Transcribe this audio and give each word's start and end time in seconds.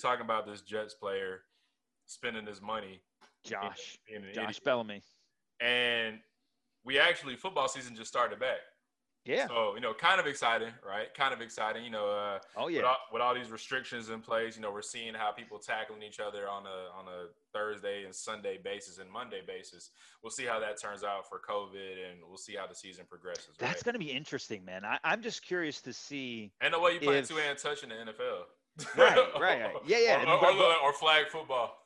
talking 0.00 0.24
about 0.24 0.46
this 0.46 0.60
Jets 0.62 0.94
player 0.94 1.42
spending 2.06 2.46
his 2.46 2.60
money. 2.60 3.00
Josh. 3.44 3.98
being 4.06 4.22
Josh 4.34 4.44
idiot. 4.44 4.60
Bellamy. 4.64 5.02
And 5.60 6.18
we 6.84 6.98
actually 6.98 7.36
football 7.36 7.68
season 7.68 7.94
just 7.94 8.08
started 8.08 8.38
back. 8.38 8.58
Yeah. 9.26 9.48
So 9.48 9.74
you 9.74 9.80
know, 9.80 9.92
kind 9.92 10.18
of 10.18 10.26
exciting, 10.26 10.72
right? 10.86 11.12
Kind 11.14 11.34
of 11.34 11.42
exciting. 11.42 11.84
You 11.84 11.90
know, 11.90 12.08
uh, 12.08 12.38
Oh 12.56 12.66
with, 12.66 12.76
yeah. 12.76 12.82
all, 12.82 12.96
with 13.12 13.20
all 13.20 13.34
these 13.34 13.50
restrictions 13.50 14.08
in 14.08 14.20
place, 14.20 14.56
you 14.56 14.62
know, 14.62 14.72
we're 14.72 14.80
seeing 14.80 15.12
how 15.12 15.30
people 15.30 15.58
tackling 15.58 16.02
each 16.02 16.20
other 16.20 16.48
on 16.48 16.64
a 16.64 16.98
on 16.98 17.06
a 17.06 17.26
Thursday 17.52 18.04
and 18.04 18.14
Sunday 18.14 18.58
basis 18.62 18.98
and 18.98 19.10
Monday 19.10 19.42
basis. 19.46 19.90
We'll 20.22 20.30
see 20.30 20.46
how 20.46 20.58
that 20.60 20.80
turns 20.80 21.04
out 21.04 21.28
for 21.28 21.38
COVID, 21.38 22.10
and 22.10 22.20
we'll 22.26 22.38
see 22.38 22.56
how 22.56 22.66
the 22.66 22.74
season 22.74 23.04
progresses. 23.08 23.56
That's 23.58 23.76
right? 23.76 23.84
going 23.84 23.92
to 23.92 23.98
be 23.98 24.10
interesting, 24.10 24.64
man. 24.64 24.86
I, 24.86 24.98
I'm 25.04 25.20
just 25.20 25.44
curious 25.44 25.82
to 25.82 25.92
see. 25.92 26.50
and 26.62 26.72
the 26.72 26.80
way 26.80 26.94
you 26.94 27.00
play 27.00 27.18
if- 27.18 27.28
two 27.28 27.36
hand 27.36 27.58
touch 27.58 27.82
in 27.82 27.90
the 27.90 27.96
NFL. 27.96 28.44
Right, 28.96 29.16
right, 29.40 29.60
right. 29.62 29.76
Yeah, 29.86 29.98
yeah. 29.98 30.24
Or, 30.24 30.36
or, 30.44 30.50
or, 30.52 30.76
or 30.84 30.92
flag 30.92 31.26
football. 31.28 31.76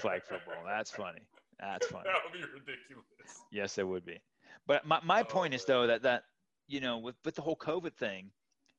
Flag 0.00 0.22
football. 0.24 0.62
That's 0.66 0.90
funny. 0.90 1.20
That's 1.58 1.86
funny. 1.90 2.04
that 2.06 2.14
would 2.24 2.32
be 2.32 2.44
ridiculous. 2.44 3.04
Yes, 3.52 3.78
it 3.78 3.86
would 3.86 4.04
be. 4.04 4.18
But 4.66 4.86
my, 4.86 5.00
my 5.04 5.20
Oh, 5.20 5.24
point 5.24 5.54
is 5.54 5.64
though 5.64 5.86
that 5.86 6.02
that 6.02 6.24
you 6.68 6.80
know 6.80 6.98
with 6.98 7.16
with 7.24 7.34
the 7.34 7.42
whole 7.42 7.56
COVID 7.56 7.94
thing, 7.94 8.30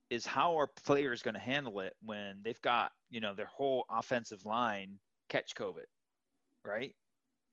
is 0.09 0.25
how 0.25 0.57
are 0.59 0.67
players 0.85 1.21
going 1.21 1.33
to 1.33 1.39
handle 1.39 1.79
it 1.81 1.93
when 2.03 2.39
they've 2.43 2.61
got 2.61 2.91
you 3.09 3.19
know 3.21 3.33
their 3.33 3.45
whole 3.47 3.85
offensive 3.89 4.45
line 4.45 4.97
catch 5.29 5.53
COVID, 5.55 5.85
right? 6.65 6.95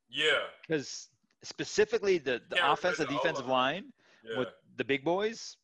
Yeah. 0.08 0.38
Because 0.66 1.08
specifically 1.42 2.18
the 2.18 2.40
the 2.48 2.56
Yeah, 2.56 2.72
offensive 2.72 3.08
defensive 3.08 3.46
line 3.46 3.92
Yeah. 4.24 4.38
with 4.38 4.48
the 4.76 4.84
big 4.84 5.04
boys, 5.04 5.56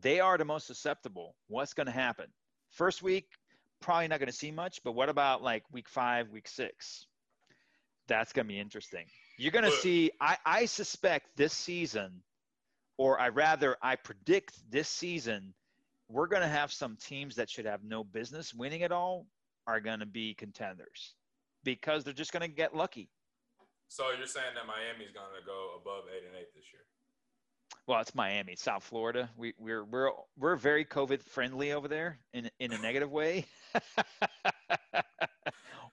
they 0.00 0.20
are 0.20 0.38
the 0.38 0.44
most 0.44 0.66
susceptible. 0.66 1.34
What's 1.48 1.74
going 1.74 1.86
to 1.86 1.92
happen? 1.92 2.26
First 2.70 3.02
week, 3.02 3.28
probably 3.80 4.08
not 4.08 4.18
going 4.18 4.28
to 4.28 4.32
see 4.32 4.50
much, 4.50 4.80
but 4.84 4.92
what 4.92 5.08
about 5.08 5.42
like 5.42 5.64
week 5.72 5.88
five, 5.88 6.30
week 6.30 6.48
six? 6.48 7.06
That's 8.08 8.32
going 8.32 8.46
to 8.46 8.52
be 8.52 8.60
interesting. 8.60 9.06
You're 9.38 9.52
going 9.52 9.64
to 9.64 9.70
see, 9.70 10.10
I, 10.20 10.36
I 10.44 10.66
suspect 10.66 11.36
this 11.36 11.52
season, 11.52 12.22
or 12.98 13.18
I 13.18 13.28
rather, 13.28 13.76
I 13.82 13.96
predict 13.96 14.58
this 14.70 14.88
season, 14.88 15.54
we're 16.08 16.26
going 16.26 16.42
to 16.42 16.48
have 16.48 16.72
some 16.72 16.96
teams 16.96 17.36
that 17.36 17.48
should 17.48 17.66
have 17.66 17.84
no 17.84 18.04
business 18.04 18.52
winning 18.52 18.82
at 18.82 18.92
all 18.92 19.26
are 19.66 19.80
going 19.80 20.00
to 20.00 20.06
be 20.06 20.34
contenders 20.34 21.14
because 21.64 22.04
they're 22.04 22.12
just 22.12 22.32
going 22.32 22.42
to 22.42 22.54
get 22.54 22.74
lucky. 22.74 23.08
So 23.88 24.04
you're 24.16 24.26
saying 24.26 24.54
that 24.54 24.66
Miami's 24.66 25.14
going 25.14 25.34
to 25.38 25.46
go 25.46 25.78
above 25.80 26.04
eight 26.14 26.26
and 26.26 26.36
eight 26.36 26.52
this 26.54 26.64
year? 26.72 26.82
Well, 27.90 27.98
it's 28.00 28.14
Miami, 28.14 28.54
South 28.54 28.84
Florida. 28.84 29.28
We, 29.36 29.52
we're 29.58 29.82
we're 29.82 30.10
we're 30.38 30.54
very 30.54 30.84
COVID 30.84 31.24
friendly 31.24 31.72
over 31.72 31.88
there 31.88 32.20
in 32.32 32.48
in 32.60 32.72
a 32.72 32.78
negative 32.78 33.10
way. 33.10 33.46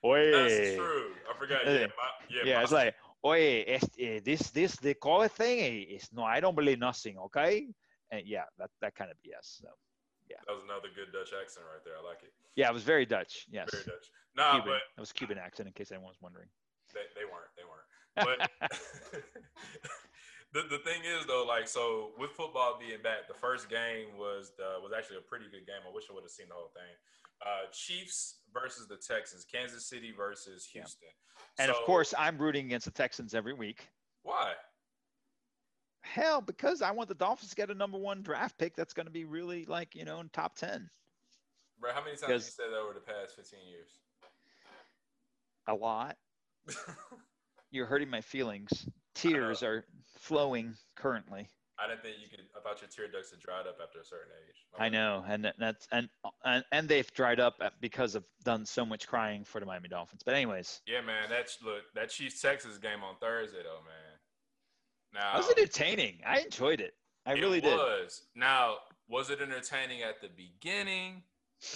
Oye. 0.06 0.30
That's 0.30 0.76
true. 0.76 1.12
I 1.28 1.38
forgot. 1.40 1.62
Yeah, 1.66 1.72
Eh, 1.72 1.88
my, 1.88 2.10
yeah, 2.30 2.42
Yeah, 2.46 2.58
my- 2.58 2.62
it's 2.62 2.72
like, 2.72 2.94
oye, 3.26 3.64
este, 3.68 4.24
this 4.24 4.52
this 4.52 4.76
the 4.76 4.94
COVID 4.94 5.32
thing 5.32 5.88
is 5.90 6.08
no, 6.14 6.22
I 6.24 6.40
don't 6.40 6.54
believe 6.56 6.78
nothing. 6.78 7.18
Okay, 7.18 7.66
and 8.12 8.22
yeah, 8.28 8.44
that 8.60 8.70
that 8.82 8.94
kind 8.94 9.10
of 9.10 9.18
BS. 9.26 9.58
So 9.62 9.70
yeah. 10.30 10.36
that 10.46 10.54
was 10.54 10.66
another 10.66 10.90
good 10.96 11.12
Dutch 11.12 11.34
accent 11.42 11.66
right 11.66 11.84
there. 11.84 11.96
I 12.00 12.08
like 12.08 12.22
it. 12.22 12.32
yeah, 12.56 12.70
it 12.70 12.74
was 12.76 12.84
very 12.84 13.08
Dutch. 13.08 13.48
Yes, 13.50 13.70
Very 13.72 13.86
Dutch. 13.86 14.12
Nah, 14.36 14.52
Cuban. 14.52 14.68
but 14.68 14.82
That 14.98 15.02
was 15.02 15.12
Cuban 15.12 15.40
accent, 15.40 15.66
in 15.66 15.74
case 15.74 15.92
anyone's 15.92 16.22
wondering. 16.22 16.50
they, 16.94 17.00
they 17.16 17.26
weren't. 17.26 17.50
They 17.58 17.64
weren't. 17.66 17.88
But 18.18 18.52
the, 20.54 20.64
the 20.70 20.80
thing 20.80 21.02
is 21.06 21.26
though, 21.26 21.46
like 21.48 21.68
so 21.68 22.12
with 22.18 22.32
football 22.32 22.78
being 22.80 23.02
back, 23.04 23.28
the 23.28 23.34
first 23.34 23.70
game 23.70 24.18
was 24.18 24.52
the, 24.58 24.82
was 24.82 24.92
actually 24.98 25.18
a 25.18 25.22
pretty 25.22 25.46
good 25.46 25.66
game. 25.66 25.82
I 25.90 25.94
wish 25.94 26.06
I 26.10 26.14
would 26.14 26.24
have 26.24 26.32
seen 26.32 26.48
the 26.50 26.56
whole 26.56 26.72
thing. 26.74 26.94
Uh, 27.46 27.70
Chiefs 27.72 28.40
versus 28.54 28.88
the 28.88 28.98
Texans, 28.98 29.46
Kansas 29.46 29.88
City 29.88 30.12
versus 30.16 30.68
Yeah. 30.74 30.82
Houston. 30.82 31.10
And 31.60 31.70
of 31.72 31.78
course, 31.86 32.14
I'm 32.18 32.38
rooting 32.38 32.66
against 32.66 32.86
the 32.86 32.92
Texans 32.92 33.34
every 33.36 33.54
week. 33.54 33.88
why? 34.24 34.54
Hell, 36.02 36.40
because 36.42 36.82
I 36.82 36.92
want 36.92 37.10
the 37.10 37.16
Dolphins 37.16 37.50
to 37.50 37.56
get 37.56 37.70
a 37.70 37.74
number 37.74 37.98
one 37.98 38.22
draft 38.22 38.58
pick 38.58 38.76
that's 38.76 38.94
going 38.94 39.08
to 39.08 39.12
be 39.12 39.26
really 39.26 39.66
like 39.66 39.94
you 39.94 40.06
know 40.06 40.20
in 40.22 40.30
top 40.30 40.56
ten. 40.56 40.90
Bro, 41.80 41.92
how 41.94 42.00
many 42.00 42.12
times 42.12 42.22
have 42.22 42.32
you 42.32 42.40
said 42.40 42.66
that 42.72 42.78
over 42.78 42.94
the 42.94 43.02
past 43.02 43.36
15 43.36 43.60
years? 43.70 43.90
A 45.68 45.76
lot. 45.76 46.16
You're 47.72 47.86
hurting 47.86 48.10
my 48.10 48.22
feelings. 48.22 48.88
Tears 49.18 49.64
uh, 49.64 49.68
are 49.68 49.86
flowing 50.20 50.76
currently. 50.96 51.48
I 51.80 51.88
didn't 51.88 52.02
think 52.02 52.16
you 52.22 52.30
could. 52.30 52.46
I 52.58 52.62
thought 52.62 52.82
your 52.82 52.90
tear 52.90 53.08
ducts 53.12 53.30
had 53.30 53.40
dried 53.40 53.68
up 53.68 53.78
after 53.82 54.00
a 54.00 54.04
certain 54.04 54.32
age. 54.48 54.56
I 54.80 54.90
know, 54.90 55.24
and 55.28 55.52
that's 55.60 55.88
and 55.92 56.10
and 56.44 56.64
and 56.72 56.90
they've 56.90 57.12
dried 57.14 57.40
up 57.40 57.62
because 57.82 58.16
of 58.16 58.24
done 58.44 58.66
so 58.66 58.84
much 58.86 59.08
crying 59.08 59.44
for 59.44 59.60
the 59.60 59.66
Miami 59.66 59.88
Dolphins. 59.88 60.22
But 60.26 60.34
anyways, 60.34 60.82
Yeah, 60.88 61.02
man. 61.02 61.30
That's 61.30 61.60
look 61.64 61.84
that 61.94 62.10
Chiefs 62.10 62.42
Texas 62.42 62.78
game 62.80 63.04
on 63.04 63.16
Thursday 63.22 63.62
though, 63.64 63.84
man. 63.86 64.18
Now 65.14 65.36
it 65.36 65.38
was 65.38 65.52
entertaining. 65.52 66.20
I 66.26 66.40
enjoyed 66.40 66.82
it. 66.82 66.94
I 67.28 67.34
it 67.34 67.42
really 67.42 67.62
did. 67.62 67.76
was. 67.76 68.24
Now, 68.36 68.78
was 69.08 69.30
it 69.30 69.40
entertaining 69.42 70.02
at 70.02 70.22
the 70.22 70.30
beginning 70.30 71.22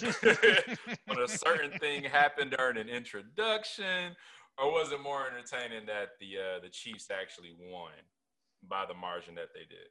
when 1.06 1.18
a 1.18 1.28
certain 1.28 1.78
thing 1.78 2.04
happened 2.04 2.54
during 2.56 2.76
an 2.76 2.88
introduction, 2.88 4.16
or 4.58 4.70
was 4.72 4.92
it 4.92 5.00
more 5.00 5.26
entertaining 5.26 5.86
that 5.86 6.10
the 6.20 6.38
uh, 6.38 6.60
the 6.62 6.68
Chiefs 6.68 7.08
actually 7.10 7.52
won 7.58 7.92
by 8.68 8.84
the 8.86 8.94
margin 8.94 9.34
that 9.36 9.48
they 9.54 9.60
did? 9.68 9.88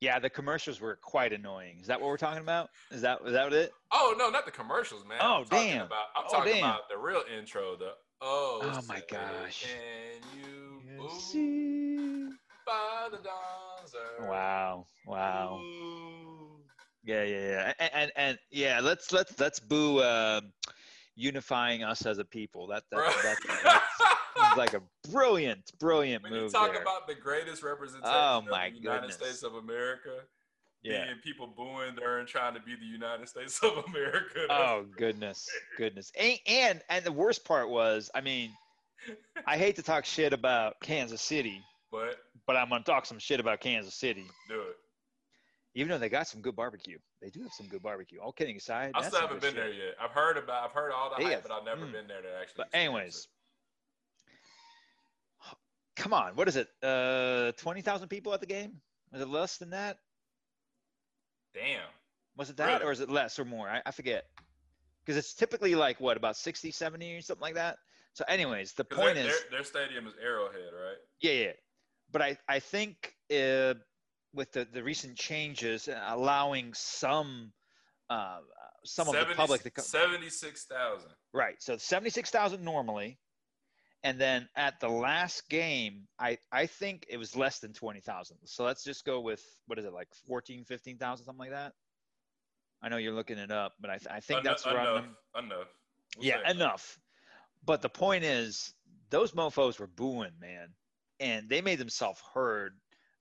yeah, 0.00 0.18
the 0.18 0.30
commercials 0.30 0.80
were 0.80 0.96
quite 1.02 1.32
annoying. 1.32 1.78
Is 1.80 1.86
that 1.86 2.00
what 2.00 2.08
we're 2.08 2.16
talking 2.18 2.42
about? 2.42 2.68
Is 2.90 3.00
that 3.02 3.18
is 3.24 3.32
that 3.32 3.52
it? 3.52 3.72
Oh 3.92 4.14
no, 4.18 4.30
not 4.30 4.44
the 4.44 4.52
commercials, 4.52 5.04
man. 5.06 5.18
Oh, 5.20 5.38
I'm 5.38 5.44
damn. 5.44 5.86
About, 5.86 6.04
I'm 6.16 6.24
Oh, 6.28 6.32
talking 6.32 6.52
damn. 6.52 6.64
about 6.64 6.88
the 6.90 6.98
real 6.98 7.22
intro. 7.38 7.76
The 7.76 7.92
oh, 8.20 8.60
Oh, 8.62 8.82
my 8.88 9.02
gosh. 9.10 9.64
Can 9.64 10.38
you 10.38 10.82
You 11.02 11.10
see? 11.20 12.28
by 12.66 13.08
the 13.10 13.18
dawn's 13.18 13.94
early 14.18 14.28
Wow! 14.28 14.86
Wow! 15.06 15.60
blue? 15.60 16.60
Yeah, 17.04 17.22
yeah, 17.22 17.48
yeah, 17.48 17.72
and 17.78 17.90
and, 17.94 18.12
and 18.16 18.38
yeah. 18.50 18.80
Let's 18.80 19.12
let's 19.12 19.38
let's 19.38 19.60
boo 19.60 20.02
um 20.02 20.52
unifying 21.16 21.82
us 21.82 22.06
as 22.06 22.18
a 22.18 22.24
people. 22.24 22.66
That 22.68 22.84
that, 22.90 22.98
that, 23.22 23.36
that 23.64 23.82
seems 24.36 24.56
like 24.56 24.74
a 24.74 24.82
brilliant, 25.10 25.72
brilliant 25.80 26.22
when 26.22 26.32
you 26.32 26.42
move 26.42 26.52
talk 26.52 26.72
there. 26.72 26.82
about 26.82 27.06
the 27.08 27.14
greatest 27.14 27.62
representation 27.62 28.12
Oh, 28.14 28.38
of 28.38 28.46
my 28.46 28.70
the 28.70 28.76
United 28.76 29.00
goodness. 29.00 29.16
States 29.16 29.42
of 29.42 29.54
America, 29.54 30.10
yeah. 30.82 31.06
being 31.06 31.16
people 31.24 31.46
booing 31.56 31.94
during 31.96 32.26
trying 32.26 32.54
to 32.54 32.60
be 32.60 32.74
the 32.76 32.84
United 32.86 33.28
States 33.28 33.58
of 33.62 33.84
America. 33.88 34.46
Oh 34.50 34.84
goodness, 34.96 35.48
goodness, 35.78 36.12
and, 36.20 36.38
and 36.46 36.82
and 36.90 37.04
the 37.04 37.12
worst 37.12 37.44
part 37.44 37.68
was, 37.70 38.10
I 38.14 38.20
mean, 38.20 38.50
I 39.46 39.56
hate 39.56 39.76
to 39.76 39.82
talk 39.82 40.04
shit 40.04 40.32
about 40.32 40.78
Kansas 40.82 41.22
City, 41.22 41.62
but 41.90 42.16
but 42.46 42.56
I'm 42.56 42.68
gonna 42.68 42.84
talk 42.84 43.06
some 43.06 43.18
shit 43.18 43.40
about 43.40 43.60
Kansas 43.60 43.94
City, 43.94 44.26
do 44.48 44.60
it. 44.60 44.76
Even 45.76 45.90
though 45.90 45.98
they 45.98 46.08
got 46.08 46.26
some 46.26 46.40
good 46.40 46.56
barbecue. 46.56 46.98
They 47.20 47.28
do 47.28 47.42
have 47.42 47.52
some 47.52 47.68
good 47.68 47.82
barbecue. 47.82 48.18
All 48.18 48.32
kidding 48.32 48.56
aside, 48.56 48.92
I 48.94 49.02
still 49.06 49.20
haven't 49.20 49.42
been 49.42 49.54
there 49.54 49.68
yet. 49.68 49.94
I've 50.02 50.10
heard 50.10 50.38
about. 50.38 50.64
I've 50.64 50.72
heard 50.72 50.90
all 50.90 51.10
the 51.16 51.22
hype, 51.22 51.42
but 51.42 51.52
I've 51.52 51.64
never 51.64 51.84
Mm. 51.84 51.92
been 51.92 52.06
there 52.08 52.22
to 52.22 52.28
actually. 52.40 52.64
But 52.64 52.68
anyways, 52.74 53.28
come 55.94 56.14
on, 56.14 56.34
what 56.34 56.48
is 56.48 56.56
it? 56.56 56.68
Uh, 56.82 57.52
twenty 57.52 57.82
thousand 57.82 58.08
people 58.08 58.32
at 58.32 58.40
the 58.40 58.46
game? 58.46 58.80
Was 59.12 59.20
it 59.20 59.28
less 59.28 59.58
than 59.58 59.70
that? 59.70 59.98
damn. 61.54 61.88
Was 62.36 62.50
it 62.50 62.56
that, 62.58 62.66
Really? 62.80 62.84
or 62.84 62.92
is 62.92 63.00
it 63.00 63.08
less 63.08 63.38
or 63.38 63.46
more? 63.46 63.66
I, 63.66 63.80
I 63.86 63.90
forget. 63.90 64.24
Because 65.02 65.16
it's 65.16 65.32
typically 65.32 65.74
like 65.74 65.98
what 66.00 66.18
about 66.18 66.36
60, 66.36 66.70
70 66.70 67.16
or 67.16 67.22
something 67.22 67.40
like 67.40 67.54
that. 67.54 67.78
So, 68.12 68.26
anyways, 68.28 68.74
the 68.74 68.84
point 68.84 69.14
their, 69.14 69.26
is, 69.28 69.40
their, 69.40 69.50
their 69.52 69.64
stadium 69.64 70.06
is 70.06 70.12
Arrowhead, 70.22 70.74
right? 70.74 70.98
Yeah, 71.22 71.32
yeah. 71.32 71.52
But 72.12 72.20
I, 72.20 72.36
I 72.46 72.58
think 72.58 73.14
uh, 73.32 73.72
with 74.36 74.52
the, 74.52 74.66
the 74.72 74.82
recent 74.82 75.16
changes, 75.16 75.88
uh, 75.88 76.00
allowing 76.08 76.72
some 76.74 77.52
uh, 78.08 78.38
some 78.84 79.08
of 79.08 79.14
the 79.14 79.34
public 79.34 79.62
to 79.62 79.70
come. 79.70 79.84
Seventy-six 79.84 80.64
thousand. 80.64 81.10
Right. 81.32 81.56
So 81.60 81.76
76,000 81.76 82.64
normally. 82.64 83.18
And 84.04 84.20
then 84.20 84.48
at 84.56 84.78
the 84.78 84.88
last 84.88 85.48
game, 85.48 86.06
I, 86.20 86.38
I 86.52 86.66
think 86.66 87.06
it 87.08 87.16
was 87.16 87.34
less 87.34 87.58
than 87.58 87.72
20,000. 87.72 88.36
So 88.44 88.64
let's 88.64 88.84
just 88.84 89.04
go 89.04 89.20
with, 89.20 89.42
what 89.66 89.80
is 89.80 89.84
it, 89.84 89.92
like 89.92 90.08
14, 90.28 90.64
15,000, 90.64 91.24
something 91.24 91.38
like 91.38 91.50
that? 91.50 91.72
I 92.82 92.88
know 92.88 92.98
you're 92.98 93.14
looking 93.14 93.38
it 93.38 93.50
up, 93.50 93.72
but 93.80 93.90
I, 93.90 93.98
th- 93.98 94.08
I 94.10 94.20
think 94.20 94.44
that's 94.44 94.64
around. 94.64 94.98
enough. 94.98 95.04
Enough. 95.38 95.66
We'll 96.16 96.26
yeah, 96.26 96.50
enough. 96.50 96.98
But 97.64 97.82
the 97.82 97.88
point 97.88 98.22
is, 98.22 98.72
those 99.10 99.32
mofos 99.32 99.80
were 99.80 99.88
booing, 99.88 100.38
man, 100.40 100.68
and 101.18 101.48
they 101.48 101.60
made 101.60 101.78
themselves 101.78 102.20
heard 102.32 102.74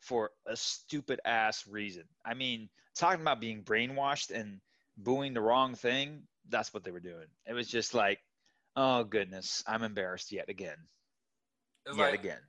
for 0.06 0.30
a 0.46 0.56
stupid 0.56 1.20
ass 1.26 1.68
reason. 1.68 2.04
I 2.26 2.36
mean, 2.36 2.70
talking 2.96 3.22
about 3.22 3.42
being 3.42 3.64
brainwashed 3.64 4.32
and 4.32 4.62
booing 4.98 5.34
the 5.34 5.42
wrong 5.42 5.74
thing, 5.76 6.24
that's 6.50 6.74
what 6.74 6.84
they 6.84 6.92
were 6.92 7.00
doing. 7.00 7.26
It 7.48 7.54
was 7.54 7.68
just 7.68 7.94
like, 7.94 8.20
oh 8.76 9.04
goodness, 9.04 9.64
I'm 9.68 9.84
embarrassed 9.84 10.32
yet 10.32 10.48
again, 10.48 10.78
It's 11.86 11.98
yet 11.98 12.12
like, 12.12 12.20
again. 12.20 12.40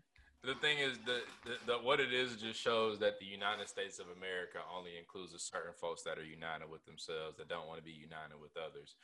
The 0.45 0.55
thing 0.55 0.79
is, 0.79 0.99
the, 1.07 1.23
the, 1.45 1.57
the 1.67 1.73
what 1.79 1.99
it 1.99 2.13
is 2.13 2.37
just 2.37 2.61
shows 2.61 2.99
that 3.01 3.19
the 3.19 3.27
United 3.27 3.69
States 3.69 3.99
of 3.99 4.07
America 4.17 4.59
only 4.77 4.93
includes 4.99 5.35
a 5.35 5.39
certain 5.39 5.73
folks 5.81 6.03
that 6.03 6.19
are 6.19 6.25
united 6.25 6.71
with 6.71 6.85
themselves 6.85 7.37
that 7.39 7.49
don't 7.49 7.67
want 7.67 7.79
to 7.79 7.85
be 7.85 7.91
united 7.91 8.39
with 8.41 8.53
others. 8.57 8.95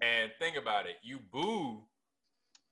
And 0.00 0.32
think 0.38 0.56
about 0.56 0.86
it, 0.86 0.96
you 1.02 1.18
boo 1.30 1.82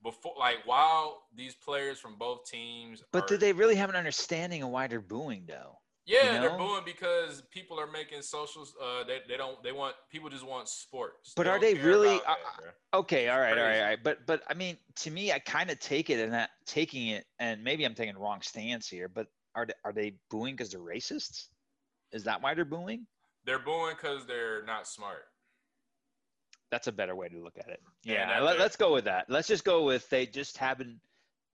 before, 0.03 0.33
like 0.37 0.57
while 0.65 1.23
these 1.35 1.55
players 1.55 1.99
from 1.99 2.15
both 2.17 2.45
teams. 2.45 3.03
But 3.11 3.23
are, 3.23 3.27
do 3.27 3.37
they 3.37 3.53
really 3.53 3.75
have 3.75 3.89
an 3.89 3.95
understanding 3.95 4.63
of 4.63 4.69
why 4.69 4.87
they're 4.87 5.01
booing 5.01 5.45
though? 5.47 5.79
Yeah, 6.07 6.35
you 6.35 6.41
they're 6.41 6.57
booing 6.57 6.83
because 6.85 7.43
people 7.51 7.77
are 7.77 7.91
making 7.91 8.21
socials. 8.21 8.73
Uh, 8.81 9.03
they, 9.03 9.19
they 9.27 9.35
don't. 9.35 9.61
They 9.61 9.73
want 9.73 9.93
people 10.09 10.29
just 10.29 10.45
want 10.45 10.69
sports. 10.69 11.33
But 11.35 11.47
are 11.47 11.59
they 11.59 11.73
really- 11.73 12.15
about 12.15 12.23
that, 12.25 12.63
bro. 12.63 12.99
Okay, 13.01 13.27
all 13.27 13.39
right, 13.39 13.57
all 13.57 13.63
right, 13.63 13.79
all 13.79 13.85
right. 13.85 13.99
But 14.01 14.25
but 14.25 14.41
I 14.49 14.53
mean, 14.53 14.77
to 14.97 15.11
me, 15.11 15.33
I 15.33 15.39
kind 15.39 15.69
of 15.69 15.79
take 15.79 16.09
it 16.09 16.19
and 16.19 16.31
that 16.31 16.51
taking 16.65 17.07
it, 17.07 17.25
and 17.39 17.61
maybe 17.61 17.85
I'm 17.85 17.93
taking 17.93 18.13
the 18.13 18.21
wrong 18.21 18.41
stance 18.41 18.87
here. 18.87 19.09
But 19.09 19.27
are 19.53 19.65
they, 19.65 19.73
are 19.83 19.91
they 19.91 20.13
booing 20.29 20.55
because 20.55 20.71
they're 20.71 20.79
racists? 20.79 21.47
Is 22.13 22.23
that 22.23 22.41
why 22.41 22.53
they're 22.53 22.63
booing? 22.63 23.05
They're 23.45 23.59
booing 23.59 23.95
because 23.95 24.25
they're 24.25 24.63
not 24.63 24.87
smart. 24.87 25.25
That's 26.71 26.87
a 26.87 26.91
better 26.91 27.15
way 27.15 27.29
to 27.29 27.37
look 27.39 27.57
at 27.57 27.69
it. 27.69 27.81
Yeah, 28.03 28.29
Yeah, 28.29 28.39
let, 28.41 28.59
let's 28.59 28.75
go 28.75 28.93
with 28.93 29.05
that. 29.05 29.29
Let's 29.29 29.47
just 29.47 29.63
go 29.63 29.83
with 29.83 30.09
they 30.09 30.25
just 30.25 30.57
haven't 30.57 30.99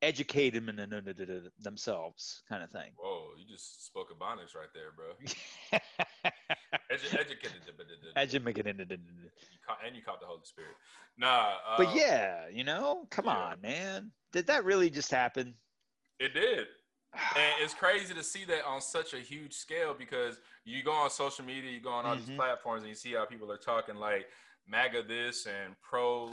educated 0.02 0.66
them 0.66 0.80
in 0.80 0.90
the- 0.90 1.52
themselves, 1.60 2.42
kind 2.50 2.64
of 2.64 2.72
thing. 2.72 2.92
Whoa, 2.98 3.30
you 3.38 3.46
just 3.48 3.86
spoke 3.86 4.10
Ebonics 4.12 4.56
right 4.56 4.68
there, 4.74 4.92
bro. 4.96 5.14
Edu- 6.92 7.20
educated, 7.20 7.62
Educated. 8.16 8.72
And 9.86 9.96
you 9.96 10.02
caught 10.04 10.20
the 10.20 10.26
Holy 10.26 10.42
Spirit. 10.44 10.76
Nah, 11.18 11.54
uh, 11.68 11.78
But 11.78 11.96
yeah, 11.96 12.48
you 12.52 12.64
know, 12.64 13.08
come 13.10 13.26
yeah. 13.26 13.32
on, 13.38 13.62
man. 13.62 14.12
Did 14.32 14.48
that 14.48 14.66
really 14.66 14.90
just 14.90 15.12
happen? 15.12 15.54
it 16.20 16.34
did. 16.34 16.68
And 17.36 17.54
it's 17.62 17.74
crazy 17.76 18.14
to 18.14 18.24
see 18.24 18.44
that 18.46 18.66
on 18.66 18.82
such 18.82 19.14
a 19.14 19.18
huge 19.20 19.54
scale 19.54 19.94
because 19.98 20.40
you 20.66 20.82
go 20.84 20.92
on 20.92 21.10
social 21.12 21.46
media, 21.46 21.70
you 21.72 21.80
go 21.80 21.92
on 21.92 22.06
all 22.06 22.16
Mhm. 22.16 22.26
these 22.26 22.36
platforms, 22.36 22.82
and 22.82 22.90
you 22.90 22.96
see 22.96 23.14
how 23.14 23.26
people 23.26 23.52
are 23.52 23.58
talking 23.58 23.96
like 23.96 24.28
MAGA 24.68 25.04
this 25.08 25.46
and 25.46 25.76
pro 25.82 26.28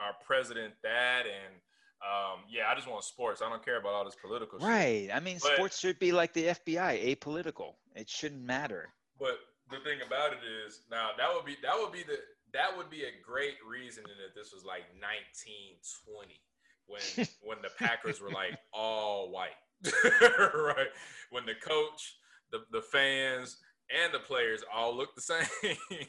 our 0.00 0.12
president 0.26 0.74
that, 0.82 1.22
and 1.26 1.54
um, 2.02 2.40
yeah, 2.50 2.68
I 2.70 2.74
just 2.74 2.88
want 2.88 3.04
sports. 3.04 3.40
I 3.42 3.48
don't 3.48 3.64
care 3.64 3.78
about 3.78 3.94
all 3.94 4.04
this 4.04 4.16
political 4.20 4.58
shit. 4.58 4.68
Right. 4.68 5.08
I 5.12 5.20
mean, 5.20 5.38
But- 5.42 5.54
sports 5.54 5.78
should 5.78 5.98
be 5.98 6.12
like 6.12 6.32
the 6.32 6.48
FBI, 6.48 7.16
apolitical. 7.16 7.74
It 7.94 8.08
shouldn't 8.08 8.42
matter. 8.42 8.88
But 9.18 9.38
the 9.70 9.78
thing 9.78 9.98
about 10.06 10.32
it 10.32 10.40
is, 10.66 10.82
now 10.90 11.10
that 11.16 11.32
would 11.34 11.44
be 11.44 11.56
that 11.62 11.74
would 11.78 11.92
be 11.92 12.02
the 12.02 12.18
that 12.52 12.76
would 12.76 12.90
be 12.90 13.02
a 13.04 13.10
great 13.24 13.56
reasoning 13.66 14.12
that 14.22 14.38
this 14.38 14.52
was 14.52 14.64
like 14.64 14.84
1920 15.00 16.40
when 16.86 17.26
when 17.42 17.62
the 17.62 17.70
Packers 17.78 18.20
were 18.20 18.30
like 18.30 18.58
all 18.72 19.30
white, 19.30 19.56
right? 20.54 20.88
When 21.30 21.46
the 21.46 21.54
coach, 21.54 22.16
the 22.52 22.60
the 22.70 22.82
fans, 22.82 23.56
and 23.90 24.12
the 24.12 24.18
players 24.20 24.62
all 24.72 24.94
looked 24.96 25.16
the 25.16 25.22
same. 25.22 25.76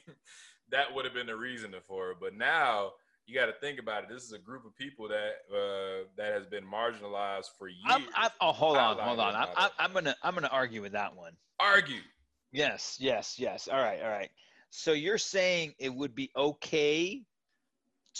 that 0.72 0.94
would 0.94 1.06
have 1.06 1.14
been 1.14 1.28
the 1.28 1.36
reasoning 1.36 1.80
for 1.88 2.12
it. 2.12 2.18
But 2.20 2.36
now 2.36 2.92
you 3.26 3.36
got 3.36 3.48
to 3.48 3.54
think 3.62 3.80
about 3.80 4.04
it. 4.04 4.10
This 4.10 4.24
is 4.24 4.34
a 4.34 4.40
group 4.40 4.66
of 4.66 4.76
people 4.76 5.08
that 5.10 5.34
uh, 5.52 6.08
that 6.18 6.34
has 6.34 6.46
been 6.46 6.64
marginalized 6.64 7.50
for 7.58 7.68
years. 7.68 7.82
I'm, 7.86 8.06
I'm, 8.16 8.30
oh, 8.42 8.52
hold 8.52 8.78
on, 8.78 8.98
hold 8.98 9.20
on. 9.20 9.36
I'm, 9.36 9.50
I'm. 9.56 9.70
I'm 9.80 9.94
gonna, 9.94 10.16
I'm 10.24 10.34
gonna 10.34 10.50
argue 10.52 10.82
with 10.82 10.94
that 10.94 11.16
one. 11.16 11.34
Argue. 11.60 12.02
Yes, 12.52 12.98
yes, 13.00 13.38
yes. 13.38 13.68
All 13.68 13.80
right, 13.80 14.02
all 14.02 14.10
right. 14.10 14.30
So 14.70 14.94
you're 14.94 15.18
saying 15.18 15.74
it 15.80 15.94
would 15.94 16.16
be 16.16 16.32
okay 16.36 17.24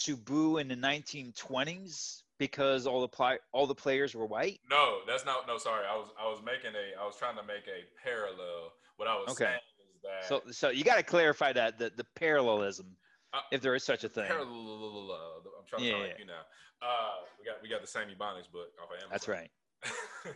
to 0.04 0.18
boo 0.18 0.58
in 0.58 0.68
the 0.68 0.76
1920s 0.76 2.24
because 2.38 2.86
all 2.86 3.02
the 3.02 3.08
pli- 3.08 3.40
all 3.52 3.66
the 3.66 3.76
players 3.76 4.16
were 4.16 4.26
white? 4.26 4.60
No, 4.70 5.00
that's 5.08 5.26
not. 5.26 5.48
No, 5.48 5.58
sorry. 5.58 5.86
I 5.90 5.96
was 5.96 6.10
I 6.22 6.28
was 6.28 6.40
making 6.46 6.72
a. 6.76 7.02
I 7.02 7.06
was 7.06 7.16
trying 7.18 7.36
to 7.38 7.44
make 7.44 7.68
a 7.68 7.86
parallel. 8.04 8.74
What 8.98 9.08
I 9.08 9.16
was 9.16 9.30
Okay. 9.30 9.46
saying 9.46 9.60
that 10.08 10.28
So, 10.28 10.42
so 10.52 10.70
you 10.70 10.84
got 10.84 10.96
to 10.98 11.04
clarify 11.04 11.54
that 11.54 11.78
the, 11.78 11.92
the 11.96 12.06
parallelism, 12.16 12.88
Uh, 13.34 13.40
if 13.52 13.62
there 13.62 13.76
is 13.76 13.84
such 13.84 14.04
a 14.04 14.10
thing. 14.10 14.26
parallel. 14.28 15.44
I'm 15.60 15.66
trying 15.68 15.82
to 15.84 15.88
Yeah, 15.88 15.98
yeah. 15.98 16.14
you 16.20 16.26
now. 16.26 16.42
Uh, 16.82 17.22
we 17.40 17.46
got 17.46 17.62
we 17.64 17.70
got 17.70 17.82
the 17.82 17.88
same 17.88 18.08
Ebonics 18.08 18.52
book 18.52 18.70
off 18.82 18.90
of 18.92 18.98
Amazon. 19.02 19.10
That's 19.12 19.28
right. 19.28 19.50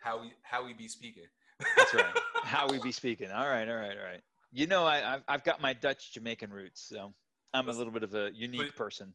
how 0.00 0.20
we 0.20 0.32
how 0.42 0.64
we 0.64 0.72
be 0.74 0.88
speaking. 0.88 1.24
That's 1.76 1.94
right. 1.94 2.04
How 2.42 2.66
we 2.68 2.78
be 2.80 2.90
speaking. 2.90 3.30
All 3.30 3.46
right, 3.46 3.68
all 3.68 3.76
right, 3.76 3.96
all 3.98 4.02
right. 4.04 4.22
You 4.50 4.66
know, 4.66 4.84
I, 4.86 5.14
I've, 5.16 5.22
I've 5.28 5.44
got 5.44 5.60
my 5.60 5.74
Dutch 5.74 6.14
Jamaican 6.14 6.50
roots, 6.50 6.80
so 6.88 7.12
I'm 7.52 7.68
a 7.68 7.72
little 7.72 7.92
bit 7.92 8.02
of 8.02 8.14
a 8.14 8.30
unique 8.34 8.60
please- 8.62 8.72
person. 8.72 9.12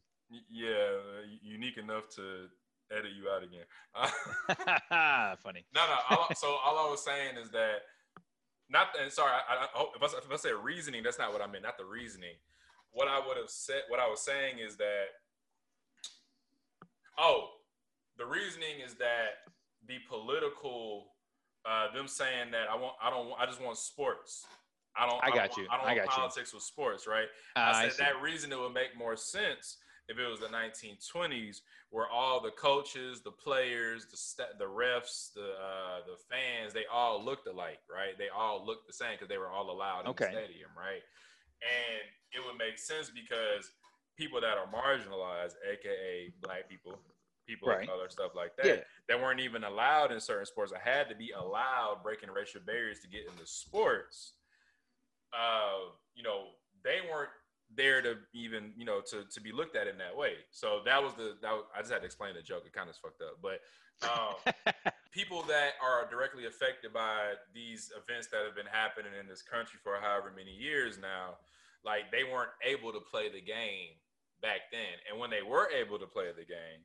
Yeah, 0.48 0.96
unique 1.42 1.76
enough 1.76 2.08
to 2.16 2.46
edit 2.92 3.10
you 3.18 3.28
out 3.28 3.42
again. 3.42 3.66
Funny. 5.42 5.66
No, 5.74 5.84
no. 5.86 6.16
All, 6.16 6.28
so 6.36 6.56
all 6.64 6.78
I 6.86 6.90
was 6.90 7.04
saying 7.04 7.36
is 7.36 7.50
that 7.50 7.78
not. 8.70 8.88
And 9.00 9.10
sorry, 9.12 9.32
I, 9.32 9.54
I, 9.54 9.66
I- 9.80 9.86
if, 9.96 10.02
I, 10.02 10.18
if 10.18 10.32
I 10.32 10.36
said 10.36 10.52
reasoning, 10.62 11.02
that's 11.02 11.18
not 11.18 11.32
what 11.32 11.42
I 11.42 11.46
meant. 11.46 11.64
Not 11.64 11.78
the 11.78 11.84
reasoning. 11.84 12.34
What 12.92 13.08
I 13.08 13.18
would 13.26 13.36
have 13.36 13.50
said, 13.50 13.82
what 13.88 14.00
I 14.00 14.08
was 14.08 14.20
saying 14.20 14.58
is 14.58 14.76
that. 14.76 15.06
Oh, 17.18 17.48
the 18.18 18.26
reasoning 18.26 18.80
is 18.84 18.94
that 18.94 19.48
the 19.86 19.94
political, 20.08 21.06
uh, 21.68 21.92
them 21.94 22.08
saying 22.08 22.50
that 22.52 22.68
I 22.70 22.76
want, 22.76 22.94
I 23.02 23.10
don't, 23.10 23.28
I 23.38 23.46
just 23.46 23.62
want 23.62 23.78
sports. 23.78 24.44
I 24.98 25.06
don't. 25.06 25.22
I 25.22 25.26
don't 25.28 25.36
got 25.36 25.50
want- 25.50 25.56
you. 25.58 25.66
I 25.70 25.76
don't 25.76 25.84
I 25.84 25.88
want 25.88 25.96
got 25.98 26.04
you. 26.06 26.10
politics 26.16 26.54
with 26.54 26.62
sports, 26.62 27.06
right? 27.06 27.26
Uh, 27.54 27.58
I 27.60 27.70
I 27.70 27.82
said 27.84 27.92
see. 27.92 28.02
that 28.04 28.20
reason 28.22 28.52
it 28.52 28.58
would 28.58 28.72
make 28.74 28.96
more 28.98 29.16
sense 29.16 29.76
if 30.08 30.18
it 30.18 30.26
was 30.26 30.40
the 30.40 30.46
1920s, 30.46 31.62
where 31.90 32.08
all 32.08 32.40
the 32.40 32.50
coaches, 32.52 33.22
the 33.22 33.30
players, 33.30 34.06
the 34.06 34.16
st- 34.16 34.58
the 34.58 34.64
refs, 34.64 35.32
the 35.34 35.54
uh, 35.60 36.00
the 36.06 36.16
fans, 36.30 36.72
they 36.72 36.84
all 36.92 37.22
looked 37.22 37.46
alike, 37.46 37.80
right? 37.90 38.16
They 38.18 38.28
all 38.28 38.64
looked 38.64 38.86
the 38.86 38.92
same 38.92 39.12
because 39.14 39.28
they 39.28 39.38
were 39.38 39.48
all 39.50 39.70
allowed 39.70 40.00
in 40.02 40.08
Okay. 40.08 40.26
the 40.26 40.30
stadium, 40.32 40.70
right? 40.76 41.02
And 41.62 42.02
it 42.32 42.44
would 42.46 42.58
make 42.58 42.78
sense 42.78 43.10
because 43.10 43.72
people 44.16 44.40
that 44.40 44.58
are 44.58 44.66
marginalized, 44.66 45.54
aka 45.70 46.32
black 46.40 46.68
people, 46.68 46.98
people 47.46 47.68
Right. 47.68 47.82
of 47.82 47.86
color, 47.88 48.08
stuff 48.08 48.32
like 48.34 48.56
that, 48.56 48.66
Yeah. 48.66 48.76
that 49.08 49.20
weren't 49.20 49.40
even 49.40 49.64
allowed 49.64 50.12
in 50.12 50.20
certain 50.20 50.46
sports, 50.46 50.72
or 50.72 50.78
had 50.78 51.08
to 51.08 51.14
be 51.16 51.32
allowed 51.32 52.02
breaking 52.02 52.30
racial 52.30 52.60
barriers 52.60 53.00
to 53.00 53.08
get 53.08 53.26
into 53.26 53.46
sports. 53.46 54.34
Uh, 55.32 55.90
you 56.14 56.22
know, 56.22 56.50
they 56.84 57.00
weren't 57.10 57.30
there 57.74 58.00
to 58.02 58.16
even 58.32 58.72
you 58.76 58.84
know 58.84 59.00
to 59.10 59.24
to 59.24 59.40
be 59.40 59.52
looked 59.52 59.76
at 59.76 59.86
in 59.86 59.98
that 59.98 60.16
way. 60.16 60.34
So 60.50 60.80
that 60.84 61.02
was 61.02 61.14
the 61.14 61.36
that 61.42 61.52
was, 61.52 61.64
I 61.74 61.80
just 61.80 61.92
had 61.92 62.00
to 62.00 62.06
explain 62.06 62.34
the 62.34 62.42
joke. 62.42 62.64
It 62.66 62.72
kind 62.72 62.88
of 62.88 62.96
fucked 62.96 63.22
up, 63.22 63.38
but 63.42 63.60
um, 64.08 64.92
people 65.12 65.42
that 65.44 65.72
are 65.82 66.08
directly 66.08 66.46
affected 66.46 66.92
by 66.92 67.34
these 67.54 67.90
events 67.96 68.28
that 68.28 68.44
have 68.44 68.54
been 68.54 68.66
happening 68.70 69.12
in 69.18 69.26
this 69.26 69.42
country 69.42 69.78
for 69.82 69.96
however 70.00 70.32
many 70.34 70.52
years 70.52 70.98
now, 70.98 71.38
like 71.84 72.10
they 72.12 72.24
weren't 72.24 72.50
able 72.64 72.92
to 72.92 73.00
play 73.00 73.28
the 73.28 73.40
game 73.40 73.94
back 74.42 74.60
then, 74.70 75.00
and 75.10 75.18
when 75.18 75.30
they 75.30 75.42
were 75.42 75.68
able 75.70 75.98
to 75.98 76.06
play 76.06 76.26
the 76.36 76.44
game, 76.44 76.84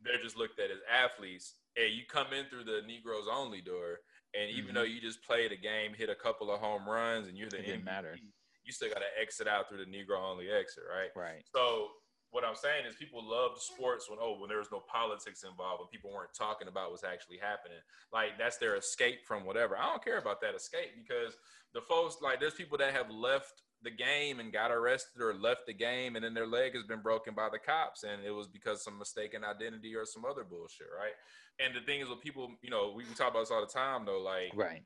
they're 0.00 0.22
just 0.22 0.36
looked 0.36 0.58
at 0.60 0.70
as 0.70 0.78
athletes. 0.90 1.54
Hey, 1.74 1.88
you 1.88 2.04
come 2.08 2.32
in 2.32 2.46
through 2.46 2.64
the 2.64 2.82
Negroes 2.86 3.26
only 3.30 3.60
door, 3.60 3.98
and 4.32 4.48
even 4.50 4.70
Mhm. 4.70 4.74
though 4.74 4.82
you 4.82 5.00
just 5.00 5.22
played 5.24 5.50
a 5.50 5.56
game, 5.56 5.92
hit 5.92 6.08
a 6.08 6.14
couple 6.14 6.50
of 6.52 6.60
home 6.60 6.88
runs, 6.88 7.26
and 7.26 7.36
you're 7.36 7.50
the 7.50 7.58
It 7.58 7.66
didn't 7.66 7.84
matter. 7.84 8.18
You 8.64 8.72
still 8.72 8.88
got 8.88 9.00
to 9.00 9.12
exit 9.20 9.46
out 9.46 9.68
through 9.68 9.78
the 9.78 9.90
Negro 9.90 10.18
only 10.18 10.50
exit, 10.50 10.84
right? 10.90 11.10
right. 11.14 11.44
So 11.54 11.88
what 12.34 12.44
I'm 12.44 12.56
saying 12.56 12.84
is 12.84 12.96
people 12.96 13.22
loved 13.22 13.60
sports 13.60 14.10
when 14.10 14.18
oh 14.20 14.36
when 14.40 14.48
there 14.48 14.58
was 14.58 14.72
no 14.72 14.82
politics 14.90 15.44
involved 15.44 15.80
when 15.80 15.88
people 15.88 16.10
weren't 16.12 16.34
talking 16.36 16.66
about 16.66 16.90
what's 16.90 17.04
actually 17.04 17.38
happening. 17.38 17.78
Like 18.12 18.36
that's 18.36 18.56
their 18.56 18.74
escape 18.74 19.24
from 19.24 19.46
whatever. 19.46 19.78
I 19.78 19.86
don't 19.86 20.02
care 20.02 20.18
about 20.18 20.40
that 20.40 20.56
escape 20.56 20.90
because 20.96 21.36
the 21.74 21.80
folks 21.82 22.16
like 22.20 22.40
there's 22.40 22.54
people 22.54 22.76
that 22.78 22.92
have 22.92 23.08
left 23.08 23.62
the 23.82 23.90
game 23.90 24.40
and 24.40 24.52
got 24.52 24.72
arrested 24.72 25.22
or 25.22 25.32
left 25.34 25.66
the 25.66 25.74
game 25.74 26.16
and 26.16 26.24
then 26.24 26.34
their 26.34 26.46
leg 26.46 26.74
has 26.74 26.82
been 26.82 27.02
broken 27.02 27.34
by 27.34 27.48
the 27.52 27.58
cops 27.58 28.02
and 28.02 28.24
it 28.24 28.32
was 28.32 28.48
because 28.48 28.82
some 28.82 28.98
mistaken 28.98 29.44
identity 29.44 29.94
or 29.94 30.04
some 30.04 30.24
other 30.24 30.42
bullshit, 30.42 30.88
right? 30.98 31.14
And 31.60 31.72
the 31.72 31.86
thing 31.86 32.00
is 32.00 32.08
with 32.08 32.20
people, 32.20 32.50
you 32.62 32.70
know, 32.70 32.92
we, 32.96 33.04
we 33.04 33.14
talk 33.14 33.30
about 33.30 33.40
this 33.40 33.52
all 33.52 33.60
the 33.60 33.72
time 33.72 34.04
though, 34.06 34.20
like 34.20 34.50
Right. 34.56 34.82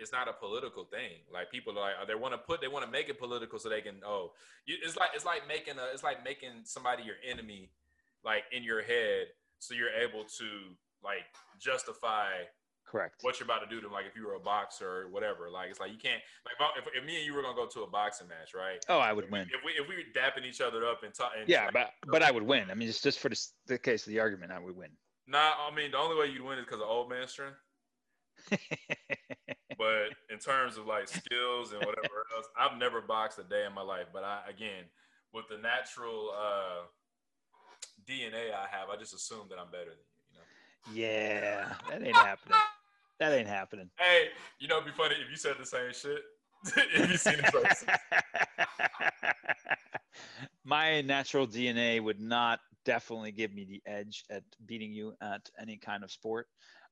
It's 0.00 0.12
not 0.12 0.28
a 0.28 0.32
political 0.32 0.84
thing. 0.84 1.22
Like 1.32 1.50
people 1.50 1.76
are 1.78 1.80
like 1.80 1.94
uh, 2.00 2.04
they 2.04 2.14
want 2.14 2.34
to 2.34 2.38
put 2.38 2.60
they 2.60 2.68
want 2.68 2.84
to 2.84 2.90
make 2.90 3.08
it 3.08 3.18
political 3.18 3.58
so 3.58 3.68
they 3.68 3.80
can 3.82 3.96
oh 4.04 4.32
you, 4.66 4.76
it's 4.82 4.96
like 4.96 5.10
it's 5.14 5.24
like 5.24 5.46
making 5.46 5.78
a 5.78 5.92
it's 5.92 6.02
like 6.02 6.24
making 6.24 6.64
somebody 6.64 7.02
your 7.02 7.16
enemy 7.28 7.70
like 8.24 8.44
in 8.52 8.62
your 8.62 8.82
head 8.82 9.28
so 9.58 9.74
you're 9.74 9.90
able 9.90 10.24
to 10.24 10.44
like 11.04 11.24
justify 11.60 12.28
Correct. 12.86 13.22
what 13.22 13.38
you're 13.38 13.44
about 13.44 13.60
to 13.60 13.68
do 13.68 13.76
to 13.76 13.82
them. 13.82 13.92
Like 13.92 14.06
if 14.10 14.16
you 14.16 14.26
were 14.26 14.34
a 14.34 14.40
boxer 14.40 14.88
or 14.88 15.08
whatever, 15.10 15.48
like 15.48 15.70
it's 15.70 15.78
like 15.78 15.92
you 15.92 15.98
can't 15.98 16.20
like 16.44 16.56
if, 16.76 16.88
if, 16.88 16.92
if 16.98 17.06
me 17.06 17.18
and 17.18 17.24
you 17.26 17.34
were 17.34 17.42
gonna 17.42 17.54
go 17.54 17.66
to 17.66 17.82
a 17.82 17.86
boxing 17.86 18.26
match, 18.26 18.50
right? 18.54 18.84
Oh, 18.88 18.98
I 18.98 19.12
would 19.12 19.30
win. 19.30 19.42
If 19.42 19.60
we 19.64 19.72
if 19.72 19.88
we 19.88 19.94
were 19.94 20.02
dapping 20.14 20.44
each 20.44 20.60
other 20.60 20.84
up 20.84 21.02
and 21.04 21.14
talking, 21.14 21.42
Yeah, 21.46 21.70
but 21.72 21.92
but 22.08 22.22
I 22.22 22.30
would 22.32 22.42
win. 22.42 22.70
I 22.70 22.74
mean, 22.74 22.88
just 22.88 23.04
just 23.04 23.20
for 23.20 23.28
the, 23.28 23.40
the 23.66 23.78
case 23.78 24.06
of 24.06 24.12
the 24.12 24.18
argument, 24.18 24.50
I 24.50 24.58
would 24.58 24.76
win. 24.76 24.90
nah, 25.28 25.52
I 25.70 25.74
mean 25.74 25.92
the 25.92 25.98
only 25.98 26.18
way 26.18 26.26
you'd 26.32 26.42
win 26.42 26.58
is 26.58 26.64
because 26.64 26.80
of 26.80 26.88
old 26.88 27.08
man 27.08 27.28
strength. 27.28 27.56
but 29.80 30.12
in 30.30 30.38
terms 30.38 30.76
of 30.76 30.86
like 30.86 31.08
skills 31.08 31.72
and 31.72 31.80
whatever 31.80 32.26
else, 32.36 32.46
I've 32.58 32.78
never 32.78 33.00
boxed 33.00 33.38
a 33.38 33.42
day 33.42 33.64
in 33.66 33.72
my 33.72 33.80
life. 33.80 34.08
But 34.12 34.24
I 34.24 34.42
again, 34.46 34.84
with 35.32 35.48
the 35.48 35.56
natural 35.56 36.32
uh, 36.38 36.84
DNA 38.06 38.52
I 38.52 38.66
have, 38.70 38.90
I 38.92 38.96
just 38.98 39.14
assume 39.14 39.46
that 39.48 39.58
I'm 39.58 39.70
better 39.70 39.96
than 39.96 40.04
you. 40.12 40.40
You 40.92 41.00
know. 41.00 41.08
yeah, 41.08 41.72
that 41.88 42.06
ain't 42.06 42.14
happening. 42.14 42.58
That 43.20 43.32
ain't 43.32 43.48
happening. 43.48 43.88
Hey, 43.98 44.28
you 44.58 44.68
know, 44.68 44.76
it'd 44.76 44.86
be 44.86 44.92
funny 44.92 45.14
if 45.14 45.30
you 45.30 45.36
said 45.36 45.54
the 45.58 45.64
same 45.64 45.92
shit. 45.94 46.20
if 46.76 47.10
you've 47.10 47.18
seen. 47.18 47.36
My 50.64 51.00
natural 51.00 51.46
DNA 51.46 52.02
would 52.02 52.20
not 52.20 52.60
definitely 52.84 53.32
give 53.32 53.54
me 53.54 53.64
the 53.64 53.82
edge 53.90 54.24
at 54.30 54.42
beating 54.66 54.92
you 54.92 55.14
at 55.22 55.48
any 55.58 55.78
kind 55.78 56.04
of 56.04 56.10
sport. 56.10 56.48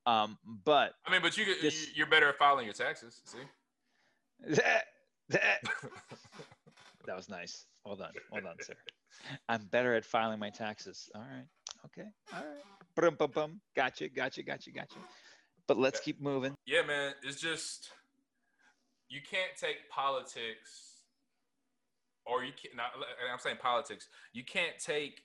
Um, 0.08 0.38
but 0.64 0.94
I 1.06 1.12
mean, 1.12 1.20
but 1.20 1.36
you 1.36 1.44
This- 1.60 1.94
you're 1.94 2.06
better 2.06 2.28
at 2.30 2.38
filing 2.38 2.64
your 2.64 2.72
taxes. 2.72 3.20
See. 3.26 3.38
that, 4.54 4.84
that, 5.28 5.58
that 7.06 7.16
was 7.16 7.28
nice. 7.28 7.66
Well 7.84 7.96
done. 7.96 8.12
Well 8.32 8.40
done, 8.42 8.56
sir. 8.60 8.74
I'm 9.50 9.64
better 9.66 9.94
at 9.94 10.06
filing 10.06 10.38
my 10.38 10.48
taxes. 10.48 11.10
All 11.14 11.20
right. 11.20 11.46
Okay. 11.86 12.08
All 12.32 12.40
right. 12.40 12.62
Bum, 12.96 13.16
bum, 13.16 13.30
bum. 13.34 13.60
Gotcha. 13.76 14.08
Gotcha. 14.08 14.42
Gotcha. 14.42 14.70
Gotcha. 14.70 14.98
But 15.66 15.76
let's 15.76 16.00
keep 16.00 16.22
moving. 16.22 16.54
Yeah, 16.64 16.82
man. 16.82 17.12
It's 17.22 17.40
just 17.40 17.90
you 19.10 19.20
can't 19.20 19.56
take 19.60 19.90
politics, 19.90 21.02
or 22.24 22.44
you 22.44 22.52
can't. 22.60 22.74
Not, 22.76 22.92
I'm 23.30 23.38
saying 23.38 23.56
politics. 23.60 24.08
You 24.32 24.44
can't 24.44 24.78
take 24.78 25.20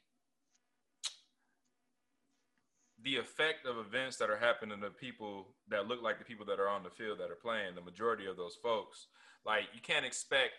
the 3.03 3.17
effect 3.17 3.65
of 3.65 3.77
events 3.77 4.17
that 4.17 4.29
are 4.29 4.37
happening 4.37 4.79
to 4.81 4.89
people 4.89 5.47
that 5.69 5.87
look 5.87 6.01
like 6.01 6.19
the 6.19 6.25
people 6.25 6.45
that 6.45 6.59
are 6.59 6.69
on 6.69 6.83
the 6.83 6.89
field 6.89 7.19
that 7.19 7.29
are 7.29 7.35
playing. 7.41 7.75
The 7.75 7.81
majority 7.81 8.25
of 8.25 8.37
those 8.37 8.55
folks, 8.61 9.07
like 9.45 9.63
you 9.73 9.81
can't 9.81 10.05
expect 10.05 10.53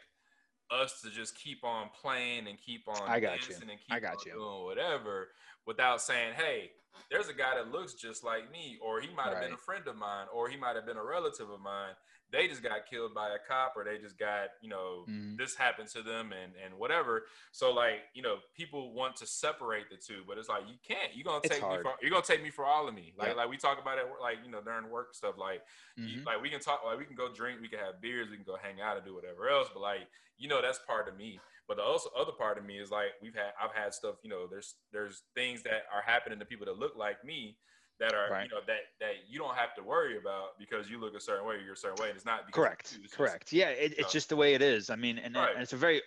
us 0.70 1.00
to 1.02 1.10
just 1.10 1.36
keep 1.36 1.64
on 1.64 1.88
playing 2.00 2.46
and 2.48 2.58
keep 2.58 2.88
on 2.88 3.08
I 3.08 3.20
got 3.20 3.40
you. 3.42 3.48
dancing 3.48 3.70
and 3.70 3.78
keep 3.78 3.92
I 3.92 4.00
got 4.00 4.14
on 4.14 4.18
you. 4.26 4.32
doing 4.32 4.64
whatever 4.64 5.28
without 5.66 6.00
saying, 6.02 6.34
"Hey, 6.34 6.72
there's 7.10 7.28
a 7.28 7.34
guy 7.34 7.54
that 7.54 7.70
looks 7.70 7.94
just 7.94 8.24
like 8.24 8.50
me," 8.50 8.78
or 8.82 9.00
he 9.00 9.08
might 9.14 9.28
have 9.28 9.40
been 9.40 9.52
a 9.52 9.58
friend 9.58 9.86
of 9.88 9.96
mine, 9.96 10.26
or 10.32 10.48
he 10.48 10.56
might 10.56 10.76
have 10.76 10.86
been 10.86 10.96
a 10.96 11.04
relative 11.04 11.48
of 11.50 11.60
mine. 11.60 11.94
They 12.34 12.48
just 12.48 12.64
got 12.64 12.86
killed 12.90 13.14
by 13.14 13.28
a 13.30 13.38
cop, 13.38 13.74
or 13.76 13.84
they 13.84 13.98
just 13.98 14.18
got, 14.18 14.48
you 14.60 14.68
know, 14.68 15.04
Mhm. 15.08 15.38
this 15.38 15.54
happened 15.54 15.88
to 15.90 16.02
them, 16.02 16.32
and 16.32 16.52
and 16.56 16.74
whatever. 16.76 17.26
So 17.52 17.72
like, 17.72 18.00
you 18.12 18.22
know, 18.22 18.40
people 18.56 18.92
want 18.92 19.14
to 19.16 19.26
separate 19.26 19.88
the 19.88 19.96
two, 19.96 20.24
but 20.26 20.36
it's 20.36 20.48
like 20.48 20.66
you 20.68 20.74
can't. 20.82 21.14
You're 21.14 21.24
gonna 21.24 21.38
It's 21.44 21.48
take 21.48 21.62
me 21.62 21.78
for 21.80 21.94
you're 22.02 22.10
gonna 22.10 22.22
take 22.24 22.42
me 22.42 22.50
for 22.50 22.64
all 22.64 22.88
of 22.88 22.94
me. 22.94 23.14
Like 23.16 23.28
Yep. 23.28 23.36
like 23.36 23.48
we 23.48 23.56
talk 23.56 23.80
about 23.80 23.98
it, 23.98 24.06
like 24.20 24.38
you 24.44 24.50
know, 24.50 24.60
during 24.60 24.90
work 24.90 25.14
stuff. 25.14 25.38
Like 25.38 25.62
you, 25.96 26.20
Mhm. 26.20 26.26
like 26.26 26.42
we 26.42 26.50
can 26.50 26.58
talk, 26.60 26.82
like 26.84 26.98
we 26.98 27.04
can 27.04 27.14
go 27.14 27.32
drink, 27.32 27.60
we 27.60 27.68
can 27.68 27.78
have 27.78 28.00
beers, 28.00 28.28
we 28.30 28.36
can 28.36 28.44
go 28.44 28.56
hang 28.56 28.80
out 28.80 28.96
and 28.96 29.06
do 29.06 29.14
whatever 29.14 29.48
else. 29.48 29.68
But 29.72 29.80
like, 29.80 30.08
you 30.36 30.48
know, 30.48 30.60
that's 30.60 30.80
part 30.80 31.08
of 31.08 31.16
me. 31.16 31.40
But 31.68 31.76
the 31.76 31.82
also 31.84 32.10
other 32.10 32.32
part 32.32 32.58
of 32.58 32.64
me 32.64 32.78
is 32.78 32.90
like 32.90 33.12
we've 33.22 33.34
had, 33.34 33.52
I've 33.62 33.72
had 33.72 33.94
stuff. 33.94 34.16
You 34.22 34.30
know, 34.30 34.46
there's 34.48 34.74
there's 34.92 35.22
things 35.34 35.62
that 35.62 35.84
are 35.94 36.02
happening 36.02 36.38
to 36.40 36.44
people 36.44 36.66
that 36.66 36.78
look 36.78 36.96
like 36.96 37.24
me 37.24 37.58
that 38.00 38.12
are 38.14 38.28
Right. 38.30 38.44
you 38.50 38.54
know 38.54 38.60
that 38.66 38.80
that 39.00 39.12
you 39.28 39.38
don't 39.38 39.54
have 39.54 39.74
to 39.76 39.82
worry 39.82 40.16
about 40.18 40.58
because 40.58 40.90
you 40.90 40.98
look 40.98 41.14
a 41.14 41.20
certain 41.20 41.46
way, 41.46 41.56
you're 41.64 41.74
a 41.74 41.76
certain 41.76 42.02
way, 42.02 42.08
and 42.08 42.16
it's 42.16 42.24
not 42.26 42.50
Correct. 42.52 42.92
it's 42.92 42.98
just- 43.02 43.14
Correct. 43.14 43.52
Yeah. 43.52 43.68
It, 43.70 43.98
it's 43.98 44.12
just 44.12 44.28
the 44.28 44.36
way 44.36 44.54
it 44.54 44.62
is. 44.62 44.90
I 44.90 44.96
mean, 44.96 45.18
and, 45.18 45.34
Right. 45.36 45.52
and 45.54 45.62
it's 45.62 45.72
a 45.72 45.76
very, 45.76 46.02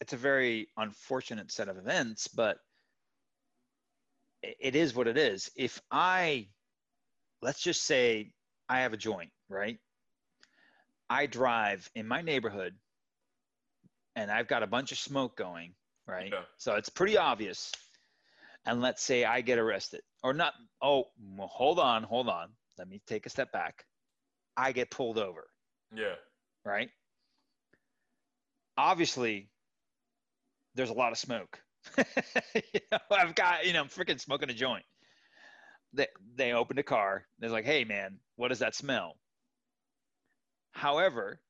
it's 0.00 0.12
a 0.12 0.16
very 0.16 0.68
unfortunate 0.76 1.50
set 1.50 1.68
of 1.68 1.78
events, 1.78 2.28
but 2.28 2.58
it, 4.42 4.56
it 4.60 4.76
is 4.76 4.94
what 4.94 5.06
it 5.08 5.16
is. 5.16 5.50
If 5.56 5.80
I, 5.90 6.48
let's 7.40 7.60
just 7.62 7.82
say 7.84 8.32
I 8.68 8.80
have 8.80 8.92
a 8.92 8.96
joint, 8.98 9.30
right? 9.48 9.78
I 11.08 11.26
drive 11.26 11.88
in 11.94 12.06
my 12.08 12.20
neighborhood 12.22 12.74
and 14.16 14.30
I've 14.30 14.48
got 14.48 14.62
a 14.62 14.66
bunch 14.66 14.92
of 14.92 14.98
smoke 14.98 15.36
going, 15.36 15.74
right? 16.06 16.30
Yeah. 16.32 16.42
So 16.58 16.74
it's 16.74 16.88
pretty 16.88 17.16
obvious. 17.16 17.72
And 18.66 18.80
let's 18.80 19.02
say 19.02 19.24
I 19.24 19.40
get 19.42 19.58
arrested 19.58 20.00
or 20.22 20.32
not. 20.32 20.54
Oh, 20.80 21.04
hold 21.38 21.78
on, 21.78 22.02
hold 22.02 22.28
on. 22.28 22.48
Let 22.78 22.88
me 22.88 23.00
take 23.06 23.26
a 23.26 23.30
step 23.30 23.52
back. 23.52 23.84
I 24.56 24.72
get 24.72 24.90
pulled 24.90 25.18
over, 25.18 25.48
Yeah. 25.94 26.14
right? 26.64 26.88
Obviously, 28.76 29.50
there's 30.74 30.90
a 30.90 30.94
lot 30.94 31.12
of 31.12 31.18
smoke. 31.18 31.60
you 31.98 32.80
know, 32.90 32.98
I've 33.10 33.34
got, 33.34 33.66
you 33.66 33.72
know, 33.72 33.82
I'm 33.82 33.88
freaking 33.88 34.20
smoking 34.20 34.50
a 34.50 34.54
joint. 34.54 34.84
They, 35.92 36.08
they 36.34 36.52
opened 36.52 36.78
a 36.78 36.82
car. 36.84 37.26
They're 37.38 37.50
like, 37.50 37.64
hey, 37.66 37.84
man, 37.84 38.18
what 38.36 38.48
does 38.48 38.58
that 38.60 38.74
smell? 38.74 39.16
However, 40.72 41.40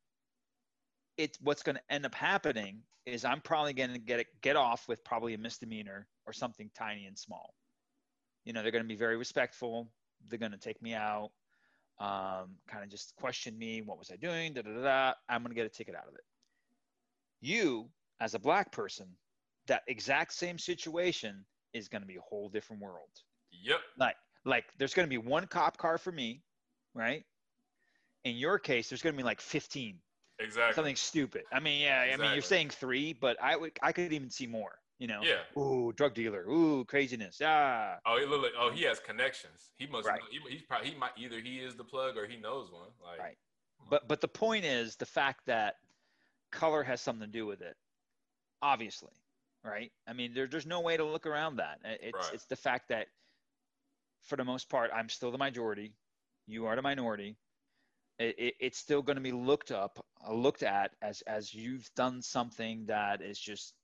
it's 1.16 1.38
what's 1.40 1.62
going 1.62 1.76
to 1.76 1.82
end 1.94 2.04
up 2.04 2.14
happening 2.14 2.82
is 3.06 3.24
I'm 3.24 3.40
probably 3.40 3.72
going 3.72 3.92
to 3.92 3.98
get 3.98 4.20
it, 4.20 4.26
get 4.42 4.56
off 4.56 4.86
with 4.88 5.04
probably 5.04 5.34
a 5.34 5.38
misdemeanor 5.38 6.06
or 6.26 6.32
something 6.32 6.70
tiny 6.74 7.06
and 7.06 7.18
small. 7.18 7.54
You 8.44 8.52
know, 8.52 8.62
they're 8.62 8.72
going 8.72 8.84
to 8.84 8.88
be 8.88 8.96
very 8.96 9.16
respectful. 9.16 9.90
They're 10.28 10.38
going 10.38 10.52
to 10.52 10.58
take 10.58 10.80
me 10.82 10.94
out, 10.94 11.30
um, 11.98 12.56
kind 12.68 12.82
of 12.82 12.88
just 12.88 13.14
question 13.16 13.58
me. 13.58 13.82
What 13.82 13.98
was 13.98 14.10
I 14.10 14.16
doing? 14.16 14.54
Da, 14.54 14.62
da, 14.62 14.70
da, 14.70 14.82
da. 14.82 15.12
I'm 15.28 15.42
going 15.42 15.50
to 15.50 15.54
get 15.54 15.66
a 15.66 15.70
ticket 15.70 15.94
out 15.94 16.08
of 16.08 16.14
it. 16.14 16.24
You, 17.40 17.88
as 18.20 18.34
a 18.34 18.38
black 18.38 18.72
person, 18.72 19.06
that 19.66 19.82
exact 19.88 20.32
same 20.32 20.58
situation 20.58 21.44
is 21.72 21.88
going 21.88 22.02
to 22.02 22.08
be 22.08 22.16
a 22.16 22.20
whole 22.20 22.48
different 22.48 22.82
world. 22.82 23.08
Yep. 23.62 23.80
Like, 23.98 24.16
like 24.44 24.64
there's 24.78 24.94
going 24.94 25.06
to 25.06 25.10
be 25.10 25.18
one 25.18 25.46
cop 25.46 25.76
car 25.76 25.98
for 25.98 26.12
me, 26.12 26.42
right? 26.94 27.24
In 28.24 28.36
your 28.36 28.58
case, 28.58 28.88
there's 28.88 29.02
going 29.02 29.14
to 29.14 29.16
be 29.16 29.24
like 29.24 29.40
15 29.40 29.98
Exactly. 30.40 30.74
something 30.74 30.96
stupid. 30.96 31.42
I 31.52 31.60
mean, 31.60 31.80
yeah, 31.80 32.02
Exactly. 32.02 32.24
I 32.24 32.28
mean, 32.28 32.34
you're 32.34 32.42
saying 32.42 32.70
three, 32.70 33.12
but 33.12 33.36
I 33.42 33.56
would, 33.56 33.72
I 33.82 33.92
could 33.92 34.12
even 34.12 34.30
see 34.30 34.46
more. 34.46 34.72
You 34.98 35.08
know, 35.08 35.22
Yeah. 35.22 35.42
ooh, 35.60 35.92
drug 35.92 36.14
dealer, 36.14 36.48
ooh, 36.48 36.84
craziness, 36.84 37.40
ah, 37.42 37.98
Oh, 38.06 38.18
he 38.18 38.26
look 38.26 38.42
like, 38.42 38.52
oh, 38.56 38.70
he 38.70 38.82
has 38.84 39.00
connections. 39.00 39.72
He 39.76 39.86
must. 39.86 40.06
Right. 40.06 40.20
Know, 40.20 40.26
he, 40.30 40.38
he's 40.52 40.62
probably 40.62 40.90
he 40.90 40.94
might 40.96 41.12
either 41.18 41.40
he 41.40 41.58
is 41.58 41.74
the 41.74 41.84
plug 41.84 42.16
or 42.16 42.26
he 42.26 42.36
knows 42.36 42.70
one. 42.70 42.90
Like, 43.02 43.18
Right. 43.18 43.38
but 43.90 44.06
but 44.06 44.20
the 44.20 44.28
point 44.28 44.64
is 44.64 44.96
the 44.96 45.06
fact 45.06 45.46
that 45.46 45.80
color 46.52 46.84
has 46.84 47.00
something 47.00 47.26
to 47.26 47.32
do 47.32 47.44
with 47.44 47.60
it, 47.60 47.76
obviously, 48.62 49.12
right? 49.64 49.92
I 50.06 50.12
mean, 50.12 50.32
there, 50.32 50.46
there's 50.46 50.66
no 50.66 50.80
way 50.80 50.96
to 50.96 51.04
look 51.04 51.26
around 51.26 51.56
that. 51.56 51.80
It's 51.84 52.14
Right. 52.16 52.34
it's 52.34 52.46
the 52.46 52.56
fact 52.56 52.88
that, 52.90 53.08
for 54.22 54.36
the 54.36 54.44
most 54.44 54.68
part, 54.68 54.92
I'm 54.94 55.08
still 55.08 55.32
the 55.32 55.38
majority, 55.38 55.92
you 56.46 56.66
are 56.66 56.76
the 56.76 56.82
minority. 56.82 57.36
It, 58.20 58.38
it, 58.38 58.54
it's 58.60 58.78
still 58.78 59.02
going 59.02 59.16
to 59.16 59.22
be 59.22 59.32
looked 59.32 59.72
up, 59.72 60.06
looked 60.30 60.62
at 60.62 60.94
as 61.02 61.20
as 61.22 61.52
you've 61.52 61.92
done 61.96 62.22
something 62.22 62.86
that 62.86 63.20
is 63.22 63.40
just 63.40 63.74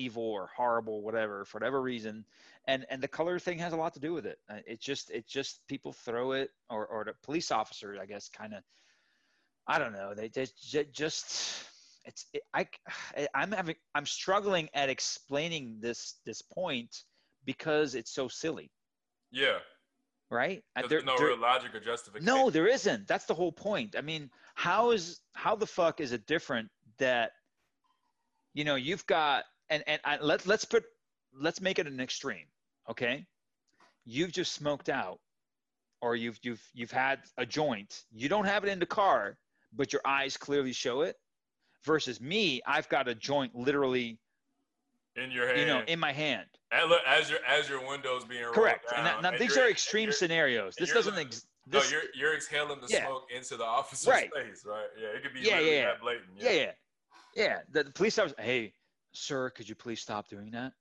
evil 0.00 0.22
or 0.22 0.48
horrible, 0.56 1.02
whatever, 1.02 1.44
for 1.44 1.58
whatever 1.58 1.80
reason. 1.80 2.24
And 2.66 2.86
and 2.90 3.02
the 3.02 3.08
color 3.08 3.38
thing 3.38 3.58
has 3.58 3.72
a 3.72 3.76
lot 3.76 3.94
to 3.94 4.00
do 4.00 4.12
with 4.12 4.26
it. 4.26 4.38
Uh, 4.48 4.58
It 4.66 4.80
just 4.80 5.10
it 5.10 5.26
just 5.26 5.66
people 5.66 5.92
throw 5.92 6.32
it, 6.32 6.50
or 6.68 6.86
or 6.86 7.04
the 7.04 7.14
police 7.22 7.50
officers, 7.50 7.98
I 8.00 8.06
guess, 8.06 8.28
kind 8.28 8.54
of. 8.54 8.62
I 9.66 9.78
don't 9.78 9.92
know. 9.92 10.14
They 10.14 10.28
just 10.28 10.54
just 10.92 11.24
it's 12.04 12.26
it, 12.32 12.42
I 12.54 12.66
I'm 13.34 13.52
having 13.52 13.76
I'm 13.94 14.06
struggling 14.06 14.68
at 14.74 14.88
explaining 14.88 15.78
this 15.80 16.16
this 16.24 16.42
point 16.42 17.04
because 17.44 17.94
it's 17.94 18.10
so 18.12 18.28
silly, 18.28 18.70
Yeah. 19.30 19.58
right? 20.30 20.62
There's 20.88 21.04
no 21.04 21.16
there- 21.16 21.28
real 21.28 21.38
logic 21.38 21.74
or 21.74 21.80
justification. 21.80 22.26
no, 22.26 22.50
there 22.50 22.66
isn't. 22.66 23.06
That's 23.06 23.26
the 23.26 23.34
whole 23.34 23.52
point. 23.52 23.96
I 23.96 24.02
mean, 24.02 24.30
how 24.54 24.90
is 24.92 25.20
how 25.34 25.56
the 25.56 25.66
fuck 25.66 26.00
is 26.00 26.12
it 26.12 26.26
different 26.26 26.68
that 26.98 27.32
you 28.54 28.64
know 28.64 28.74
you've 28.76 29.06
got 29.06 29.44
and 29.70 29.82
and 29.86 30.00
I, 30.04 30.18
let 30.20 30.46
let's 30.46 30.64
put 30.64 30.84
let's 31.32 31.60
make 31.60 31.78
it 31.78 31.86
an 31.86 32.00
extreme, 32.00 32.46
okay? 32.88 33.26
You've 34.04 34.32
just 34.32 34.52
smoked 34.52 34.88
out, 34.88 35.20
or 36.00 36.16
you've 36.16 36.38
you've 36.42 36.62
you've 36.74 36.90
had 36.90 37.20
a 37.38 37.46
joint. 37.46 38.02
You 38.12 38.28
don't 38.28 38.44
have 38.46 38.64
it 38.64 38.68
in 38.70 38.78
the 38.78 38.86
car, 38.86 39.38
but 39.72 39.92
your 39.92 40.02
eyes 40.04 40.36
clearly 40.36 40.72
show 40.72 41.02
it. 41.02 41.16
Versus 41.84 42.20
me, 42.20 42.60
I've 42.66 42.88
got 42.90 43.08
a 43.08 43.14
joint 43.14 43.54
literally, 43.54 44.18
in 45.16 45.30
your 45.30 45.46
hand. 45.46 45.60
you 45.60 45.66
know, 45.66 45.82
in 45.86 45.98
my 45.98 46.12
hand. 46.12 46.46
And 46.72 46.90
look, 46.90 47.00
as 47.06 47.30
your 47.30 47.38
as 47.48 47.68
your 47.70 47.86
windows 47.88 48.24
being 48.24 48.42
rolled 48.42 48.54
Correct. 48.54 48.90
down, 48.90 48.98
And 48.98 49.06
that, 49.06 49.22
now 49.22 49.30
and 49.30 49.38
these 49.38 49.56
you're- 49.56 49.70
extreme 49.70 50.12
scenarios. 50.12 50.74
This 50.76 50.92
doesn't. 50.92 51.16
Ex- 51.18 51.46
No, 51.66 51.82
you're 51.84 52.02
you're 52.14 52.34
exhaling 52.34 52.80
the 52.80 52.88
Yeah. 52.88 53.06
smoke 53.06 53.28
into 53.34 53.56
the 53.56 53.64
officer's 53.64 54.08
Right. 54.08 54.30
face, 54.34 54.64
right? 54.66 54.88
Yeah, 55.00 55.08
it 55.08 55.22
could 55.22 55.32
be 55.32 55.40
Yeah, 55.40 55.60
yeah, 55.60 55.84
that 55.86 56.00
blatant. 56.00 56.26
Yeah, 56.36 56.50
yeah, 56.50 56.72
yeah. 57.34 57.58
The, 57.70 57.84
the 57.84 57.90
police 57.92 58.18
officer, 58.18 58.34
hey, 58.38 58.74
sir, 59.12 59.50
could 59.50 59.68
you 59.68 59.74
please 59.74 60.00
stop 60.00 60.28
doing 60.28 60.50
that? 60.52 60.72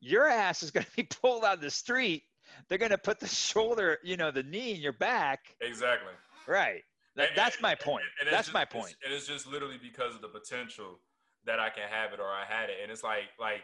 Your 0.00 0.26
ass 0.26 0.62
is 0.62 0.70
going 0.70 0.84
to 0.90 0.96
be 0.96 1.04
pulled 1.04 1.44
out 1.44 1.54
of 1.54 1.60
the 1.60 1.70
street. 1.70 2.22
They're 2.68 2.78
going 2.78 2.90
to 2.90 2.98
put 2.98 3.18
the 3.20 3.28
shoulder, 3.28 3.98
you 4.02 4.16
know, 4.16 4.30
the 4.30 4.42
knee 4.42 4.74
in 4.74 4.80
your 4.80 4.92
back. 4.92 5.40
Exactly. 5.60 6.12
Right. 6.46 6.82
That, 7.16 7.28
And- 7.30 7.36
that's 7.36 7.56
and- 7.56 7.62
my 7.62 7.74
point. 7.74 8.04
and 8.20 8.28
it's 8.28 8.34
that's 8.34 8.46
just- 8.48 8.54
my 8.54 8.62
it's- 8.62 8.80
point. 8.82 8.96
And 9.04 9.12
it's 9.12 9.26
just 9.26 9.46
literally 9.46 9.78
because 9.82 10.14
of 10.14 10.20
the 10.22 10.28
potential 10.28 10.98
that 11.44 11.58
I 11.58 11.70
can 11.70 11.88
have 11.88 12.12
it 12.12 12.20
or 12.20 12.28
I 12.30 12.44
had 12.44 12.70
it, 12.70 12.76
and 12.82 12.90
it's 12.92 13.02
like 13.02 13.24
like 13.38 13.62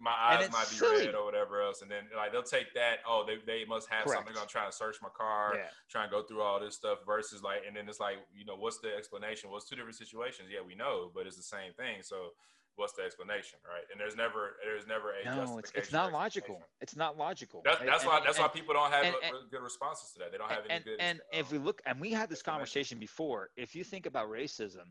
my 0.00 0.12
eyes 0.12 0.50
might 0.52 0.68
be 0.68 0.74
silly. 0.76 1.06
red 1.06 1.14
or 1.14 1.24
whatever 1.24 1.62
else, 1.62 1.82
and 1.82 1.90
then 1.90 2.04
like 2.16 2.32
they'll 2.32 2.42
take 2.42 2.74
that. 2.74 2.98
Oh, 3.08 3.24
they, 3.26 3.36
they 3.46 3.64
must 3.64 3.88
have 3.88 4.00
something. 4.00 4.14
Correct. 4.14 4.26
They're 4.26 4.34
gonna 4.34 4.46
try 4.48 4.66
to 4.66 4.72
search 4.72 4.96
my 5.02 5.08
car, 5.16 5.52
Yeah. 5.56 5.68
try 5.88 6.02
and 6.02 6.10
go 6.10 6.22
through 6.22 6.42
all 6.42 6.58
this 6.60 6.74
stuff. 6.74 6.98
Versus 7.06 7.42
like, 7.42 7.62
and 7.66 7.76
then 7.76 7.88
it's 7.88 8.00
like, 8.00 8.16
you 8.34 8.44
know, 8.44 8.56
what's 8.56 8.78
the 8.78 8.94
explanation? 8.94 9.50
Well, 9.50 9.58
it's 9.58 9.68
two 9.68 9.76
different 9.76 9.96
situations. 9.96 10.48
Yeah, 10.52 10.60
we 10.66 10.74
know, 10.74 11.10
but 11.14 11.26
it's 11.26 11.36
the 11.36 11.42
same 11.42 11.72
thing. 11.76 12.02
So 12.02 12.30
what's 12.76 12.92
the 12.94 13.02
explanation, 13.04 13.60
right? 13.64 13.84
And 13.92 14.00
there's 14.00 14.16
never 14.16 14.56
there's 14.64 14.86
never 14.86 15.12
a 15.12 15.24
no, 15.24 15.58
it's, 15.58 15.70
it's 15.76 15.92
not 15.92 16.12
logical. 16.12 16.60
It's 16.80 16.96
not 16.96 17.16
logical. 17.16 17.62
That's, 17.64 17.78
that's 17.80 18.02
And- 18.02 18.10
why 18.10 18.16
and- 18.18 18.26
that's 18.26 18.36
and- 18.38 18.44
why 18.46 18.48
people 18.48 18.74
don't 18.74 18.90
have 18.90 19.04
and- 19.04 19.14
a- 19.14 19.26
and- 19.26 19.50
good 19.50 19.62
responses 19.62 20.10
to 20.14 20.18
that. 20.18 20.32
They 20.32 20.38
don't 20.38 20.50
have 20.50 20.64
any 20.68 20.82
good. 20.82 20.96
and 20.98 21.20
if 21.32 21.52
we 21.52 21.58
um, 21.58 21.64
look 21.64 21.80
and 21.86 22.00
we 22.00 22.10
had 22.10 22.28
this 22.28 22.42
conversation 22.42 22.98
before 22.98 23.50
if 23.56 23.76
you 23.76 23.84
think 23.84 24.06
about 24.06 24.28
racism 24.28 24.88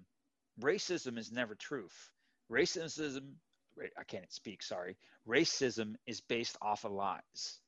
racism 0.61 1.17
is 1.17 1.31
never 1.31 1.55
truth 1.55 2.09
racism 2.51 3.21
ra- 3.21 3.52
i 3.99 4.03
can't 4.03 4.31
speak 4.31 4.63
sorry. 4.63 4.95
Racism 5.27 5.95
is 6.05 6.21
based 6.21 6.57
off 6.61 6.85
of 6.85 6.91
lies. 6.91 7.59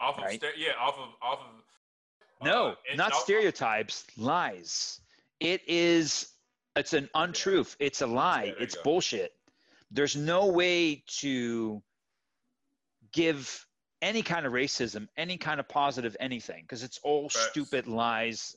Off 0.00 0.18
of 0.18 0.24
right? 0.24 0.42
yeah, 0.56 0.72
off 0.80 0.96
of 0.98 1.08
off 1.22 1.40
of 1.40 2.46
no 2.46 2.68
uh, 2.68 2.74
and 2.88 2.98
not 2.98 3.12
off- 3.12 3.22
stereotypes 3.22 4.06
lies. 4.16 5.00
It 5.40 5.62
is 5.66 6.28
it's 6.76 6.92
an 6.92 7.08
untruth. 7.14 7.76
It's 7.78 8.00
a 8.00 8.06
lie. 8.06 8.44
Yeah, 8.44 8.62
it's 8.64 8.76
go. 8.76 8.82
bullshit. 8.82 9.32
There's 9.90 10.16
no 10.16 10.46
way 10.46 11.02
to 11.18 11.82
give 13.12 13.66
any 14.02 14.22
kind 14.22 14.46
of 14.46 14.52
racism 14.52 15.08
any 15.16 15.36
kind 15.36 15.60
of 15.60 15.68
positive 15.68 16.16
anything 16.20 16.62
because 16.62 16.82
it's 16.82 16.98
all 17.02 17.28
Facts. 17.28 17.48
stupid 17.50 17.86
lies 17.86 18.56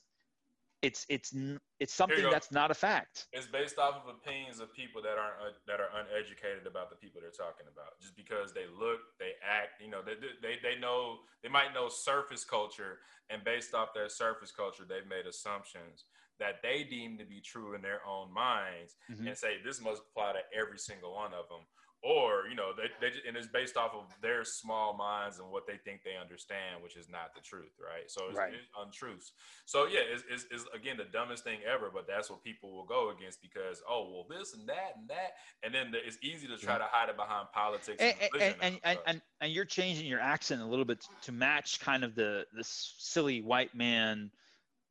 it's 0.84 1.06
it's 1.10 1.34
it's 1.80 1.94
something 1.94 2.30
that's 2.30 2.52
not 2.52 2.70
a 2.70 2.74
fact 2.74 3.28
It's 3.32 3.48
based 3.48 3.80
off 3.80 3.96
of 4.04 4.14
opinions 4.14 4.60
of 4.60 4.72
people 4.74 5.02
that 5.02 5.18
aren't 5.18 5.40
uh, 5.42 5.54
that 5.66 5.80
are 5.80 5.90
uneducated 5.96 6.68
about 6.68 6.90
the 6.92 6.98
people 6.98 7.22
they're 7.22 7.32
talking 7.32 7.66
about. 7.72 8.00
Just 8.00 8.16
because 8.16 8.54
they 8.54 8.66
look, 8.68 9.00
they 9.18 9.32
act, 9.42 9.82
you 9.82 9.90
know, 9.90 10.02
they 10.04 10.16
they 10.42 10.56
they 10.62 10.80
know 10.80 11.20
they 11.42 11.50
might 11.50 11.74
know 11.74 11.88
surface 11.90 12.44
culture, 12.44 13.00
and 13.30 13.44
based 13.44 13.74
off 13.74 13.90
their 13.96 14.10
surface 14.10 14.52
culture, 14.52 14.84
they've 14.88 15.08
made 15.08 15.26
assumptions 15.26 16.06
that 16.40 16.62
they 16.62 16.84
deem 16.84 17.18
to 17.18 17.26
be 17.26 17.40
true 17.40 17.76
in 17.76 17.82
their 17.82 18.02
own 18.06 18.32
minds, 18.34 18.96
Mhm. 19.10 19.28
and 19.28 19.38
say 19.38 19.62
this 19.64 19.80
must 19.80 20.02
apply 20.02 20.34
to 20.34 20.44
every 20.54 20.78
single 20.80 21.14
one 21.14 21.34
of 21.34 21.48
them. 21.48 21.66
Or 22.04 22.48
you 22.50 22.56
know, 22.56 22.72
they, 22.76 22.92
they 23.00 23.14
ju- 23.14 23.22
and 23.26 23.38
it's 23.38 23.48
based 23.48 23.78
off 23.78 23.92
of 23.94 24.14
their 24.22 24.44
small 24.44 24.94
minds 24.98 25.40
and 25.40 25.50
what 25.50 25.66
they 25.66 25.78
think 25.78 26.02
they 26.04 26.18
understand, 26.20 26.84
which 26.84 26.98
is 26.98 27.08
not 27.10 27.34
the 27.34 27.40
truth, 27.40 27.72
right? 27.80 28.12
So 28.12 28.28
it's, 28.28 28.38
Right. 28.38 28.54
it's 28.54 28.68
untruths. 28.78 29.32
So 29.66 29.88
yeah, 29.88 30.02
it's, 30.12 30.24
it's, 30.30 30.46
it's 30.52 30.66
again 30.76 30.98
the 30.98 31.06
dumbest 31.06 31.46
thing 31.46 31.60
ever, 31.66 31.90
but 31.94 32.06
that's 32.06 32.30
what 32.30 32.44
people 32.44 32.76
will 32.76 32.86
go 32.86 33.12
against 33.18 33.42
because 33.42 33.82
oh 33.90 34.10
well 34.12 34.26
this 34.30 34.54
and 34.54 34.68
that 34.68 34.96
and 34.98 35.08
that, 35.08 35.32
and 35.64 35.74
then 35.74 35.92
the, 35.92 36.06
it's 36.06 36.18
easy 36.22 36.46
to 36.48 36.58
try 36.58 36.78
to 36.78 36.84
hide 36.92 37.08
it 37.08 37.16
behind 37.16 37.48
politics 37.54 38.02
and, 38.02 38.16
and 38.22 38.42
and, 38.42 38.56
and, 38.62 38.80
and, 38.84 39.00
and, 39.08 39.22
and 39.40 39.54
you're 39.54 39.64
changing 39.64 40.06
your 40.06 40.20
accent 40.20 40.62
a 40.62 40.66
little 40.66 40.84
bit 40.84 41.06
to 41.22 41.32
match 41.32 41.80
kind 41.80 42.04
of 42.04 42.16
the 42.16 42.46
this 42.54 42.96
silly 42.98 43.42
white 43.42 43.74
man 43.74 44.30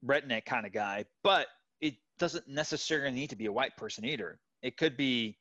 redneck 0.05 0.47
kind 0.47 0.65
of 0.65 0.73
guy 0.73 1.05
but 1.23 1.49
it 1.81 1.95
doesn't 2.19 2.49
necessarily 2.49 3.15
need 3.15 3.29
to 3.31 3.37
be 3.37 3.47
a 3.47 3.53
white 3.53 3.77
person 3.77 4.05
either 4.05 4.41
it 4.63 4.77
could 4.77 4.97
be 4.97 5.37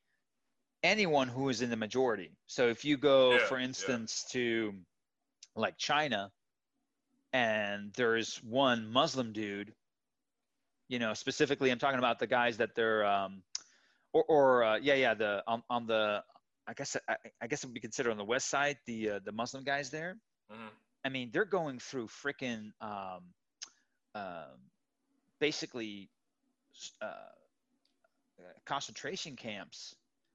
anyone 0.82 1.28
who 1.28 1.48
is 1.48 1.62
in 1.62 1.70
the 1.70 1.76
majority 1.76 2.30
so 2.46 2.68
if 2.68 2.84
you 2.84 2.96
go 2.96 3.38
Yeah, 3.38 3.44
for 3.46 3.58
yeah. 3.58 3.64
instance 3.64 4.24
to 4.32 4.74
like 5.56 5.76
china 5.78 6.30
and 7.32 7.92
there's 7.94 8.36
one 8.42 8.86
muslim 8.92 9.32
dude 9.32 9.74
you 10.88 10.98
know 10.98 11.14
specifically 11.14 11.70
i'm 11.70 11.78
talking 11.78 11.98
about 11.98 12.18
the 12.18 12.26
guys 12.26 12.58
that 12.58 12.74
they're 12.74 13.04
um 13.06 13.42
or, 14.12 14.24
or 14.24 14.64
uh, 14.64 14.76
yeah 14.76 14.94
yeah 14.94 15.14
the 15.14 15.42
on, 15.46 15.62
on 15.70 15.86
the 15.86 16.22
i 16.66 16.74
guess 16.74 16.96
I, 17.08 17.16
I 17.40 17.46
guess 17.46 17.62
it 17.64 17.66
would 17.66 17.74
be 17.74 17.80
considered 17.80 18.10
on 18.10 18.18
the 18.18 18.24
west 18.24 18.48
side 18.48 18.78
the 18.86 19.10
uh, 19.10 19.20
the 19.24 19.32
muslim 19.32 19.64
guys 19.64 19.90
there 19.90 20.16
Mhm. 20.50 20.68
i 21.04 21.08
mean 21.08 21.30
they're 21.32 21.44
going 21.46 21.78
through 21.78 22.08
freaking 22.08 22.72
um, 22.80 23.22
um 24.14 24.58
basically 25.40 26.10
uh, 27.00 27.06
uh, 28.38 28.52
concentration 28.66 29.36
camps 29.36 29.94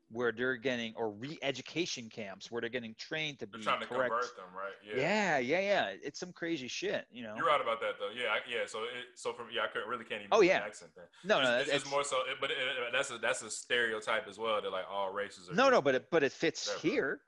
where 0.09 0.31
they're 0.31 0.55
getting 0.55 0.93
or 0.95 1.11
re-education 1.11 2.09
camps 2.09 2.49
where 2.49 2.61
they're 2.61 2.69
getting 2.69 2.95
trained 2.97 3.39
to 3.39 3.45
They're 3.45 3.59
be 3.59 3.63
trying 3.63 3.81
to 3.81 3.85
correct 3.85 4.11
convert 4.11 4.35
them, 4.37 4.45
right? 4.55 4.97
yeah. 4.97 5.37
yeah 5.37 5.59
yeah 5.59 5.59
yeah. 5.59 5.95
it's 6.01 6.19
some 6.19 6.31
crazy 6.31 6.67
shit 6.67 7.05
you 7.11 7.23
know 7.23 7.33
You're 7.35 7.45
right 7.45 7.59
about 7.59 7.81
that 7.81 7.95
though. 7.99 8.09
Yeah, 8.15 8.29
I, 8.29 8.37
yeah. 8.49 8.65
So 8.65 8.83
it, 8.83 8.89
so 9.15 9.33
from 9.33 9.47
yeah, 9.53 9.63
I 9.63 9.67
could, 9.67 9.81
really 9.87 10.05
can't 10.05 10.21
even. 10.21 10.29
Oh, 10.31 10.41
yeah. 10.41 10.59
accent 10.59 10.91
then. 10.95 11.05
no 11.25 11.41
no 11.41 11.57
it's, 11.57 11.69
it's 11.69 11.83
just 11.83 11.91
more 11.91 12.03
so, 12.03 12.17
it, 12.29 12.37
but 12.39 12.51
it, 12.51 12.57
that's 12.93 13.11
a 13.11 13.17
that's 13.17 13.41
a 13.41 13.49
stereotype 13.49 14.27
as 14.27 14.37
well. 14.37 14.61
That 14.61 14.71
like 14.71 14.85
all 14.89 15.11
races 15.11 15.49
are. 15.49 15.53
no 15.53 15.69
no 15.69 15.81
but 15.81 15.95
it 15.95 16.05
but 16.09 16.23
it 16.23 16.31
fits 16.31 16.73
here 16.81 17.21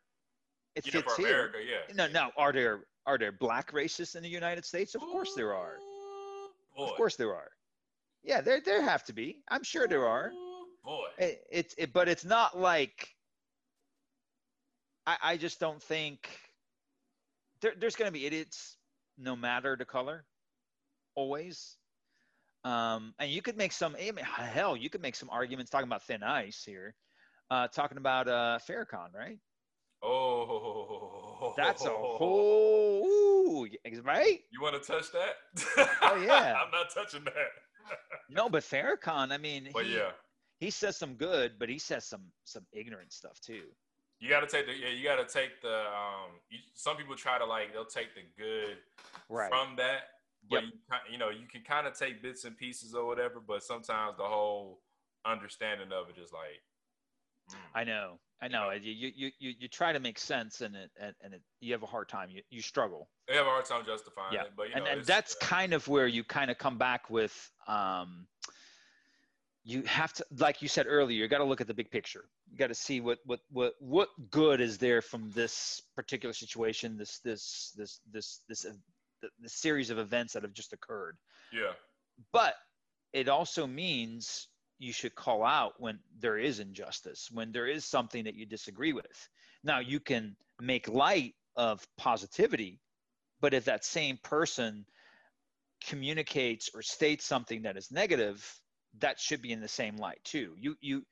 it 0.75 0.86
yeah, 0.86 0.91
fits 0.93 1.15
for 1.15 1.21
here 1.21 1.34
America, 1.34 1.58
yeah. 1.67 1.95
No, 1.95 2.08
no. 2.08 2.32
Are 2.38 2.53
there 2.53 2.82
are 3.06 3.17
there 3.17 3.32
black 3.32 3.71
racists 3.71 4.15
in 4.15 4.23
the 4.23 4.30
United 4.30 4.65
States? 4.65 4.95
Of 4.95 5.01
course 5.01 5.34
there 5.36 5.53
are. 5.53 5.77
Boy. 6.77 6.86
Of 6.86 6.95
course 6.95 7.15
there 7.15 7.34
are. 7.34 7.49
Yeah, 8.23 8.41
there 8.41 8.62
there 8.62 8.82
have 8.82 9.03
to 9.06 9.13
be. 9.13 9.41
I'm 9.49 9.63
sure 9.63 9.88
there 9.88 10.08
are. 10.08 10.32
Boy. 10.89 11.06
It, 11.19 11.43
it's 11.52 11.75
it, 11.78 11.93
but 11.93 12.10
it's 12.10 12.25
not 12.25 12.58
like. 12.58 13.10
I 15.06 15.17
I 15.21 15.38
just 15.38 15.60
don't 15.60 15.82
think. 15.82 16.28
There, 17.62 17.73
there's 17.80 17.95
going 17.95 18.08
to 18.08 18.12
be 18.12 18.25
idiots, 18.25 18.78
no 19.17 19.36
matter 19.36 19.75
the 19.78 19.86
color, 19.86 20.25
always. 21.13 21.78
Um, 22.63 23.13
and 23.19 23.30
you 23.30 23.43
could 23.43 23.56
make 23.56 23.71
some. 23.71 23.95
I 24.02 24.10
mean, 24.10 24.25
hell, 24.25 24.75
you 24.75 24.89
could 24.89 25.04
make 25.04 25.15
some 25.15 25.30
arguments 25.30 25.69
talking 25.69 25.88
about 25.88 26.02
thin 26.02 26.23
ice 26.23 26.63
here, 26.65 26.95
uh, 27.52 27.67
talking 27.67 27.99
about 27.99 28.28
uh, 28.28 28.58
Farrakhan, 28.67 29.13
right? 29.13 29.38
Oh. 30.02 31.54
That's 31.56 31.86
a 31.86 31.89
whole 31.89 33.06
ooh, 33.06 33.67
right. 34.04 34.39
You 34.52 34.62
want 34.62 34.82
to 34.82 34.91
touch 34.91 35.12
that? 35.12 35.36
Oh, 36.02 36.15
yeah. 36.15 36.56
I'm 36.65 36.71
not 36.71 36.88
touching 36.93 37.23
that. 37.25 37.34
No, 38.32 38.47
but 38.47 38.62
Farrakhan, 38.62 39.32
I 39.32 39.38
mean, 39.39 39.69
But 39.73 39.86
he, 39.86 39.95
yeah, 39.95 40.12
he 40.60 40.69
says 40.69 40.98
some 40.98 41.15
good, 41.15 41.54
but 41.60 41.69
he 41.69 41.80
says 41.80 42.06
some 42.06 42.24
some 42.43 42.65
ignorant 42.74 43.12
stuff 43.13 43.39
too. 43.39 43.63
you 44.19 44.30
got 44.30 44.41
to 44.41 44.48
take 44.48 44.65
the 44.67 44.74
yeah. 44.74 44.89
You 44.89 45.04
got 45.04 45.15
to 45.26 45.32
take 45.34 45.62
the 45.62 45.76
um. 45.88 46.32
You, 46.50 46.60
some 46.74 46.98
people 46.98 47.15
try 47.15 47.38
to 47.39 47.45
like 47.45 47.74
they'll 47.74 47.86
take 47.86 48.13
the 48.15 48.22
good 48.38 48.78
Right. 49.30 49.50
from 49.50 49.76
that, 49.78 50.02
but 50.50 50.63
Yep. 50.63 50.74
you 50.74 51.13
you 51.13 51.17
know 51.17 51.30
you 51.30 51.48
can 51.52 51.62
kind 51.63 51.88
of 51.88 51.93
take 51.98 52.22
bits 52.22 52.43
and 52.45 52.58
pieces 52.58 52.93
or 52.95 53.06
whatever. 53.06 53.39
But 53.39 53.63
sometimes 53.63 54.17
the 54.17 54.24
whole 54.24 54.82
understanding 55.26 55.91
of 55.91 56.10
it 56.10 56.17
is 56.22 56.32
like. 56.34 56.62
mm. 57.52 57.56
I 57.76 57.84
know, 57.84 58.19
I 58.41 58.48
know. 58.50 58.72
You 58.72 58.91
you 58.91 59.12
you 59.15 59.32
you, 59.39 59.54
you 59.60 59.67
try 59.67 59.93
to 59.93 60.00
make 60.00 60.19
sense, 60.19 60.62
and 60.62 60.76
it 60.76 60.91
and, 61.00 61.13
and 61.22 61.34
it, 61.36 61.41
you 61.62 61.72
have 61.74 61.84
a 61.84 61.91
hard 61.95 62.10
time. 62.10 62.30
You 62.30 62.41
you 62.50 62.62
struggle. 62.62 63.10
They 63.28 63.36
have 63.36 63.45
a 63.45 63.50
hard 63.50 63.65
time 63.65 63.86
justifying 63.86 64.34
Yeah, 64.34 64.43
it, 64.43 64.52
but 64.58 64.67
you 64.69 64.76
and 64.76 64.84
know, 64.84 64.91
and 64.91 65.00
it's- 65.02 65.08
that's 65.08 65.36
uh, 65.36 65.45
kind 65.45 65.74
of 65.74 65.88
where 65.88 66.08
you 66.08 66.24
kind 66.26 66.52
of 66.52 66.58
come 66.58 66.78
back 66.78 67.10
with 67.10 67.52
um. 67.67 68.28
You 69.63 69.84
have 69.84 70.13
to, 70.13 70.26
like 70.38 70.62
you 70.62 70.67
said 70.67 70.86
earlier, 70.88 71.22
you 71.22 71.28
got 71.28 71.39
to 71.39 71.43
look 71.43 71.62
at 71.62 71.67
the 71.67 71.74
big 71.74 71.91
picture. 71.91 72.26
You 72.50 72.58
got 72.58 72.67
to 72.67 72.76
see 72.76 73.02
what 73.02 73.19
what 73.26 73.41
what 73.52 73.74
what 73.80 74.10
good 74.32 74.62
is 74.62 74.78
there 74.78 75.02
from 75.02 75.32
this 75.32 75.82
particular 75.95 76.34
situation, 76.34 76.98
this 76.98 77.19
this 77.19 77.74
this 77.76 78.00
this 78.12 78.41
this 78.48 78.65
uh, 78.65 78.72
the, 79.22 79.30
the 79.41 79.50
series 79.50 79.89
of 79.89 79.98
events 80.00 80.34
that 80.34 80.43
have 80.43 80.54
just 80.54 80.74
occurred. 80.74 81.17
yeah. 81.52 81.74
but 82.32 82.56
it 83.13 83.28
also 83.28 83.65
means 83.65 84.48
you 84.78 84.93
should 84.93 85.15
call 85.15 85.43
out 85.43 85.74
when 85.80 86.00
there 86.19 86.38
is 86.38 86.60
injustice 86.60 87.30
when 87.32 87.52
there 87.52 87.67
is 87.67 87.84
something 87.86 88.24
that 88.24 88.36
you 88.36 88.45
disagree 88.45 88.93
with 88.93 89.30
now 89.63 89.80
you 89.80 90.00
can 90.00 90.36
make 90.62 90.88
light 90.88 91.34
of 91.56 91.86
positivity 91.98 92.80
but 93.41 93.54
if 93.54 93.65
that 93.65 93.84
same 93.84 94.17
person 94.24 94.86
communicates 95.86 96.69
or 96.74 96.82
states 96.82 97.26
something 97.26 97.63
that 97.63 97.78
is 97.78 97.91
negative 97.91 98.60
that 98.99 99.19
should 99.19 99.41
be 99.41 99.52
in 99.52 99.62
the 99.62 99.67
same 99.67 99.95
light 99.97 100.19
too 100.23 100.56
you 100.58 100.75
you 100.82 101.04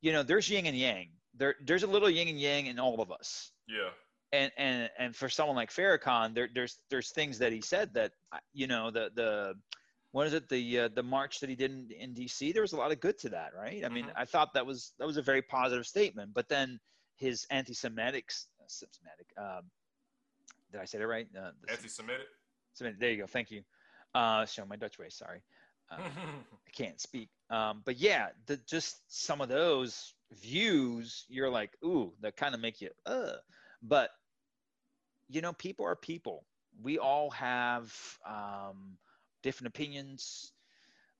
you 0.00 0.12
know 0.12 0.22
there's 0.22 0.48
yin 0.50 0.66
and 0.66 0.76
yang 0.76 1.08
there 1.34 1.54
there's 1.64 1.84
a 1.84 1.86
little 1.86 2.10
yin 2.10 2.28
and 2.28 2.40
yang 2.40 2.66
in 2.66 2.78
all 2.78 3.00
of 3.00 3.10
us 3.12 3.52
Yeah. 3.68 3.90
and 4.32 4.50
and 4.56 4.90
and 4.98 5.14
for 5.16 5.28
someone 5.28 5.56
like 5.56 5.70
Farrakhan, 5.70 6.34
there 6.34 6.48
there's 6.52 6.78
there's 6.90 7.10
things 7.12 7.38
that 7.38 7.52
he 7.52 7.60
said 7.60 7.94
that 7.94 8.12
you 8.52 8.66
know 8.66 8.90
the 8.90 9.10
the 9.14 9.54
what 10.12 10.26
is 10.26 10.34
it 10.34 10.48
the 10.48 10.80
uh, 10.80 10.88
the 10.94 11.02
march 11.04 11.38
that 11.38 11.48
he 11.48 11.54
did 11.54 11.70
in, 11.70 11.88
in 11.96 12.14
D.C. 12.14 12.50
There 12.50 12.62
was 12.62 12.72
a 12.72 12.76
lot 12.76 12.90
of 12.90 12.98
good 12.98 13.16
to 13.20 13.28
that, 13.28 13.54
right? 13.56 13.84
I 13.84 13.88
mean, 13.88 14.06
Mhm. 14.06 14.12
I 14.16 14.24
thought 14.24 14.52
that 14.54 14.66
was 14.66 14.92
that 14.98 15.06
was 15.06 15.16
a 15.18 15.22
very 15.22 15.40
positive 15.40 15.86
statement. 15.86 16.34
But 16.34 16.48
then 16.48 16.80
his 17.14 17.46
anti-Semitic, 17.50 18.28
Semitic, 18.66 19.28
um, 19.38 19.70
did 20.72 20.80
I 20.80 20.84
say 20.84 20.98
that 20.98 21.06
right? 21.06 21.28
Uh, 21.36 21.52
the- 21.62 21.70
Anti-Semitic. 21.70 22.26
Semitic, 22.74 22.98
there 22.98 23.10
you 23.12 23.18
go. 23.18 23.26
Thank 23.28 23.52
you. 23.52 23.62
Uh, 24.12 24.44
show 24.46 24.64
my 24.64 24.74
Dutch 24.74 24.98
way. 24.98 25.08
Sorry, 25.10 25.42
uh, 25.90 25.96
I 25.98 26.70
can't 26.72 27.00
speak. 27.00 27.28
Um, 27.50 27.82
but 27.84 27.98
yeah, 27.98 28.28
the, 28.46 28.56
just 28.68 29.00
some 29.08 29.40
of 29.40 29.48
those 29.48 30.14
views, 30.32 31.24
you're 31.28 31.50
like, 31.50 31.72
ooh, 31.84 32.12
that 32.20 32.36
kind 32.36 32.54
of 32.54 32.60
make 32.60 32.80
you, 32.80 32.90
uh. 33.06 33.32
But 33.82 34.10
you 35.28 35.40
know, 35.40 35.52
people 35.52 35.86
are 35.86 35.96
people. 35.96 36.44
We 36.82 36.98
all 36.98 37.30
have 37.30 37.92
um, 38.26 38.98
different 39.42 39.68
opinions. 39.68 40.52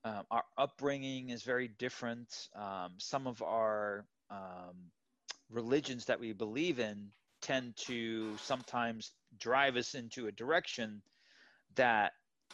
Um, 0.05 0.25
our 0.31 0.45
upbringing 0.59 1.31
is 1.31 1.43
very 1.43 1.69
different. 1.69 2.49
Um, 2.57 2.95
some 2.99 3.27
of 3.27 3.43
our 3.43 4.07
um, 4.31 4.91
religions 5.51 6.07
that 6.07 6.21
we 6.21 6.33
believe 6.33 6.81
in 6.81 7.09
tend 7.41 7.77
to 7.77 8.37
sometimes 8.39 9.13
drive 9.39 9.77
us 9.77 9.95
into 9.95 10.27
a 10.27 10.33
direction 10.33 11.03
that 11.77 12.13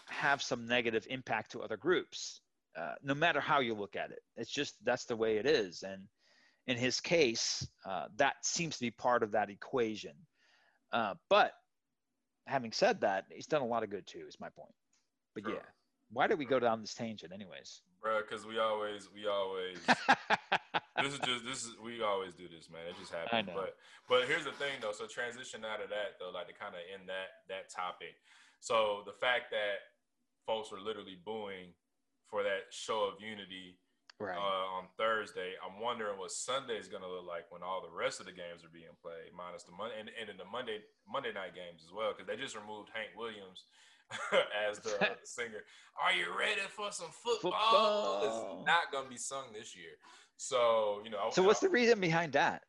have 0.09 0.42
some 0.42 0.66
negative 0.66 1.07
impact 1.11 1.53
to 1.53 1.62
other 1.62 1.77
groups 1.77 2.40
uh, 2.79 2.95
no 3.03 3.14
matter 3.14 3.40
how 3.40 3.61
you 3.61 3.75
look 3.75 3.97
at 3.97 4.11
it 4.11 4.21
it's 4.37 4.51
just 4.51 4.75
that's 4.85 5.05
the 5.05 5.16
way 5.16 5.37
it 5.37 5.47
is 5.47 5.83
and 5.83 6.03
in 6.66 6.77
his 6.77 7.01
case, 7.01 7.66
uh, 7.85 8.07
that 8.16 8.35
seems 8.45 8.75
to 8.77 8.81
be 8.81 8.90
part 8.90 9.23
of 9.23 9.33
that 9.33 9.51
equation. 9.51 10.14
Uh, 10.92 11.14
but 11.29 11.53
having 12.47 12.73
said 12.73 13.01
that, 13.01 13.27
he's 13.31 13.47
done 13.47 13.62
a 13.62 13.66
lot 13.66 13.83
of 13.83 13.90
good 13.90 14.07
too. 14.07 14.25
Is 14.29 14.40
my 14.40 14.49
point. 14.49 14.75
But 15.35 15.45
Sure. 15.45 15.55
yeah, 15.55 15.66
why 16.11 16.27
did 16.27 16.38
we 16.38 16.45
go 16.45 16.59
down 16.59 16.81
this 16.81 16.95
tangent, 16.95 17.33
anyways? 17.33 17.83
bro. 18.03 18.21
Because 18.23 18.47
we 18.47 18.59
always, 18.59 19.09
we 19.12 19.27
always. 19.27 19.79
this 21.03 21.12
is 21.12 21.19
just 21.21 21.45
this 21.45 21.64
is 21.64 21.77
we 21.83 22.03
always 22.03 22.35
do 22.35 22.49
this, 22.49 22.69
man. 22.71 22.83
It 22.88 22.97
just 22.99 23.12
happens. 23.12 23.33
I 23.33 23.42
know. 23.42 23.55
But 23.55 23.77
but 24.09 24.29
here's 24.29 24.45
the 24.45 24.53
thing 24.53 24.75
though. 24.81 24.92
So 24.92 25.07
transition 25.07 25.64
out 25.64 25.83
of 25.83 25.90
that 25.90 26.19
though, 26.19 26.31
like 26.31 26.49
to 26.49 26.55
kind 26.55 26.75
of 26.75 26.81
end 26.92 27.09
that 27.09 27.47
that 27.49 27.71
topic. 27.71 28.16
So 28.61 29.03
the 29.07 29.12
fact 29.12 29.51
that 29.51 29.95
folks 30.46 30.70
were 30.70 30.80
literally 30.80 31.18
booing 31.24 31.74
for 32.30 32.42
that 32.42 32.70
show 32.70 33.04
of 33.04 33.20
unity 33.20 33.78
right. 34.18 34.38
uh, 34.38 34.66
on 34.78 34.85
Thursday, 34.96 35.54
I'm 35.61 35.82
wondering 35.82 36.18
what 36.18 36.30
Sunday 36.30 36.78
is 36.78 36.88
gonna 36.88 37.09
look 37.09 37.26
like 37.26 37.50
when 37.50 37.62
all 37.62 37.82
the 37.82 37.94
rest 37.94 38.20
of 38.20 38.26
the 38.26 38.32
games 38.32 38.64
are 38.64 38.72
being 38.72 38.94
played, 39.02 39.35
minus 39.37 39.64
the 39.64 39.72
Monday 39.72 39.98
and, 39.98 40.11
and 40.20 40.30
in 40.30 40.37
the 40.37 40.46
Monday 40.46 40.80
Monday 41.11 41.32
night 41.32 41.54
games 41.54 41.82
as 41.85 41.92
well, 41.92 42.14
because 42.14 42.26
they 42.26 42.37
just 42.40 42.56
removed 42.56 42.90
Hank 42.94 43.11
Williams. 43.16 43.66
as 44.70 44.78
the, 44.78 44.90
the 45.00 45.16
singer, 45.24 45.66
are 46.00 46.12
you 46.12 46.26
ready 46.38 46.61
for 46.70 46.92
some 46.92 47.09
football? 47.11 47.50
Football. 47.50 48.22
It's 48.22 48.64
not 48.64 48.92
gonna 48.92 49.09
be 49.09 49.16
sung 49.16 49.46
this 49.52 49.74
year. 49.74 49.98
So 50.37 51.00
you 51.02 51.11
know. 51.11 51.30
so 51.32 51.42
what's 51.42 51.59
the 51.59 51.68
reason 51.68 51.98
behind 51.98 52.35
that? 52.35 52.62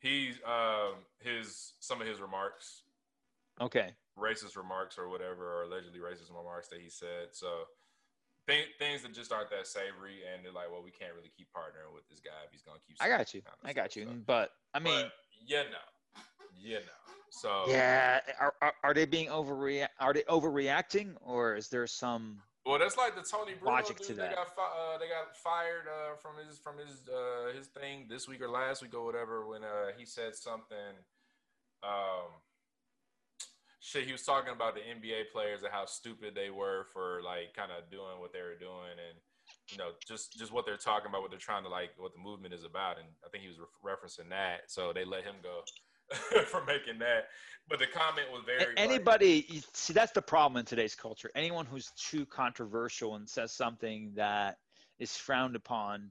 He's 0.00 0.38
um 0.44 0.96
his 1.18 1.72
some 1.80 2.02
of 2.02 2.06
his 2.06 2.20
remarks, 2.20 2.82
Okay. 3.60 3.94
Racist 4.18 4.56
remarks 4.56 4.98
or 4.98 5.08
whatever, 5.08 5.60
or 5.60 5.62
allegedly 5.64 5.98
racist 6.00 6.30
remarks 6.34 6.68
that 6.68 6.80
he 6.80 6.88
said. 6.88 7.28
So 7.32 7.64
th- 8.48 8.68
things 8.78 9.02
that 9.02 9.12
just 9.12 9.32
aren't 9.32 9.50
that 9.50 9.66
savory, 9.66 10.20
and 10.32 10.44
they're 10.44 10.52
like, 10.52 10.70
well, 10.70 10.82
we 10.82 10.90
can't 10.90 11.14
really 11.14 11.32
keep 11.36 11.48
partnering 11.56 11.92
with 11.94 12.08
this 12.08 12.20
guy 12.20 12.38
if 12.46 12.52
he's 12.52 12.62
gonna 12.62 12.78
keep. 12.86 12.96
I 13.00 13.08
got 13.08 13.34
you. 13.34 13.42
kind 13.42 13.56
of 13.62 13.68
I 13.68 13.72
got 13.72 13.96
you. 13.96 14.04
So- 14.04 14.12
But 14.26 14.50
I 14.72 14.78
mean, 14.78 15.02
but, 15.02 15.12
yeah, 15.46 15.62
no, 15.70 16.22
yeah, 16.60 16.78
no. 16.78 17.14
So 17.30 17.64
yeah, 17.66 18.20
are, 18.38 18.54
are, 18.62 18.74
are 18.84 18.94
they 18.94 19.06
being 19.06 19.26
overreact? 19.28 19.88
Are 19.98 20.12
they 20.12 20.22
overreacting, 20.22 21.14
or 21.20 21.56
is 21.56 21.68
there 21.68 21.86
some? 21.88 22.40
Well, 22.64 22.78
that's 22.78 22.96
like 22.96 23.14
the 23.16 23.22
Tony 23.22 23.52
Bruno 23.54 23.74
Logic 23.74 23.98
dude. 23.98 24.06
to 24.06 24.14
they 24.14 24.22
that. 24.22 24.36
got 24.36 24.54
fi- 24.54 24.62
uh, 24.62 24.98
they 24.98 25.08
got 25.08 25.36
fired 25.36 25.86
uh, 25.88 26.14
from 26.16 26.32
his 26.46 26.58
from 26.58 26.78
his 26.78 27.02
uh, 27.08 27.52
his 27.56 27.66
thing 27.66 28.06
this 28.08 28.28
week 28.28 28.40
or 28.40 28.48
last 28.48 28.82
week 28.82 28.94
or 28.94 29.04
whatever 29.04 29.46
when 29.48 29.64
uh, 29.64 29.88
he 29.98 30.06
said 30.06 30.36
something. 30.36 30.94
Um, 31.82 32.30
shit, 33.84 34.06
he 34.06 34.12
was 34.12 34.22
talking 34.22 34.52
about 34.52 34.74
the 34.74 34.80
NBA 34.80 35.30
players 35.30 35.62
and 35.62 35.70
how 35.70 35.84
stupid 35.84 36.34
they 36.34 36.48
were 36.48 36.86
for 36.92 37.20
like 37.22 37.52
kind 37.54 37.70
of 37.70 37.90
doing 37.90 38.18
what 38.18 38.32
they 38.32 38.40
were 38.40 38.56
doing 38.58 38.96
and 38.96 39.20
you 39.70 39.76
know 39.76 39.90
just 40.08 40.38
just 40.38 40.52
what 40.52 40.64
they're 40.64 40.78
talking 40.78 41.10
about, 41.10 41.20
what 41.20 41.30
they're 41.30 41.38
trying 41.38 41.64
to 41.64 41.68
like, 41.68 41.90
what 41.98 42.14
the 42.14 42.20
movement 42.20 42.54
is 42.54 42.64
about. 42.64 42.98
And 42.98 43.06
I 43.24 43.28
think 43.28 43.42
he 43.42 43.48
was 43.48 43.58
re- 43.60 43.92
referencing 43.92 44.30
that, 44.30 44.62
so 44.68 44.92
they 44.94 45.04
let 45.04 45.22
him 45.22 45.36
go 45.42 45.60
for 46.44 46.64
making 46.64 46.98
that. 47.00 47.28
But 47.68 47.78
the 47.78 47.86
comment 47.86 48.28
was 48.32 48.42
very 48.46 48.64
A- 48.64 48.66
like, 48.68 48.78
anybody 48.78 49.62
see 49.74 49.92
that's 49.92 50.12
the 50.12 50.22
problem 50.22 50.58
in 50.58 50.64
today's 50.64 50.94
culture 50.94 51.30
anyone 51.34 51.66
who's 51.66 51.92
too 51.92 52.24
controversial 52.26 53.16
and 53.16 53.28
says 53.28 53.52
something 53.52 54.12
that 54.16 54.56
is 54.98 55.16
frowned 55.16 55.56
upon 55.56 56.10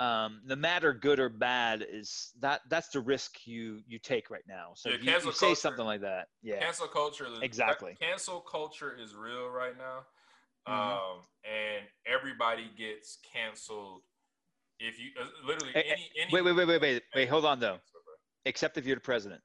um, 0.00 0.40
no 0.44 0.56
matter 0.56 0.92
good 0.92 1.20
or 1.20 1.28
bad 1.28 1.86
is 1.88 2.32
that 2.40 2.60
that's 2.68 2.88
the 2.88 3.00
risk 3.00 3.46
you 3.46 3.80
you 3.86 3.98
take 3.98 4.28
right 4.30 4.42
now. 4.48 4.72
So 4.74 4.88
Yeah, 4.88 4.94
if 4.96 5.04
you, 5.04 5.10
you 5.12 5.20
say 5.20 5.46
culture- 5.46 5.54
something 5.54 5.84
like 5.84 6.00
that 6.00 6.26
yeah. 6.42 6.58
Cancel 6.60 6.88
culture 6.88 7.26
is 7.26 7.38
Exactly. 7.42 7.94
cancel 8.00 8.40
culture 8.40 8.96
is 9.00 9.14
real 9.14 9.48
right 9.48 9.76
now. 9.78 9.98
Mhm. 10.68 10.72
um 10.72 11.18
and 11.44 11.84
everybody 12.06 12.70
gets 12.76 13.18
canceled 13.32 14.00
if 14.80 14.98
you 14.98 15.10
uh, 15.20 15.26
literally 15.46 15.72
Eh, 15.76 15.80
eh, 15.80 15.92
any, 15.92 16.10
any 16.22 16.32
wait 16.32 16.42
wait 16.42 16.56
wait 16.56 16.66
wait 16.66 16.80
wait 16.80 17.02
wait 17.14 17.28
hold 17.28 17.44
on 17.44 17.60
though. 17.60 17.78
Except 18.46 18.76
if 18.76 18.84
you're 18.86 18.96
the 18.96 19.00
president. 19.12 19.40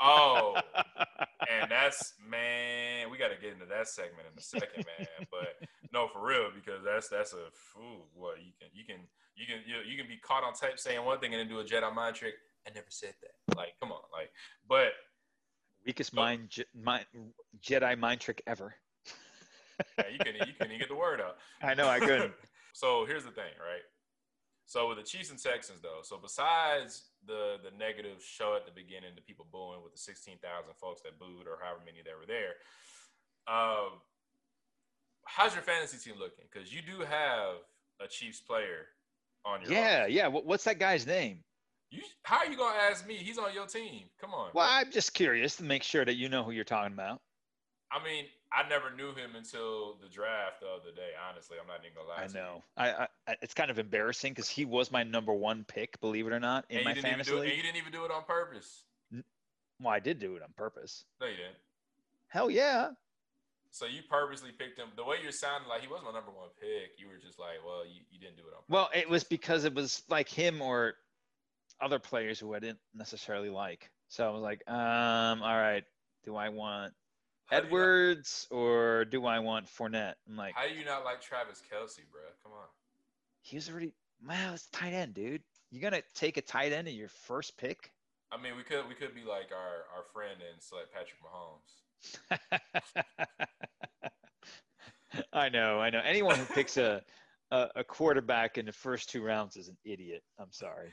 Oh. 0.00 0.54
and 1.50 1.70
that's 1.70 2.14
man 2.28 2.63
we 3.14 3.18
got 3.18 3.30
to 3.30 3.38
get 3.40 3.54
into 3.54 3.66
that 3.66 3.86
segment 3.86 4.26
in 4.26 4.34
a 4.36 4.42
second 4.42 4.82
man 4.82 5.06
but 5.30 5.62
no 5.92 6.08
for 6.08 6.26
real 6.26 6.50
because 6.50 6.82
that's 6.82 7.06
that's 7.06 7.32
a 7.32 7.46
fool. 7.54 8.10
what 8.12 8.42
you 8.42 8.50
can 8.58 8.66
you 8.74 8.82
can 8.82 9.06
you 9.36 9.46
can 9.46 9.62
you, 9.62 9.76
you 9.86 9.96
can 9.96 10.08
be 10.10 10.18
caught 10.18 10.42
on 10.42 10.52
tape 10.52 10.78
saying 10.82 10.98
one 11.04 11.20
thing 11.20 11.32
and 11.32 11.38
then 11.38 11.48
do 11.48 11.60
a 11.60 11.64
jedi 11.64 11.94
mind 11.94 12.16
trick. 12.16 12.34
I 12.66 12.70
never 12.74 12.90
said 12.90 13.14
that. 13.22 13.56
Like 13.56 13.78
come 13.78 13.92
on 13.92 14.02
like 14.12 14.30
but 14.68 14.98
weakest 15.86 16.12
mind, 16.12 16.50
Je- 16.50 16.64
mind 16.74 17.06
jedi 17.62 17.96
mind 17.96 18.20
trick 18.20 18.42
ever. 18.48 18.74
Yeah, 19.98 20.10
you 20.10 20.18
can 20.18 20.34
you 20.34 20.54
can 20.58 20.66
even 20.66 20.78
get 20.78 20.88
the 20.88 20.96
word 20.96 21.20
out. 21.20 21.36
I 21.62 21.74
know 21.74 21.88
i 21.88 22.00
couldn't. 22.00 22.34
So 22.74 23.06
here's 23.06 23.22
the 23.22 23.30
thing, 23.30 23.54
right? 23.62 23.86
So 24.66 24.88
with 24.88 24.98
the 24.98 25.06
Chiefs 25.06 25.30
and 25.30 25.38
Texans, 25.38 25.78
though, 25.80 26.02
so 26.02 26.18
besides 26.18 27.14
the 27.24 27.62
the 27.62 27.70
negative 27.78 28.18
show 28.18 28.56
at 28.56 28.66
the 28.66 28.74
beginning, 28.74 29.14
the 29.14 29.22
people 29.22 29.46
booing 29.52 29.78
with 29.84 29.92
the 29.92 29.98
sixteen 29.98 30.38
thousand 30.42 30.74
folks 30.74 31.02
that 31.02 31.18
booed 31.18 31.46
or 31.46 31.62
however 31.62 31.86
many 31.86 32.02
that 32.02 32.18
were 32.18 32.26
there, 32.26 32.58
um, 33.48 34.00
how's 35.24 35.54
your 35.54 35.62
fantasy 35.62 35.98
team 35.98 36.18
looking? 36.18 36.44
Because 36.52 36.72
you 36.72 36.80
do 36.82 37.00
have 37.04 37.56
a 38.00 38.08
Chiefs 38.08 38.40
player 38.40 38.86
on 39.44 39.60
your 39.62 39.70
yeah 39.72 39.98
roster. 40.00 40.12
yeah 40.12 40.26
what's 40.28 40.64
that 40.64 40.78
guy's 40.78 41.06
name 41.06 41.38
You 41.90 42.00
how 42.22 42.38
are 42.38 42.46
you 42.46 42.56
gonna 42.56 42.78
ask 42.90 43.06
me? 43.06 43.14
He's 43.14 43.38
on 43.38 43.52
your 43.54 43.66
team. 43.66 44.04
Come 44.20 44.32
on. 44.32 44.50
well 44.54 44.66
i'm 44.68 44.90
just 44.90 45.12
curious 45.14 45.56
to 45.56 45.64
make 45.64 45.82
sure 45.82 46.04
that 46.04 46.14
you 46.14 46.28
know 46.28 46.42
who 46.42 46.50
you're 46.52 46.64
talking 46.64 46.92
about 46.94 47.20
I 47.92 48.02
mean, 48.02 48.24
I 48.52 48.68
never 48.68 48.90
knew 48.90 49.10
him 49.14 49.36
until 49.36 49.98
the 50.02 50.08
draft 50.08 50.60
the 50.60 50.66
other 50.66 50.90
day. 50.96 51.10
Honestly, 51.30 51.58
I'm 51.60 51.68
not 51.68 51.78
even 51.84 51.94
gonna 51.94 52.08
lie. 52.08 52.24
I 52.24 52.26
know. 52.26 52.62
I, 52.76 53.06
I 53.28 53.36
it's 53.40 53.54
kind 53.54 53.70
of 53.70 53.78
embarrassing 53.78 54.32
because 54.32 54.48
he 54.48 54.64
was 54.64 54.90
my 54.90 55.04
number 55.04 55.32
one 55.32 55.64
pick, 55.68 56.00
believe 56.00 56.26
it 56.26 56.32
or 56.32 56.40
not, 56.40 56.64
in 56.70 56.78
And 56.78 56.84
my 56.86 56.90
even 56.92 57.02
fantasy 57.04 57.30
do 57.30 57.36
it. 57.36 57.40
And 57.40 57.48
league. 57.50 57.56
you 57.56 57.62
didn't 57.62 57.76
even 57.76 57.92
do 57.92 58.04
it 58.04 58.10
on 58.10 58.24
purpose. 58.24 58.82
Well, 59.80 59.94
I 59.94 60.00
did 60.00 60.18
do 60.18 60.34
it 60.34 60.42
on 60.42 60.48
purpose. 60.56 61.04
No, 61.20 61.28
you 61.28 61.36
didn't. 61.36 61.54
Hell 62.28 62.50
yeah. 62.50 62.88
So 63.74 63.86
you 63.86 64.02
purposely 64.08 64.52
picked 64.52 64.78
him. 64.78 64.86
The 64.94 65.02
way 65.02 65.16
you're 65.20 65.32
sounding 65.32 65.68
like 65.68 65.80
he 65.80 65.88
was 65.88 66.00
my 66.04 66.12
number 66.12 66.30
one 66.30 66.46
pick. 66.60 66.92
You 66.96 67.08
were 67.08 67.16
just 67.16 67.40
like, 67.40 67.58
well, 67.66 67.84
you, 67.84 68.02
you 68.08 68.20
didn't 68.20 68.36
do 68.36 68.42
it 68.42 68.54
on. 68.56 68.62
Well, 68.68 68.88
it 68.94 69.10
was 69.10 69.24
because 69.24 69.64
it 69.64 69.74
was 69.74 70.04
like 70.08 70.28
him 70.28 70.62
or 70.62 70.94
other 71.80 71.98
players 71.98 72.38
who 72.38 72.54
I 72.54 72.60
didn't 72.60 72.78
necessarily 72.94 73.50
like. 73.50 73.90
So 74.06 74.28
I 74.28 74.30
was 74.30 74.42
like, 74.42 74.62
um, 74.70 75.42
all 75.42 75.56
right, 75.56 75.82
do 76.22 76.36
I 76.36 76.50
want 76.50 76.92
do 77.50 77.56
not- 77.56 77.64
Edwards 77.64 78.46
or 78.52 79.06
do 79.06 79.26
I 79.26 79.40
want 79.40 79.66
Fournette? 79.66 80.14
I'm 80.28 80.36
like, 80.36 80.54
How 80.54 80.68
do 80.68 80.74
you 80.74 80.84
not 80.84 81.04
like 81.04 81.20
Travis 81.20 81.60
Kelce, 81.60 81.98
bro? 82.12 82.22
Come 82.44 82.52
on. 82.52 82.68
He 83.42 83.56
was 83.56 83.68
already 83.68 83.92
wow, 84.24 84.52
it's 84.54 84.68
tight 84.68 84.92
end, 84.92 85.14
dude. 85.14 85.42
You're 85.72 85.82
gonna 85.82 86.02
take 86.14 86.36
a 86.36 86.42
tight 86.42 86.72
end 86.72 86.86
in 86.86 86.94
your 86.94 87.08
first 87.08 87.58
pick? 87.58 87.90
I 88.30 88.40
mean, 88.40 88.56
we 88.56 88.62
could 88.62 88.88
we 88.88 88.94
could 88.94 89.16
be 89.16 89.24
like 89.24 89.50
our 89.50 89.98
our 89.98 90.04
friend 90.12 90.40
and 90.48 90.62
select 90.62 90.92
Patrick 90.92 91.18
Mahomes. 91.20 91.82
I 95.32 95.48
know, 95.48 95.80
I 95.80 95.90
know. 95.90 96.00
Anyone 96.04 96.36
who 96.36 96.44
picks 96.46 96.76
a, 96.76 97.02
a 97.50 97.68
a 97.76 97.84
quarterback 97.84 98.58
in 98.58 98.66
the 98.66 98.72
first 98.72 99.10
two 99.10 99.22
rounds 99.22 99.56
is 99.56 99.68
an 99.68 99.76
idiot. 99.84 100.22
I'm 100.38 100.52
sorry. 100.52 100.90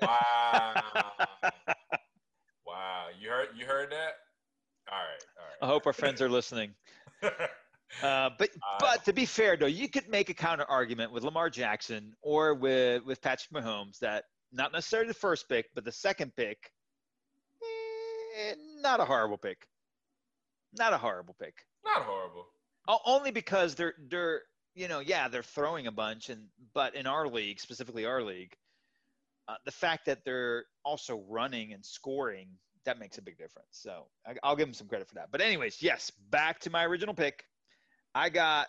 Wow. 0.00 0.82
wow. 2.66 3.06
You 3.20 3.30
heard 3.30 3.48
you 3.56 3.66
heard 3.66 3.90
that? 3.90 4.14
All 4.90 4.98
right. 4.98 5.24
All 5.38 5.44
right. 5.44 5.62
I 5.62 5.66
hope 5.66 5.86
our 5.86 5.92
friends 5.92 6.20
are 6.22 6.28
listening. 6.28 6.74
Uh, 8.02 8.28
but 8.38 8.50
Uh, 8.50 8.76
but 8.80 9.04
to 9.04 9.12
be 9.12 9.24
fair 9.24 9.56
though, 9.56 9.66
you 9.66 9.88
could 9.88 10.08
make 10.08 10.28
a 10.28 10.34
counter 10.34 10.64
argument 10.64 11.12
with 11.12 11.22
Lamar 11.22 11.48
Jackson 11.48 12.12
or 12.22 12.54
with 12.54 13.04
with 13.04 13.22
Patrick 13.22 13.52
Mahomes 13.52 14.00
that 14.00 14.24
not 14.52 14.72
necessarily 14.72 15.06
the 15.06 15.14
first 15.14 15.48
pick, 15.48 15.66
but 15.74 15.84
the 15.84 15.92
second 15.92 16.34
pick, 16.34 16.72
eh, 17.62 18.54
not 18.80 18.98
a 18.98 19.04
horrible 19.04 19.38
pick. 19.38 19.58
Not 20.76 20.92
a 20.92 20.98
horrible 20.98 21.34
pick. 21.40 21.54
Not 21.84 22.02
horrible. 22.02 22.46
O- 22.88 23.00
Only 23.06 23.30
because 23.30 23.74
they're 23.74 23.94
they're 24.10 24.42
you 24.74 24.88
know 24.88 25.00
yeah 25.00 25.28
they're 25.28 25.42
throwing 25.42 25.86
a 25.86 25.92
bunch 25.92 26.28
and 26.30 26.48
but 26.74 26.94
in 26.96 27.06
our 27.06 27.26
league 27.28 27.60
specifically 27.60 28.04
our 28.04 28.22
league, 28.22 28.52
uh, 29.48 29.54
the 29.64 29.70
fact 29.72 30.06
that 30.06 30.24
they're 30.24 30.64
also 30.84 31.24
running 31.28 31.72
and 31.72 31.84
scoring 31.84 32.48
that 32.84 32.98
makes 32.98 33.16
a 33.18 33.22
big 33.22 33.38
difference. 33.38 33.68
So 33.70 34.06
I, 34.26 34.34
I'll 34.42 34.56
give 34.56 34.66
them 34.66 34.74
some 34.74 34.88
credit 34.88 35.08
for 35.08 35.14
that. 35.14 35.28
But 35.32 35.40
anyways, 35.40 35.80
yes, 35.80 36.10
back 36.30 36.60
to 36.60 36.70
my 36.70 36.84
original 36.84 37.14
pick. 37.14 37.44
I 38.14 38.28
got 38.28 38.66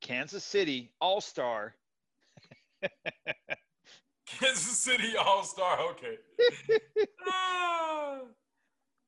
Kansas 0.00 0.44
City 0.44 0.92
All 1.00 1.20
Star. 1.20 1.74
Kansas 4.26 4.78
City 4.78 5.16
All 5.16 5.42
Star. 5.44 5.78
Okay. 5.90 6.16
Ah. 7.26 8.18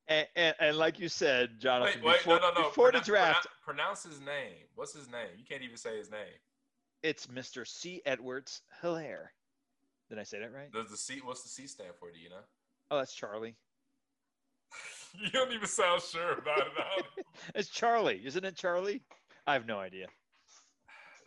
And, 0.09 0.27
and, 0.37 0.55
and 0.61 0.77
like 0.77 0.99
you 1.01 1.09
said, 1.09 1.59
Jonathan, 1.59 2.01
wait, 2.03 2.19
before, 2.19 2.39
no, 2.41 2.51
no, 2.51 2.61
no. 2.63 2.69
before 2.69 2.93
the 2.93 3.01
draft, 3.01 3.47
pronoun- 3.65 3.79
pronounce 3.79 4.05
his 4.05 4.21
name. 4.21 4.67
What's 4.75 4.95
his 4.95 5.11
name? 5.11 5.29
You 5.37 5.45
can't 5.49 5.63
even 5.63 5.77
say 5.77 5.97
his 5.99 6.11
name. 6.11 6.21
it's 7.03 7.27
Mr. 7.27 7.67
C. 7.67 8.03
Edwards 8.07 8.63
Hilaire. 8.81 9.33
Did 10.09 10.19
I 10.21 10.23
say 10.23 10.39
that 10.39 10.53
right? 10.53 10.71
Does 10.73 10.91
the 10.91 10.97
C? 10.97 11.21
What's 11.25 11.43
the 11.43 11.49
C 11.49 11.67
stand 11.67 11.91
for? 11.99 12.11
Do 12.13 12.21
you 12.21 12.31
know? 12.31 12.45
Oh, 12.93 12.99
that's 12.99 13.15
Charlie. 13.15 13.57
you 15.21 15.31
don't 15.31 15.53
even 15.53 15.67
sound 15.67 16.03
sure 16.03 16.33
about 16.35 16.59
it. 16.59 17.05
It's 17.55 17.69
Charlie, 17.69 18.23
isn't 18.25 18.45
it 18.45 18.57
Charlie? 18.57 19.03
I 19.47 19.53
have 19.53 19.67
no 19.67 19.79
idea. 19.79 20.07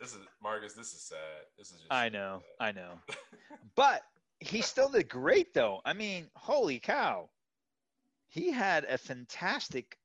This 0.00 0.12
is 0.12 0.18
Marcus. 0.42 0.72
This 0.72 0.92
is 0.92 1.02
sad. 1.02 1.18
This 1.58 1.68
is 1.68 1.78
just. 1.80 1.92
I 1.92 2.08
know, 2.08 2.40
I 2.58 2.72
know. 2.72 2.92
but 3.76 4.02
he 4.40 4.62
still 4.62 4.88
did 4.88 5.08
great, 5.08 5.52
though. 5.54 5.80
I 5.84 5.92
mean, 5.92 6.26
holy 6.34 6.78
cow. 6.78 7.28
He 8.30 8.50
had 8.50 8.84
a 8.84 8.96
fantastic 8.96 9.98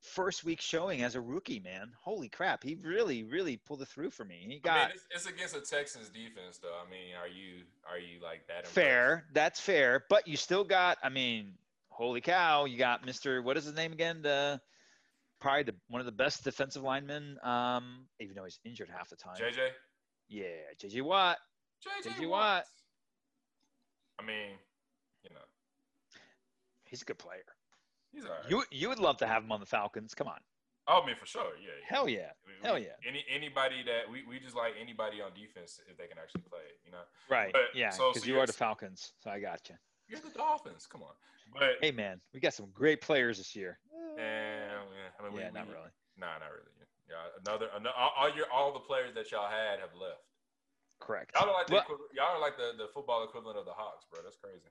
first 0.00 0.44
week 0.44 0.60
showing 0.60 1.02
as 1.02 1.14
a 1.14 1.20
rookie, 1.20 1.60
man. 1.60 1.92
Holy 2.00 2.28
crap. 2.28 2.62
He 2.62 2.76
really, 2.82 3.22
really 3.22 3.56
pulled 3.56 3.82
it 3.82 3.88
through 3.88 4.10
for 4.10 4.24
me. 4.24 4.44
He 4.48 4.58
got 4.58 4.76
I 4.76 4.80
mean, 4.80 4.90
it's, 4.94 5.04
it's 5.10 5.26
against 5.26 5.56
a 5.56 5.60
Texans 5.60 6.08
defense, 6.08 6.58
though. 6.58 6.74
I 6.74 6.90
mean, 6.90 7.14
are 7.20 7.28
you 7.28 7.62
are 7.88 7.98
you 7.98 8.20
like 8.22 8.46
that? 8.48 8.58
impressed? 8.58 8.74
fair. 8.74 9.24
That's 9.32 9.60
fair. 9.60 10.04
But 10.08 10.26
you 10.26 10.36
still 10.36 10.64
got, 10.64 10.98
I 11.02 11.08
mean, 11.08 11.54
holy 11.88 12.20
cow. 12.20 12.64
You 12.64 12.78
got 12.78 13.06
Mr. 13.06 13.42
What 13.42 13.56
is 13.56 13.64
his 13.64 13.74
name 13.74 13.92
again? 13.92 14.22
The 14.22 14.60
probably 15.40 15.62
the, 15.62 15.74
one 15.88 16.00
of 16.00 16.06
the 16.06 16.12
best 16.12 16.42
defensive 16.42 16.82
linemen, 16.82 17.38
um, 17.44 18.06
even 18.18 18.34
though 18.34 18.44
he's 18.44 18.58
injured 18.64 18.88
half 18.94 19.08
the 19.08 19.16
time. 19.16 19.36
JJ. 19.36 19.68
Yeah, 20.28 20.44
JJ 20.82 21.02
Watt. 21.02 21.38
JJ 21.86 22.10
JJ 22.10 22.28
Watt. 22.28 22.30
Watt. 22.30 22.64
I 24.20 24.26
mean, 24.26 24.58
you 25.22 25.30
know, 25.30 25.40
He's 26.88 27.02
a 27.02 27.04
good 27.04 27.18
player. 27.18 27.44
He's 28.12 28.24
all 28.24 28.30
right. 28.30 28.50
You 28.50 28.64
you 28.70 28.88
would 28.88 28.98
love 28.98 29.16
to 29.18 29.26
have 29.26 29.42
him 29.44 29.52
on 29.52 29.60
the 29.60 29.66
Falcons. 29.66 30.14
Come 30.14 30.28
on. 30.28 30.38
oh, 30.88 31.00
I 31.02 31.06
mean, 31.06 31.16
for 31.20 31.26
sure. 31.26 31.52
Yeah. 31.60 31.68
yeah. 31.80 31.86
Hell 31.88 32.08
yeah. 32.08 32.18
I 32.18 32.48
mean, 32.48 32.56
Hell 32.62 32.74
we- 32.76 32.82
yeah. 32.86 32.96
Any 33.08 33.24
anybody 33.32 33.82
that 33.84 34.10
we, 34.10 34.24
we 34.28 34.38
just 34.40 34.56
like 34.56 34.74
anybody 34.80 35.20
on 35.20 35.32
defense 35.34 35.80
if 35.90 35.96
they 35.96 36.06
can 36.06 36.18
actually 36.18 36.42
play, 36.42 36.64
you 36.84 36.92
know. 36.92 37.02
Right. 37.28 37.52
But- 37.52 37.74
yeah, 37.74 37.90
so- 37.90 38.10
because 38.10 38.22
so 38.22 38.26
you 38.26 38.34
you're- 38.34 38.42
are 38.44 38.46
the 38.46 38.52
Falcons. 38.52 39.12
So 39.22 39.30
I 39.30 39.40
got 39.40 39.68
you. 39.68 39.76
You're 40.08 40.20
the 40.20 40.30
Dolphins. 40.30 40.86
Come 40.86 41.02
on. 41.02 41.12
But 41.52 41.76
Hey 41.80 41.92
man, 41.92 42.20
we 42.34 42.40
got 42.40 42.54
some 42.54 42.70
great 42.72 43.00
players 43.00 43.38
this 43.38 43.54
year. 43.56 43.78
yeah, 44.16 44.22
yeah, 44.22 45.08
I 45.18 45.22
mean, 45.24 45.32
we, 45.32 45.40
yeah, 45.40 45.48
we, 45.48 45.54
not 45.54 45.66
really. 45.68 45.90
Nah, 46.18 46.38
not 46.38 46.50
really. 46.50 46.72
Yeah, 47.08 47.16
another, 47.46 47.68
another 47.74 47.94
all, 47.96 48.28
your 48.36 48.50
all 48.52 48.72
the 48.72 48.80
players 48.80 49.14
that 49.14 49.30
y'all 49.30 49.48
had 49.48 49.80
have 49.80 49.94
left. 49.98 50.20
Correct. 51.00 51.30
Y'all 51.34 51.48
are 51.48 51.54
like 51.54 51.66
the 51.68 51.78
equivalent, 51.78 52.10
y'all 52.12 52.36
are 52.36 52.40
like 52.40 52.56
the, 52.58 52.72
the 52.76 52.88
football 52.92 53.24
equivalent 53.24 53.56
of 53.56 53.64
the 53.64 53.72
Hawks, 53.72 54.04
bro. 54.12 54.20
That's 54.22 54.36
crazy. 54.36 54.68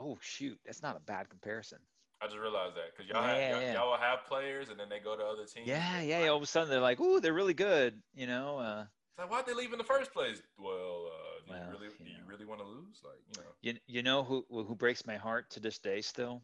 oh 0.00 0.18
shoot, 0.20 0.58
that's 0.64 0.82
not 0.82 0.96
a 0.96 1.00
bad 1.00 1.28
comparison. 1.28 1.78
I 2.22 2.26
just 2.26 2.38
realized 2.38 2.76
that 2.76 2.94
because 2.94 3.08
y'all, 3.10 3.22
Yeah, 3.26 3.34
have, 3.34 3.50
y'all, 3.52 3.62
yeah. 3.62 3.72
y'all 3.74 3.90
will 3.92 3.98
have 3.98 4.26
players 4.26 4.68
and 4.68 4.78
then 4.78 4.88
they 4.88 4.98
go 5.00 5.16
to 5.16 5.22
other 5.24 5.44
teams. 5.46 5.66
Yeah, 5.66 6.00
yeah. 6.02 6.28
All 6.28 6.36
of 6.36 6.42
a 6.42 6.46
sudden 6.46 6.68
they're 6.68 6.80
like, 6.80 7.00
ooh, 7.00 7.20
they're 7.20 7.32
really 7.32 7.54
good. 7.54 8.00
You 8.14 8.26
know. 8.26 8.58
Uh, 8.58 8.84
It's 9.10 9.18
like, 9.18 9.30
why'd 9.30 9.46
they 9.46 9.54
leave 9.54 9.72
in 9.72 9.78
the 9.78 9.84
first 9.84 10.12
place? 10.12 10.42
Well, 10.58 11.08
uh, 11.08 11.46
do 11.46 11.52
Well, 11.52 11.60
you 11.64 11.72
really 11.72 11.86
you 11.98 12.04
do 12.04 12.10
you 12.10 12.24
really 12.26 12.44
want 12.44 12.60
to 12.60 12.66
lose? 12.66 13.00
Like, 13.02 13.20
you 13.28 13.42
know. 13.42 13.48
you 13.62 13.74
you 13.86 14.02
know 14.02 14.22
who 14.22 14.44
who 14.50 14.74
breaks 14.74 15.06
my 15.06 15.16
heart 15.16 15.48
to 15.50 15.60
this 15.60 15.78
day 15.78 16.02
still, 16.02 16.42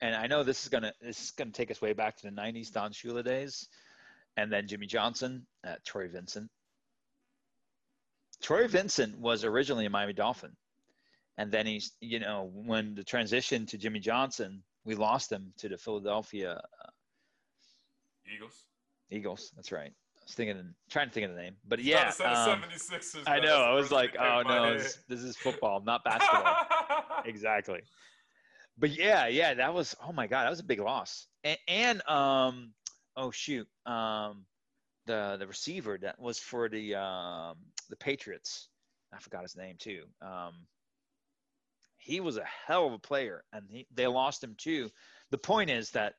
and 0.00 0.14
I 0.14 0.26
know 0.26 0.42
this 0.42 0.62
is 0.62 0.68
gonna 0.70 0.92
this 1.02 1.22
is 1.24 1.30
gonna 1.32 1.50
take 1.50 1.70
us 1.70 1.80
way 1.82 1.92
back 1.92 2.16
to 2.16 2.22
the 2.30 2.32
'90s 2.32 2.72
Don 2.72 2.92
Shula 2.92 3.22
days, 3.24 3.68
and 4.38 4.50
then 4.50 4.66
Jimmy 4.68 4.86
Johnson, 4.86 5.46
uh, 5.66 5.74
Troy 5.84 6.08
Vincent. 6.08 6.50
Troy 8.42 8.68
Vincent 8.68 9.18
was 9.18 9.44
originally 9.44 9.84
a 9.86 9.90
Miami 9.90 10.14
Dolphin, 10.14 10.56
and 11.36 11.52
then 11.52 11.66
he's 11.66 11.92
you 12.00 12.18
know 12.20 12.50
when 12.54 12.94
the 12.94 13.04
transition 13.04 13.66
to 13.66 13.76
Jimmy 13.78 14.00
Johnson, 14.00 14.62
we 14.90 14.96
lost 14.96 15.30
them 15.30 15.52
to 15.56 15.68
the 15.68 15.78
Philadelphia 15.78 16.60
uh, 16.84 16.90
Eagles. 18.34 18.64
Eagles. 19.12 19.52
That's 19.54 19.70
right. 19.70 19.92
I 19.92 20.24
was 20.24 20.34
thinking, 20.34 20.74
trying 20.90 21.06
to 21.06 21.12
think 21.12 21.28
of 21.28 21.36
the 21.36 21.40
name, 21.40 21.54
but 21.66 21.78
yeah, 21.78 22.08
um, 22.24 22.60
76ers, 22.60 23.22
I 23.24 23.38
know. 23.38 23.62
I 23.62 23.72
was 23.72 23.92
like, 23.92 24.16
oh 24.18 24.42
no, 24.44 24.76
this, 24.76 24.98
this 25.08 25.20
is 25.20 25.36
football, 25.36 25.80
not 25.80 26.02
basketball. 26.02 26.56
exactly. 27.24 27.80
But 28.78 28.90
yeah, 28.90 29.28
yeah, 29.28 29.54
that 29.54 29.72
was 29.72 29.94
oh 30.04 30.12
my 30.12 30.26
god, 30.26 30.44
that 30.44 30.50
was 30.50 30.60
a 30.60 30.64
big 30.64 30.80
loss. 30.80 31.28
And, 31.44 31.58
and 31.68 32.08
um, 32.08 32.72
oh 33.16 33.30
shoot, 33.30 33.68
um, 33.86 34.44
the 35.06 35.36
the 35.38 35.46
receiver 35.46 35.98
that 36.02 36.18
was 36.20 36.40
for 36.40 36.68
the 36.68 36.96
um 36.96 37.58
the 37.90 37.96
Patriots, 37.96 38.68
I 39.14 39.20
forgot 39.20 39.42
his 39.42 39.56
name 39.56 39.76
too. 39.78 40.02
Um, 40.20 40.66
he 42.10 42.18
was 42.20 42.36
a 42.38 42.44
hell 42.44 42.88
of 42.88 42.92
a 42.92 42.98
player, 42.98 43.44
and 43.52 43.64
he, 43.70 43.86
they 43.94 44.06
lost 44.08 44.42
him 44.42 44.56
too. 44.58 44.90
The 45.30 45.38
point 45.38 45.70
is 45.70 45.92
that 45.92 46.14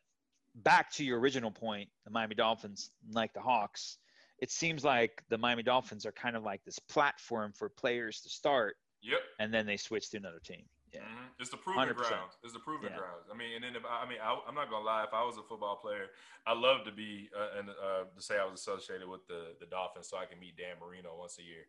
back 0.55 0.89
to 0.93 1.03
your 1.03 1.19
original 1.19 1.51
point, 1.51 1.89
the 2.05 2.11
Miami 2.11 2.33
Dolphins, 2.35 2.91
like 3.11 3.33
the 3.33 3.41
Hawks, 3.41 3.97
it 4.39 4.49
seems 4.49 4.85
like 4.85 5.21
the 5.29 5.37
Miami 5.37 5.63
Dolphins 5.63 6.05
are 6.05 6.13
kind 6.13 6.37
of 6.37 6.43
like 6.43 6.63
this 6.63 6.79
platform 6.79 7.51
for 7.53 7.67
players 7.67 8.21
to 8.21 8.29
start, 8.29 8.77
Yep. 9.01 9.19
and 9.39 9.53
then 9.53 9.65
they 9.65 9.75
switch 9.75 10.09
to 10.11 10.17
another 10.17 10.39
team. 10.39 10.63
Yeah. 10.93 11.01
Mhm. 11.01 11.27
It's 11.39 11.49
the 11.49 11.57
proving 11.57 11.81
100%. 11.81 11.95
grounds. 11.95 12.37
It's 12.43 12.53
the 12.53 12.59
proving 12.59 12.91
Yeah. 12.91 12.97
grounds. 12.97 13.27
I 13.29 13.33
mean, 13.35 13.53
and 13.55 13.63
then 13.63 13.75
if 13.75 13.85
I, 13.85 14.03
I 14.03 14.09
mean, 14.09 14.19
I, 14.21 14.31
I'm 14.47 14.55
not 14.55 14.69
gonna 14.69 14.85
lie. 14.85 15.03
If 15.03 15.13
I 15.13 15.23
was 15.23 15.37
a 15.37 15.43
football 15.43 15.75
player, 15.75 16.07
I 16.45 16.53
love 16.53 16.85
to 16.85 16.91
be 16.91 17.29
uh, 17.37 17.57
and 17.59 17.69
uh, 17.69 18.03
to 18.15 18.21
say 18.21 18.37
I 18.39 18.45
was 18.45 18.59
associated 18.61 19.07
with 19.09 19.25
the 19.27 19.55
the 19.59 19.65
Dolphins, 19.67 20.07
so 20.09 20.17
I 20.17 20.25
can 20.25 20.39
meet 20.39 20.55
Dan 20.57 20.75
Marino 20.79 21.15
once 21.17 21.37
a 21.39 21.43
year. 21.43 21.65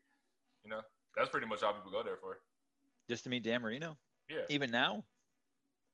You 0.64 0.70
know, 0.70 0.82
that's 1.16 1.28
pretty 1.30 1.46
much 1.48 1.62
all 1.64 1.72
people 1.74 1.90
go 1.90 2.02
there 2.04 2.16
for. 2.18 2.38
Just 3.08 3.24
to 3.24 3.30
meet 3.30 3.42
Dan 3.44 3.62
Marino, 3.62 3.96
Yeah. 4.28 4.42
even 4.48 4.70
now. 4.70 5.04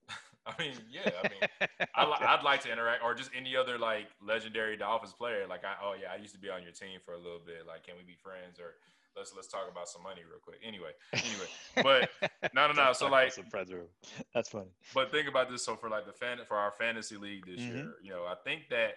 I 0.46 0.54
mean, 0.58 0.72
yeah. 0.90 1.10
I 1.22 1.28
mean, 1.28 1.68
I 1.94 2.36
I'd 2.36 2.42
like 2.44 2.62
to 2.62 2.72
interact, 2.72 3.02
or 3.02 3.14
just 3.14 3.30
any 3.36 3.54
other 3.56 3.76
like 3.78 4.08
legendary 4.22 4.76
Dolphins 4.76 5.12
player. 5.12 5.46
Like, 5.46 5.64
I 5.64 5.74
oh 5.82 5.94
yeah, 6.00 6.08
I 6.12 6.16
used 6.16 6.34
to 6.34 6.40
be 6.40 6.48
on 6.48 6.62
your 6.62 6.72
team 6.72 7.00
for 7.04 7.14
a 7.14 7.18
little 7.18 7.40
bit. 7.44 7.66
Like, 7.66 7.84
can 7.84 7.96
we 7.98 8.02
be 8.04 8.16
friends? 8.22 8.58
Or 8.58 8.74
let's 9.16 9.34
let's 9.34 9.48
talk 9.48 9.68
about 9.70 9.88
some 9.88 10.02
money 10.02 10.22
real 10.28 10.38
quick. 10.40 10.60
Anyway, 10.62 10.92
anyway, 11.12 12.08
but 12.22 12.30
no, 12.54 12.66
no, 12.68 12.72
no. 12.72 12.92
So 12.94 13.08
like, 13.08 13.32
Some 13.32 13.44
friends 13.46 13.70
are- 13.72 13.88
that's 14.34 14.48
funny. 14.48 14.70
But 14.94 15.10
think 15.10 15.28
about 15.28 15.50
this. 15.50 15.64
So 15.64 15.76
for 15.76 15.90
like 15.90 16.06
the 16.06 16.12
fan 16.12 16.38
for 16.46 16.56
our 16.56 16.72
fantasy 16.72 17.16
league 17.16 17.44
this 17.46 17.60
Mhm. 17.60 17.74
year, 17.74 17.94
you 18.02 18.10
know, 18.10 18.24
I 18.24 18.34
think 18.44 18.68
that 18.70 18.94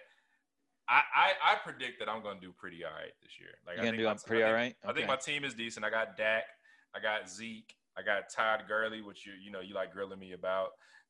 I, 0.88 1.02
I 1.14 1.52
I 1.52 1.54
predict 1.56 1.98
that 1.98 2.08
I'm 2.08 2.22
gonna 2.22 2.40
do 2.40 2.52
pretty 2.52 2.82
all 2.84 2.92
right 2.92 3.12
this 3.22 3.38
year. 3.38 3.50
Like 3.66 3.76
You 3.76 3.82
I 3.82 3.84
gonna 3.84 3.90
think 3.90 4.00
do 4.00 4.04
my- 4.06 4.10
I'm 4.12 4.18
pretty 4.18 4.42
I 4.42 4.46
all 4.52 4.56
think, 4.58 4.76
right? 4.84 4.90
I 4.90 4.92
think 4.94 5.06
my 5.08 5.16
team 5.16 5.44
is 5.44 5.52
decent. 5.54 5.84
I 5.84 5.90
got 5.90 6.16
Dak, 6.16 6.44
I 6.94 7.00
got 7.00 7.28
Zeke, 7.28 7.74
I 7.96 8.02
got 8.02 8.30
Todd 8.34 8.64
Gurley, 8.68 9.02
which 9.02 9.26
you 9.26 9.32
you 9.42 9.50
know 9.50 9.60
you 9.60 9.74
like 9.74 9.92
grilling 9.92 10.18
me 10.18 10.32
about, 10.32 10.68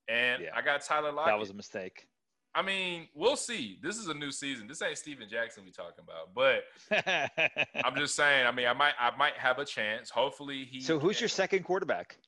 and 0.08 0.42
Yeah. 0.42 0.50
I 0.54 0.62
got 0.62 0.82
Tyler 0.82 1.12
Lockett. 1.12 1.32
that 1.32 1.38
was 1.38 1.50
a 1.50 1.54
mistake. 1.54 2.08
I 2.54 2.60
mean, 2.60 3.08
we'll 3.14 3.36
see. 3.36 3.78
This 3.82 3.96
is 3.96 4.08
a 4.08 4.14
new 4.14 4.30
season. 4.30 4.66
This 4.68 4.82
ain't 4.82 4.98
Steven 4.98 5.26
Jackson 5.30 5.64
we 5.64 5.70
talking 5.70 6.04
about, 6.04 6.34
but 6.34 6.64
I'm 7.86 7.96
just 7.96 8.14
saying. 8.14 8.46
I 8.46 8.50
mean, 8.52 8.66
I 8.66 8.72
might 8.74 8.92
I 9.00 9.10
might 9.16 9.34
have 9.38 9.58
a 9.58 9.64
chance. 9.64 10.10
Hopefully 10.10 10.66
he. 10.70 10.80
so 10.80 10.98
who's 10.98 11.16
can- 11.16 11.22
your 11.22 11.28
second 11.30 11.62
quarterback? 11.64 12.18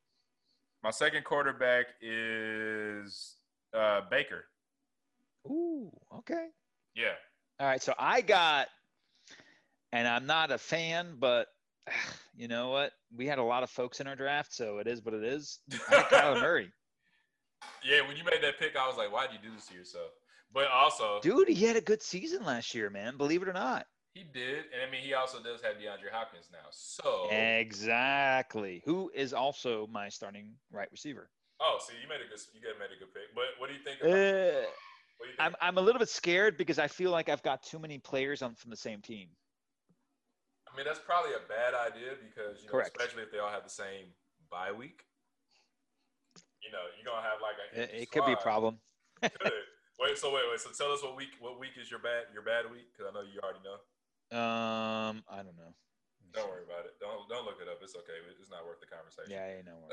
My 0.83 0.91
second 0.91 1.25
quarterback 1.25 1.87
is 2.01 3.37
uh, 3.75 4.03
Baker. 4.11 4.45
Ooh, 5.47 5.91
okay. 6.19 6.47
Yeah. 6.95 7.13
All 7.61 7.67
right, 7.67 7.83
so 7.83 7.95
I 7.99 8.21
got, 8.21 8.69
and 9.93 10.07
I'm 10.09 10.27
not 10.27 10.51
a 10.51 10.59
fan, 10.59 11.17
but 11.19 11.49
you 12.37 12.49
know 12.49 12.71
what? 12.71 12.93
We 13.17 13.27
had 13.27 13.39
a 13.39 13.43
lot 13.43 13.63
of 13.63 13.71
folks 13.71 14.01
in 14.01 14.07
our 14.07 14.17
draft, 14.17 14.53
so 14.53 14.79
it 14.79 14.87
is 14.87 15.03
what 15.05 15.15
it 15.15 15.25
is. 15.25 15.61
Kyler 15.71 16.41
Murray, 16.41 16.71
Yeah, 17.85 18.07
when 18.07 18.17
you 18.17 18.25
made 18.25 18.43
that 18.43 18.59
pick, 18.59 18.77
I 18.77 18.87
was 18.89 18.97
like, 18.97 19.13
why'd 19.13 19.31
you 19.33 19.39
do 19.43 19.55
this 19.55 19.67
to 19.67 19.75
yourself? 19.75 20.11
But 20.53 20.69
also, 20.69 21.19
dude. 21.21 21.49
He 21.49 21.65
had 21.65 21.77
a 21.77 21.81
good 21.81 22.03
season 22.03 22.45
last 22.45 22.75
year, 22.75 22.89
man. 22.91 23.17
Believe 23.17 23.43
it 23.43 23.49
or 23.49 23.53
not. 23.53 23.87
he 24.15 24.23
did. 24.33 24.65
And 24.73 24.87
I 24.87 24.91
mean, 24.91 25.03
he 25.03 25.13
also 25.15 25.43
does 25.43 25.61
have 25.63 25.75
DeAndre 25.75 26.13
Hopkins 26.13 26.49
now. 26.53 26.69
So, 26.71 27.29
Exactly. 27.33 28.83
Who 28.85 29.11
is 29.15 29.33
also 29.33 29.89
my 29.89 30.09
starting 30.09 30.53
right 30.71 30.89
receiver? 30.93 31.29
oh, 31.61 31.79
see, 31.87 31.95
you 32.01 32.09
made 32.09 32.17
a 32.17 32.29
good, 32.29 32.41
you 32.53 32.61
made 32.79 32.95
a 32.95 32.99
good 32.99 33.13
pick. 33.15 33.35
But 33.35 33.45
what 33.59 33.69
do 33.69 33.75
you 33.75 33.81
think? 33.83 34.01
About, 34.01 34.13
Uh, 34.13 34.17
do 34.17 35.29
you 35.29 35.37
think? 35.37 35.41
I'm 35.41 35.55
I'm 35.61 35.79
a 35.79 35.81
little 35.81 35.99
bit 35.99 36.09
scared 36.09 36.57
because 36.57 36.79
I 36.79 36.87
feel 36.89 37.11
like 37.11 37.29
I've 37.29 37.43
got 37.43 37.63
too 37.63 37.79
many 37.79 37.99
players 37.99 38.43
on 38.43 38.55
from 38.55 38.71
the 38.71 38.77
same 38.77 39.01
team. 39.01 39.29
I 40.75 40.77
mean, 40.77 40.87
that's 40.87 40.99
probably 40.99 41.39
a 41.39 41.45
bad 41.47 41.71
idea 41.71 42.19
because, 42.19 42.59
you 42.59 42.67
know, 42.67 42.75
Correct. 42.75 42.99
especially 42.99 43.23
if 43.23 43.31
they 43.31 43.39
all 43.39 43.51
have 43.51 43.63
the 43.63 43.71
same 43.71 44.11
bye 44.51 44.75
week. 44.75 45.07
You 46.59 46.75
know, 46.75 46.91
you're 46.99 47.07
gonna 47.07 47.23
have 47.23 47.39
like 47.39 47.55
a. 47.63 47.67
It, 47.79 48.03
it 48.03 48.11
could 48.11 48.27
be 48.27 48.33
a 48.33 48.43
problem. 48.43 48.79
Wait, 50.01 50.19
so 50.19 50.35
wait, 50.35 50.43
wait. 50.51 50.59
So 50.59 50.71
tell 50.77 50.93
us 50.93 51.05
what 51.05 51.15
week, 51.17 51.39
what 51.39 51.61
week 51.61 51.79
is 51.81 51.89
your 51.89 52.01
bad, 52.01 52.25
your 52.35 52.43
bad 52.43 52.67
week? 52.69 52.91
Because 52.91 53.09
I 53.09 53.15
know 53.15 53.23
you 53.23 53.39
already 53.39 53.61
know. 53.63 53.79
Um, 54.37 55.23
I 55.31 55.37
don't 55.37 55.57
know. 55.57 55.71
Don't 56.35 56.51
worry 56.51 56.67
about 56.67 56.85
it. 56.85 56.99
Don't 56.99 57.29
don't 57.29 57.47
look 57.47 57.63
it 57.63 57.69
up. 57.69 57.79
It's 57.81 57.95
okay. 57.95 58.19
It's 58.41 58.51
not 58.51 58.67
worth 58.67 58.81
the 58.83 58.91
conversation. 58.91 59.31
Yeah, 59.31 59.55
I 59.55 59.63
know. 59.63 59.87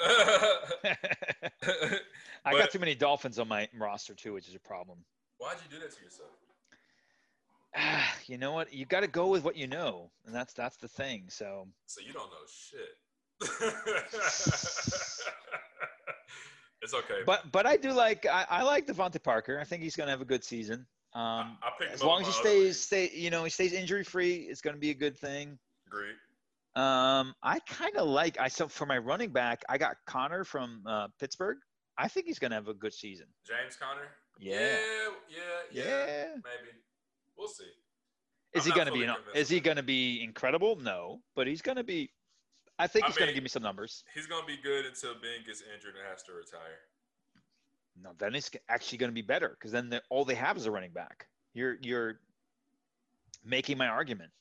I 2.46 2.58
got 2.58 2.72
too 2.72 2.80
many 2.80 2.96
Dolphins 2.96 3.38
on 3.38 3.48
my 3.48 3.70
roster 3.78 4.16
too, 4.16 4.34
which 4.34 4.48
is 4.48 4.56
a 4.56 4.60
problem. 4.60 4.98
Why'd 5.38 5.58
you 5.64 5.78
do 5.78 5.82
that 5.84 5.96
to 5.96 6.04
yourself? 6.04 6.32
You 8.28 8.38
know 8.38 8.52
what? 8.54 8.72
You 8.74 8.86
got 8.86 9.02
to 9.02 9.08
go 9.08 9.28
with 9.28 9.44
what 9.44 9.58
you 9.58 9.68
know, 9.68 10.10
and 10.26 10.34
that's 10.34 10.54
that's 10.54 10.78
the 10.78 10.88
thing. 10.88 11.26
So 11.30 11.68
So 11.88 12.02
you 12.02 12.14
don't 12.14 12.30
know 12.30 12.38
shit. 12.48 12.96
it's 16.82 16.94
okay. 16.94 17.22
But 17.26 17.52
but 17.52 17.66
I 17.66 17.78
do 17.78 17.92
like 17.92 18.26
I, 18.26 18.46
I 18.50 18.64
like 18.64 18.88
DeVante 18.88 19.22
Parker. 19.22 19.60
I 19.60 19.64
think 19.64 19.82
he's 19.82 19.96
gonna 19.96 20.12
have 20.12 20.22
a 20.22 20.26
good 20.26 20.44
season. 20.44 20.86
Um, 21.14 21.58
I, 21.62 21.72
I 21.82 21.86
as 21.92 22.04
long 22.04 22.22
as 22.22 22.28
he 22.28 22.34
other 22.40 22.50
league. 22.50 22.74
stays 22.74 22.82
stay 22.82 23.12
you 23.14 23.30
know 23.30 23.44
he 23.44 23.50
stays 23.50 23.74
injury 23.74 24.04
free, 24.04 24.48
it's 24.50 24.62
gonna 24.62 24.78
be 24.78 24.92
a 24.92 24.96
good 24.96 25.18
thing. 25.18 25.58
Great. 25.90 26.16
Um, 26.76 27.36
I 27.44 27.60
kind 27.68 27.98
of 27.98 28.08
like 28.08 28.40
I 28.40 28.48
so 28.48 28.68
for 28.68 28.86
my 28.86 28.98
running 28.98 29.32
back, 29.32 29.64
I 29.68 29.78
got 29.78 29.98
Conner 30.08 30.44
from 30.44 30.84
uh, 30.86 31.08
Pittsburgh. 31.20 31.58
I 31.98 32.08
think 32.08 32.28
he's 32.28 32.40
gonna 32.40 32.56
have 32.56 32.68
a 32.70 32.74
good 32.74 32.94
season. 32.94 33.26
James 33.46 33.76
Conner. 33.76 34.08
Yeah. 34.40 34.60
Yeah, 34.60 34.78
yeah, 35.30 35.38
yeah. 35.72 35.84
Yeah. 35.84 36.28
Maybe. 36.36 36.78
We'll 37.38 37.48
see. 37.48 37.64
Is 38.54 38.66
I'm 38.66 38.72
he 38.72 38.76
going 38.76 38.88
to 38.88 38.94
be? 38.94 39.04
An, 39.04 39.16
is 39.34 39.50
he 39.50 39.60
going 39.60 39.78
to 39.78 39.84
be 39.84 40.22
incredible? 40.24 40.76
No, 40.76 41.22
but 41.36 41.48
he's 41.48 41.62
going 41.62 41.78
to 41.78 41.84
be. 41.84 42.12
I 42.78 42.88
think 42.88 43.06
I 43.06 43.08
he's 43.08 43.18
going 43.18 43.30
to 43.30 43.34
give 43.34 43.44
me 43.44 43.50
some 43.50 43.64
numbers. 43.64 44.04
He's 44.14 44.26
gonna 44.26 44.46
be 44.46 44.58
good 44.58 44.86
until 44.86 45.14
Ben 45.14 45.46
gets 45.46 45.62
injured 45.62 45.94
and 45.96 46.10
has 46.10 46.24
to 46.24 46.34
retire. 46.34 46.80
No, 48.02 48.12
then 48.18 48.36
it's 48.36 48.50
actually 48.70 48.98
going 48.98 49.12
to 49.12 49.14
be 49.14 49.22
better 49.22 49.50
because 49.50 49.72
then 49.72 49.90
the, 49.90 50.02
all 50.10 50.26
they 50.26 50.36
have 50.36 50.58
is 50.58 50.66
a 50.66 50.72
running 50.72 50.92
back. 50.92 51.28
You're 51.54 51.78
you're 51.82 52.20
making 53.46 53.78
my 53.78 53.88
argument. 53.88 54.32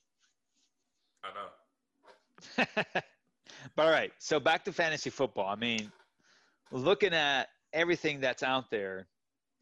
I 1.24 1.28
know. 1.34 2.64
but 3.76 3.86
all 3.86 3.90
right, 3.90 4.12
so 4.18 4.40
back 4.40 4.64
to 4.64 4.72
fantasy 4.72 5.10
football. 5.10 5.48
I 5.48 5.56
mean, 5.56 5.90
looking 6.70 7.12
at 7.12 7.48
everything 7.72 8.20
that's 8.20 8.42
out 8.42 8.70
there, 8.70 9.06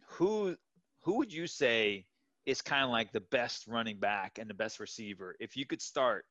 who 0.06 0.56
who 1.00 1.16
would 1.16 1.32
you 1.32 1.46
say 1.46 2.04
is 2.48 2.62
kind 2.62 2.82
of 2.82 2.90
like 2.90 3.12
the 3.12 3.20
best 3.20 3.66
running 3.68 3.98
back 3.98 4.38
and 4.38 4.48
the 4.48 4.54
best 4.54 4.80
receiver 4.80 5.37
if 5.38 5.54
you 5.54 5.66
could 5.66 5.82
start 5.82 6.24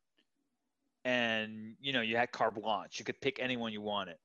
and 1.06 1.76
you 1.80 1.94
know 1.94 2.02
you 2.02 2.18
had 2.18 2.32
carte 2.32 2.56
blanche, 2.56 3.00
you 3.00 3.06
could 3.06 3.22
pick 3.22 3.40
anyone 3.40 3.72
you 3.72 3.82
wanted. 3.82 4.18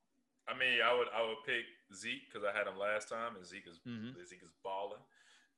I 0.48 0.54
mean, 0.58 0.80
I 0.84 0.92
would 0.96 1.06
I 1.14 1.22
would 1.22 1.36
pick 1.46 1.64
Zeke 1.94 2.26
because 2.32 2.48
I 2.48 2.56
had 2.56 2.66
him 2.66 2.78
last 2.78 3.08
time, 3.08 3.36
and 3.36 3.46
Zeke 3.46 3.68
is 3.68 3.78
Mhm. 3.86 4.14
Zeke 4.26 4.42
is 4.42 4.50
balling 4.64 4.98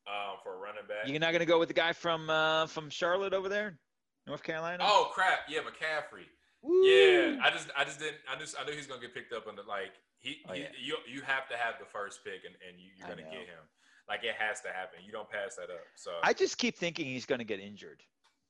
um, 0.06 0.36
for 0.42 0.54
a 0.54 0.58
running 0.58 0.86
back. 0.86 1.06
You're 1.08 1.20
not 1.20 1.30
going 1.30 1.40
to 1.40 1.46
go 1.46 1.58
with 1.58 1.68
the 1.68 1.74
guy 1.74 1.92
from 1.92 2.28
uh, 2.28 2.66
from 2.66 2.90
Charlotte 2.90 3.32
over 3.32 3.48
there, 3.48 3.78
North 4.26 4.42
Carolina. 4.42 4.84
Oh 4.86 5.10
crap! 5.14 5.48
Yeah, 5.48 5.60
McCaffrey. 5.60 6.26
Woo! 6.60 6.84
Yeah, 6.84 7.38
I 7.42 7.50
just 7.50 7.68
I 7.76 7.84
just 7.84 7.98
didn't 8.00 8.18
I 8.28 8.36
just 8.38 8.56
I 8.60 8.64
knew 8.66 8.72
he's 8.72 8.86
gonna 8.86 9.00
get 9.00 9.14
picked 9.14 9.32
up 9.32 9.46
on 9.46 9.56
the 9.56 9.62
like 9.62 9.92
he, 10.18 10.42
Oh, 10.48 10.52
he 10.52 10.62
yeah. 10.62 10.68
you 10.78 10.96
you 11.06 11.22
have 11.22 11.48
to 11.48 11.56
have 11.56 11.74
the 11.78 11.86
first 11.86 12.24
pick 12.24 12.44
and, 12.44 12.54
and 12.68 12.80
you, 12.80 12.90
you're 12.96 13.08
gonna 13.08 13.22
get 13.22 13.46
him. 13.48 13.64
Like 14.08 14.22
it 14.24 14.34
has 14.38 14.60
to 14.62 14.68
happen. 14.68 15.00
You 15.04 15.12
don't 15.12 15.28
pass 15.30 15.56
that 15.56 15.70
up. 15.70 15.80
So 15.96 16.12
I 16.22 16.32
just 16.32 16.58
keep 16.58 16.76
thinking 16.76 17.06
he's 17.06 17.24
going 17.26 17.38
to 17.38 17.44
get 17.44 17.58
injured. 17.60 18.02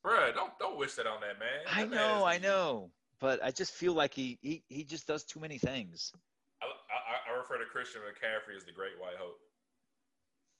bruh, 0.05 0.33
don't 0.33 0.51
don't 0.59 0.77
wish 0.77 0.95
that 0.95 1.07
on 1.07 1.21
that 1.21 1.39
man. 1.39 1.63
I 1.71 1.81
That 1.83 1.89
man 1.91 1.99
know, 1.99 2.25
I 2.25 2.37
know, 2.39 2.91
but 3.19 3.43
I 3.43 3.51
just 3.51 3.71
feel 3.73 3.93
like 3.93 4.13
he 4.13 4.37
he, 4.41 4.63
he 4.67 4.83
just 4.83 5.07
does 5.07 5.23
too 5.23 5.39
many 5.39 5.57
things. 5.57 6.11
I, 6.61 6.65
I, 6.65 7.33
I 7.33 7.37
refer 7.37 7.57
to 7.57 7.65
Christian 7.65 8.01
McCaffrey 8.01 8.55
as 8.57 8.65
the 8.65 8.71
Great 8.71 8.99
White 8.99 9.15
Hope 9.17 9.39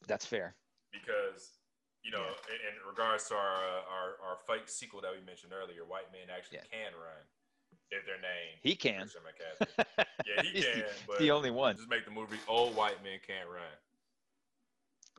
That's 0.08 0.26
fair. 0.26 0.56
because 0.92 1.58
you 2.04 2.12
know 2.12 2.24
in, 2.24 2.60
in 2.72 2.76
regards 2.88 3.28
to 3.30 3.36
our, 3.36 3.56
uh, 3.56 3.92
our 3.92 4.08
our 4.30 4.38
fake 4.48 4.70
sequel 4.70 5.02
that 5.02 5.12
we 5.12 5.26
mentioned 5.26 5.52
earlier, 5.54 5.84
white 5.86 6.12
men 6.14 6.28
actually 6.36 6.60
Yeah. 6.72 6.72
can 6.72 6.94
run 6.94 7.24
if 7.92 8.06
they're 8.06 8.16
named 8.22 8.60
He 8.62 8.76
can. 8.76 9.02
Christian 9.02 9.22
McCaffrey. 9.28 9.96
Yeah, 10.26 10.42
he 10.44 10.50
He's 10.56 10.66
the- 10.66 10.72
can, 10.72 10.84
but 11.08 11.20
the 11.20 11.32
only 11.32 11.52
one. 11.52 11.76
Just 11.76 11.90
make 11.90 12.06
the 12.06 12.12
movie 12.12 12.38
"Old 12.48 12.76
White 12.76 13.04
Men 13.04 13.20
Can't 13.28 13.50
Run." 13.50 13.76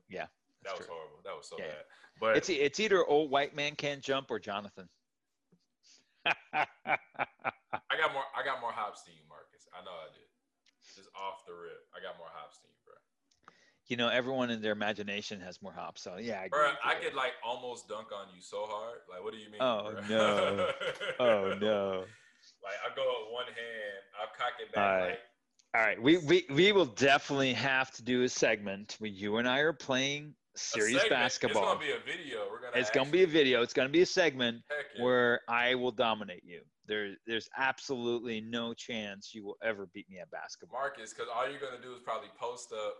Yeah, 0.08 0.26
That 0.62 0.76
was 0.76 0.86
true. 0.86 0.94
horrible. 0.94 1.20
That 1.24 1.36
was 1.36 1.48
so 1.48 1.56
Yeah. 1.58 1.66
bad. 1.66 1.84
But 2.20 2.36
It's 2.36 2.48
it's 2.48 2.80
either 2.80 3.04
old 3.04 3.30
white 3.30 3.54
man 3.54 3.74
can't 3.76 4.02
jump 4.02 4.30
or 4.30 4.38
Jonathan. 4.38 4.88
I 6.26 6.66
got 7.96 8.12
more. 8.12 8.24
I 8.34 8.44
got 8.44 8.60
more 8.60 8.72
hops 8.72 9.02
than 9.04 9.14
you, 9.14 9.22
Marcus. 9.28 9.68
I 9.72 9.84
know 9.84 9.92
I 9.92 10.10
did. 10.12 10.26
Just 10.94 11.08
off 11.14 11.44
the 11.46 11.52
rip, 11.52 11.86
I 11.94 12.00
got 12.00 12.16
more 12.18 12.28
hops 12.32 12.58
than 12.58 12.70
you, 12.70 12.78
bro. 12.84 12.94
you 13.86 13.96
know, 13.96 14.08
everyone 14.08 14.50
in 14.50 14.62
their 14.62 14.72
imagination 14.72 15.40
has 15.40 15.60
more 15.62 15.72
hops. 15.72 16.02
So 16.02 16.16
yeah, 16.16 16.40
I 16.40 16.48
Bro, 16.48 16.72
I 16.84 16.94
could 16.94 17.14
like 17.14 17.32
almost 17.44 17.88
dunk 17.88 18.08
on 18.12 18.26
you 18.34 18.40
so 18.40 18.64
hard. 18.66 19.00
Like, 19.10 19.22
what 19.22 19.32
do 19.32 19.38
you 19.38 19.50
mean? 19.50 19.60
Oh, 19.60 19.92
bro? 19.92 20.00
no. 20.08 20.68
Oh 21.18 21.54
no! 21.60 22.04
Like, 22.62 22.78
I 22.84 22.94
go 22.94 23.02
with 23.24 23.32
one 23.32 23.46
hand, 23.46 24.02
I'll 24.20 24.28
cock 24.36 24.54
it 24.60 24.72
back. 24.72 25.00
Right. 25.00 25.08
Like, 25.10 25.20
All 25.74 25.82
right, 25.82 26.00
we, 26.00 26.16
we 26.18 26.46
we 26.50 26.72
will 26.72 26.86
definitely 26.86 27.52
have 27.52 27.90
to 27.92 28.02
do 28.02 28.22
a 28.22 28.28
segment 28.28 28.96
where 28.98 29.10
you 29.10 29.36
and 29.36 29.48
I 29.48 29.58
are 29.58 29.74
playing 29.74 30.34
serious 30.56 31.04
basketball. 31.08 31.62
It's 31.62 31.72
gonna 31.72 31.80
be 31.80 31.90
a 31.92 32.16
video. 32.16 32.38
We're 32.50 32.60
gonna. 32.60 32.80
It's 32.80 32.90
gonna 32.90 33.10
be 33.10 33.22
a 33.22 33.26
video. 33.26 33.62
It's 33.62 33.72
gonna 33.72 33.88
be 33.88 34.02
a 34.02 34.06
segment 34.06 34.62
yeah. 34.70 35.04
where 35.04 35.40
I 35.48 35.74
will 35.74 35.92
dominate 35.92 36.42
you. 36.44 36.60
There, 36.86 37.14
there's 37.26 37.48
absolutely 37.56 38.40
no 38.40 38.72
chance 38.72 39.34
you 39.34 39.44
will 39.44 39.56
ever 39.62 39.88
beat 39.92 40.08
me 40.08 40.18
at 40.18 40.30
basketball. 40.30 40.80
Marcus, 40.80 41.12
because 41.12 41.28
all 41.34 41.48
you're 41.48 41.60
gonna 41.60 41.82
do 41.82 41.92
is 41.92 42.00
probably 42.04 42.28
post 42.38 42.72
up, 42.72 42.94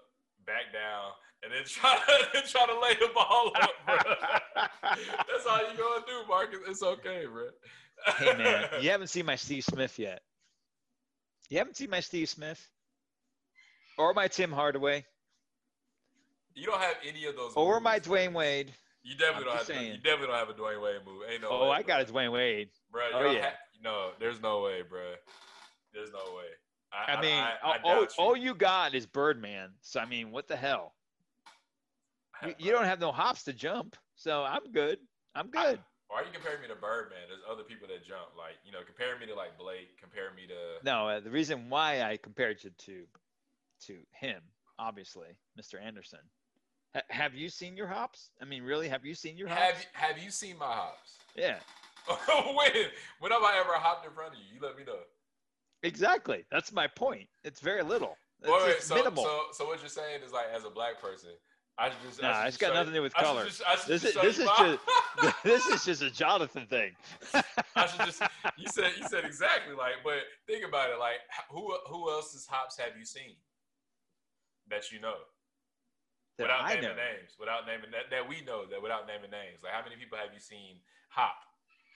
back 0.45 0.73
down, 0.73 1.13
and 1.43 1.53
then 1.53 1.65
try 1.67 1.97
to 1.97 2.49
try 2.49 2.67
to 2.67 2.81
lay 2.81 2.95
the 2.95 3.11
ball 3.15 3.53
up, 3.57 3.71
bro. 3.85 3.97
That's 4.83 5.47
all 5.49 5.59
you're 5.59 5.77
gonna 5.77 6.05
do, 6.07 6.29
Marcus. 6.29 6.59
It's 6.69 6.83
okay, 6.83 7.25
bro. 7.31 7.49
hey 8.19 8.37
man, 8.37 8.69
you 8.81 8.91
haven't 8.91 9.09
seen 9.09 9.27
my 9.27 9.37
Steve 9.37 9.65
Smith 9.65 9.99
yet. 9.99 10.23
You 11.49 11.59
haven't 11.59 11.77
seen 11.77 11.91
my 11.91 12.01
Steve 12.01 12.29
Smith, 12.29 12.65
or 13.99 14.13
my 14.15 14.29
Tim 14.29 14.51
Hardaway, 14.53 15.05
You 16.55 16.67
don't 16.67 16.81
have 16.81 16.97
any 17.07 17.25
of 17.27 17.37
those. 17.37 17.53
or 17.55 17.75
moves, 17.75 17.85
my. 17.85 18.01
Dwyane 18.01 18.33
Wade. 18.33 18.73
You 19.03 19.15
definitely 19.17 19.43
I'm 19.43 19.45
don't 19.45 19.57
have. 19.59 19.67
just 19.69 19.81
You 19.87 19.97
definitely 19.99 20.27
don't 20.29 20.37
have 20.37 20.49
a 20.49 20.55
Dwyane 20.55 20.83
Wade 20.83 20.97
move. 21.07 21.23
Ain't 21.31 21.43
no. 21.43 21.49
Oh, 21.51 21.71
way, 21.71 21.77
I 21.77 21.83
got 21.83 22.01
a. 22.01 22.05
Dwyane 22.05 22.33
Wade. 22.33 22.69
Bro, 22.91 23.03
Oh, 23.15 23.31
yeah. 23.31 23.43
ha- 23.43 23.57
no, 23.83 24.11
there's 24.19 24.41
no 24.41 24.63
way, 24.63 24.83
bro. 24.83 25.13
There's 25.93 26.11
no 26.13 26.35
way. 26.37 26.45
I, 26.93 27.13
I 27.13 27.21
mean, 27.21 27.35
I, 27.35 27.53
I 27.63 27.79
all, 27.85 27.95
all, 27.95 28.01
you. 28.03 28.09
all 28.19 28.37
you 28.37 28.55
got 28.55 28.95
is 28.95 29.07
Birdman. 29.07 29.71
So 29.83 30.01
I 30.01 30.07
mean, 30.07 30.31
what 30.33 30.49
the 30.49 30.57
hell? 30.57 30.95
You, 32.45 32.55
you 32.59 32.73
don't 32.73 32.85
have 32.85 33.01
no 33.01 33.13
hops 33.13 33.45
to 33.45 33.53
jump, 33.53 33.97
so 34.15 34.43
I'm 34.43 34.73
good. 34.73 34.99
I'm 35.35 35.49
good. 35.51 35.79
Why 36.09 36.21
are 36.23 36.25
you 36.25 36.31
comparing 36.33 36.63
me 36.63 36.69
to 36.69 36.75
Birdman? 36.77 37.19
There's 37.29 37.43
other 37.51 37.65
people 37.65 37.89
that 37.89 38.07
jump. 38.07 38.31
Like, 38.39 38.55
you 38.65 38.71
know, 38.73 38.79
compare 38.87 39.19
me 39.19 39.27
to 39.27 39.35
like 39.35 39.59
Blake. 39.59 39.99
Compare 40.01 40.31
me 40.37 40.47
to. 40.47 40.85
No, 40.85 41.09
uh, 41.09 41.21
the 41.21 41.31
reason 41.31 41.69
why 41.69 42.03
I 42.03 42.17
compared 42.17 42.63
you 42.63 42.71
to 42.87 43.05
to 43.87 43.99
him, 44.13 44.41
obviously, 44.79 45.29
Mr. 45.61 45.83
Anderson. 45.83 46.21
Ha- 46.95 47.03
have 47.11 47.35
you 47.35 47.49
seen 47.49 47.77
your 47.77 47.89
hops? 47.89 48.31
I 48.41 48.45
mean, 48.45 48.63
really, 48.63 48.89
have 48.89 49.05
you 49.05 49.15
seen 49.15 49.37
your 49.37 49.49
hops? 49.49 49.61
Have 49.61 49.79
you, 49.81 49.87
Have 49.93 50.19
you 50.19 50.31
seen 50.31 50.57
my 50.59 50.67
hops? 50.67 51.17
Yeah, 51.35 51.59
when? 52.55 52.71
When 53.19 53.33
have 53.33 53.43
I 53.43 53.59
ever 53.61 53.73
hopped 53.75 54.07
in 54.07 54.13
front 54.13 54.33
of 54.35 54.39
you? 54.39 54.55
You 54.55 54.61
let 54.67 54.79
me 54.79 54.85
know. 54.85 55.01
exactly. 55.83 56.45
That's 56.51 56.73
my 56.73 56.87
point. 56.87 57.29
It's 57.45 57.61
very 57.61 57.83
little. 57.83 58.17
It's, 58.41 58.51
Wait, 58.51 58.63
wait, 58.67 58.83
so, 58.83 58.95
minimal. 58.95 59.25
so, 59.25 59.41
so 59.53 59.67
what 59.67 59.81
you're 59.81 59.89
saying 59.89 60.21
is 60.25 60.33
like, 60.33 60.47
as 60.55 60.65
a 60.65 60.71
black 60.71 61.01
person, 61.01 61.31
I 61.79 61.91
should 61.91 61.99
just. 62.09 62.25
I 62.25 62.27
Nah, 62.29 62.33
should 62.41 62.47
it's 62.49 62.57
just 62.57 62.61
got 62.61 62.75
nothing 62.75 62.93
to 62.93 62.99
do 62.99 63.03
with 63.03 63.15
color. 63.15 63.45
just- 63.45 63.63
This 63.87 64.05
is- 64.05 64.13
show 64.15 64.23
this 64.23 64.39
is 64.39 64.47
my- 64.47 64.79
this 65.45 65.67
is 65.67 65.85
just 65.85 66.03
a 66.03 66.11
Jonathan 66.11 66.67
thing. 66.67 66.97
I 67.77 67.87
should 67.87 68.07
just. 68.07 68.23
You 68.57 68.67
said 68.69 68.93
you 68.99 69.07
said 69.09 69.25
exactly 69.25 69.75
like, 69.75 69.97
but 70.03 70.21
think 70.47 70.65
about 70.67 70.91
it. 70.91 70.99
Like, 70.99 71.17
who 71.51 71.77
who 71.89 72.11
else's 72.11 72.47
hops 72.47 72.79
have 72.79 72.97
you 72.99 73.05
seen 73.05 73.37
that 74.69 74.91
you 74.91 75.01
know 75.01 75.17
that 76.39 76.45
without 76.45 76.63
I 76.65 76.69
naming 76.75 76.83
know. 76.83 76.95
names? 76.97 77.37
Without 77.39 77.67
naming 77.67 77.91
that 77.91 78.09
that 78.11 78.27
we 78.27 78.41
know 78.43 78.65
that 78.71 78.81
without 78.81 79.07
naming 79.07 79.31
names. 79.31 79.63
Like, 79.63 79.73
how 79.73 79.83
many 79.85 79.97
people 79.97 80.17
have 80.17 80.33
you 80.33 80.41
seen 80.41 80.77
hop 81.11 81.37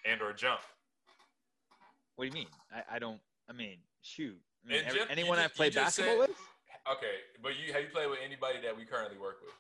and 0.05 0.21
or 0.21 0.33
jump? 0.35 0.61
What 2.17 2.25
do 2.25 2.29
you 2.29 2.35
mean? 2.35 2.49
I, 2.75 2.97
I 2.97 2.99
don't. 2.99 3.21
I 3.49 3.53
mean, 3.55 3.79
shoot. 4.03 4.37
I 4.67 4.73
mean, 4.73 4.83
every- 4.85 5.01
anyone 5.09 5.39
just- 5.39 5.45
I've 5.47 5.55
played 5.55 5.75
basketball 5.75 6.21
said- 6.21 6.29
with? 6.29 6.37
Okay, 6.91 7.17
but 7.43 7.53
you 7.57 7.73
have 7.73 7.83
you 7.83 7.89
played 7.89 8.09
with 8.11 8.19
anybody 8.25 8.61
that 8.63 8.77
we 8.77 8.85
currently 8.85 9.17
work 9.19 9.41
with? 9.43 9.55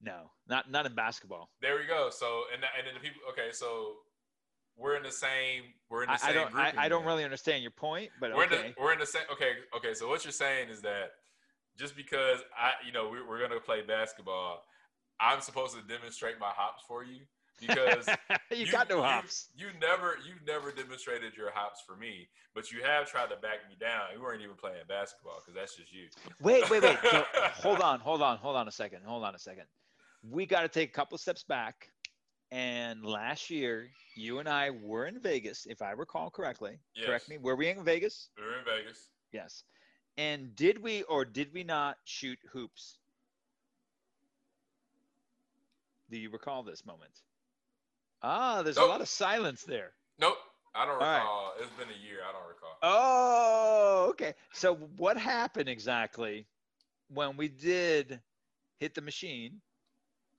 No, 0.00 0.30
not 0.48 0.70
not 0.70 0.86
in 0.86 0.94
basketball. 0.94 1.50
There 1.62 1.76
we 1.76 1.86
go. 1.86 2.10
So 2.10 2.42
and 2.52 2.62
and 2.62 2.86
then 2.86 2.94
the 2.94 3.00
people. 3.00 3.22
Okay, 3.30 3.48
so 3.52 3.94
we're 4.76 4.96
in 4.96 5.02
the 5.02 5.12
same. 5.12 5.62
We're 5.88 6.02
in 6.02 6.08
the 6.08 6.14
I, 6.14 6.16
same 6.16 6.30
I 6.30 6.32
don't. 6.34 6.54
I, 6.54 6.72
I 6.76 6.88
don't 6.88 7.04
really 7.04 7.24
understand 7.24 7.62
your 7.62 7.70
point, 7.70 8.10
but 8.20 8.34
We're 8.34 8.44
okay. 8.44 8.56
in 8.56 8.62
the 8.62 8.82
we're 8.82 8.92
in 8.92 8.98
the 8.98 9.06
same. 9.06 9.22
Okay, 9.32 9.52
okay. 9.76 9.94
So 9.94 10.08
what 10.08 10.24
you're 10.24 10.32
saying 10.32 10.68
is 10.68 10.80
that 10.82 11.12
just 11.78 11.96
because 11.96 12.40
I, 12.58 12.72
you 12.84 12.92
know, 12.92 13.08
we're, 13.10 13.26
we're 13.28 13.40
gonna 13.40 13.60
play 13.60 13.82
basketball, 13.82 14.64
I'm 15.20 15.40
supposed 15.40 15.76
to 15.76 15.82
demonstrate 15.82 16.38
my 16.38 16.50
hops 16.54 16.82
for 16.86 17.04
you 17.04 17.20
because 17.60 18.08
you, 18.50 18.70
got 18.70 18.88
no 18.88 19.02
hops. 19.02 19.48
You, 19.56 19.68
never 19.80 20.16
you 20.26 20.34
never 20.46 20.72
demonstrated 20.72 21.36
your 21.36 21.50
hops 21.52 21.82
for 21.86 21.96
me, 21.96 22.28
but 22.54 22.70
you 22.72 22.82
have 22.82 23.08
tried 23.10 23.30
to 23.30 23.36
back 23.36 23.68
me 23.68 23.76
down. 23.80 24.02
You 24.14 24.22
weren't 24.22 24.42
even 24.42 24.56
playing 24.56 24.82
basketball 24.88 25.40
because 25.40 25.54
that's 25.54 25.76
just 25.76 25.92
you. 25.92 26.06
Wait, 26.40 26.68
wait, 26.70 26.82
wait. 26.82 26.98
So, 27.02 27.24
hold 27.54 27.80
on, 27.80 28.00
hold 28.00 28.22
on, 28.22 28.38
hold 28.38 28.56
on 28.56 28.68
a 28.68 28.72
second. 28.72 29.00
Hold 29.04 29.24
on 29.24 29.34
a 29.34 29.38
second. 29.38 29.64
We 30.30 30.46
got 30.46 30.62
to 30.62 30.68
take 30.68 30.90
a 30.90 30.92
couple 30.92 31.18
steps 31.18 31.44
back. 31.44 31.88
And 32.50 33.04
last 33.04 33.50
year, 33.50 33.88
you 34.16 34.38
and 34.38 34.48
I 34.48 34.70
were 34.70 35.06
in 35.06 35.20
Vegas, 35.20 35.66
if 35.66 35.82
I 35.82 35.90
recall 35.90 36.30
correctly. 36.30 36.78
Correct 37.04 37.28
me. 37.28 37.38
Were 37.38 37.56
we 37.56 37.68
in 37.68 37.84
Vegas? 37.84 38.28
We 38.38 38.44
were 38.44 38.58
in 38.58 38.64
Vegas. 38.64 39.08
Yes. 39.32 39.64
And 40.16 40.54
did 40.54 40.80
we 40.80 41.02
or 41.04 41.24
did 41.24 41.52
we 41.52 41.64
not 41.64 41.96
shoot 42.04 42.38
hoops? 42.52 42.98
Do 46.10 46.16
you 46.16 46.30
recall 46.30 46.62
this 46.62 46.86
moment? 46.86 47.10
Ah, 48.22 48.62
there's 48.62 48.76
a 48.76 48.84
lot 48.84 49.00
of 49.00 49.08
silence 49.08 49.64
there. 49.64 49.92
Nope, 50.20 50.36
I 50.74 50.86
don't 50.86 50.94
All 50.94 51.00
right. 51.00 51.18
recall. 51.18 51.54
It's 51.60 51.72
been 51.72 51.88
a 51.88 52.06
year. 52.08 52.18
I 52.28 52.32
don't 52.32 52.48
recall. 52.48 52.78
Oh, 52.82 54.06
okay. 54.10 54.34
So 54.52 54.76
what 54.96 55.16
happened 55.16 55.68
exactly 55.68 56.46
when 57.08 57.36
we 57.36 57.48
did 57.48 58.20
hit 58.78 58.94
the 58.94 59.00
machine 59.02 59.60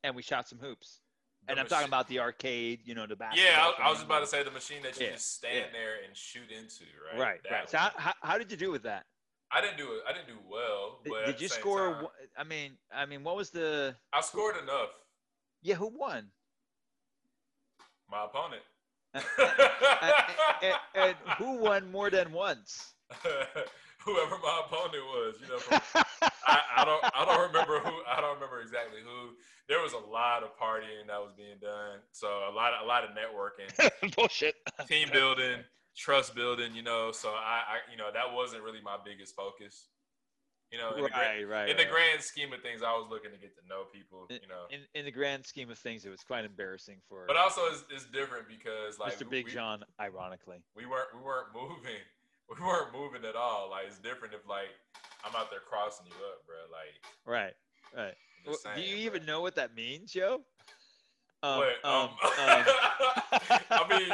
and 0.06 0.16
we 0.16 0.22
shot 0.22 0.48
some 0.48 0.60
hoops? 0.60 1.00
The 1.46 1.52
and 1.52 1.60
I'm 1.60 1.68
talking 1.68 1.88
about 1.88 2.08
the 2.08 2.20
arcade, 2.20 2.82
you 2.86 2.96
know, 2.96 3.06
the 3.06 3.16
basketball. 3.16 3.52
Yeah, 3.52 3.72
I, 3.84 3.88
I 3.88 3.92
was 3.92 4.02
about 4.02 4.22
to 4.22 4.28
say 4.28 4.44
the 4.44 4.52
machine 4.52 4.82
that 4.84 5.00
you 5.00 5.08
Yeah, 5.08 5.14
just 5.14 5.36
stand 5.36 5.56
yeah. 5.56 5.72
there 5.72 5.94
and 6.06 6.16
shoot 6.16 6.50
into, 6.52 6.86
right? 7.12 7.20
Right, 7.20 7.44
That 7.44 7.52
right. 7.52 7.70
So 7.70 7.78
how, 7.78 7.92
how, 7.96 8.14
how 8.22 8.38
did 8.38 8.50
you 8.52 8.58
do 8.58 8.72
with 8.72 8.84
that? 8.84 9.06
I 9.52 9.62
didn't 9.62 9.78
do 9.78 9.86
it. 9.94 10.02
I 10.08 10.14
didn't 10.14 10.28
do 10.28 10.38
well. 10.50 11.00
Did, 11.04 11.12
But 11.12 11.26
did 11.28 11.42
you 11.42 11.48
score? 11.48 11.94
time, 11.94 12.08
I 12.38 12.44
mean, 12.44 12.72
I 12.94 13.06
mean, 13.06 13.24
what 13.24 13.36
was 13.36 13.52
the? 13.52 13.96
I 14.12 14.22
scored 14.22 14.56
enough. 14.62 14.90
Yeah, 15.62 15.76
who 15.76 15.88
won? 15.88 16.30
My 18.10 18.26
opponent. 18.26 18.62
and, 19.14 20.76
and 20.96 21.16
who 21.38 21.58
won 21.58 21.92
more 21.92 22.10
than 22.10 22.32
once? 22.32 22.94
Whoever 24.06 24.38
my 24.38 24.62
opponent 24.66 25.04
was, 25.06 25.36
you 25.42 25.48
know. 25.48 25.58
From, 25.58 25.82
I, 26.48 26.60
I 26.78 26.86
don't. 26.86 27.04
I 27.04 27.26
don't 27.26 27.48
remember 27.48 27.80
who. 27.80 27.94
I 28.08 28.22
don't 28.22 28.36
remember 28.36 28.62
exactly 28.62 29.00
who. 29.04 29.34
There 29.68 29.82
was 29.82 29.94
a 29.94 29.98
lot 29.98 30.44
of 30.44 30.50
partying 30.62 31.08
that 31.08 31.20
was 31.20 31.32
being 31.36 31.58
done. 31.60 32.00
So 32.12 32.28
a 32.28 32.54
lot 32.54 32.74
of 32.74 32.86
a 32.86 32.88
lot 32.88 33.04
of 33.04 33.12
networking, 33.12 34.16
Bullshit. 34.16 34.56
team 34.88 35.10
building, 35.12 35.60
trust 35.98 36.36
building. 36.36 36.76
You 36.76 36.84
know. 36.84 37.12
So 37.12 37.30
I, 37.30 37.62
I, 37.66 37.92
you 37.92 37.98
know, 37.98 38.10
that 38.14 38.32
wasn't 38.34 38.62
really 38.64 38.82
my 38.84 38.98
biggest 39.04 39.36
focus. 39.36 39.88
You 40.72 40.80
know, 40.80 40.94
in 40.96 41.04
the, 41.04 41.10
grand, 41.10 41.48
Right, 41.48 41.48
right. 41.48 41.70
in 41.70 41.78
the 41.78 41.86
grand 41.86 42.22
scheme 42.22 42.52
of 42.52 42.60
things, 42.62 42.82
I 42.82 42.92
was 42.94 43.08
looking 43.10 43.32
to 43.32 43.38
get 43.38 43.56
to 43.56 43.68
know 43.70 43.84
people. 43.94 44.26
You 44.30 44.48
know. 44.50 44.66
in, 44.72 44.82
in 44.94 45.06
the 45.06 45.12
grand 45.12 45.46
scheme 45.46 45.70
of 45.70 45.78
things, 45.78 46.06
it 46.06 46.10
was 46.10 46.22
quite 46.22 46.44
embarrassing 46.44 46.98
for 47.08 47.24
But 47.28 47.38
also, 47.38 47.62
it's, 47.68 47.86
it's 47.90 48.06
different 48.06 48.48
because 48.50 48.98
like 49.00 49.18
Mr. 49.18 49.30
Big 49.30 49.46
we, 49.46 49.52
John, 49.52 49.84
ironically. 50.02 50.58
we 50.76 50.86
weren't 50.86 51.10
we 51.16 51.22
weren't 51.22 51.48
moving. 51.54 52.02
We 52.60 52.64
weren't 52.64 52.94
moving 52.94 53.28
at 53.28 53.36
all. 53.36 53.72
Like 53.72 53.86
it's 53.88 53.98
different 53.98 54.34
if 54.34 54.48
like 54.48 54.70
I'm 55.24 55.36
out 55.36 55.50
there 55.50 55.62
crossing 55.68 56.06
you 56.06 56.14
up, 56.14 56.46
bro. 56.46 56.56
Like 56.72 56.94
Right, 57.26 57.54
right. 57.96 58.14
Well, 58.46 58.58
do 58.76 58.82
you 58.82 58.88
saying, 58.88 59.00
even 59.00 59.26
know 59.26 59.42
what 59.42 59.56
that 59.56 59.76
means, 59.76 60.12
Joe? 60.12 60.42
Um, 61.42 61.58
What, 61.58 61.68
um, 61.84 62.10
I 63.70 63.86
mean, 63.90 64.10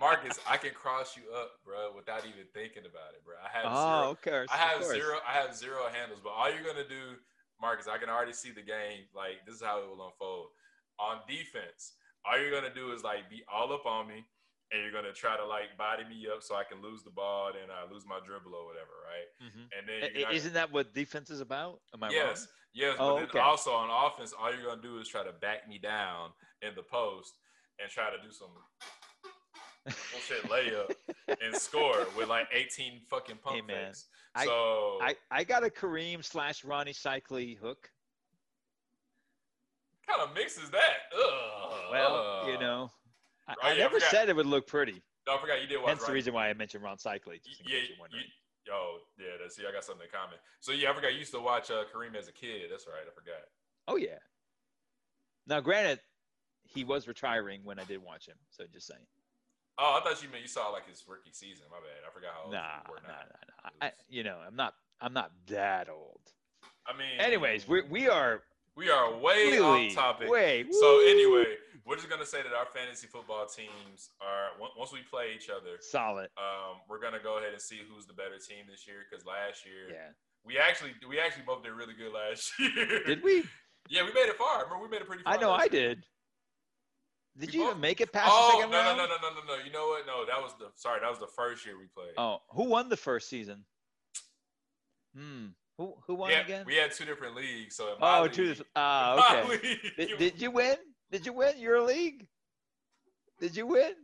Marcus, 0.00 0.38
I 0.48 0.56
can 0.56 0.72
cross 0.72 1.16
you 1.16 1.22
up, 1.34 1.52
bro, 1.64 1.92
without 1.94 2.24
even 2.24 2.46
thinking 2.54 2.82
about 2.82 3.14
it, 3.14 3.24
bro. 3.24 3.34
I 3.38 3.50
have 3.50 3.66
oh, 3.66 4.16
zero. 4.24 4.42
okay. 4.42 4.52
I 4.52 4.56
have 4.56 4.84
zero. 4.84 5.18
I 5.26 5.32
have 5.34 5.54
zero 5.54 5.86
handles, 5.92 6.20
but 6.22 6.30
all 6.30 6.50
you're 6.50 6.64
gonna 6.64 6.88
do, 6.88 7.18
Marcus, 7.60 7.86
I 7.88 7.98
can 7.98 8.08
already 8.08 8.32
see 8.32 8.50
the 8.50 8.62
game. 8.62 9.06
Like 9.14 9.44
this 9.46 9.56
is 9.56 9.62
how 9.62 9.78
it 9.78 9.88
will 9.88 10.04
unfold. 10.04 10.48
On 10.98 11.18
defense, 11.28 11.94
all 12.24 12.38
you're 12.38 12.50
gonna 12.50 12.74
do 12.74 12.92
is 12.92 13.02
like 13.02 13.30
be 13.30 13.42
all 13.52 13.72
up 13.72 13.86
on 13.86 14.08
me, 14.08 14.24
and 14.72 14.82
you're 14.82 14.92
gonna 14.92 15.12
try 15.12 15.36
to 15.36 15.44
like 15.44 15.76
body 15.76 16.04
me 16.08 16.26
up 16.34 16.42
so 16.42 16.54
I 16.54 16.64
can 16.64 16.80
lose 16.82 17.02
the 17.02 17.10
ball 17.10 17.48
and 17.48 17.70
I 17.70 17.90
lose 17.92 18.04
my 18.08 18.18
dribble 18.26 18.54
or 18.54 18.64
whatever, 18.66 18.90
right? 19.04 19.28
Mm-hmm. 19.46 19.66
And 19.78 19.88
then 20.14 20.22
not- 20.22 20.34
Isn't 20.34 20.54
that 20.54 20.72
what 20.72 20.94
defense 20.94 21.30
is 21.30 21.40
about? 21.40 21.80
Am 21.94 22.02
I 22.02 22.10
yes, 22.10 22.48
yes, 22.72 22.96
Oh, 22.98 23.14
but 23.14 23.20
then 23.20 23.28
okay. 23.28 23.38
also 23.40 23.70
on 23.72 23.90
offense, 23.90 24.32
all 24.38 24.52
you're 24.52 24.64
gonna 24.64 24.80
do 24.82 24.98
is 24.98 25.08
try 25.08 25.22
to 25.24 25.32
back 25.32 25.68
me 25.68 25.78
down 25.78 26.30
in 26.62 26.74
the 26.74 26.82
post 26.82 27.38
and 27.80 27.90
try 27.90 28.10
to 28.10 28.16
do 28.22 28.32
some 28.32 28.48
bullshit 29.84 30.42
layup 30.44 30.94
and 31.42 31.54
score 31.60 32.06
with 32.16 32.28
like 32.28 32.46
18 32.52 33.00
fucking 33.10 33.36
pump 33.42 33.56
Hey, 33.56 33.62
man, 33.62 33.86
fakes. 33.86 34.06
I- 34.34 34.44
So 34.46 34.98
wrong? 35.00 35.00
I, 35.02 35.16
I 35.30 35.44
got 35.44 35.64
a 35.64 35.68
Kareem 35.70 36.24
slash 36.24 36.62
Rony 36.62 36.90
Seikaly 36.96 37.58
hook. 37.58 37.90
kind 40.08 40.22
of 40.22 40.34
mixes 40.34 40.70
that. 40.70 40.96
Ugh. 41.14 41.72
Well, 41.90 42.48
you 42.50 42.58
know, 42.58 42.90
I, 43.48 43.52
Oh, 43.54 43.56
I 43.62 43.70
I 43.72 43.76
never 43.76 43.94
forgot. 43.94 44.10
said 44.10 44.28
it 44.28 44.36
would 44.36 44.46
look 44.46 44.66
pretty. 44.66 45.02
No, 45.26 45.36
I 45.36 45.40
forgot 45.40 45.60
you 45.60 45.66
did 45.68 45.78
watch. 45.78 45.88
Hence 45.90 46.04
the 46.04 46.12
reason 46.12 46.34
why 46.34 46.48
I 46.48 46.54
mentioned 46.54 46.82
Ron 46.82 46.96
Seikaly. 46.96 47.42
Just 47.44 47.60
in 47.60 47.66
Yeah, 47.68 47.80
case 47.80 47.90
you're 47.98 48.20
you- 48.20 48.26
yo, 48.66 48.98
yeah. 49.18 49.36
That's, 49.40 49.56
see, 49.56 49.62
I 49.68 49.72
got 49.72 49.84
something 49.84 50.04
in 50.04 50.10
common. 50.10 50.36
So 50.60 50.72
yeah, 50.72 50.90
I 50.90 50.94
forgot 50.94 51.12
you 51.12 51.18
used 51.18 51.32
to 51.32 51.40
watch 51.40 51.70
uh, 51.70 51.84
Kareem 51.94 52.14
as 52.16 52.28
a 52.28 52.32
kid. 52.32 52.70
That's 52.70 52.86
right. 52.86 53.02
I 53.06 53.10
forgot. 53.14 53.42
Oh 53.88 53.96
yeah. 53.96 54.18
Now, 55.46 55.60
granted, 55.60 56.00
he 56.64 56.84
was 56.84 57.08
retiring 57.08 57.60
when 57.64 57.78
I 57.78 57.84
did 57.84 58.02
watch 58.02 58.26
him. 58.26 58.36
So 58.50 58.64
just 58.72 58.86
saying. 58.86 59.06
Oh, 59.78 59.98
I 60.00 60.04
thought 60.08 60.22
you 60.22 60.28
meant 60.28 60.42
you 60.42 60.48
saw 60.48 60.68
like 60.68 60.86
his 60.88 61.02
rookie 61.08 61.32
season. 61.32 61.66
My 61.70 61.78
bad. 61.78 62.06
I 62.08 62.12
forgot 62.12 62.30
how 62.34 62.44
old 62.44 62.52
Nah, 62.52 62.60
you 62.60 62.82
nah, 62.86 62.90
were 62.90 63.00
nah, 63.02 63.70
nah. 63.80 63.86
I, 63.88 63.92
you 64.08 64.22
know, 64.22 64.38
I'm 64.46 64.54
not. 64.56 64.74
I'm 65.00 65.12
not 65.12 65.32
that 65.48 65.88
old. 65.88 66.20
I 66.86 66.96
mean, 66.96 67.18
Anyways, 67.18 67.66
we 67.66 67.82
we 67.82 68.08
are 68.08 68.42
we 68.76 68.90
are 68.90 69.14
way 69.14 69.50
really 69.52 69.88
off 69.88 69.94
topic. 69.94 70.28
Way. 70.30 70.64
So 70.70 71.00
anyway, 71.06 71.56
we're 71.84 71.96
just 71.96 72.08
gonna 72.08 72.26
say 72.26 72.42
that 72.42 72.52
our 72.52 72.66
fantasy 72.74 73.06
football 73.06 73.46
teams 73.46 74.10
are 74.20 74.48
once 74.78 74.92
we 74.92 75.00
play 75.10 75.32
each 75.34 75.50
other, 75.50 75.76
solid. 75.80 76.28
um, 76.38 76.76
we're 76.88 77.00
gonna 77.00 77.22
go 77.22 77.38
ahead 77.38 77.52
and 77.52 77.60
see 77.60 77.80
who's 77.88 78.06
the 78.06 78.14
better 78.14 78.38
team 78.38 78.64
this 78.70 78.86
year. 78.86 78.98
Because 79.08 79.24
last 79.26 79.66
year, 79.66 79.90
Yeah. 79.90 80.10
we 80.44 80.58
actually 80.58 80.92
we 81.08 81.18
actually 81.20 81.44
both 81.46 81.62
did 81.62 81.72
really 81.72 81.94
good 81.94 82.12
last 82.12 82.50
year. 82.58 83.04
Did 83.04 83.22
we? 83.22 83.44
Yeah, 83.90 84.02
we 84.04 84.12
made 84.12 84.28
it 84.30 84.36
far. 84.36 84.64
Remember, 84.64 84.82
we 84.82 84.88
made 84.88 85.00
it 85.02 85.06
pretty 85.08 85.22
far. 85.24 85.34
I 85.34 85.36
know 85.38 85.50
I 85.50 85.66
did. 85.68 86.04
Did 87.38 87.48
We 87.50 87.54
you 87.54 87.60
both- 87.64 87.70
even 87.70 87.80
make 87.80 88.00
it 88.00 88.12
past 88.12 88.28
Oh 88.30 88.46
the 88.52 88.52
no, 88.52 88.58
second 88.58 88.70
no 88.72 88.78
round? 88.78 88.98
no 88.98 89.06
no 89.06 89.16
no 89.16 89.40
no 89.40 89.56
no! 89.56 89.64
You 89.64 89.72
know 89.72 89.86
what? 89.88 90.06
No, 90.06 90.24
that 90.26 90.40
was 90.40 90.52
the 90.60 90.70
sorry. 90.76 91.00
That 91.00 91.10
was 91.10 91.18
the 91.18 91.26
first 91.34 91.64
year 91.66 91.78
we 91.78 91.86
played. 91.86 92.12
Oh, 92.18 92.42
who 92.50 92.64
won 92.64 92.88
the 92.90 92.96
first 92.96 93.28
season? 93.28 93.64
Hmm. 95.16 95.46
Who 95.82 95.94
who 96.06 96.14
won 96.14 96.30
had, 96.30 96.44
again? 96.44 96.64
we 96.64 96.76
had 96.76 96.92
two 96.92 97.04
different 97.04 97.34
leagues. 97.34 97.74
So 97.76 97.96
Oh, 98.00 98.22
league, 98.22 98.32
two. 98.32 98.54
Uh, 98.76 99.16
my 99.18 99.42
okay. 99.48 99.76
Did, 99.96 100.18
did 100.18 100.40
you 100.42 100.50
win? 100.52 100.76
Did 101.10 101.26
you 101.26 101.32
win 101.32 101.58
your 101.58 101.82
league? 101.82 102.26
Did 103.40 103.56
you 103.56 103.66
win? 103.66 103.94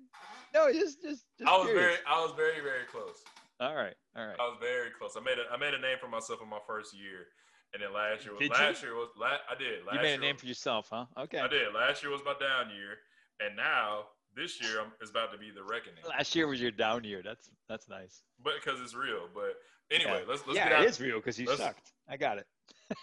No, 0.53 0.73
just 0.73 1.01
just. 1.03 1.25
just 1.39 1.49
I 1.49 1.57
was 1.57 1.67
curious. 1.69 1.85
very 1.85 1.97
I 2.09 2.21
was 2.21 2.33
very 2.37 2.61
very 2.63 2.85
close. 2.91 3.23
All 3.61 3.75
right, 3.77 3.95
all 4.17 4.27
right. 4.27 4.37
I 4.41 4.43
was 4.49 4.57
very 4.61 4.91
close. 4.99 5.15
I 5.17 5.21
made 5.21 5.39
a 5.39 5.53
I 5.53 5.57
made 5.57 5.75
a 5.75 5.79
name 5.81 5.99
for 6.01 6.09
myself 6.09 6.41
in 6.43 6.49
my 6.49 6.59
first 6.67 6.97
year, 6.97 7.27
and 7.75 7.83
then 7.83 7.93
last 7.95 8.25
year 8.25 8.33
was 8.35 8.41
Did 8.41 8.51
you? 8.51 8.65
last 8.65 8.83
year 8.83 8.95
was 8.97 9.11
la, 9.17 9.29
I 9.49 9.55
did. 9.59 9.85
Last 9.87 9.97
You 9.97 10.03
made 10.03 10.15
a 10.15 10.19
name 10.19 10.35
was- 10.35 10.41
for 10.41 10.47
yourself, 10.49 10.89
huh? 10.91 11.07
Okay. 11.17 11.39
I 11.39 11.47
did. 11.47 11.73
Last 11.75 12.03
year 12.03 12.11
was 12.11 12.23
my 12.25 12.35
down 12.41 12.71
year, 12.75 12.99
and 13.39 13.55
now 13.57 14.07
this 14.35 14.61
year 14.61 14.83
is 15.01 15.11
about 15.11 15.31
to 15.33 15.39
be 15.39 15.51
the 15.51 15.63
reckoning. 15.63 16.03
Last 16.09 16.35
year 16.35 16.49
was 16.49 16.61
your 16.61 16.71
down 16.73 17.05
year. 17.05 17.23
That's 17.25 17.51
that's 17.69 17.89
nice. 17.89 18.23
But 18.43 18.55
because 18.63 18.81
it's 18.81 18.95
real. 18.95 19.29
But 19.35 19.55
anyway, 19.91 20.23
let's 20.29 20.47
let's 20.47 20.57
yeah, 20.57 20.69
get 20.69 20.79
out. 20.79 20.85
it 20.85 20.89
is 20.91 21.01
real 21.01 21.17
because 21.17 21.39
you 21.39 21.47
let's- 21.47 21.61
sucked. 21.61 21.93
I 22.09 22.17
got 22.17 22.39
it. 22.39 22.47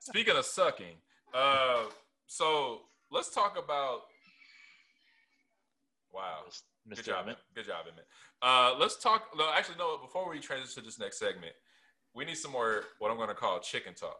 Speaking 0.00 0.36
of 0.36 0.44
sucking, 0.44 0.96
uh, 1.34 1.84
so 2.26 2.82
let's 3.10 3.30
talk 3.30 3.56
about. 3.62 4.00
Wow. 6.12 6.40
Mr. 6.88 6.96
Good 6.96 7.04
job, 7.06 7.14
Emmett. 7.22 7.26
man. 7.26 7.36
Good 7.54 7.66
job, 7.66 7.86
Emmett. 7.90 8.06
Uh, 8.42 8.74
let's 8.78 8.96
talk. 8.96 9.28
No, 9.36 9.50
actually, 9.56 9.78
no. 9.78 9.96
Before 9.98 10.28
we 10.28 10.38
transition 10.38 10.82
to 10.82 10.86
this 10.86 10.98
next 10.98 11.18
segment, 11.18 11.52
we 12.14 12.24
need 12.26 12.36
some 12.36 12.52
more 12.52 12.84
what 12.98 13.10
I'm 13.10 13.16
going 13.16 13.28
to 13.30 13.34
call 13.34 13.58
chicken 13.60 13.94
talk. 13.94 14.18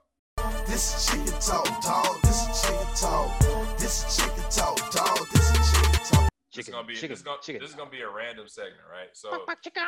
This 0.67 0.97
is 0.97 1.07
chicken 1.07 1.41
talk, 1.41 1.83
dog. 1.83 2.23
This 2.23 2.49
is 2.49 2.63
chicken 2.63 2.95
talk. 2.97 3.39
This 3.79 4.05
is 4.07 4.17
chicken 4.17 4.51
talk, 4.51 4.91
dog. 4.93 5.19
This 5.33 5.51
is 5.51 5.73
chicken 5.73 6.05
talk. 6.11 6.31
This 6.55 6.63
is 6.63 6.67
Chicken, 6.67 6.79
gonna 6.79 6.87
be 6.87 6.95
chicken, 6.95 7.09
this 7.11 7.23
gonna, 7.23 7.43
chicken. 7.43 7.61
this 7.61 7.71
is 7.71 7.75
gonna 7.77 7.91
be 7.91 8.03
a 8.03 8.09
random 8.09 8.47
segment, 8.47 8.87
right? 8.89 9.09
So 9.13 9.45
chicken. 9.61 9.83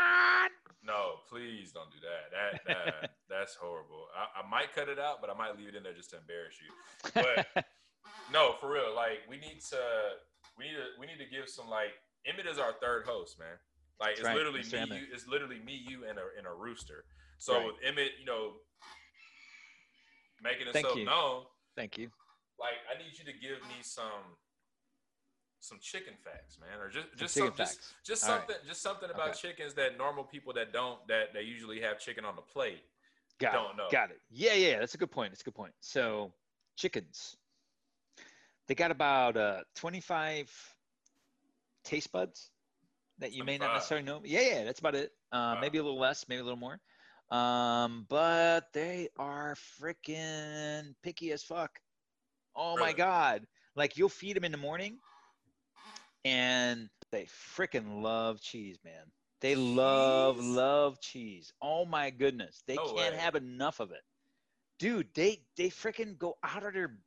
no, 0.82 1.22
please 1.28 1.70
don't 1.70 1.90
do 1.92 1.98
that. 2.02 2.34
That 2.34 2.60
that 2.66 3.10
that's 3.30 3.54
horrible. 3.54 4.08
I, 4.10 4.42
I 4.42 4.48
might 4.50 4.74
cut 4.74 4.88
it 4.88 4.98
out, 4.98 5.20
but 5.20 5.30
I 5.30 5.34
might 5.34 5.56
leave 5.56 5.68
it 5.68 5.76
in 5.76 5.84
there 5.84 5.94
just 5.94 6.10
to 6.10 6.16
embarrass 6.18 6.56
you. 6.58 6.74
But 7.14 7.64
no, 8.32 8.56
for 8.60 8.72
real. 8.72 8.92
Like 8.96 9.22
we 9.30 9.36
need 9.38 9.60
to 9.70 9.78
we 10.58 10.64
need 10.66 10.74
to 10.74 10.86
we 10.98 11.06
need 11.06 11.18
to 11.22 11.30
give 11.30 11.48
some 11.48 11.68
like 11.68 11.94
Emmett 12.26 12.46
is 12.50 12.58
our 12.58 12.72
third 12.82 13.04
host, 13.06 13.38
man. 13.38 13.54
Like 14.00 14.18
it's 14.18 14.22
right, 14.24 14.34
literally 14.36 14.60
Mr. 14.60 14.72
me, 14.72 14.78
Emmett. 14.80 14.98
you, 14.98 15.06
it's 15.14 15.28
literally 15.28 15.60
me, 15.64 15.80
you, 15.86 16.02
and 16.08 16.18
a 16.18 16.26
and 16.36 16.48
a 16.48 16.52
rooster. 16.52 17.04
So 17.38 17.54
Right. 17.58 17.66
with 17.66 17.76
Emmett, 17.86 18.18
you 18.18 18.26
know, 18.26 18.54
making 20.42 20.66
Thank 20.72 20.82
himself 20.86 20.98
you. 20.98 21.04
known, 21.06 21.44
Thank 21.76 21.96
you. 21.96 22.10
like 22.58 22.74
I 22.92 22.98
need 22.98 23.14
you 23.16 23.24
to 23.24 23.32
give 23.38 23.62
me 23.70 23.78
some 23.82 24.34
some 25.61 25.78
chicken 25.80 26.14
facts, 26.22 26.59
man, 26.61 26.80
or 26.80 26.88
just 26.88 27.07
just 27.16 27.34
some, 27.34 27.54
just 27.57 27.80
just 28.04 28.24
All 28.24 28.30
right. 28.30 28.40
something 28.40 28.57
just 28.66 28.82
something 28.82 29.11
about 29.11 29.30
Okay. 29.30 29.38
chickens 29.38 29.74
that 29.74 29.96
normal 29.98 30.24
people 30.24 30.52
that 30.54 30.72
don't 30.72 31.07
that 31.09 31.32
they 31.32 31.42
usually 31.42 31.80
have 31.80 31.98
chicken 31.98 32.24
on 32.24 32.36
the 32.36 32.42
plate. 32.42 32.82
Got 33.38 33.52
don't 33.52 33.70
it. 33.72 33.76
know. 33.76 33.88
Got 33.90 34.11
it. 34.11 34.20
Yeah, 34.30 34.54
yeah. 34.54 34.78
That's 34.78 34.94
a 34.94 34.98
good 34.98 35.11
point. 35.11 35.30
That's 35.32 35.42
a 35.42 35.44
good 35.44 35.54
point. 35.54 35.74
So, 35.80 36.32
chickens. 36.76 37.36
They 38.66 38.74
got 38.74 38.90
about 38.90 39.36
uh, 39.36 39.61
25 39.74 40.50
taste 41.84 42.11
buds 42.12 42.50
that 43.18 43.32
you 43.32 43.44
may 43.44 43.59
not 43.59 43.72
necessarily 43.74 44.04
know. 44.07 44.20
Yeah, 44.24 44.40
yeah. 44.40 44.64
That's 44.64 44.80
about 44.80 44.94
it. 44.94 45.12
Uh, 45.32 45.54
Wow. 45.54 45.61
Maybe 45.61 45.78
a 45.78 45.82
little 45.82 45.98
less, 45.98 46.28
maybe 46.28 46.40
a 46.40 46.44
little 46.44 46.59
more. 46.59 46.80
Um, 47.30 48.07
but 48.09 48.72
they 48.72 49.09
are 49.18 49.54
freaking 49.80 50.94
picky 51.02 51.32
as 51.32 51.42
fuck. 51.42 51.80
Oh 52.54 52.76
my 52.76 52.92
god! 52.92 53.46
Like 53.74 53.98
you'll 53.98 54.09
feed 54.09 54.36
them 54.36 54.44
in 54.44 54.52
the 54.52 54.59
morning, 54.59 54.98
and 56.27 56.89
they 57.12 57.24
freaking 57.57 58.03
love 58.03 58.41
cheese, 58.41 58.79
man. 58.85 59.05
They 59.41 59.55
love 59.55 60.39
love 60.41 61.01
cheese. 61.01 61.53
Oh 61.62 61.85
my 61.85 62.11
goodness, 62.11 62.62
they 62.66 62.74
No 62.77 62.93
can't 62.95 63.14
way. 63.14 63.20
have 63.20 63.35
enough 63.37 63.81
of 63.81 63.93
it, 63.93 64.03
dude. 64.79 65.09
They 65.14 65.43
they 65.57 65.68
freaking 65.68 66.18
go 66.18 66.37
out 66.43 66.64
of 66.64 66.74
their 66.74 66.99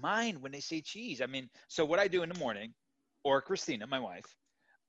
mind 0.00 0.40
when 0.42 0.52
they 0.52 0.60
say 0.60 0.80
cheese. 0.80 1.20
I 1.20 1.26
mean, 1.26 1.48
so 1.68 1.84
what 1.84 1.98
I 1.98 2.06
do 2.08 2.22
in 2.22 2.28
the 2.28 2.38
morning, 2.38 2.74
or 3.24 3.40
Christina, 3.40 3.86
my 3.86 3.98
wife, 3.98 4.36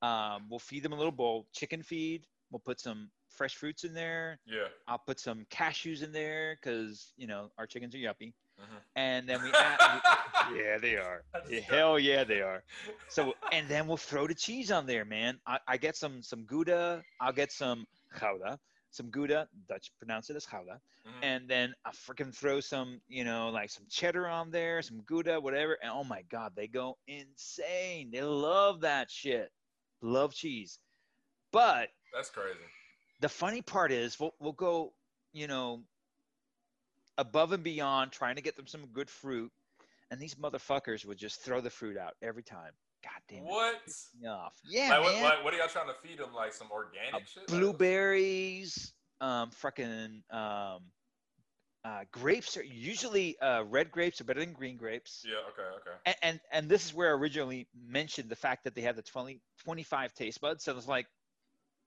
um, 0.01 0.47
we'll 0.49 0.59
feed 0.59 0.84
them 0.84 0.93
a 0.93 0.95
little 0.97 1.11
bowl, 1.11 1.47
chicken 1.53 1.82
feed. 1.82 2.28
We'll 2.51 2.59
put 2.59 2.80
some 2.80 3.09
fresh 3.30 3.55
fruits 3.55 3.84
in 3.84 3.93
there. 3.93 4.39
Yeah. 4.45 4.68
I'll 4.88 4.99
put 5.05 5.20
some 5.20 5.45
cashews 5.49 6.03
in 6.03 6.11
there 6.11 6.57
because 6.61 7.13
you 7.18 7.28
know 7.28 7.51
our 7.57 7.66
chickens 7.66 7.95
are 7.95 7.99
yuppie. 7.99 8.34
Mhm. 8.59 8.81
And 8.95 9.27
then 9.29 9.43
we 9.43 9.51
add, 9.53 10.01
yeah, 10.55 10.77
they 10.77 10.95
are. 10.95 11.23
Yeah, 11.49 11.59
hell 11.61 11.99
yeah, 11.99 12.23
they 12.23 12.41
are. 12.41 12.63
So 13.09 13.33
and 13.51 13.67
then 13.67 13.87
we'll 13.87 13.97
throw 13.97 14.27
the 14.27 14.35
cheese 14.35 14.71
on 14.71 14.85
there, 14.85 15.05
man. 15.05 15.39
I, 15.45 15.59
I 15.67 15.77
get 15.77 15.95
some 15.95 16.21
some 16.21 16.45
gouda. 16.45 17.03
I'll 17.19 17.33
get 17.33 17.51
some 17.51 17.85
gouda, 18.19 18.59
some 18.91 19.09
Gouda, 19.09 19.47
Dutch 19.67 19.91
pronounce 19.99 20.29
it 20.29 20.35
as 20.37 20.45
Gouda, 20.45 20.79
Mhm. 21.05 21.19
and 21.21 21.49
then 21.49 21.73
I 21.83 21.91
freaking 21.91 22.33
throw 22.33 22.61
some, 22.61 23.01
you 23.09 23.25
know, 23.25 23.49
like 23.49 23.69
some 23.69 23.85
cheddar 23.89 24.27
on 24.27 24.51
there, 24.51 24.81
some 24.81 25.01
Gouda, 25.01 25.39
whatever. 25.41 25.77
And 25.81 25.91
oh 25.93 26.03
my 26.05 26.21
God, 26.29 26.53
they 26.55 26.67
go 26.67 26.97
insane. 27.07 28.09
They 28.11 28.21
love 28.23 28.81
that 28.81 29.11
shit. 29.11 29.51
Love 30.01 30.33
cheese. 30.33 30.79
But 31.51 31.89
That's 32.13 32.29
crazy. 32.29 32.59
the 33.21 33.29
funny 33.29 33.61
part 33.61 33.91
is 33.91 34.19
we'll, 34.19 34.33
we'll 34.39 34.53
go, 34.53 34.93
you 35.33 35.47
know, 35.47 35.83
above 37.18 37.51
and 37.51 37.63
beyond 37.63 38.11
trying 38.11 38.36
to 38.36 38.41
get 38.41 38.55
them 38.55 38.68
some 38.68 38.86
good 38.88 39.09
fruit. 39.09 39.51
And 40.11 40.20
these 40.20 40.36
motherfuckers 40.36 41.05
would 41.05 41.18
just 41.18 41.41
throw 41.41 41.61
the 41.61 41.70
fruit 41.70 41.97
out 41.97 42.13
every 42.22 42.43
time. 42.43 42.72
God 43.03 43.22
damn 43.30 43.39
it. 43.39 43.43
What? 43.45 43.82
Yeah, 44.68 44.89
like, 44.89 45.03
what, 45.03 45.13
man. 45.13 45.24
what, 45.24 45.43
what 45.43 45.53
are 45.53 45.57
y'all 45.57 45.68
trying 45.68 45.88
to 45.88 45.93
feed 46.07 46.20
them? 46.20 46.34
Like 46.34 46.53
some 46.53 46.68
organic 46.72 47.13
Uh, 47.13 47.20
shit? 47.26 47.47
Blueberries, 47.47 48.93
um, 49.22 49.51
freaking 49.51 50.22
um, 50.34 50.82
uh, 51.84 52.03
grapes 52.11 52.57
are 52.57 52.63
usually 52.63 53.39
uh, 53.41 53.63
red 53.63 53.91
grapes 53.91 54.20
are 54.20 54.24
better 54.24 54.39
than 54.39 54.53
green 54.53 54.76
grapes. 54.76 55.24
Yeah. 55.24 55.36
Okay. 55.51 55.70
Okay. 55.82 55.97
And, 56.05 56.16
and 56.24 56.39
and 56.51 56.70
this 56.70 56.86
is 56.86 56.93
where 56.95 57.09
I 57.09 57.11
originally 57.20 57.68
mentioned 57.88 58.30
the 58.30 58.36
fact 58.36 58.63
that 58.63 58.74
they 58.74 58.82
have 58.82 58.95
the 58.95 59.03
20, 59.03 59.39
25 59.63 60.13
taste 60.13 60.41
buds. 60.41 60.63
So 60.63 60.76
it's 60.76 60.88
like, 60.88 61.05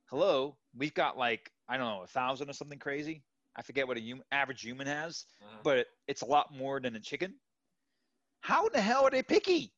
hello, 0.07 0.57
we've 0.77 0.95
got 0.95 1.19
like 1.19 1.51
I 1.69 1.77
don't 1.77 1.87
know 1.89 2.03
a 2.03 2.07
thousand 2.07 2.49
or 2.49 2.53
something 2.53 2.79
crazy. 2.79 3.25
I 3.59 3.63
forget 3.63 3.89
what 3.89 3.97
a 3.99 4.01
human, 4.01 4.25
average 4.31 4.63
human 4.63 4.87
has, 4.87 5.27
Mhm. 5.43 5.63
but 5.65 5.87
it's 6.07 6.23
a 6.23 6.27
lot 6.27 6.55
more 6.55 6.81
than 6.81 6.95
a 6.97 7.01
chicken. 7.01 7.35
How 8.41 8.67
in 8.67 8.73
the 8.73 8.81
hell 8.81 9.05
are 9.05 9.11
they 9.11 9.23
picky? 9.23 9.75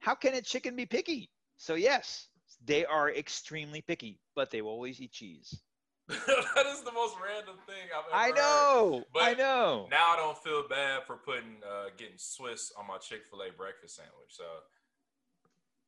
How 0.00 0.14
can 0.14 0.34
a 0.34 0.42
chicken 0.42 0.76
be 0.76 0.86
picky? 0.86 1.30
So 1.56 1.74
yes, 1.74 2.28
they 2.64 2.84
are 2.84 3.10
extremely 3.10 3.80
picky, 3.80 4.20
but 4.34 4.50
they 4.50 4.60
will 4.60 4.70
always 4.72 5.00
eat 5.00 5.12
cheese. 5.12 5.62
that 6.08 6.66
is 6.66 6.82
the 6.82 6.92
most 6.92 7.16
random 7.22 7.56
thing 7.66 7.86
I've 7.94 8.04
ever 8.10 8.16
I 8.16 8.26
heard. 8.28 8.34
know. 8.34 9.04
But 9.14 9.22
I 9.22 9.34
know. 9.34 9.86
Now 9.90 10.12
I 10.12 10.16
don't 10.16 10.38
feel 10.38 10.66
bad 10.68 11.04
for 11.06 11.16
putting 11.16 11.62
uh, 11.62 11.90
getting 11.96 12.18
Swiss 12.18 12.72
on 12.76 12.88
my 12.88 12.98
Chick-fil-A 12.98 13.52
breakfast 13.56 13.96
sandwich. 13.96 14.30
So, 14.30 14.44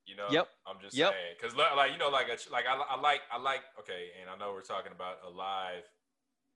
you 0.07 0.15
know, 0.17 0.31
Yep. 0.31 0.49
I'm 0.67 0.81
just 0.81 0.97
Yep. 0.97 1.11
saying 1.11 1.35
because 1.41 1.57
like 1.57 1.93
you 1.93 1.99
know, 1.99 2.11
like 2.11 2.29
a, 2.29 2.39
like 2.53 2.67
I, 2.71 2.75
I 2.77 3.01
like 3.01 3.23
I 3.33 3.39
like 3.39 3.63
okay, 3.81 4.11
and 4.21 4.31
I 4.31 4.37
know 4.39 4.53
we're 4.53 4.63
talking 4.63 4.93
about 4.93 5.19
a 5.27 5.31
live 5.31 5.85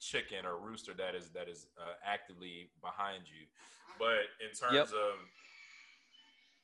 chicken 0.01 0.45
or 0.45 0.59
rooster 0.59 0.93
that 0.95 1.15
is 1.15 1.31
that 1.31 1.49
is 1.49 1.67
uh, 1.79 1.95
actively 2.05 2.71
behind 2.81 3.25
you, 3.27 3.47
but 3.99 4.29
in 4.41 4.55
terms 4.55 4.73
Yep. 4.75 4.89
of 4.89 5.19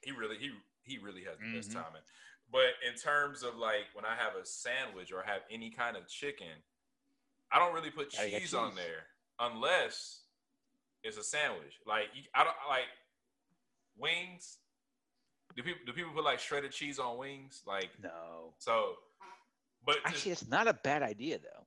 he 0.03 0.11
really 0.13 0.37
he 0.39 0.51
he 0.85 0.99
really 0.99 1.23
has 1.25 1.39
the 1.39 1.57
best 1.57 1.71
Mhm. 1.71 1.75
timing. 1.85 2.03
But 2.51 2.75
in 2.87 2.95
terms 2.97 3.43
of 3.43 3.57
like 3.57 3.87
when 3.95 4.05
I 4.05 4.15
have 4.17 4.37
a 4.37 4.45
sandwich 4.45 5.13
or 5.13 5.23
have 5.23 5.43
any 5.51 5.71
kind 5.71 5.97
of 5.97 6.07
chicken, 6.09 6.63
I 7.51 7.59
don't 7.59 7.73
really 7.75 7.91
put 7.91 8.13
Gotta 8.13 8.31
cheese 8.31 8.53
on 8.55 8.75
there 8.75 9.07
unless 9.39 10.25
it's 11.03 11.17
a 11.17 11.25
sandwich. 11.25 11.81
Like 11.87 12.09
you, 12.15 12.23
I 12.35 12.45
don't 12.45 12.57
like 12.69 12.89
wings. 13.97 14.59
Do 15.57 15.63
people 15.63 15.81
do 15.87 15.93
people 15.93 16.13
put 16.13 16.25
like 16.25 16.41
shredded 16.41 16.73
cheese 16.73 16.99
on 16.99 17.17
wings? 17.19 17.63
Like 17.67 17.91
No. 18.03 18.55
so, 18.59 18.97
but 19.85 19.99
Actually, 20.05 20.33
it's 20.33 20.47
not 20.49 20.67
a 20.69 20.75
bad 20.75 21.03
idea 21.03 21.39
though. 21.39 21.67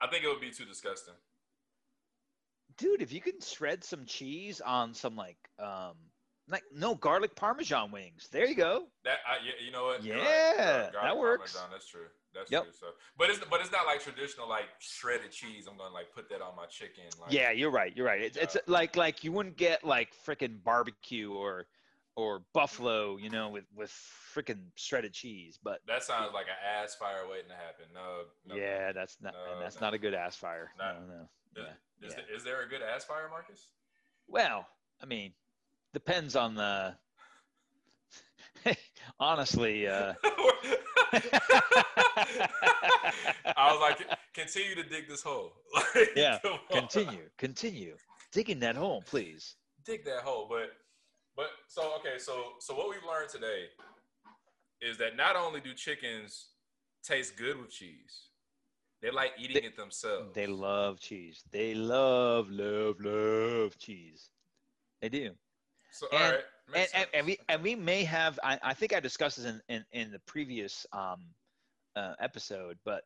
I 0.00 0.06
think 0.08 0.24
it 0.24 0.28
would 0.28 0.40
be 0.40 0.50
too 0.50 0.64
disgusting. 0.64 1.14
Dude, 2.76 3.02
if 3.02 3.12
you 3.12 3.20
can 3.20 3.40
shred 3.40 3.84
some 3.84 4.06
cheese 4.06 4.60
on 4.60 4.94
some 4.94 5.16
like 5.16 5.36
um 5.58 5.94
like 6.48 6.62
no 6.74 6.94
garlic 6.94 7.34
parmesan 7.36 7.90
wings. 7.92 8.28
There 8.32 8.46
you 8.46 8.54
go. 8.54 8.86
That 9.04 9.18
I, 9.26 9.36
you 9.64 9.70
know 9.70 9.84
what? 9.84 10.02
You're 10.02 10.16
right. 10.16 10.24
Yeah, 10.24 10.90
that 10.92 11.16
works. 11.16 11.52
Parmesan, 11.52 11.70
that's 11.72 11.88
true. 11.88 12.06
That's 12.34 12.50
Yep. 12.50 12.62
true. 12.64 12.72
So, 12.72 12.86
but 13.18 13.30
it's 13.30 13.40
but 13.50 13.60
it's 13.60 13.72
not 13.72 13.86
like 13.86 14.02
traditional 14.02 14.48
like 14.48 14.64
shredded 14.78 15.30
cheese. 15.30 15.66
I'm 15.70 15.76
gonna 15.76 15.94
like 15.94 16.12
put 16.14 16.28
that 16.30 16.40
on 16.40 16.56
my 16.56 16.66
chicken. 16.66 17.04
Like, 17.20 17.32
yeah, 17.32 17.50
you're 17.50 17.70
right. 17.70 17.96
You're 17.96 18.06
right. 18.06 18.20
It's, 18.20 18.36
it's 18.36 18.56
like 18.66 18.96
like 18.96 19.24
you 19.24 19.32
wouldn't 19.32 19.56
get 19.56 19.84
like 19.84 20.10
freaking 20.26 20.62
barbecue 20.62 21.32
or 21.32 21.66
or 22.20 22.42
buffalo, 22.52 23.16
you 23.16 23.30
know, 23.30 23.48
with 23.48 23.64
with 23.74 23.90
freaking 24.34 24.60
shredded 24.76 25.12
cheese. 25.12 25.58
But 25.62 25.80
That 25.86 26.02
sounds 26.02 26.32
like 26.34 26.46
an 26.46 26.82
ass 26.82 26.94
fire 26.94 27.24
waiting 27.30 27.48
to 27.48 27.54
happen. 27.56 27.86
No. 27.94 28.22
no 28.46 28.54
yeah, 28.60 28.92
that's 28.92 29.16
not 29.20 29.32
No, 29.34 29.54
and 29.54 29.62
that's 29.62 29.80
no. 29.80 29.86
not 29.86 29.94
a 29.94 29.98
good 29.98 30.14
ass 30.14 30.36
fire. 30.36 30.70
No. 30.78 30.92
No, 30.92 31.06
no. 31.06 31.22
Is, 31.22 31.28
Yeah. 31.56 31.62
is, 31.62 32.14
yeah. 32.14 32.16
there, 32.26 32.36
is 32.36 32.44
there 32.44 32.62
a 32.62 32.68
good 32.68 32.82
ass 32.82 33.04
fire, 33.04 33.28
Marcus? 33.30 33.68
Well, 34.28 34.66
I 35.02 35.06
mean, 35.06 35.32
depends 35.92 36.36
on 36.36 36.54
the. 36.54 36.94
Honestly, 39.18 39.86
uh, 39.88 40.12
I 43.56 43.72
was 43.72 43.80
like, 43.80 44.06
continue 44.34 44.74
to 44.74 44.82
dig 44.88 45.08
this 45.08 45.22
hole. 45.22 45.52
Like, 45.74 46.10
Yeah, 46.14 46.38
continue, 46.70 47.28
continue 47.38 47.96
digging 48.32 48.60
that 48.60 48.76
hole, 48.76 49.02
please. 49.06 49.56
dig 49.84 50.04
that 50.04 50.20
hole. 50.22 50.46
But 50.48 50.70
but 51.36 51.46
so 51.68 51.94
okay, 51.98 52.18
so 52.18 52.44
so 52.60 52.74
what 52.74 52.88
we've 52.90 53.04
learned 53.08 53.28
today 53.30 53.64
is 54.80 54.96
that 54.98 55.16
not 55.16 55.36
only 55.36 55.60
do 55.60 55.74
chickens 55.74 56.48
taste 57.02 57.36
good 57.36 57.58
with 57.60 57.70
cheese, 57.70 58.28
they 59.02 59.10
like 59.10 59.32
eating 59.38 59.64
it 59.64 59.76
themselves. 59.76 60.34
They 60.34 60.46
love 60.46 61.00
cheese. 61.00 61.42
They 61.50 61.74
love, 61.74 62.50
love, 62.50 62.96
love 63.00 63.78
cheese. 63.78 64.28
They 65.00 65.08
do. 65.08 65.30
so 65.92 66.06
all 66.12 66.18
and- 66.18 66.32
right, 66.34 66.44
And, 66.74 66.88
and, 66.94 67.06
and 67.14 67.26
we 67.26 67.38
and 67.48 67.62
we 67.62 67.74
may 67.74 68.04
have. 68.04 68.38
I, 68.44 68.58
I 68.62 68.74
think 68.74 68.92
I 68.94 69.00
discussed 69.00 69.36
this 69.38 69.46
in, 69.46 69.60
in, 69.68 69.84
in 69.92 70.10
the 70.12 70.20
previous 70.20 70.86
um, 70.92 71.20
uh, 71.96 72.14
episode, 72.20 72.78
but 72.84 73.02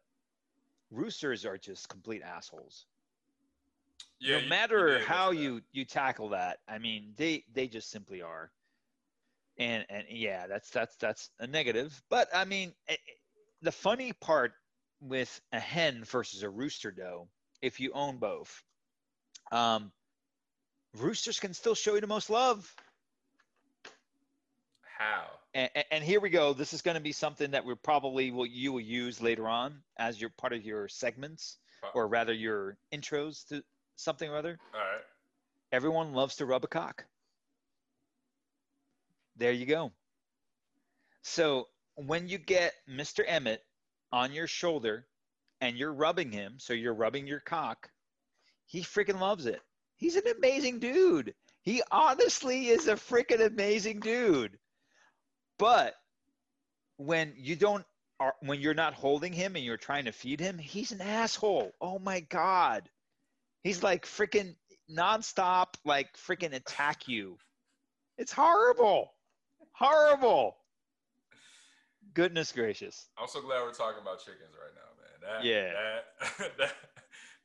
roosters 0.91 1.45
are 1.45 1.57
just 1.59 1.89
complete 1.89 2.22
assholes. 2.22 2.87
Yeah, 4.21 4.39
no 4.39 4.41
you- 4.41 4.49
you 4.49 4.49
matter 4.49 4.99
did 4.99 5.09
how 5.09 5.31
you 5.31 5.62
you 5.73 5.85
tackle 5.85 6.31
that, 6.31 6.61
I 6.69 6.79
mean, 6.79 7.15
they 7.17 7.45
they 7.53 7.69
just 7.69 7.91
simply 7.91 8.23
are. 8.23 8.53
And 9.59 9.87
and 9.89 10.07
yeah, 10.11 10.47
that's 10.47 10.71
that's 10.71 10.97
that's 10.97 11.31
a 11.39 11.47
negative. 11.47 12.03
But 12.09 12.29
I 12.35 12.45
mean, 12.45 12.75
eh, 12.89 12.95
eh, 12.95 13.12
the 13.62 13.73
funny 13.73 14.12
part 14.12 14.53
with 15.01 15.41
a 15.53 15.61
hen 15.61 16.05
versus 16.05 16.43
a 16.43 16.51
rooster, 16.51 16.93
though, 16.97 17.29
if 17.62 17.81
you 17.81 17.93
own 17.93 18.19
both, 18.19 18.62
um, 19.53 19.93
roosters 20.97 21.39
can 21.41 21.55
still 21.55 21.75
show 21.75 21.95
you 21.95 22.01
the 22.01 22.07
most 22.07 22.31
love. 22.31 22.75
how 24.99 25.41
And, 25.55 25.71
and, 25.75 25.85
and 25.91 26.05
here 26.05 26.21
we 26.21 26.31
go. 26.31 26.53
This 26.53 26.73
is 26.73 26.83
going 26.83 26.97
to 26.97 27.01
be 27.03 27.12
something 27.12 27.53
that 27.53 27.65
we 27.65 27.75
probably 27.75 28.31
will 28.31 28.47
you 28.47 28.73
will 28.73 28.81
use 28.81 29.21
later 29.21 29.49
on 29.49 29.83
as 29.97 30.21
your 30.21 30.31
part 30.31 30.53
of 30.53 30.65
your 30.65 30.89
segments, 30.89 31.59
or 31.95 32.09
rather 32.09 32.33
your 32.33 32.77
intros 32.93 33.47
to 33.49 33.62
something 33.97 34.28
or 34.28 34.36
other. 34.36 34.59
all 34.74 34.80
right. 34.80 35.03
Everyone 35.72 36.12
loves 36.12 36.36
to 36.36 36.47
rub 36.47 36.64
a 36.64 36.68
cock. 36.68 37.05
There 39.36 39.53
you 39.53 39.66
go. 39.66 39.92
So 41.22 41.68
when 41.97 42.28
you 42.28 42.38
get 42.38 42.74
Mr. 42.88 43.24
Emmett 43.26 43.64
on 44.12 44.32
your 44.32 44.47
shoulder 44.47 45.07
and 45.61 45.76
you're 45.76 45.92
rubbing 45.92 46.30
him, 46.30 46.55
so 46.59 46.72
you're 46.72 46.95
rubbing 46.95 47.26
your 47.26 47.40
cock, 47.40 47.90
he 48.66 48.82
freaking 48.82 49.20
loves 49.20 49.47
it. 49.47 49.61
He's 49.97 50.16
an 50.16 50.28
amazing 50.36 50.78
dude. 50.78 51.34
He 51.62 51.82
honestly 51.90 52.68
is 52.68 52.88
a 52.88 52.95
freaking 52.95 53.45
amazing 53.45 54.01
dude. 54.01 54.59
But 55.59 55.95
when 56.97 57.34
you 57.36 57.57
don't 57.57 57.84
are 58.20 58.34
when 58.40 58.61
you're 58.61 58.74
not 58.74 58.95
holding 58.95 59.32
him 59.32 59.57
and 59.57 59.64
you're 59.64 59.76
trying 59.76 60.05
to 60.05 60.12
feed 60.12 60.40
him, 60.40 60.59
he's 60.59 60.92
an 60.92 61.01
asshole. 61.01 61.72
Oh 61.80 61.99
my 61.99 62.20
god. 62.20 62.88
He's 63.65 63.83
like 63.83 64.05
freaking 64.05 64.55
nonstop, 64.93 65.75
like 65.87 66.15
freaking 66.17 66.53
attack 66.55 67.09
you. 67.09 67.39
It's 68.19 68.31
horrible. 68.31 69.15
Horrible. 69.73 70.59
Goodness 72.12 72.53
gracious. 72.53 73.09
I'm 73.19 73.27
so 73.27 73.41
glad 73.41 73.62
we're 73.62 73.73
talking 73.73 74.03
about 74.03 74.19
chickens 74.21 74.55
right 74.55 74.75
now, 74.77 74.91
man. 75.01 75.41
That, 75.41 75.45
Yeah. 75.45 75.73
That, 76.39 76.57
that, 76.59 76.75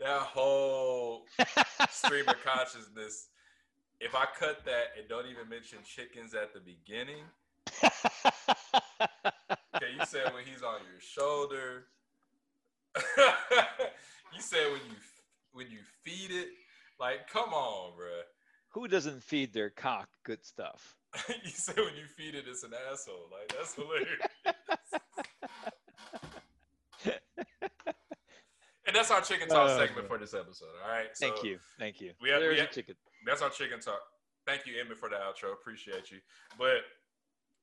that 0.01 0.19
whole 0.19 1.25
stream 1.89 2.27
of 2.27 2.35
consciousness. 2.43 3.29
If 4.01 4.13
I 4.13 4.25
cut 4.37 4.65
that 4.65 4.97
and 4.97 5.07
don't 5.07 5.25
even 5.25 5.47
mention 5.49 5.79
chickens 5.85 6.33
at 6.33 6.53
the 6.53 6.59
beginning, 6.59 7.23
okay, 9.75 9.93
you 9.97 10.05
said 10.05 10.33
when 10.33 10.43
he's 10.45 10.63
on 10.63 10.79
your 10.91 10.99
shoulder. 10.99 11.85
you 14.35 14.41
said 14.41 14.71
when 14.71 14.81
you 14.89 14.95
when 15.53 15.67
you 15.69 15.79
feed 16.03 16.31
it. 16.35 16.47
Like, 16.99 17.29
come 17.31 17.53
on, 17.53 17.95
bro. 17.95 18.07
Who 18.73 18.87
doesn't 18.87 19.23
feed 19.23 19.53
their 19.53 19.69
cock 19.69 20.09
good 20.25 20.43
stuff? 20.45 20.95
you 21.29 21.49
say 21.51 21.73
when 21.75 21.95
you 21.95 22.05
feed 22.17 22.35
it, 22.35 22.45
it's 22.47 22.63
an 22.63 22.71
asshole. 22.91 23.29
Like, 23.31 23.57
that's 23.57 23.73
hilarious. 23.73 24.19
and 28.85 28.95
that's 28.95 29.11
our 29.11 29.21
chicken 29.21 29.47
talk 29.47 29.69
Oh, 29.69 29.77
segment 29.77 30.07
for 30.07 30.17
this 30.17 30.33
episode. 30.33 30.67
All 30.85 30.91
right. 30.91 31.07
So 31.13 31.29
Thank 31.29 31.43
you. 31.43 31.59
Thank 31.79 32.01
you. 32.01 32.13
we 32.21 32.29
have- 32.29 32.39
we 32.41 32.47
There's 32.47 32.59
have- 32.61 32.71
chicken. 32.71 32.95
That's 33.25 33.41
our 33.41 33.49
chicken 33.49 33.79
talk. 33.79 34.01
Thank 34.45 34.65
you, 34.65 34.79
Emmett, 34.79 34.97
for 34.97 35.09
the 35.09 35.15
outro. 35.15 35.53
Appreciate 35.53 36.09
you. 36.11 36.19
But 36.57 36.81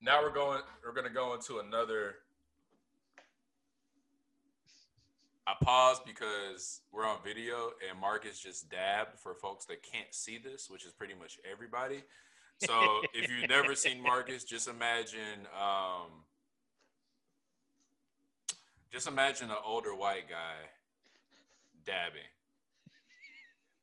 now 0.00 0.22
we're 0.22 0.32
going. 0.32 0.60
We're 0.84 0.92
going 0.92 1.06
to 1.06 1.12
go 1.12 1.34
into 1.34 1.58
another 1.58 2.16
I 5.46 5.54
paused 5.62 6.02
because 6.04 6.80
we're 6.92 7.06
on 7.06 7.18
video 7.24 7.70
and 7.88 8.00
Marcus 8.00 8.38
just 8.38 8.68
dabbed 8.68 9.18
for 9.18 9.32
folks 9.32 9.64
that 9.66 9.82
can't 9.82 10.12
see 10.12 10.38
this, 10.38 10.68
which 10.68 10.84
is 10.84 10.92
pretty 10.92 11.14
much 11.14 11.38
everybody. 11.50 12.02
So 12.64 13.02
if 13.14 13.30
you've 13.30 13.48
never 13.48 13.74
seen 13.76 14.02
Marcus, 14.02 14.42
just 14.42 14.66
imagine, 14.66 15.46
um, 15.56 16.24
just 18.92 19.06
imagine 19.06 19.50
an 19.50 19.56
older 19.64 19.94
white 19.94 20.28
guy 20.28 20.68
dabbing, 21.84 22.26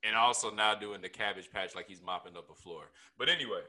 and 0.03 0.17
also 0.17 0.51
now 0.51 0.75
doing 0.75 1.01
the 1.01 1.09
cabbage 1.09 1.49
patch 1.49 1.75
like 1.75 1.87
he's 1.87 2.01
mopping 2.01 2.35
up 2.35 2.49
a 2.51 2.55
floor. 2.55 2.89
But 3.17 3.29
anyway, 3.29 3.61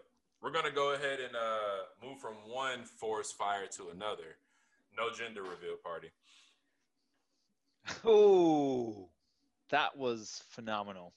we're 0.42 0.50
gonna 0.50 0.72
go 0.72 0.94
ahead 0.94 1.20
and 1.20 1.36
uh, 1.36 2.06
move 2.06 2.18
from 2.18 2.34
one 2.48 2.84
forest 2.84 3.36
fire 3.36 3.66
to 3.76 3.90
another. 3.90 4.36
No 4.96 5.12
gender 5.12 5.42
reveal 5.42 5.76
party. 5.82 6.08
Oh, 8.04 9.08
that 9.70 9.96
was 9.96 10.42
phenomenal. 10.50 11.12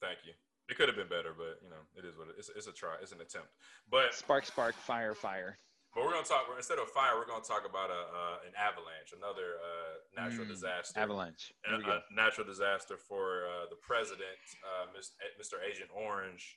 Thank 0.00 0.18
you. 0.24 0.32
It 0.68 0.76
could 0.76 0.88
have 0.88 0.96
been 0.96 1.08
better, 1.08 1.32
but 1.36 1.60
you 1.62 1.68
know, 1.68 1.80
it 1.96 2.04
is 2.04 2.16
what 2.16 2.28
it 2.28 2.36
is. 2.38 2.50
It's 2.56 2.66
a 2.66 2.72
try. 2.72 2.96
It's 3.02 3.12
an 3.12 3.20
attempt. 3.20 3.48
But 3.90 4.14
Spark, 4.14 4.46
spark, 4.46 4.74
fire, 4.74 5.14
fire. 5.14 5.58
but 5.94 6.04
we're 6.04 6.12
gonna 6.12 6.24
talk. 6.24 6.48
Instead 6.56 6.78
of 6.78 6.88
fire, 6.88 7.16
we're 7.20 7.26
gonna 7.28 7.44
talk 7.44 7.68
about 7.68 7.90
a 7.90 8.00
uh, 8.08 8.48
an 8.48 8.52
avalanche, 8.56 9.12
another 9.16 9.60
uh, 9.60 9.94
natural 10.16 10.46
Mm, 10.46 10.56
disaster. 10.56 11.00
Avalanche. 11.00 11.52
A, 11.68 11.74
a 11.76 12.00
natural 12.12 12.46
disaster 12.46 12.96
for 12.96 13.44
uh, 13.44 13.68
the 13.68 13.76
president, 13.76 14.40
uh, 14.64 14.88
Mr. 14.96 15.60
Agent 15.60 15.90
Orange, 15.92 16.56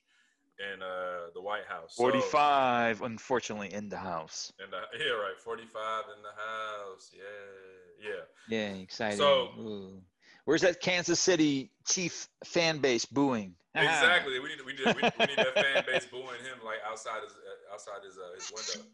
in 0.60 0.82
uh, 0.82 1.30
the 1.34 1.41
White 1.41 1.66
House. 1.68 1.95
So- 1.95 2.03
45, 2.03 3.01
unfortunately, 3.01 3.74
in 3.74 3.89
the 3.89 3.97
house. 3.97 4.51
and 4.60 4.74
uh, 4.74 4.78
yeah, 4.97 5.12
right. 5.14 5.39
Forty-five 5.43 6.03
in 6.16 6.22
the 6.24 6.30
house. 6.36 7.12
Yeah, 7.14 8.10
yeah. 8.10 8.58
Yeah, 8.58 8.74
exciting. 8.82 9.18
So- 9.18 9.49
Ooh. 9.60 10.01
Where's 10.45 10.62
that 10.62 10.80
Kansas 10.80 11.20
City 11.20 11.72
Chief 11.86 12.30
fan 12.45 12.78
base 12.78 13.03
booing? 13.05 13.53
Exactly. 13.76 14.39
We 14.39 14.47
need 14.49 14.60
we 14.66 14.72
need 14.74 14.95
we 14.95 15.01
need, 15.01 15.14
we 15.20 15.26
need 15.26 15.38
that 15.38 15.53
fan 15.55 15.84
base 15.86 16.05
booing 16.05 16.39
him 16.41 16.64
like 16.64 16.78
outside 16.89 17.22
his 17.22 17.34
uh, 17.34 17.74
outside 17.74 17.99
his 18.05 18.18
uh, 18.18 18.34
his 18.34 18.51
window. 18.76 18.88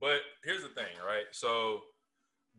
But 0.00 0.20
here's 0.44 0.62
the 0.62 0.68
thing, 0.68 0.94
right? 1.04 1.24
So, 1.32 1.80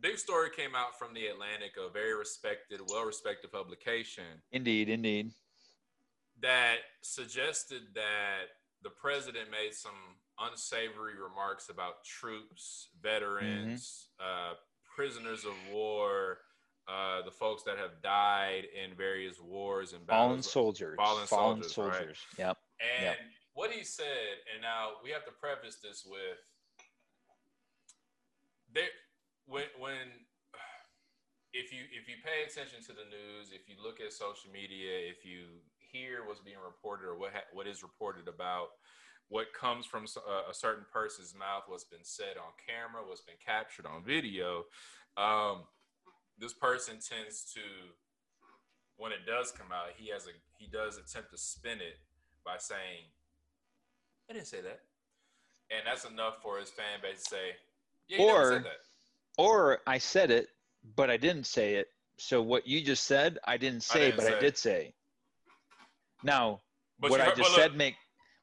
big 0.00 0.18
story 0.18 0.50
came 0.54 0.74
out 0.74 0.98
from 0.98 1.14
the 1.14 1.28
Atlantic, 1.28 1.72
a 1.78 1.90
very 1.90 2.12
respected, 2.14 2.80
well-respected 2.90 3.50
publication 3.50 4.24
Indeed, 4.52 4.88
indeed. 4.90 5.30
That 6.42 6.76
suggested 7.02 7.82
that 7.94 8.48
the 8.82 8.90
president 8.90 9.50
made 9.50 9.74
some 9.74 9.92
unsavory 10.38 11.14
remarks 11.20 11.68
about 11.68 12.04
troops, 12.04 12.88
veterans, 13.02 14.08
uh, 14.18 14.54
prisoners 14.96 15.44
of 15.44 15.52
war, 15.72 16.38
uh, 16.88 17.22
the 17.22 17.30
folks 17.30 17.62
that 17.64 17.76
have 17.78 18.02
died 18.02 18.64
in 18.74 18.96
various 18.96 19.40
wars 19.40 19.92
and 19.92 20.06
Fallen 20.06 20.42
soldiers. 20.42 20.96
fallen 20.96 21.62
soldiers, 21.62 21.76
right? 21.76 22.16
Yep. 22.38 22.58
And 22.80 23.04
Yep. 23.04 23.16
what 23.52 23.70
he 23.70 23.84
said, 23.84 24.38
and 24.52 24.62
now 24.62 24.92
we 25.04 25.10
have 25.10 25.24
to 25.26 25.32
preface 25.32 25.76
this 25.76 26.04
with 26.06 26.38
there 28.72 28.88
when 29.46 29.66
when 29.78 30.06
if 31.52 31.72
you 31.72 31.82
if 31.90 32.08
you 32.08 32.16
pay 32.24 32.44
attention 32.46 32.80
to 32.82 32.92
the 32.92 33.04
news, 33.10 33.52
if 33.52 33.68
you 33.68 33.74
look 33.82 34.00
at 34.00 34.12
social 34.12 34.50
media, 34.50 35.10
if 35.10 35.24
you 35.24 35.60
hear 35.92 36.24
what's 36.26 36.40
being 36.40 36.58
reported 36.64 37.06
or 37.06 37.18
what 37.18 37.32
ha- 37.32 37.48
what 37.52 37.66
is 37.66 37.82
reported 37.82 38.28
about 38.28 38.68
what 39.28 39.46
comes 39.54 39.86
from 39.86 40.04
a 40.04 40.52
certain 40.52 40.84
person's 40.92 41.34
mouth, 41.38 41.62
what's 41.68 41.84
been 41.84 42.02
said 42.02 42.36
on 42.36 42.50
camera, 42.66 43.00
what's 43.06 43.20
been 43.20 43.38
captured 43.44 43.86
on 43.86 44.02
video, 44.02 44.64
um, 45.16 45.62
this 46.38 46.52
person 46.52 46.94
tends 46.94 47.44
to 47.54 47.60
when 48.96 49.12
it 49.12 49.24
does 49.26 49.52
come 49.52 49.68
out, 49.72 49.86
he 49.96 50.10
has 50.10 50.26
a 50.26 50.30
he 50.58 50.66
does 50.66 50.98
attempt 50.98 51.30
to 51.30 51.38
spin 51.38 51.78
it 51.80 51.98
by 52.44 52.56
saying, 52.58 53.04
"I 54.28 54.32
didn't 54.34 54.48
say 54.48 54.60
that," 54.62 54.80
and 55.70 55.86
that's 55.86 56.04
enough 56.04 56.42
for 56.42 56.58
his 56.58 56.70
fan 56.70 57.00
base 57.00 57.22
to 57.24 57.30
say, 57.30 57.56
"Yeah, 58.08 58.18
you 58.18 58.24
Or- 58.28 58.52
said 58.52 58.64
that." 58.64 58.80
Or 59.38 59.80
I 59.86 59.98
said 59.98 60.30
it, 60.30 60.48
but 60.96 61.08
I 61.08 61.16
didn't 61.16 61.44
say 61.44 61.76
it. 61.76 61.88
So 62.18 62.42
what 62.42 62.66
you 62.66 62.82
just 62.84 63.04
said, 63.04 63.38
I 63.44 63.56
didn't 63.56 63.82
say, 63.82 64.06
didn't 64.06 64.16
but 64.16 64.26
say. 64.26 64.36
I 64.36 64.40
did 64.40 64.58
say. 64.58 64.94
Now, 66.22 66.60
But 66.98 67.10
what 67.10 67.20
I 67.20 67.26
heard- 67.26 67.36
just 67.36 67.50
look, 67.50 67.60
said 67.60 67.76
make 67.76 67.96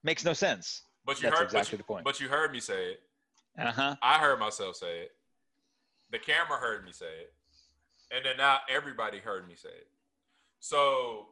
makes 0.03 0.23
no 0.25 0.33
sense. 0.33 0.83
But 1.05 1.17
you 1.21 1.23
That's 1.29 1.37
heard, 1.39 1.45
exactly 1.45 1.65
but 1.67 1.71
you, 1.71 1.77
the 1.77 1.83
point. 1.83 2.03
But 2.05 2.19
you 2.19 2.27
heard 2.27 2.51
me 2.51 2.59
say 2.59 2.91
it. 2.93 3.03
Uh 3.57 3.71
huh. 3.71 3.95
I 4.01 4.19
heard 4.19 4.39
myself 4.39 4.75
say 4.75 4.99
it. 5.01 5.15
The 6.11 6.19
camera 6.19 6.57
heard 6.57 6.85
me 6.85 6.91
say 6.91 7.05
it, 7.05 7.33
and 8.11 8.23
then 8.25 8.37
now 8.37 8.59
everybody 8.69 9.19
heard 9.19 9.47
me 9.47 9.55
say 9.55 9.69
it. 9.69 9.87
So 10.59 11.29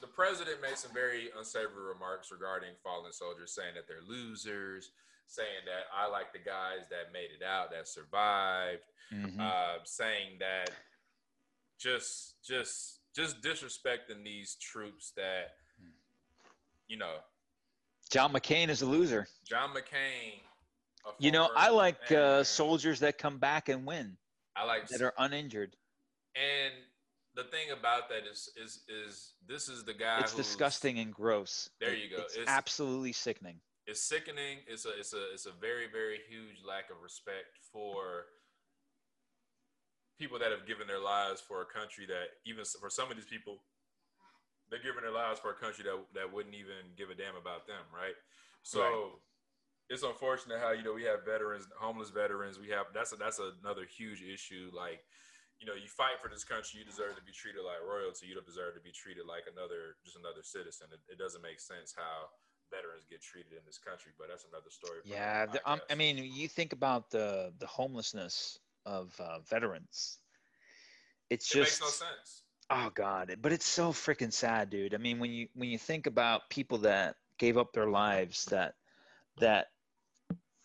the 0.00 0.06
president 0.06 0.60
made 0.60 0.76
some 0.78 0.92
very 0.92 1.30
unsavory 1.36 1.84
remarks 1.84 2.30
regarding 2.30 2.70
fallen 2.82 3.12
soldiers, 3.12 3.52
saying 3.52 3.74
that 3.74 3.86
they're 3.88 4.02
losers, 4.06 4.90
saying 5.26 5.64
that 5.66 5.84
I 5.96 6.08
like 6.08 6.32
the 6.32 6.38
guys 6.38 6.88
that 6.90 7.12
made 7.12 7.30
it 7.38 7.44
out, 7.44 7.70
that 7.72 7.86
survived, 7.88 8.82
hmm 9.10 9.40
uh, 9.40 9.78
saying 9.84 10.38
that 10.40 10.70
just 11.78 12.42
just 12.44 12.98
just 13.14 13.40
disrespecting 13.42 14.24
these 14.24 14.56
troops 14.60 15.12
that 15.16 15.52
you 16.88 16.96
know 16.96 17.16
John 18.10 18.32
McCain 18.32 18.68
is 18.68 18.82
a 18.82 18.86
loser. 18.86 19.26
John 19.48 19.70
McCain. 19.70 20.40
You 21.18 21.32
know, 21.32 21.48
I 21.56 21.70
like 21.70 22.12
uh, 22.12 22.44
soldiers 22.44 23.00
that 23.00 23.18
come 23.18 23.38
back 23.38 23.68
and 23.68 23.84
win, 23.84 24.16
I 24.54 24.64
like 24.64 24.86
that 24.88 25.02
are 25.02 25.14
uninjured. 25.18 25.76
And 26.36 26.74
the 27.34 27.44
thing 27.44 27.70
about 27.76 28.08
that 28.10 28.30
is, 28.30 28.50
is, 28.62 28.82
is 28.88 29.32
this 29.48 29.68
is 29.68 29.84
the 29.84 29.94
guy. 29.94 30.20
It's 30.20 30.34
disgusting 30.34 30.98
and 30.98 31.12
gross. 31.12 31.70
There 31.80 31.94
you 31.94 32.08
go. 32.14 32.22
It's, 32.22 32.34
It's- 32.34 32.48
absolutely 32.48 33.12
sickening. 33.12 33.60
It's 33.86 34.00
sickening. 34.00 34.58
It's 34.68 34.84
a, 34.86 34.90
it's 34.96 35.12
a, 35.12 35.32
it's 35.32 35.46
a 35.46 35.50
very, 35.60 35.86
very 35.90 36.18
huge 36.28 36.62
lack 36.66 36.88
of 36.90 37.02
respect 37.02 37.58
for 37.72 38.26
people 40.22 40.38
that 40.38 40.54
have 40.54 40.70
given 40.70 40.86
their 40.86 41.02
lives 41.02 41.42
for 41.42 41.66
a 41.66 41.66
country 41.66 42.06
that 42.06 42.38
even 42.46 42.62
for 42.78 42.86
some 42.86 43.10
of 43.10 43.18
these 43.18 43.26
people, 43.26 43.58
they're 44.70 44.86
giving 44.86 45.02
their 45.02 45.10
lives 45.10 45.42
for 45.42 45.50
a 45.50 45.58
country 45.58 45.82
that 45.82 45.98
that 46.14 46.30
wouldn't 46.30 46.54
even 46.54 46.94
give 46.94 47.10
a 47.10 47.16
damn 47.18 47.34
about 47.34 47.66
them, 47.66 47.82
right? 47.90 48.14
So. 48.62 48.80
Right. 48.80 49.20
It's 49.90 50.06
unfortunate 50.08 50.56
how 50.56 50.72
you 50.72 50.80
know 50.80 50.96
we 50.96 51.04
have 51.04 51.20
veterans, 51.28 51.68
homeless 51.76 52.08
veterans. 52.08 52.56
We 52.56 52.72
have 52.72 52.88
that's 52.96 53.12
a, 53.12 53.20
that's 53.20 53.36
another 53.36 53.84
huge 53.84 54.24
issue. 54.24 54.72
Like, 54.72 55.04
you 55.60 55.66
know, 55.68 55.76
you 55.76 55.84
fight 55.84 56.16
for 56.22 56.32
this 56.32 56.48
country, 56.48 56.80
you 56.80 56.86
deserve 56.88 57.12
to 57.20 57.24
be 57.28 57.34
treated 57.34 57.60
like 57.60 57.84
royalty. 57.84 58.24
You 58.24 58.32
don't 58.32 58.46
deserve 58.46 58.72
to 58.72 58.80
be 58.80 58.94
treated 58.94 59.28
like 59.28 59.44
another, 59.52 60.00
just 60.00 60.16
another 60.16 60.40
citizen. 60.40 60.88
It, 60.96 61.02
it 61.12 61.18
doesn't 61.20 61.44
make 61.44 61.60
sense 61.60 61.92
how 61.92 62.32
veterans 62.72 63.04
get 63.04 63.20
treated 63.20 63.52
in 63.52 63.60
this 63.68 63.76
country, 63.76 64.16
but 64.16 64.32
that's 64.32 64.48
another 64.48 64.72
story. 64.72 65.04
Yeah, 65.04 65.44
the, 65.44 65.60
um, 65.68 65.84
I 65.92 65.94
mean, 65.94 66.16
you 66.16 66.48
think 66.48 66.72
about 66.72 67.10
the 67.12 67.52
the 67.60 67.68
homelessness 67.68 68.61
of 68.86 69.14
uh, 69.20 69.40
veterans. 69.40 70.18
It's 71.30 71.50
it 71.50 71.58
just 71.58 71.80
makes 71.82 72.00
no 72.00 72.06
sense. 72.06 72.42
oh 72.70 72.90
god, 72.94 73.36
but 73.40 73.52
it's 73.52 73.66
so 73.66 73.92
freaking 73.92 74.32
sad, 74.32 74.70
dude. 74.70 74.94
I 74.94 74.98
mean, 74.98 75.18
when 75.18 75.30
you 75.32 75.48
when 75.54 75.70
you 75.70 75.78
think 75.78 76.06
about 76.06 76.50
people 76.50 76.78
that 76.78 77.16
gave 77.38 77.56
up 77.56 77.72
their 77.72 77.88
lives, 77.88 78.44
that 78.46 78.74
that 79.38 79.68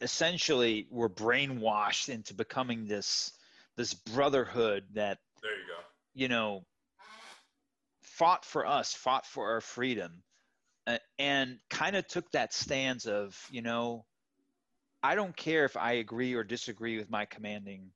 essentially 0.01 0.87
were 0.91 1.09
brainwashed 1.09 2.09
into 2.09 2.33
becoming 2.33 2.87
this 2.87 3.31
this 3.75 3.93
brotherhood 3.93 4.83
that 4.93 5.19
There 5.41 5.51
you 5.51 5.67
go. 5.67 5.83
you 6.13 6.27
know 6.27 6.65
fought 8.01 8.45
for 8.45 8.65
us, 8.65 8.93
fought 8.93 9.25
for 9.25 9.51
our 9.51 9.61
freedom, 9.61 10.23
uh, 10.87 10.97
and 11.19 11.59
kind 11.69 11.95
of 11.95 12.07
took 12.07 12.29
that 12.31 12.53
stance 12.53 13.05
of 13.05 13.39
you 13.51 13.61
know 13.61 14.05
I 15.03 15.15
don't 15.15 15.35
care 15.35 15.65
if 15.65 15.77
I 15.77 15.93
agree 15.93 16.33
or 16.33 16.43
disagree 16.43 16.97
with 16.97 17.09
my 17.09 17.25
commanding 17.25 17.91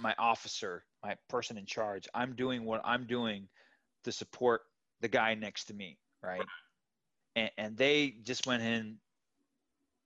my 0.00 0.14
officer, 0.18 0.84
my 1.02 1.16
person 1.28 1.58
in 1.58 1.66
charge. 1.66 2.08
I'm 2.14 2.34
doing 2.34 2.64
what 2.64 2.80
I'm 2.84 3.06
doing 3.06 3.48
to 4.04 4.12
support 4.12 4.62
the 5.00 5.08
guy 5.08 5.34
next 5.34 5.64
to 5.66 5.74
me, 5.74 5.98
right? 6.22 6.44
And, 7.36 7.50
and 7.58 7.76
they 7.76 8.14
just 8.22 8.46
went 8.46 8.62
in, 8.62 8.96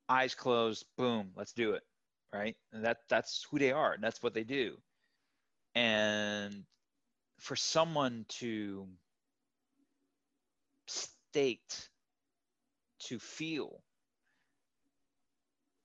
eyes 0.08 0.34
closed, 0.34 0.84
boom, 0.96 1.30
let's 1.36 1.52
do 1.52 1.72
it, 1.72 1.82
right? 2.32 2.56
And 2.72 2.84
that 2.84 2.98
that's 3.08 3.46
who 3.50 3.58
they 3.58 3.72
are, 3.72 3.92
and 3.92 4.02
that's 4.02 4.22
what 4.22 4.34
they 4.34 4.44
do. 4.44 4.76
And 5.74 6.64
for 7.38 7.56
someone 7.56 8.24
to 8.40 8.86
state, 10.86 11.88
to 13.00 13.18
feel, 13.18 13.82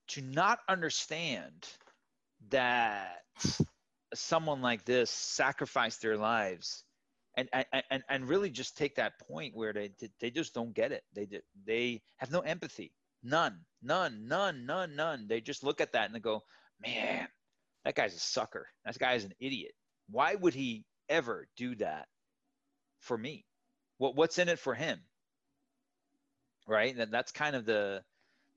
to 0.08 0.22
not 0.22 0.60
understand 0.68 1.68
that 2.49 3.24
someone 4.16 4.61
like 4.61 4.86
this 4.86 5.09
sacrifice 5.09 5.97
their 5.97 6.18
lives 6.18 6.84
and 7.36 7.49
and 7.91 8.03
and 8.09 8.30
really 8.30 8.49
just 8.49 8.78
take 8.78 8.95
that 8.95 9.20
point 9.28 9.55
where 9.55 9.74
they 9.74 9.91
they 10.20 10.30
just 10.30 10.53
don't 10.53 10.74
get 10.74 10.91
it 10.91 11.03
they 11.16 11.28
they 11.66 12.01
have 12.18 12.32
no 12.32 12.41
empathy 12.41 12.93
none 13.24 13.59
none 13.82 14.28
none 14.28 14.66
none 14.66 14.95
none 14.95 15.26
they 15.28 15.41
just 15.41 15.64
look 15.64 15.82
at 15.82 15.93
that 15.93 16.05
and 16.05 16.16
they 16.16 16.20
go 16.20 16.41
man 16.86 17.28
that 17.86 17.95
guy's 17.95 18.16
a 18.16 18.20
sucker. 18.20 18.68
That 18.86 18.97
guy's 18.97 19.24
an 19.24 19.34
idiot. 19.39 19.74
Why 20.09 20.36
would 20.36 20.53
he 20.53 20.86
ever 21.09 21.47
do 21.57 21.76
that 21.76 22.07
for 22.99 23.18
me? 23.18 23.45
What 23.97 24.16
what's 24.16 24.39
in 24.39 24.49
it 24.49 24.59
for 24.59 24.74
him? 24.74 24.99
Right? 26.68 26.95
That 26.95 27.11
that's 27.11 27.32
kind 27.32 27.55
of 27.55 27.66
the 27.66 28.03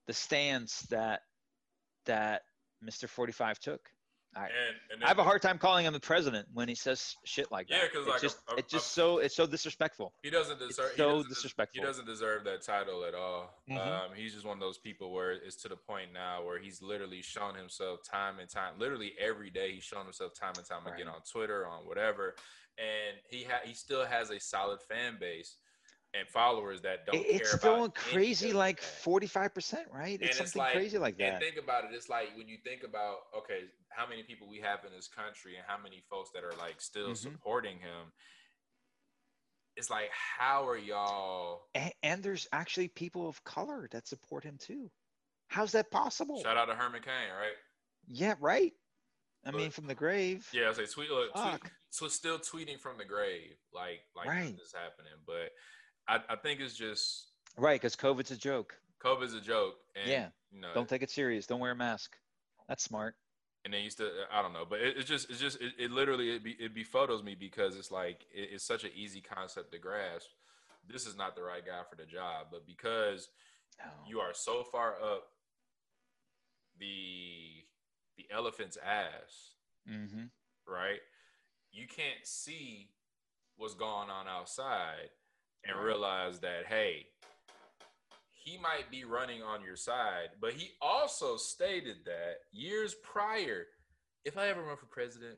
the 0.07 0.13
stance 0.13 0.83
that 0.91 1.23
that 2.05 2.43
Mr. 2.85 3.09
45 3.09 3.59
took. 3.59 3.81
I, 4.37 4.43
And, 4.45 4.51
and 4.93 5.05
I 5.05 5.09
have 5.09 5.19
a 5.19 5.25
hard 5.25 5.41
time 5.41 5.57
calling 5.59 5.87
him 5.87 5.95
the 5.95 6.01
president 6.01 6.47
when 6.53 6.69
he 6.69 6.75
says 6.75 7.17
shit 7.25 7.51
like 7.51 7.69
that. 7.69 7.75
Yeah, 7.75 7.89
because 7.91 8.07
like 8.07 8.21
just 8.21 8.39
a- 8.51 8.57
it's 8.57 8.71
just 8.71 8.87
a- 8.89 8.93
so 8.93 9.19
it's 9.19 9.35
so 9.35 9.47
disrespectful. 9.47 10.13
He 10.23 10.29
doesn't 10.29 10.59
deserve. 10.59 10.91
he 10.93 10.97
so 10.99 11.09
doesn't 11.17 11.29
disrespectful. 11.31 11.81
He 11.81 11.87
doesn't 11.87 12.05
deserve 12.05 12.45
that 12.45 12.61
title 12.63 13.05
at 13.05 13.15
all. 13.15 13.63
Mhm. 13.69 13.79
Um, 13.79 14.15
he's 14.15 14.35
just 14.35 14.45
one 14.45 14.57
of 14.57 14.61
those 14.61 14.77
people 14.79 15.11
where 15.13 15.33
it's 15.33 15.57
to 15.63 15.69
the 15.69 15.77
point 15.77 16.13
now 16.13 16.45
where 16.45 16.59
he's 16.59 16.83
literally 16.83 17.23
shown 17.23 17.55
himself 17.55 18.01
time 18.05 18.39
and 18.39 18.49
time, 18.51 18.79
literally 18.79 19.15
every 19.19 19.49
day. 19.51 19.73
He's 19.73 19.85
shown 19.85 20.05
himself 20.05 20.35
time 20.35 20.53
and 20.59 20.67
time 20.67 20.87
again 20.87 21.09
on 21.09 21.23
Twitter, 21.23 21.67
on 21.67 21.87
whatever, 21.87 22.37
and 22.77 23.17
he 23.31 23.45
ha- 23.45 23.63
he 23.65 23.73
still 23.73 24.05
has 24.05 24.31
a 24.31 24.39
solid 24.39 24.83
fan 24.83 25.17
base 25.19 25.57
and 26.19 26.29
followers 26.29 26.81
that 26.83 27.05
don't 27.07 27.15
It- 27.17 27.27
it's 27.27 27.51
care 27.51 27.59
still 27.59 27.91
crazy, 27.91 28.53
like 28.53 28.81
45%, 28.81 29.91
right? 29.93 30.21
It's 30.21 30.31
it's 30.31 30.39
something 30.39 30.59
like- 30.61 30.73
crazy 30.73 30.99
like 30.99 31.19
that. 31.19 31.35
And 31.35 31.41
think 31.41 31.57
about 31.57 31.85
it. 31.85 31.93
It's 31.95 32.09
like 32.09 32.35
when 32.37 32.49
you 32.49 32.59
think 32.65 32.83
about 32.85 33.19
okay, 33.35 33.65
how 33.91 34.07
many 34.07 34.23
people 34.23 34.49
we 34.49 34.61
have 34.61 34.85
in 34.85 34.93
this 34.93 35.09
country 35.09 35.57
and 35.57 35.65
how 35.67 35.79
many 35.79 36.01
folks 36.09 36.31
that 36.33 36.45
are 36.45 36.55
like 36.55 36.81
still 36.81 37.11
Mhm. 37.11 37.17
supporting 37.17 37.79
him. 37.79 38.13
It's 39.77 39.91
like, 39.91 40.11
how 40.11 40.67
are 40.67 40.79
y'all? 40.79 41.69
and, 41.75 41.93
and 42.03 42.23
there's 42.23 42.49
actually 42.53 42.89
people 42.89 43.29
of 43.29 43.43
color 43.45 43.89
that 43.93 44.09
support 44.09 44.43
him 44.45 44.57
too. 44.59 44.91
How's 45.49 45.73
that 45.73 45.91
possible? 45.91 46.43
Shout 46.43 46.57
out 46.57 46.67
to 46.67 46.75
Herman 46.75 47.03
Cain, 47.03 47.31
right? 47.39 47.57
Yeah, 48.09 48.35
right. 48.41 48.73
I 49.45 49.53
mean, 49.53 49.71
from 49.71 49.87
the 49.87 49.95
grave. 49.95 50.49
Yeah, 50.53 50.71
I 50.71 50.73
say 50.73 50.87
tweet, 50.87 51.09
look, 51.11 51.33
tweet 51.33 51.71
so 51.91 52.09
still 52.09 52.39
tweeting 52.39 52.81
from 52.81 52.99
the 52.99 53.05
grave, 53.05 53.57
like 53.73 54.01
like 54.17 54.27
Right. 54.27 54.57
this 54.57 54.69
is 54.69 54.73
happening. 54.73 55.13
But 55.25 55.53
I, 56.09 56.21
I 56.29 56.37
think 56.37 56.61
it's 56.61 56.75
just 56.77 57.29
Right, 57.59 57.81
because 57.81 57.97
COVID's 57.97 58.31
a 58.31 58.37
joke. 58.37 58.77
COVID's 59.03 59.35
a 59.35 59.41
joke, 59.41 59.77
and 59.95 60.09
Yeah. 60.11 60.29
you 60.53 60.61
know, 60.61 60.73
Don't 60.75 60.89
take 60.89 61.03
it 61.03 61.11
serious. 61.11 61.47
Don't 61.47 61.61
wear 61.61 61.73
a 61.73 61.77
mask. 61.77 62.17
That's 62.69 62.83
smart. 62.85 63.15
and 63.65 63.73
then 63.75 63.83
you 63.83 63.91
still 63.91 64.11
I 64.33 64.43
don't 64.43 64.53
know, 64.53 64.65
but 64.69 64.81
it, 64.81 64.97
it's 64.97 65.09
just 65.09 65.31
it's 65.31 65.41
just 65.41 65.61
it, 65.61 65.73
it 65.79 65.91
literally 65.91 66.31
it, 66.37 66.45
be, 66.45 66.53
it 66.53 66.75
befuddles 66.75 67.25
me 67.25 67.35
because 67.35 67.77
it's 67.77 67.91
like 67.91 68.25
it, 68.33 68.51
it's 68.53 68.65
such 68.65 68.85
an 68.85 68.91
easy 68.95 69.21
concept 69.21 69.73
to 69.73 69.79
grasp. 69.79 70.29
This 70.89 71.07
is 71.07 71.17
not 71.17 71.35
the 71.35 71.43
right 71.43 71.65
guy 71.65 71.81
for 71.89 71.97
the 71.97 72.05
job, 72.07 72.47
but 72.53 72.67
because 72.67 73.29
No. 73.79 73.91
you 74.09 74.21
are 74.21 74.33
so 74.35 74.63
far 74.65 74.95
up 75.03 75.25
the 76.79 77.65
the 78.17 78.25
elephant's 78.31 78.77
ass, 78.85 79.53
Mm-hmm. 79.89 80.25
right? 80.67 81.01
You 81.73 81.87
can't 81.87 82.25
see 82.25 82.91
what's 83.57 83.75
going 83.75 84.11
on 84.11 84.27
outside 84.29 85.11
and 85.69 85.79
realize 85.79 86.41
that 86.41 86.67
hey, 86.69 87.07
he 88.33 88.59
might 88.59 88.91
be 88.91 89.05
running 89.05 89.43
on 89.43 89.63
your 89.63 89.77
side, 89.77 90.29
but 90.41 90.53
he 90.53 90.71
also 90.81 91.37
stated 91.37 91.97
that 92.05 92.39
years 92.53 92.95
prior, 93.03 93.67
if 94.25 94.39
I 94.39 94.49
ever 94.49 94.63
run 94.63 94.77
for 94.77 94.87
president, 94.87 95.37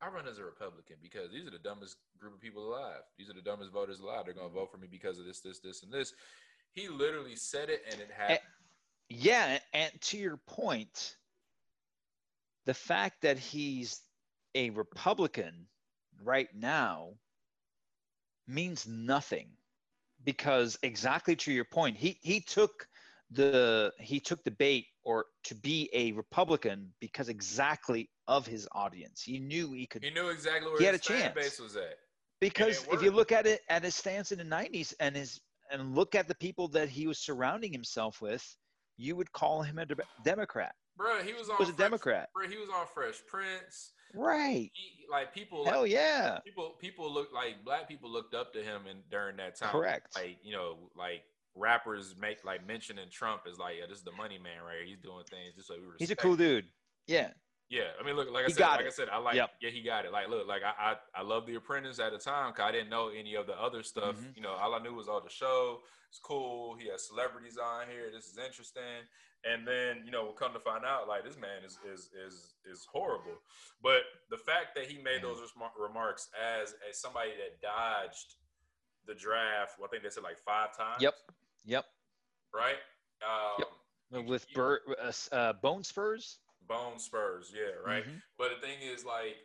I 0.00 0.08
run 0.08 0.26
as 0.26 0.38
a 0.38 0.44
Republican 0.44 0.96
because 1.02 1.30
these 1.30 1.46
are 1.46 1.50
the 1.50 1.58
dumbest 1.58 1.96
group 2.18 2.34
of 2.34 2.40
people 2.40 2.66
alive. 2.66 3.02
These 3.18 3.30
are 3.30 3.34
the 3.34 3.42
dumbest 3.42 3.70
voters 3.70 4.00
alive. 4.00 4.22
They're 4.24 4.34
gonna 4.34 4.48
vote 4.48 4.70
for 4.72 4.78
me 4.78 4.88
because 4.90 5.18
of 5.18 5.26
this, 5.26 5.40
this, 5.40 5.60
this, 5.60 5.82
and 5.82 5.92
this. 5.92 6.12
He 6.72 6.88
literally 6.88 7.36
said 7.36 7.68
it, 7.68 7.82
and 7.90 8.00
it 8.00 8.10
happened. 8.10 8.40
Yeah, 9.08 9.58
and 9.74 9.92
to 10.00 10.16
your 10.16 10.38
point, 10.38 11.16
the 12.64 12.74
fact 12.74 13.22
that 13.22 13.38
he's 13.38 14.00
a 14.54 14.70
Republican 14.70 15.66
right 16.24 16.48
now 16.54 17.10
means 18.46 18.86
nothing 18.86 19.48
because 20.24 20.78
exactly 20.82 21.36
to 21.36 21.52
your 21.52 21.64
point, 21.64 21.96
he 21.96 22.18
he 22.22 22.40
took 22.40 22.86
the 23.30 23.92
he 23.98 24.20
took 24.20 24.42
the 24.44 24.50
bait 24.50 24.86
or 25.04 25.24
to 25.44 25.54
be 25.54 25.88
a 25.92 26.12
Republican 26.12 26.92
because 27.00 27.28
exactly 27.28 28.10
of 28.28 28.46
his 28.46 28.68
audience. 28.72 29.22
He 29.22 29.38
knew 29.38 29.72
he 29.72 29.86
could 29.86 30.04
he 30.04 30.10
knew 30.10 30.28
exactly 30.28 30.70
where 30.70 30.78
He 30.78 30.84
had 30.84 30.94
his 30.94 31.00
a 31.00 31.04
chance. 31.04 31.34
base 31.34 31.60
was 31.60 31.76
at. 31.76 31.96
because 32.40 32.86
if 32.92 33.02
you 33.02 33.10
look 33.10 33.32
at 33.32 33.46
it 33.46 33.62
at 33.68 33.82
his 33.82 33.94
stance 33.94 34.32
in 34.32 34.38
the 34.38 34.44
90s 34.44 34.94
and 35.00 35.16
his 35.16 35.40
and 35.70 35.94
look 35.94 36.14
at 36.14 36.28
the 36.28 36.34
people 36.34 36.68
that 36.68 36.88
he 36.88 37.06
was 37.06 37.18
surrounding 37.18 37.72
himself 37.72 38.20
with 38.20 38.44
you 38.98 39.16
would 39.16 39.32
call 39.32 39.62
him 39.62 39.78
a 39.78 39.86
de- 39.86 39.96
democrat 40.24 40.74
Bro, 40.96 41.22
he 41.22 41.32
was 41.32 41.48
on 41.48 41.56
was 41.58 41.68
a 41.68 41.72
democrat 41.72 42.28
Bro, 42.34 42.48
he 42.48 42.56
was 42.58 42.68
on 42.68 42.86
Fresh 42.94 43.22
Prince. 43.26 43.92
right 44.14 44.70
He, 44.74 45.04
like 45.10 45.34
people, 45.34 45.64
hell 45.64 45.86
yeah 45.86 46.38
people, 46.44 46.74
people 46.78 47.12
look 47.12 47.32
like 47.32 47.64
black 47.64 47.88
people 47.88 48.10
looked 48.10 48.34
up 48.34 48.52
to 48.54 48.62
him 48.62 48.82
and 48.88 49.00
during 49.10 49.36
that 49.38 49.56
time. 49.56 49.70
correct 49.70 50.14
Like 50.16 50.38
you 50.42 50.52
know, 50.52 50.76
like 50.96 51.22
rappers 51.54 52.14
make 52.20 52.44
like 52.44 52.66
mentioning 52.66 53.08
Trump 53.10 53.42
is 53.46 53.58
like, 53.58 53.76
yeah, 53.78 53.86
this 53.88 53.98
is 53.98 54.04
the 54.04 54.12
money 54.12 54.38
man 54.38 54.62
right 54.66 54.78
here. 54.78 54.86
He's 54.86 54.98
doing 55.00 55.24
things 55.30 55.54
just 55.56 55.68
so 55.68 55.74
we 55.74 55.80
respect. 55.80 56.00
he's 56.00 56.10
a 56.10 56.16
cool 56.16 56.36
dude 56.36 56.66
yeah 57.06 57.30
Yeah, 57.68 57.88
I 58.00 58.04
mean, 58.04 58.16
look, 58.16 58.30
like 58.30 58.44
I 58.44 58.48
He 58.48 58.52
said, 58.52 58.68
like 58.68 58.86
I 58.86 58.90
said, 58.90 59.08
I 59.10 59.16
like, 59.18 59.34
Yep. 59.34 59.50
yeah, 59.62 59.70
he 59.70 59.82
got 59.82 60.04
it. 60.04 60.12
Like, 60.12 60.28
look, 60.28 60.46
like 60.46 60.62
I, 60.62 60.92
I, 60.92 61.20
I 61.20 61.22
love 61.22 61.46
The 61.46 61.54
Apprentice 61.56 61.98
at 61.98 62.12
the 62.12 62.18
time 62.18 62.52
because 62.52 62.68
I 62.68 62.72
didn't 62.72 62.90
know 62.90 63.08
any 63.08 63.34
of 63.34 63.46
the 63.46 63.54
other 63.60 63.82
stuff. 63.82 64.16
Mhm. 64.16 64.36
You 64.36 64.42
know, 64.42 64.52
all 64.52 64.74
I 64.74 64.78
knew 64.78 64.92
was 64.94 65.08
all 65.08 65.22
the 65.22 65.30
show. 65.30 65.80
It's 66.10 66.18
cool. 66.18 66.76
He 66.76 66.88
has 66.88 67.08
celebrities 67.08 67.56
on 67.56 67.88
here. 67.88 68.10
This 68.12 68.26
is 68.26 68.36
interesting. 68.36 69.08
And 69.44 69.66
then, 69.66 70.02
you 70.04 70.12
know, 70.12 70.22
we'll 70.22 70.32
come 70.34 70.52
to 70.52 70.60
find 70.60 70.84
out, 70.84 71.08
like 71.08 71.24
this 71.24 71.36
man 71.36 71.64
is 71.66 71.78
is 71.92 72.10
is 72.26 72.54
is 72.64 72.86
horrible. 72.92 73.40
But 73.82 74.02
the 74.30 74.36
fact 74.36 74.74
that 74.76 74.86
he 74.86 75.02
made 75.02 75.22
those 75.22 75.38
remar- 75.56 75.76
remarks 75.78 76.28
as 76.40 76.74
as 76.88 76.98
somebody 77.00 77.30
that 77.30 77.60
dodged 77.60 78.36
the 79.06 79.14
draft, 79.14 79.78
well, 79.78 79.88
I 79.88 79.90
think 79.90 80.04
they 80.04 80.10
said 80.10 80.22
like 80.22 80.38
five 80.38 80.76
times. 80.76 81.02
yep 81.02 81.14
yep 81.64 81.86
Right. 82.54 82.76
Um, 83.26 83.64
Yep. 84.12 84.26
with 84.26 84.46
Bur- 84.52 84.82
uh, 85.00 85.12
uh, 85.34 85.52
bone 85.54 85.82
spurs 85.82 86.38
Bone 86.68 86.98
Spurs, 87.00 87.52
yeah, 87.52 87.72
right. 87.84 88.04
Mhm. 88.04 88.22
But 88.38 88.50
the 88.54 88.64
thing 88.66 88.80
is, 88.82 89.04
like, 89.04 89.36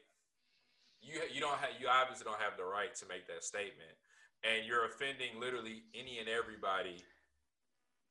you 1.01 1.19
you 1.31 1.41
don't 1.41 1.57
have 1.57 1.71
you 1.81 1.87
obviously 1.87 2.25
don't 2.25 2.39
have 2.39 2.55
the 2.57 2.63
right 2.63 2.93
to 2.95 3.05
make 3.07 3.25
that 3.27 3.43
statement, 3.43 3.97
and 4.43 4.65
you're 4.67 4.85
offending 4.85 5.39
literally 5.39 5.83
any 5.95 6.19
and 6.19 6.29
everybody. 6.29 7.03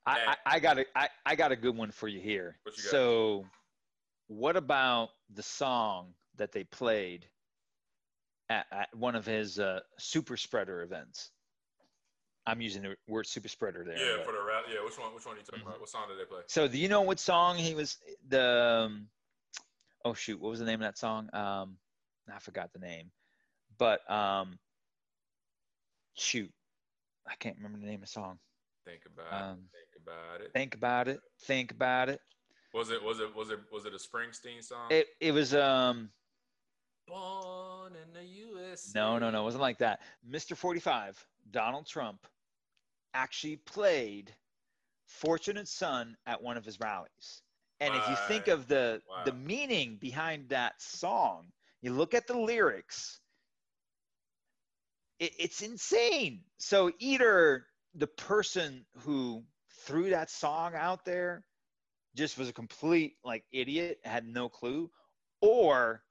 I, 0.06 0.18
I, 0.46 0.56
I 0.56 0.60
got 0.60 0.78
a 0.78 0.84
I, 0.94 1.08
I 1.24 1.34
got 1.34 1.52
a 1.52 1.56
good 1.56 1.76
one 1.76 1.90
for 1.90 2.06
you 2.08 2.20
here 2.20 2.56
What 2.62 2.76
you 2.76 2.82
got? 2.84 2.90
so 2.90 3.44
what 4.28 4.56
about 4.56 5.10
the 5.34 5.42
song 5.42 6.14
that 6.36 6.52
they 6.52 6.64
played 6.64 7.26
at, 8.48 8.66
at 8.70 8.94
one 8.94 9.14
of 9.16 9.26
his 9.26 9.58
uh, 9.58 9.80
super 9.98 10.36
spreader 10.36 10.82
events 10.82 11.30
i'm 12.46 12.60
using 12.60 12.82
the 12.82 12.94
word 13.08 13.26
super 13.26 13.48
spreader 13.48 13.82
there 13.84 13.98
Yeah, 13.98 14.16
but- 14.18 14.26
for 14.26 14.32
the 14.32 14.38
rap. 14.42 14.64
Yeah, 14.72 14.84
which 14.84 14.98
one? 14.98 15.12
Which 15.14 15.26
one 15.26 15.34
are 15.34 15.38
you 15.38 15.44
talking 15.44 15.60
Mhm. 15.64 15.66
about? 15.68 15.80
What 15.80 15.88
song 15.88 16.08
did 16.08 16.18
they 16.18 16.24
play? 16.24 16.42
So 16.46 16.68
do 16.68 16.78
you 16.78 16.88
know 16.88 17.00
what 17.02 17.18
song 17.18 17.56
he 17.56 17.74
was 17.74 17.98
the 18.28 18.84
um, 18.86 19.08
oh 20.04 20.14
shoot, 20.14 20.40
what 20.40 20.50
was 20.50 20.60
the 20.60 20.64
name 20.66 20.80
of 20.80 20.86
that 20.86 20.98
song? 20.98 21.28
Um 21.34 21.76
I 22.32 22.38
forgot 22.38 22.72
the 22.72 22.78
name. 22.78 23.10
But 23.78 24.08
um 24.10 24.58
shoot. 26.14 26.50
I 27.28 27.34
can't 27.34 27.56
remember 27.56 27.78
the 27.78 27.86
name 27.86 27.96
of 27.96 28.00
the 28.02 28.06
song. 28.06 28.38
Think 28.84 29.02
about 29.06 29.32
Um, 29.32 29.58
it. 29.74 29.85
Think 30.06 30.14
about 30.14 30.40
it. 30.40 30.52
Think 30.52 30.74
about 30.74 31.08
it. 31.08 31.20
Think 31.42 31.70
about 31.72 32.08
it. 32.08 32.20
Was 32.72 32.90
it 32.90 33.02
was 33.02 33.20
it 33.20 33.34
was 33.34 33.50
it 33.50 33.60
was 33.72 33.86
it 33.86 33.94
a 33.94 33.96
Springsteen 33.96 34.62
song? 34.62 34.88
It 34.90 35.06
it 35.20 35.32
was 35.32 35.54
um 35.54 36.10
Born 37.08 37.92
in 37.94 38.12
the 38.12 38.24
U.S. 38.24 38.92
no 38.94 39.18
no 39.18 39.30
no, 39.30 39.42
it 39.42 39.44
wasn't 39.44 39.62
like 39.62 39.78
that. 39.78 40.00
Mr. 40.28 40.56
45, 40.56 41.24
Donald 41.50 41.86
Trump 41.86 42.26
actually 43.14 43.56
played 43.56 44.32
Fortunate 45.06 45.68
Son 45.68 46.16
at 46.26 46.42
one 46.42 46.56
of 46.56 46.64
his 46.64 46.80
rallies. 46.80 47.42
And 47.80 47.94
if 47.94 48.08
you 48.08 48.16
think 48.28 48.48
of 48.48 48.68
the 48.68 49.02
the 49.24 49.32
meaning 49.32 49.98
behind 50.00 50.48
that 50.48 50.80
song, 50.80 51.46
you 51.82 51.92
look 51.92 52.14
at 52.14 52.26
the 52.26 52.36
lyrics, 52.36 53.20
it, 55.18 55.32
it's 55.38 55.62
insane. 55.62 56.40
So 56.58 56.90
either 56.98 57.66
the 57.94 58.06
person 58.06 58.84
who 59.00 59.44
threw 59.86 60.10
that 60.10 60.30
song 60.30 60.74
out 60.74 61.04
there 61.04 61.44
just 62.16 62.38
was 62.38 62.48
a 62.48 62.52
complete 62.52 63.14
like 63.24 63.44
idiot, 63.52 63.98
had 64.04 64.26
no 64.26 64.48
clue, 64.48 64.90
or 65.40 66.02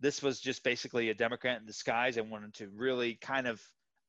this 0.00 0.22
was 0.22 0.40
just 0.40 0.64
basically 0.64 1.10
a 1.10 1.14
Democrat 1.14 1.60
in 1.60 1.66
disguise 1.66 2.16
and 2.16 2.30
wanted 2.30 2.54
to 2.54 2.68
really 2.74 3.14
kind 3.14 3.46
of 3.46 3.60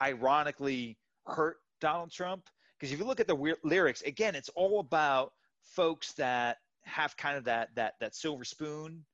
ironically 0.02 0.98
hurt 1.28 1.58
Donald 1.82 2.12
Trump. 2.12 2.50
Because 2.80 2.92
if 2.92 3.00
you 3.00 3.06
look 3.06 3.20
at 3.20 3.28
the 3.28 3.56
lyrics, 3.64 4.02
again, 4.02 4.36
it's 4.36 4.50
all 4.50 4.80
about 4.80 5.32
folks 5.62 6.14
that 6.14 6.58
have 6.84 7.16
kind 7.18 7.38
of 7.38 7.46
that 7.46 7.70
that 7.76 7.94
that 8.00 8.16
silver 8.16 8.44
spoon, 8.44 9.06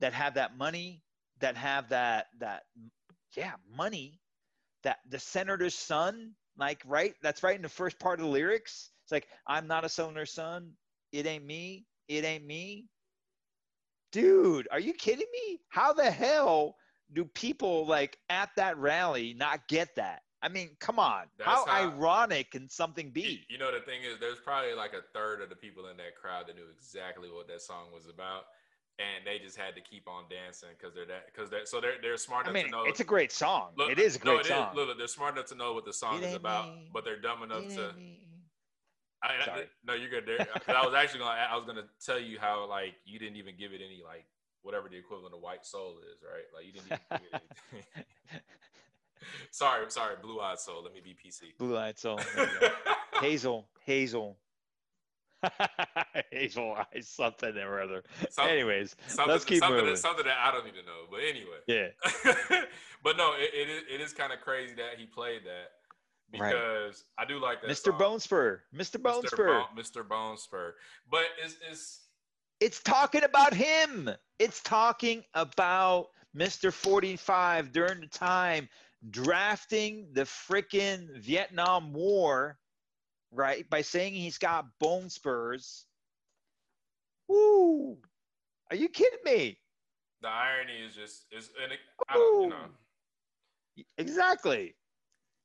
that 0.00 0.12
have 0.12 0.34
that 0.34 0.56
money, 0.56 1.02
that 1.40 1.56
have 1.56 1.88
that 1.90 2.26
that 2.38 2.62
yeah 3.36 3.52
money, 3.76 4.20
that 4.82 4.98
the 5.08 5.18
senator's 5.18 5.74
son, 5.74 6.32
like 6.56 6.82
right, 6.84 7.14
that's 7.22 7.42
right 7.42 7.56
in 7.56 7.62
the 7.62 7.68
first 7.68 7.98
part 7.98 8.20
of 8.20 8.26
the 8.26 8.32
lyrics. 8.32 8.90
It's 9.08 9.12
like 9.12 9.26
I'm 9.46 9.66
not 9.66 9.86
a 9.86 9.88
senator's 9.88 10.32
son. 10.34 10.72
It 11.12 11.24
ain't 11.24 11.46
me. 11.46 11.86
It 12.08 12.24
ain't 12.26 12.44
me. 12.44 12.84
dude, 14.12 14.68
are 14.70 14.80
you 14.80 14.92
kidding 14.92 15.26
me? 15.32 15.60
How 15.70 15.94
the 15.94 16.10
hell 16.10 16.76
do 17.14 17.24
people 17.24 17.86
like 17.86 18.18
at 18.28 18.50
that 18.56 18.76
rally 18.76 19.34
not 19.34 19.66
get 19.68 19.88
that? 19.96 20.20
I 20.42 20.48
mean, 20.50 20.76
come 20.78 20.98
on. 20.98 21.24
How, 21.40 21.66
how- 21.66 21.88
ironic 21.88 22.50
can 22.52 22.68
something 22.68 23.10
be? 23.10 23.44
you 23.48 23.56
know 23.58 23.72
the 23.72 23.80
thing 23.80 24.02
is, 24.02 24.18
there's 24.20 24.38
probably 24.44 24.74
like 24.74 24.92
a 24.92 25.02
third 25.14 25.40
of 25.42 25.48
the 25.48 25.56
people 25.56 25.88
in 25.88 25.96
that 25.96 26.14
crowd 26.20 26.46
that 26.48 26.56
knew 26.56 26.66
exactly 26.76 27.28
what 27.30 27.48
that 27.48 27.60
song 27.62 27.86
was 27.94 28.06
about, 28.08 28.44
and 28.98 29.26
they 29.26 29.38
just 29.42 29.56
had 29.56 29.74
to 29.74 29.80
keep 29.80 30.06
on 30.06 30.24
dancing 30.30 30.68
because 30.78 30.94
they're 30.94 31.06
that 31.06 31.26
because 31.32 31.50
they're 31.50 31.66
so 31.66 31.80
they're 31.80 31.94
they're 32.02 32.16
smart 32.18 32.46
I 32.46 32.50
enough 32.50 32.54
mean, 32.62 32.64
to 32.66 32.70
know. 32.70 32.84
it's 32.84 33.00
a 33.00 33.04
great 33.04 33.32
song. 33.32 33.70
Look, 33.76 33.90
it 33.90 33.98
is 33.98 34.16
a 34.16 34.18
no, 34.20 34.24
great 34.36 34.40
it 34.40 34.42
is. 34.42 34.48
song. 34.48 34.74
Look, 34.76 34.88
look, 34.88 34.98
they're 34.98 35.06
smart 35.08 35.34
enough 35.36 35.46
to 35.46 35.54
know 35.56 35.72
what 35.72 35.84
the 35.86 35.92
song 35.92 36.18
It 36.22 36.26
is 36.26 36.34
about, 36.34 36.74
me. 36.74 36.90
but 36.92 37.04
they're 37.04 37.20
dumb 37.20 37.42
enough 37.42 37.64
It 37.64 37.70
to. 37.76 37.94
Ain't 39.24 39.32
me. 39.32 39.38
I, 39.38 39.42
I- 39.42 39.44
Sorry. 39.44 39.66
no, 39.86 39.94
you're 39.94 40.10
good. 40.10 40.24
There, 40.26 40.40
uh, 40.54 40.58
'cause 40.58 40.74
I 40.76 40.84
was 40.84 40.94
actually 40.94 41.20
gonna. 41.20 41.46
I 41.50 41.56
was 41.56 41.64
gonna 41.66 41.86
tell 42.04 42.18
you 42.18 42.38
how 42.38 42.66
like 42.68 42.94
you 43.04 43.18
didn't 43.18 43.36
even 43.36 43.54
give 43.58 43.72
it 43.72 43.80
any 43.84 44.02
like 44.04 44.26
whatever 44.62 44.88
the 44.88 44.96
equivalent 44.96 45.34
of 45.34 45.40
white 45.40 45.64
soul 45.64 45.98
is, 46.12 46.22
right? 46.22 46.44
Like 46.54 46.66
you 46.66 46.72
didn't 46.72 46.86
even 46.86 46.98
give 47.10 47.20
it 47.32 47.42
anything. 47.72 48.42
sorry, 49.50 49.84
sorry, 49.88 50.14
blue 50.22 50.40
eyed 50.40 50.58
soul. 50.58 50.82
Let 50.82 50.92
me 50.94 51.00
be 51.02 51.10
PC. 51.14 51.56
Blue 51.58 51.76
eyed 51.76 51.98
soul. 51.98 52.20
There 52.34 52.44
you 52.44 52.60
go. 52.60 52.68
Hazel. 53.20 53.68
Hazel. 53.84 54.36
Hazel 56.32 56.76
eyes, 56.94 57.08
something 57.08 57.56
or 57.58 57.80
other. 57.80 58.02
Some- 58.30 58.48
Anyways, 58.48 58.96
Something, 59.06 59.32
let's 59.32 59.44
keep 59.44 59.60
something, 59.60 59.76
moving. 59.78 59.94
That, 59.94 59.98
something 60.00 60.24
that 60.24 60.36
I 60.38 60.50
don't 60.50 60.66
even 60.66 60.84
know. 60.84 61.06
But 61.10 61.20
anyway. 61.20 61.58
yeah. 61.68 62.64
but 63.04 63.16
no, 63.16 63.34
it, 63.34 63.50
it 63.54 63.68
is 63.68 63.82
it 63.88 64.00
is 64.00 64.12
kind 64.12 64.32
of 64.32 64.40
crazy 64.40 64.74
that 64.74 64.98
he 64.98 65.06
played 65.06 65.42
that 65.44 65.77
Right. 66.36 66.52
because 66.52 67.04
I 67.16 67.24
do 67.24 67.40
like 67.40 67.62
that. 67.62 67.70
Mr. 67.70 67.84
song. 67.84 67.98
Bonespur. 67.98 68.58
Mr. 68.74 68.98
Mr. 68.98 69.00
Bonespur. 69.00 69.64
Mr. 69.76 70.06
Bonespur. 70.06 70.72
But 71.10 71.24
it's 71.42 71.56
it's 71.70 72.00
It's 72.60 72.82
talking 72.82 73.24
about 73.24 73.54
him. 73.54 74.10
It's 74.38 74.60
talking 74.62 75.24
about 75.34 76.08
Mr. 76.36 76.72
45 76.72 77.72
during 77.72 78.00
the 78.00 78.06
time 78.06 78.68
drafting 79.10 80.08
the 80.12 80.22
frickin' 80.22 81.18
Vietnam 81.18 81.92
War, 81.92 82.58
right? 83.30 83.68
By 83.70 83.80
saying 83.80 84.14
he's 84.14 84.38
got 84.38 84.66
bone 84.80 85.08
spurs. 85.08 85.86
Woo! 87.28 87.96
Are 88.70 88.76
you 88.76 88.88
kidding 88.88 89.18
me? 89.24 89.58
the 90.20 90.28
irony 90.28 90.72
is 90.84 90.94
just 90.94 91.26
is 91.30 91.50
and 91.62 91.72
it, 91.72 91.78
I 92.08 92.14
don't 92.14 92.42
you 92.42 92.48
know 92.48 92.66
Exactly. 93.96 94.74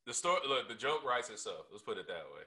The 0.05 0.13
story. 0.13 0.39
Look, 0.47 0.67
the 0.67 0.75
joke 0.75 1.03
writes 1.05 1.29
itself. 1.29 1.65
Let's 1.71 1.83
put 1.83 1.97
it 1.97 2.07
that 2.07 2.25
way. 2.35 2.43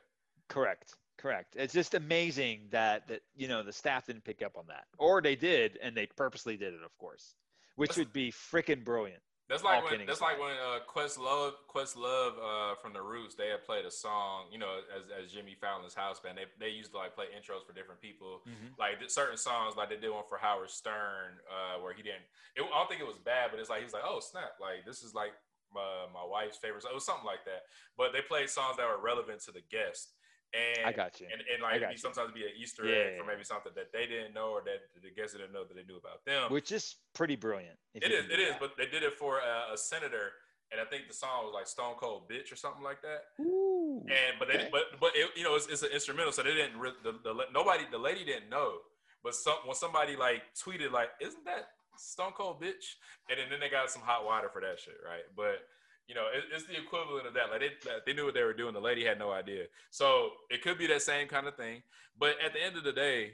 Correct. 0.49 0.95
Correct. 1.19 1.55
It's 1.57 1.73
just 1.73 1.95
amazing 1.95 2.69
that 2.71 3.09
that 3.09 3.23
you 3.35 3.49
know 3.49 3.63
the 3.63 3.73
staff 3.73 4.07
didn't 4.07 4.25
pick 4.25 4.43
up 4.43 4.57
on 4.57 4.65
that, 4.69 4.85
or 4.99 5.23
they 5.23 5.35
did, 5.37 5.79
and 5.83 5.97
they 5.97 6.07
purposely 6.07 6.57
did 6.57 6.75
it, 6.75 6.81
of 6.85 6.97
course, 6.99 7.35
which 7.77 7.91
That's- 7.91 7.99
would 8.07 8.13
be 8.13 8.31
freaking 8.31 8.85
brilliant. 8.85 9.23
That's 9.49 9.63
All 9.63 9.71
like 9.71 9.89
when 9.89 10.05
that's 10.07 10.19
aside. 10.19 10.33
like 10.33 10.41
when 10.41 10.57
uh, 10.59 10.81
Questlove 10.91 11.53
Quest 11.69 11.97
Love 11.97 12.35
uh, 12.35 12.75
from 12.83 12.93
the 12.93 13.01
Roots 13.01 13.37
they 13.37 13.47
had 13.47 13.63
played 13.65 13.85
a 13.87 13.93
song 13.93 14.47
you 14.51 14.59
know 14.59 14.81
as, 14.91 15.05
as 15.23 15.31
Jimmy 15.31 15.55
Fallon's 15.55 15.95
house 15.95 16.19
band 16.19 16.37
they 16.37 16.47
they 16.59 16.73
used 16.75 16.91
to 16.91 16.97
like 16.99 17.15
play 17.15 17.27
intros 17.31 17.63
for 17.65 17.73
different 17.73 18.01
people 18.01 18.43
like 18.77 18.99
certain 19.07 19.37
songs 19.39 19.77
like 19.77 19.89
they 19.89 19.95
did 20.03 20.11
one 20.11 20.25
for 20.29 20.37
Howard 20.37 20.69
Stern 20.71 21.39
uh, 21.47 21.79
where 21.81 21.95
he 21.95 22.03
didn't 22.03 22.27
it, 22.57 22.63
I 22.67 22.77
don't 22.77 22.89
think 22.91 23.01
it 23.01 23.07
was 23.07 23.19
bad 23.23 23.51
but 23.53 23.61
it's 23.61 23.71
like 23.71 23.79
he 23.79 23.85
was 23.85 23.93
like 23.95 24.03
oh 24.05 24.19
snap 24.19 24.59
like 24.61 24.85
this 24.85 25.05
is 25.05 25.15
like 25.15 25.31
my, 25.73 26.07
my 26.13 26.25
wife's 26.25 26.59
favorite 26.59 26.85
it 26.85 26.95
was 26.95 27.05
something 27.05 27.27
like 27.27 27.45
that 27.45 27.63
but 27.97 28.13
they 28.13 28.21
played 28.21 28.49
songs 28.49 28.77
that 28.77 28.87
were 28.87 29.01
relevant 29.03 29.41
to 29.45 29.53
the 29.53 29.63
guest 29.71 30.13
and 30.55 30.87
I 30.87 30.93
got 30.93 31.19
you. 31.21 31.27
and, 31.31 31.43
and 31.53 31.61
like 31.63 31.77
it'd 31.83 31.89
be 31.89 31.95
you. 31.95 31.99
sometimes 31.99 32.31
be 32.33 32.43
an 32.47 32.55
Easter 32.57 32.87
Yeah, 32.87 32.95
egg 32.95 33.13
yeah, 33.15 33.21
for 33.21 33.27
maybe 33.27 33.43
something 33.43 33.73
that 33.75 33.91
they 33.93 34.07
didn't 34.07 34.33
know 34.33 34.51
or 34.55 34.63
that 34.63 34.87
the 35.03 35.11
guests 35.11 35.35
didn't 35.37 35.53
know 35.53 35.65
that 35.65 35.75
they 35.75 35.83
knew 35.83 35.99
about 35.99 36.25
them 36.25 36.51
which 36.53 36.71
is 36.71 36.97
pretty 37.15 37.35
brilliant. 37.37 37.77
it 37.95 38.13
is, 38.13 38.25
it 38.31 38.39
is, 38.39 38.51
that. 38.51 38.61
but 38.61 38.77
they 38.79 38.87
did 38.87 39.03
it 39.03 39.19
for 39.19 39.39
a, 39.43 39.75
a 39.75 39.77
senator, 39.77 40.33
and 40.71 40.81
I 40.81 40.85
think 40.85 41.09
the 41.09 41.15
song 41.15 41.45
was 41.45 41.53
like 41.55 41.67
"Stone 41.67 41.95
Cold 41.99 42.29
Bitch" 42.31 42.53
or 42.53 42.57
something 42.57 42.83
like 42.83 43.01
that. 43.03 43.23
Ooh, 43.43 44.03
And 44.09 44.39
but 44.39 44.49
they, 44.49 44.55
okay. 44.55 44.69
but 44.71 44.99
but 45.01 45.11
it, 45.15 45.31
you 45.37 45.45
know, 45.45 45.55
it's, 45.57 45.67
it's 45.67 45.83
an 45.83 45.91
instrumental, 45.93 46.33
so 46.33 46.43
they 46.43 46.55
didn't. 46.55 46.75
The, 47.03 47.13
the 47.23 47.35
nobody, 47.53 47.85
the 47.91 47.99
lady 47.99 48.25
didn't 48.25 48.49
know, 48.51 48.79
but 49.23 49.35
some 49.35 49.59
when 49.65 49.75
somebody 49.77 50.17
like 50.17 50.43
tweeted 50.55 50.91
like, 50.93 51.11
"Isn't 51.21 51.45
that 51.45 51.69
Stone 51.99 52.33
Cold 52.33 52.61
Bitch?" 52.61 52.97
And 53.29 53.39
then, 53.39 53.47
then 53.51 53.61
they 53.61 53.69
got 53.69 53.91
some 53.91 54.03
hot 54.03 54.25
water 54.25 54.49
for 54.53 54.61
that 54.61 54.79
shit, 54.79 54.99
right? 55.05 55.25
But 55.37 55.67
you 56.09 56.15
know, 56.15 56.27
it, 56.33 56.45
it's 56.55 56.67
the 56.67 56.77
equivalent 56.77 57.27
of 57.27 57.35
that. 57.35 57.51
Like 57.51 57.61
they, 57.61 57.91
they 58.07 58.13
knew 58.13 58.25
what 58.25 58.35
they 58.35 58.45
were 58.45 58.53
doing. 58.53 58.75
The 58.75 58.81
lady 58.81 59.05
had 59.05 59.19
no 59.19 59.33
idea. 59.33 59.65
So 59.91 60.31
it 60.51 60.63
could 60.63 60.79
be 60.79 60.87
that 60.87 61.03
same 61.03 61.29
kind 61.29 61.47
of 61.47 61.57
thing. 61.57 61.83
But 62.19 62.37
at 62.45 62.53
the 62.53 62.63
end 62.63 62.77
of 62.77 62.85
the 62.85 62.93
day, 62.93 63.33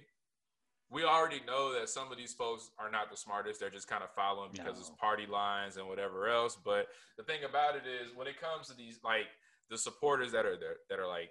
we 0.90 1.04
already 1.04 1.40
know 1.46 1.72
that 1.78 1.88
some 1.88 2.12
of 2.12 2.18
these 2.18 2.34
folks 2.34 2.70
are 2.78 2.90
not 2.90 3.10
the 3.10 3.16
smartest. 3.16 3.60
They're 3.60 3.70
just 3.70 3.88
kind 3.88 4.02
of 4.02 4.10
following 4.10 4.50
because 4.52 4.78
it's 4.78 4.90
party 4.90 5.26
lines 5.26 5.76
and 5.76 5.88
whatever 5.88 6.28
else. 6.28 6.56
But 6.62 6.88
the 7.16 7.22
thing 7.22 7.44
about 7.48 7.76
it 7.76 7.82
is, 7.86 8.14
when 8.14 8.26
it 8.26 8.40
comes 8.40 8.68
to 8.68 8.76
these, 8.76 9.00
like 9.02 9.26
the 9.70 9.78
supporters 9.78 10.32
that 10.32 10.44
are 10.44 10.56
there, 10.56 10.76
that 10.90 10.98
are 10.98 11.08
like 11.08 11.30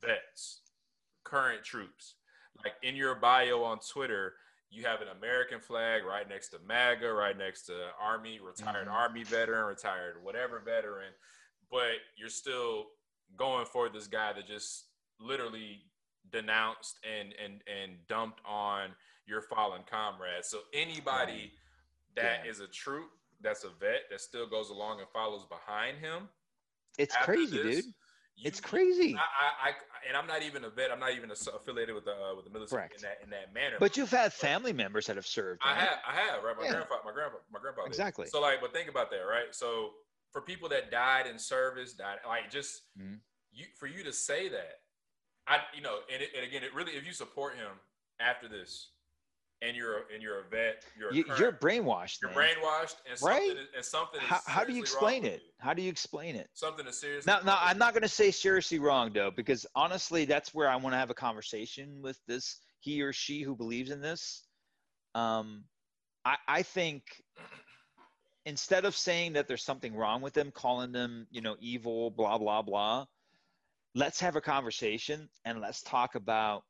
vets, 0.00 0.60
current 1.24 1.64
troops, 1.64 2.14
like 2.62 2.74
in 2.82 2.94
your 2.94 3.14
bio 3.14 3.62
on 3.62 3.78
Twitter, 3.78 4.34
you 4.74 4.84
have 4.84 5.00
an 5.00 5.08
American 5.08 5.60
flag 5.60 6.04
right 6.04 6.28
next 6.28 6.48
to 6.48 6.58
MAGA, 6.66 7.12
right 7.12 7.36
next 7.38 7.62
to 7.66 7.90
Army, 8.00 8.40
retired 8.40 8.88
Mhm. 8.88 8.92
Army 8.92 9.22
veteran, 9.22 9.64
retired 9.66 10.22
whatever 10.22 10.58
veteran, 10.58 11.14
but 11.70 11.98
you're 12.16 12.28
still 12.28 12.90
going 13.36 13.66
for 13.66 13.88
this 13.88 14.06
guy 14.08 14.32
that 14.32 14.46
just 14.46 14.90
literally 15.20 15.90
denounced 16.30 16.98
and 17.04 17.32
and 17.34 17.62
and 17.68 18.04
dumped 18.08 18.40
on 18.44 18.96
your 19.26 19.42
fallen 19.42 19.84
comrades. 19.84 20.48
So 20.48 20.62
anybody 20.72 21.56
that 22.16 22.46
is 22.46 22.58
Yeah. 22.58 22.64
a 22.64 22.68
troop, 22.68 23.12
that's 23.40 23.64
a 23.64 23.70
vet, 23.70 24.08
that 24.10 24.20
still 24.20 24.46
goes 24.46 24.70
along 24.70 25.00
and 25.00 25.08
follows 25.10 25.44
behind 25.46 25.98
him. 25.98 26.28
it's 26.96 27.16
crazy, 27.16 27.60
this, 27.60 27.84
dude. 27.86 27.94
You- 28.36 28.46
It's 28.48 28.60
crazy. 28.60 29.14
I, 29.16 29.18
I, 29.18 29.68
I, 29.70 29.72
and 30.08 30.16
I'm 30.16 30.26
not 30.26 30.42
even 30.42 30.64
a 30.64 30.70
vet. 30.70 30.90
I'm 30.90 31.00
not 31.00 31.12
even 31.12 31.30
affiliated 31.30 31.94
with 31.94 32.04
the 32.04 32.12
uh, 32.12 32.34
with 32.36 32.44
the 32.44 32.50
military 32.50 32.80
Correct. 32.88 32.94
in 32.96 33.02
that 33.02 33.18
in 33.22 33.30
that 33.30 33.54
manner. 33.54 33.76
But 33.80 33.96
you've 33.96 34.10
had 34.10 34.32
family 34.32 34.72
members 34.72 35.06
that 35.06 35.16
have 35.16 35.26
served. 35.26 35.60
I 35.64 35.74
have, 35.74 35.98
I 36.06 36.12
have, 36.14 36.42
right? 36.44 36.56
My 36.56 36.64
Yeah. 36.64 36.72
grandfather, 36.72 37.02
my 37.04 37.12
grandpa, 37.12 37.36
my 37.52 37.58
grandpa. 37.60 37.82
did. 37.82 37.88
Exactly. 37.88 38.26
So 38.26 38.40
like, 38.40 38.60
but 38.60 38.72
think 38.72 38.88
about 38.88 39.10
that, 39.10 39.20
right? 39.22 39.52
So 39.52 39.90
for 40.32 40.40
people 40.42 40.68
that 40.70 40.90
died 40.90 41.26
in 41.26 41.38
service, 41.38 41.92
died 41.94 42.18
like 42.26 42.50
just 42.50 42.82
Mhm. 43.00 43.20
you 43.52 43.66
for 43.78 43.86
you 43.86 44.02
to 44.04 44.12
say 44.12 44.48
that, 44.48 44.80
I 45.46 45.60
you 45.74 45.80
know, 45.82 46.00
and, 46.12 46.22
it, 46.22 46.30
and 46.36 46.44
again, 46.44 46.62
it 46.64 46.74
really 46.74 46.92
if 46.92 47.06
you 47.06 47.12
support 47.12 47.54
him 47.56 47.70
after 48.20 48.48
this, 48.48 48.90
and 49.66 49.76
you're 49.76 49.98
a, 49.98 50.02
and 50.12 50.22
you're 50.22 50.40
a 50.40 50.44
vet, 50.44 50.84
you're 50.98 51.10
a 51.10 51.14
You, 51.14 51.24
current- 51.24 51.40
you're 51.40 51.52
brainwashed. 51.52 52.20
you're 52.22 52.30
man. 52.34 52.50
brainwashed, 52.56 52.96
and 53.08 53.20
Right? 53.22 53.40
something 53.48 53.56
is, 53.58 53.68
and 53.76 53.84
something 53.84 54.20
is 54.20 54.26
How, 54.26 54.40
how 54.46 54.64
do 54.64 54.72
you 54.72 54.80
explain 54.82 55.24
it? 55.24 55.42
you. 55.44 55.50
How 55.58 55.72
do 55.74 55.82
you 55.82 55.88
explain 55.90 56.36
it? 56.36 56.48
Something 56.54 56.86
is 56.86 56.98
serious. 57.00 57.24
Now, 57.26 57.40
now 57.44 57.58
I'm 57.60 57.78
not 57.78 57.94
going 57.94 58.02
to 58.02 58.08
say 58.08 58.30
seriously 58.30 58.78
wrong 58.78 59.12
though, 59.12 59.30
because 59.30 59.64
honestly, 59.74 60.24
that's 60.24 60.52
where 60.52 60.68
I 60.68 60.76
want 60.76 60.92
to 60.94 60.98
have 60.98 61.10
a 61.10 61.14
conversation 61.14 62.00
with 62.02 62.18
this 62.26 62.60
he 62.80 63.00
or 63.02 63.12
she 63.12 63.42
who 63.42 63.56
believes 63.56 63.90
in 63.90 64.00
this. 64.02 64.44
Um, 65.14 65.64
I, 66.24 66.36
I 66.48 66.62
think 66.62 67.04
instead 68.46 68.84
of 68.84 68.94
saying 68.94 69.32
that 69.34 69.48
there's 69.48 69.64
something 69.64 69.94
wrong 69.94 70.20
with 70.20 70.34
them, 70.34 70.50
calling 70.50 70.92
them, 70.92 71.26
you 71.30 71.40
know, 71.40 71.56
evil, 71.60 72.10
blah 72.10 72.36
blah 72.38 72.62
blah, 72.62 73.06
let's 73.94 74.20
have 74.20 74.36
a 74.36 74.40
conversation 74.40 75.28
and 75.44 75.60
let's 75.60 75.82
talk 75.82 76.14
about, 76.14 76.64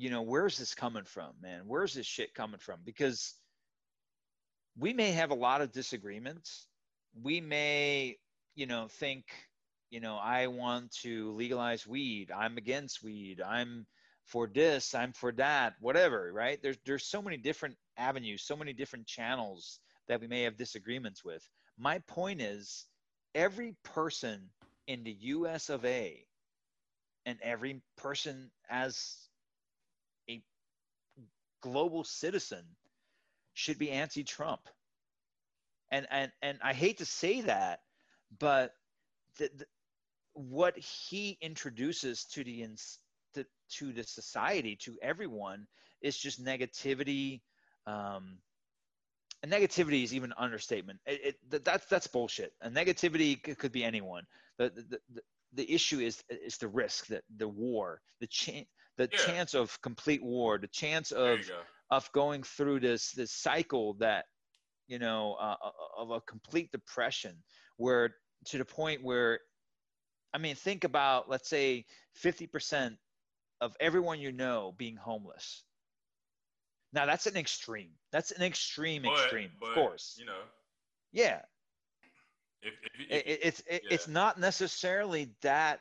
you 0.00 0.08
know, 0.08 0.22
where's 0.22 0.56
this 0.56 0.74
coming 0.74 1.04
from, 1.04 1.32
man? 1.42 1.64
Where's 1.66 1.92
this 1.92 2.06
shit 2.06 2.32
coming 2.32 2.58
from? 2.58 2.80
Because 2.86 3.34
we 4.78 4.94
may 4.94 5.12
have 5.12 5.30
a 5.30 5.34
lot 5.34 5.60
of 5.60 5.72
disagreements. 5.72 6.66
We 7.22 7.42
may, 7.42 8.16
you 8.54 8.64
know, 8.64 8.88
think, 8.88 9.26
you 9.90 10.00
know, 10.00 10.16
I 10.16 10.46
want 10.46 10.92
to 11.02 11.32
legalize 11.32 11.86
weed. 11.86 12.30
I'm 12.34 12.56
against 12.56 13.02
weed. 13.02 13.42
I'm 13.42 13.86
for 14.24 14.46
this. 14.46 14.94
I'm 14.94 15.12
for 15.12 15.32
that. 15.32 15.74
Whatever, 15.80 16.32
right? 16.32 16.58
There's 16.62 16.78
there's 16.86 17.04
so 17.04 17.20
many 17.20 17.36
different 17.36 17.76
avenues, 17.98 18.42
so 18.42 18.56
many 18.56 18.72
different 18.72 19.06
channels 19.06 19.80
that 20.08 20.22
we 20.22 20.28
may 20.28 20.44
have 20.44 20.56
disagreements 20.56 21.22
with. 21.22 21.46
My 21.76 21.98
point 22.06 22.40
is, 22.40 22.86
every 23.34 23.76
person 23.84 24.48
in 24.86 25.04
the 25.04 25.16
U.S. 25.20 25.68
of 25.68 25.84
A. 25.84 26.24
and 27.26 27.38
every 27.42 27.82
person 27.98 28.50
as 28.70 29.29
global 31.60 32.04
citizen 32.04 32.64
should 33.54 33.78
be 33.78 33.90
anti-Trump. 33.90 34.60
And 35.90 36.06
and 36.10 36.32
and 36.40 36.58
I 36.62 36.72
hate 36.72 36.98
to 36.98 37.04
say 37.04 37.40
that, 37.42 37.80
but 38.38 38.74
the, 39.38 39.50
the, 39.56 39.66
what 40.34 40.78
he 40.78 41.36
introduces 41.40 42.24
to 42.26 42.44
the 42.44 42.64
to, 43.34 43.46
to 43.70 43.92
the 43.92 44.04
society 44.04 44.76
to 44.76 44.96
everyone 45.02 45.66
is 46.00 46.16
just 46.16 46.44
negativity. 46.44 47.40
Um, 47.86 48.38
and 49.42 49.50
negativity 49.50 50.04
is 50.04 50.14
even 50.14 50.30
an 50.30 50.36
understatement. 50.38 51.00
It, 51.06 51.20
it, 51.24 51.50
th- 51.50 51.64
that's 51.64 51.86
that's 51.86 52.06
bullshit. 52.06 52.52
And 52.60 52.74
negativity 52.74 53.44
c- 53.44 53.54
could 53.54 53.72
be 53.72 53.82
anyone. 53.82 54.24
The 54.58 54.70
the, 54.70 55.00
the, 55.12 55.22
the 55.52 55.70
issue 55.72 56.00
is 56.00 56.22
is 56.30 56.58
the 56.58 56.68
risk, 56.68 57.06
that 57.08 57.24
the 57.36 57.48
war, 57.48 58.00
the 58.20 58.26
chance 58.26 58.68
the 58.96 59.08
Yeah. 59.12 59.18
chance 59.26 59.54
of 59.54 59.80
complete 59.80 60.22
war, 60.22 60.58
the 60.58 60.68
chance 60.68 61.10
of 61.12 61.46
go. 61.48 61.62
of 61.90 62.10
going 62.12 62.42
through 62.42 62.80
this 62.80 63.12
this 63.12 63.32
cycle 63.32 63.94
that 63.94 64.26
you 64.88 64.98
know 64.98 65.34
uh, 65.34 65.56
of 65.96 66.10
a 66.10 66.20
complete 66.22 66.70
depression 66.72 67.42
where 67.76 68.14
to 68.46 68.58
the 68.58 68.64
point 68.64 69.02
where 69.02 69.40
i 70.34 70.38
mean 70.38 70.54
think 70.54 70.84
about 70.84 71.28
let's 71.28 71.48
say 71.48 71.84
50% 72.22 72.98
of 73.60 73.76
everyone 73.80 74.20
you 74.20 74.32
know 74.32 74.72
being 74.78 74.96
homeless. 74.96 75.64
Now 76.92 77.06
that's 77.06 77.26
an 77.26 77.36
extreme. 77.36 77.92
That's 78.10 78.32
an 78.32 78.42
extreme 78.42 79.02
But- 79.02 79.12
extreme 79.20 79.52
but, 79.60 79.68
of 79.68 79.74
course. 79.74 80.16
You 80.18 80.26
know, 80.26 80.42
yeah 81.12 81.42
if, 82.62 82.74
if, 82.82 83.00
if 83.00 83.26
it- 83.26 83.40
it's 83.42 83.60
it, 83.66 83.82
it's 83.90 84.08
not 84.08 84.38
necessarily 84.38 85.34
that 85.42 85.80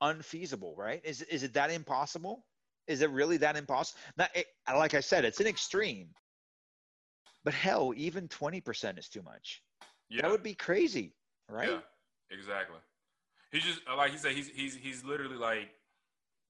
unfeasible 0.00 0.74
right? 0.76 1.00
Is, 1.04 1.22
is 1.22 1.42
it 1.42 1.54
that 1.54 1.70
impossible? 1.70 2.44
Is 2.88 3.02
it 3.02 3.10
really 3.10 3.36
that 3.38 3.56
impossible 3.56 4.00
now, 4.16 4.26
it, 4.34 4.46
like 4.68 4.94
i 4.94 5.00
said 5.00 5.24
it's 5.24 5.40
an 5.40 5.46
extreme. 5.46 6.08
But 7.44 7.54
hell 7.54 7.92
even 7.96 8.28
20% 8.28 8.98
is 8.98 9.08
too 9.08 9.22
much. 9.22 9.62
Yeah, 10.08 10.22
that 10.22 10.30
would 10.30 10.42
be 10.42 10.54
crazy 10.54 11.14
right? 11.48 11.68
Yeah, 11.68 11.80
exactly. 12.30 12.78
He 13.52 13.60
just 13.60 13.80
like 13.96 14.10
he 14.12 14.16
said, 14.18 14.32
he's 14.32 14.48
he's 14.48 14.74
he's 14.74 15.04
literally 15.04 15.36
like 15.36 15.68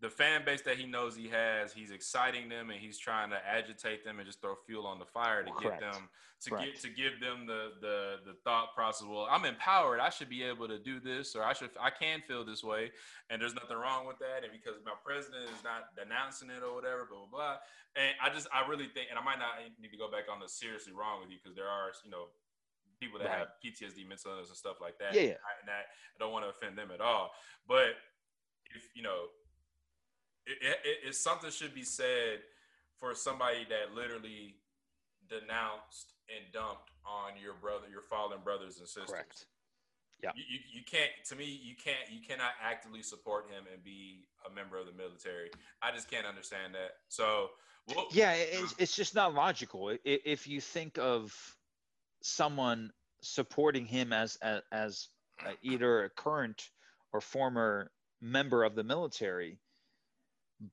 the 0.03 0.11
fan 0.11 0.45
base 0.45 0.63
that 0.63 0.77
he 0.77 0.85
knows 0.85 1.15
he 1.17 1.29
has. 1.29 1.73
He's 1.73 1.93
exciting 1.93 2.49
them 2.49 2.71
and 2.71 2.79
he's 2.81 2.99
trying 2.99 3.31
to 3.31 3.39
agitate 3.47 4.05
them 4.05 4.19
and 4.19 4.27
just 4.27 4.41
throw 4.41 4.57
fuel 4.67 4.85
on 4.85 4.99
the 4.99 5.07
fire 5.07 5.45
to 5.45 5.51
Correct. 5.53 5.81
get 5.81 5.93
them 5.93 6.09
to 6.43 6.51
Correct. 6.51 6.73
get 6.73 6.81
to 6.83 6.89
give 6.91 7.21
them 7.21 7.47
the 7.47 7.71
the 7.81 8.17
the 8.27 8.35
thought 8.43 8.75
process. 8.75 9.07
Well, 9.09 9.29
I'm 9.31 9.45
empowered. 9.45 10.01
I 10.01 10.11
should 10.11 10.29
be 10.29 10.43
able 10.43 10.67
to 10.67 10.79
do 10.79 10.99
this, 10.99 11.37
or 11.37 11.45
I 11.45 11.53
should 11.53 11.71
I 11.81 11.91
can 11.91 12.21
feel 12.27 12.45
this 12.45 12.65
way, 12.65 12.91
and 13.31 13.41
there's 13.41 13.55
nothing 13.55 13.77
wrong 13.79 14.07
with 14.07 14.19
that. 14.19 14.43
And 14.43 14.53
because 14.53 14.75
my 14.85 14.99
president 15.07 15.45
is 15.45 15.63
not 15.63 15.95
denouncing 15.97 16.51
it 16.51 16.63
or 16.67 16.75
whatever, 16.75 17.07
blah 17.09 17.21
blah 17.31 17.31
blah. 17.31 17.57
And 17.95 18.11
I 18.21 18.35
just 18.35 18.49
I 18.53 18.67
really 18.69 18.89
think, 18.91 19.07
and 19.09 19.19
I 19.19 19.23
might 19.23 19.39
not 19.39 19.63
need 19.81 19.95
to 19.95 19.97
go 19.97 20.11
back 20.11 20.27
on 20.27 20.41
the 20.41 20.49
seriously 20.49 20.93
wrong 20.93 21.23
with 21.23 21.31
you 21.31 21.39
because 21.39 21.55
there 21.55 21.69
are 21.71 21.95
you 22.05 22.11
know 22.11 22.27
people 22.99 23.19
that 23.23 23.29
Right. 23.31 23.39
have 23.47 23.55
PTSD, 23.63 24.03
mental 24.09 24.33
illness, 24.35 24.49
and 24.51 24.59
stuff 24.59 24.79
like 24.81 24.99
that. 24.99 25.15
Yeah, 25.15 25.39
yeah. 25.39 25.59
And 25.63 25.67
that 25.71 25.95
I 25.95 26.17
don't 26.19 26.33
want 26.35 26.45
to 26.45 26.51
offend 26.51 26.77
them 26.77 26.91
at 26.91 27.01
all. 27.01 27.31
But 27.69 27.95
if 28.75 28.83
you 28.99 29.03
know, 29.07 29.31
it, 30.47 30.59
it, 30.63 30.99
it's 31.07 31.19
something 31.21 31.51
should 31.51 31.75
be 31.75 31.85
said 31.85 32.41
for 32.99 33.15
somebody 33.15 33.67
that 33.69 33.95
literally 33.95 34.57
denounced 35.29 36.13
and 36.29 36.53
dumped 36.53 36.91
on 37.07 37.33
your 37.43 37.55
brother, 37.55 37.87
your 37.91 38.03
fallen 38.03 38.39
brothers 38.45 38.79
and 38.79 38.87
sisters. 38.89 39.11
correct 39.11 39.47
Yeah. 40.23 40.31
You, 40.37 40.43
you, 40.49 40.59
you 40.75 40.83
can't. 40.85 41.11
To 41.29 41.37
me, 41.37 41.45
you 41.45 41.75
can't. 41.75 42.11
You 42.11 42.21
cannot 42.27 42.53
actively 42.63 43.03
support 43.03 43.51
him 43.51 43.65
and 43.73 43.83
be 43.83 44.27
a 44.49 44.55
member 44.55 44.79
of 44.79 44.87
the 44.87 44.93
military. 44.93 45.51
I 45.83 45.91
just 45.93 46.11
can't 46.11 46.27
understand 46.27 46.75
that. 46.75 46.93
So, 47.09 47.49
well, 47.89 48.07
yeah 48.13 48.33
it- 48.35 48.51
it's, 48.53 48.75
it's 48.79 48.97
just 48.97 49.15
not 49.15 49.35
logical 49.35 49.97
if 50.05 50.47
you 50.47 50.61
think 50.61 50.99
of 50.99 51.35
someone 52.23 52.93
supporting 53.21 53.85
him 53.87 54.13
as 54.13 54.37
as, 54.43 54.63
as 54.71 55.09
either 55.63 56.05
a 56.05 56.11
current 56.11 56.71
or 57.13 57.21
former 57.21 57.91
member 58.21 58.63
of 58.63 58.77
the 58.77 58.85
military 58.85 59.59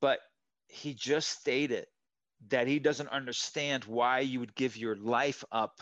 but 0.02 0.20
he 0.68 0.94
just 0.94 1.30
stated 1.30 1.88
that 2.50 2.68
he 2.68 2.80
doesn't 2.80 3.10
understand 3.10 3.84
why 3.86 4.20
you 4.20 4.40
would 4.40 4.56
give 4.56 4.78
your 4.78 4.96
life 4.96 5.44
up 5.52 5.82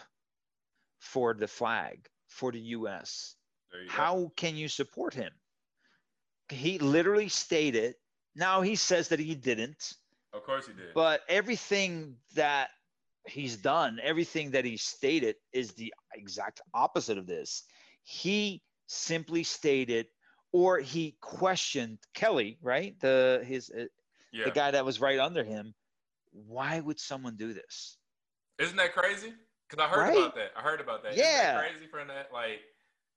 for 0.99 1.33
the 1.33 1.47
flag 1.47 2.07
for 2.27 2.51
the 2.51 2.59
US 2.59 3.35
you 3.73 3.85
go. 3.85 3.91
how 3.93 4.31
can 4.35 4.55
you 4.55 4.67
support 4.67 5.13
him 5.13 5.31
he 6.49 6.79
literally 6.79 7.29
stated 7.29 7.95
now 8.35 8.61
he 8.61 8.75
says 8.75 9.09
that 9.09 9.19
he 9.19 9.35
didn't 9.35 9.93
Of 10.33 10.43
course 10.43 10.67
he 10.67 10.73
did. 10.73 10.93
but 10.93 11.21
everything 11.29 12.15
that 12.35 12.69
he's 13.27 13.57
done, 13.57 13.99
everything 14.01 14.51
that 14.51 14.65
he 14.65 14.77
stated 14.77 15.35
is 15.51 15.73
the 15.73 15.93
exact 16.15 16.61
opposite 16.73 17.17
of 17.17 17.27
this. 17.27 17.63
He 18.03 18.63
simply 18.87 19.43
stated, 19.43 20.07
or 20.53 20.79
he 20.79 21.17
questioned 21.21 21.99
Kelly, 22.13 22.57
right? 22.61 22.97
The 23.01 23.43
his 23.45 23.69
uh, 23.69 23.85
yeah. 24.37 24.45
the 24.45 24.51
guy 24.51 24.71
that 24.71 24.85
was 24.85 24.99
right 24.99 25.19
under 25.19 25.43
him. 25.43 25.73
Why 26.31 26.79
would 26.79 26.99
someone 26.99 27.35
do 27.35 27.53
this? 27.53 27.97
Isn't 28.59 28.77
that 28.77 28.93
crazy? 28.93 29.33
Because 29.69 29.83
I 29.83 29.89
heard 29.89 30.01
Right? 30.01 30.17
about 30.17 30.35
that. 30.35 30.51
I 30.55 30.61
heard 30.61 30.79
about 30.81 31.03
that. 31.03 31.13
Isn't 31.13 31.23
that 31.23 31.53
Yeah. 31.53 31.69
crazy 31.69 31.87
for 31.87 32.05
that. 32.05 32.31
Like, 32.31 32.61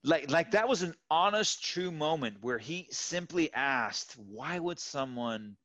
Like 0.03 0.31
like 0.31 0.51
that 0.53 0.69
was 0.69 0.83
an 0.83 0.95
honest, 1.11 1.63
true 1.63 1.91
moment 1.91 2.43
where 2.43 2.59
he 2.59 2.89
simply 2.91 3.53
asked, 3.53 4.17
why 4.17 4.59
would 4.59 4.79
someone 4.79 5.57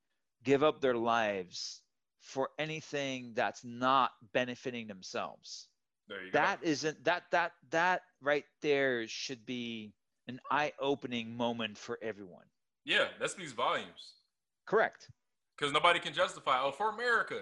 give 0.44 0.62
up 0.64 0.82
their 0.82 0.96
lives 0.96 1.82
for 2.20 2.50
anything 2.60 3.34
that's 3.34 3.64
not 3.64 4.12
benefiting 4.34 4.88
themselves? 4.88 5.70
there 6.08 6.24
you 6.24 6.32
go. 6.32 6.38
that 6.38 6.60
isn't 6.64 7.04
that 7.06 7.24
that 7.32 7.54
that 7.70 8.02
right 8.22 8.46
there 8.62 9.08
should 9.08 9.46
be 9.46 9.94
an 10.28 10.40
eye-opening 10.52 11.36
moment 11.36 11.78
for 11.78 11.98
everyone 12.02 12.46
Yeah, 12.84 13.08
that 13.20 13.32
speaks 13.32 13.54
volumes. 13.54 14.22
correct 14.66 15.10
Because 15.58 15.72
nobody 15.74 16.00
can 16.00 16.14
justify, 16.14 16.60
oh, 16.62 16.72
for 16.72 16.90
America. 16.90 17.42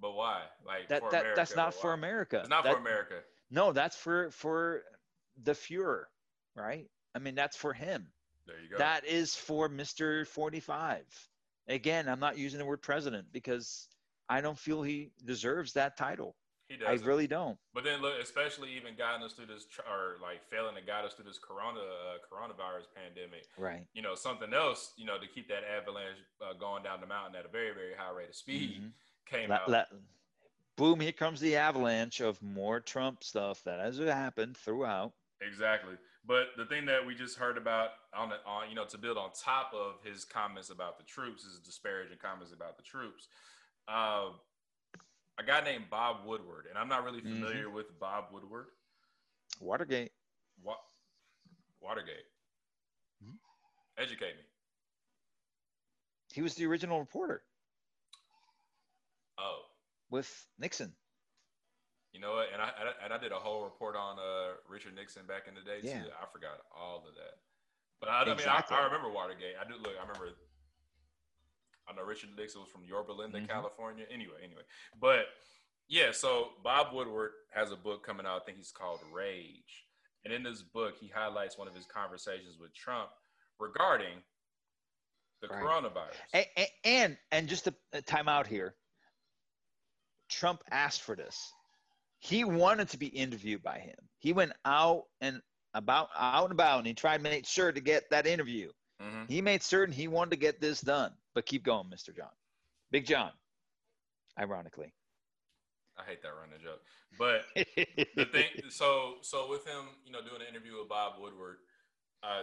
But 0.00 0.12
why? 0.14 0.42
Like 0.66 0.88
that, 0.88 1.02
that 1.10 1.20
America, 1.20 1.32
that's 1.36 1.56
not 1.56 1.74
for 1.74 1.92
america 1.92 2.38
It's 2.40 2.48
not 2.48 2.64
That- 2.64 2.74
for 2.74 2.80
America. 2.80 3.16
no 3.50 3.72
that's 3.72 3.96
for 3.96 4.30
for 4.30 4.82
the 5.42 5.52
Fuhrer, 5.52 6.04
right 6.56 6.86
i 7.14 7.18
mean 7.18 7.34
that's 7.34 7.56
for 7.56 7.72
him 7.74 8.06
There 8.46 8.56
you 8.60 8.70
go. 8.70 8.78
that 8.78 9.04
is 9.04 9.34
for 9.36 9.68
mr 9.68 10.26
45 10.26 11.04
again 11.68 12.08
i'm 12.08 12.18
not 12.20 12.38
using 12.38 12.58
the 12.58 12.64
word 12.64 12.80
president 12.82 13.26
because 13.32 13.88
i 14.28 14.40
don't 14.40 14.58
feel 14.58 14.82
he 14.82 15.10
deserves 15.24 15.74
that 15.74 15.96
title 15.98 16.34
he 16.78 16.84
i 16.86 16.92
really 17.04 17.26
don't 17.26 17.58
But 17.74 17.84
then 17.84 18.00
look, 18.00 18.14
especially 18.22 18.70
even 18.76 18.94
guiding 18.96 19.24
us 19.24 19.32
through 19.32 19.46
this, 19.46 19.66
or 19.90 20.16
like 20.22 20.42
failing 20.48 20.74
to 20.76 20.82
guide 20.82 21.04
us 21.04 21.14
through 21.14 21.26
this 21.26 21.38
corona 21.38 21.80
uh, 21.80 22.18
coronavirus 22.30 22.86
pandemic. 22.94 23.46
right 23.58 23.86
You 23.92 24.02
know, 24.02 24.14
something 24.14 24.52
else. 24.54 24.92
You 24.96 25.06
know, 25.06 25.18
to 25.18 25.26
keep 25.26 25.48
that 25.48 25.62
avalanche 25.64 26.18
uh, 26.40 26.54
going 26.54 26.82
down 26.82 27.00
the 27.00 27.06
mountain 27.06 27.34
at 27.36 27.44
a 27.44 27.48
very, 27.48 27.72
very 27.74 27.94
high 27.96 28.12
rate 28.16 28.28
of 28.30 28.34
speed 28.36 28.80
Mhm. 28.82 28.92
came 29.26 29.50
Let- 29.50 29.60
out. 29.62 29.68
let- 29.68 29.88
boom 30.76 31.00
here 31.00 31.12
comes 31.12 31.40
the 31.40 31.56
avalanche 31.56 32.20
of 32.20 32.40
more 32.42 32.80
trump 32.80 33.22
stuff 33.22 33.62
that 33.64 33.80
has 33.80 33.98
happened 33.98 34.56
throughout 34.56 35.12
Exactly. 35.42 35.96
But 36.26 36.48
the 36.58 36.66
thing 36.66 36.84
that 36.86 37.04
we 37.04 37.14
just 37.14 37.36
heard 37.38 37.56
about 37.56 37.90
on 38.14 38.28
the, 38.28 38.36
on 38.46 38.68
you 38.68 38.74
know 38.74 38.84
to 38.86 38.98
build 38.98 39.16
on 39.18 39.30
top 39.32 39.72
of 39.74 39.94
his 40.04 40.24
comments 40.24 40.68
about 40.70 40.98
the 40.98 41.04
troops, 41.04 41.44
his 41.44 41.58
disparaging 41.60 42.18
comments 42.18 42.52
about 42.52 42.76
the 42.76 42.82
troops. 42.82 43.28
Uh, 43.88 44.30
a 45.38 45.42
guy 45.42 45.60
named 45.62 45.88
Bob 45.90 46.24
Woodward, 46.26 46.66
and 46.68 46.76
I'm 46.78 46.88
not 46.88 47.04
really 47.04 47.20
Mhm. 47.20 47.40
familiar 47.40 47.70
with 47.70 47.98
Bob 47.98 48.32
Woodward. 48.32 48.68
watergate 49.60 50.12
Wa- 50.62 50.80
Watergate. 51.80 52.26
Mhm. 53.22 53.38
Educate 53.98 54.36
me. 54.36 54.44
He 56.32 56.40
was 56.40 56.54
the 56.54 56.64
original 56.66 56.98
reporter 57.00 57.44
Oh, 59.36 59.70
with 60.08 60.48
Nixon. 60.58 60.96
you 62.12 62.20
know 62.20 62.32
what? 62.34 62.48
And 62.52 62.62
I 62.62 62.68
and 63.02 63.12
I- 63.12 63.18
did 63.18 63.32
a 63.32 63.38
whole 63.40 63.64
report 63.64 63.96
on 63.96 64.18
uh, 64.18 64.56
Richard 64.66 64.94
Nixon 64.94 65.26
back 65.26 65.46
in 65.48 65.54
the 65.54 65.62
day 65.62 65.80
Yeah. 65.82 66.04
too. 66.04 66.12
I 66.12 66.26
forgot 66.26 66.64
all 66.70 67.06
of 67.06 67.14
that. 67.16 67.42
But 68.00 68.08
I, 68.08 68.22
I 68.22 68.34
mean, 68.34 68.48
I, 68.48 68.64
I 68.70 68.84
remember 68.84 69.10
Watergate. 69.10 69.56
I 69.56 69.64
do 69.64 69.74
look. 69.76 69.96
I 69.98 70.00
remember. 70.00 70.34
I 71.90 71.94
know 71.96 72.02
Richard 72.04 72.30
Nixon 72.36 72.60
was 72.60 72.70
from 72.70 72.84
Yorba 72.84 73.12
Linda, 73.12 73.40
Mhm. 73.40 73.48
California. 73.48 74.06
Anyway, 74.10 74.40
anyway, 74.42 74.62
but 75.00 75.26
yeah. 75.88 76.12
So 76.12 76.52
Bob 76.62 76.92
Woodward 76.94 77.32
has 77.52 77.72
a 77.72 77.76
book 77.76 78.04
coming 78.06 78.26
out. 78.26 78.42
I 78.42 78.44
think 78.44 78.58
he's 78.58 78.70
called 78.70 79.00
Rage, 79.12 79.86
and 80.24 80.32
in 80.32 80.42
this 80.42 80.62
book, 80.62 80.96
he 80.98 81.08
highlights 81.08 81.58
one 81.58 81.66
of 81.68 81.74
his 81.74 81.86
conversations 81.86 82.58
with 82.58 82.72
Trump 82.74 83.10
regarding 83.58 84.22
the 85.40 85.48
Right. 85.48 85.62
coronavirus. 85.62 86.16
And, 86.56 86.68
and 86.84 87.18
and 87.32 87.48
just 87.48 87.66
a, 87.66 87.74
a 87.92 88.02
time 88.02 88.28
out 88.28 88.46
here. 88.46 88.76
Trump 90.28 90.62
asked 90.70 91.02
for 91.02 91.16
this. 91.16 91.52
He 92.20 92.44
wanted 92.44 92.88
to 92.90 92.98
be 92.98 93.06
interviewed 93.08 93.62
by 93.62 93.78
him. 93.80 93.96
He 94.18 94.32
went 94.32 94.52
out 94.64 95.06
and 95.20 95.42
about 95.74 96.10
out 96.14 96.44
and 96.44 96.52
about, 96.52 96.78
and 96.78 96.86
he 96.86 96.94
tried 96.94 97.16
to 97.18 97.22
make 97.22 97.46
sure 97.46 97.72
to 97.72 97.80
get 97.80 98.08
that 98.10 98.26
interview. 98.26 98.70
Mhm. 99.00 99.28
He 99.28 99.40
made 99.40 99.62
certain 99.62 99.92
he 99.94 100.08
wanted 100.08 100.30
to 100.32 100.36
get 100.36 100.60
this 100.60 100.80
done. 100.82 101.16
But 101.34 101.46
keep 101.46 101.64
going, 101.64 101.86
Mr. 101.86 102.14
John, 102.14 102.30
Big 102.90 103.06
John. 103.06 103.30
Ironically, 104.38 104.92
I 105.98 106.08
hate 106.08 106.22
that 106.22 106.30
running 106.30 106.62
joke, 106.64 106.80
but 107.18 107.44
the 108.16 108.24
thing 108.24 108.46
so 108.70 109.16
so 109.22 109.50
with 109.50 109.66
him 109.66 109.98
you 110.06 110.12
know 110.12 110.20
doing 110.20 110.40
an 110.40 110.48
interview 110.48 110.78
with 110.78 110.88
bob 110.88 111.14
woodward 111.20 111.56
uh 112.22 112.42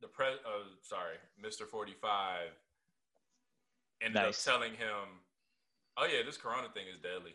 the 0.00 0.08
pre 0.08 0.26
uh, 0.26 0.64
sorry 0.82 1.16
mr 1.38 1.68
45 1.68 2.48
ended 4.02 4.14
Nice. 4.22 4.46
up 4.46 4.54
telling 4.54 4.72
him 4.72 5.22
oh 5.98 6.06
yeah 6.06 6.22
this 6.24 6.36
corona 6.36 6.68
thing 6.72 6.86
is 6.92 6.98
deadly. 6.98 7.34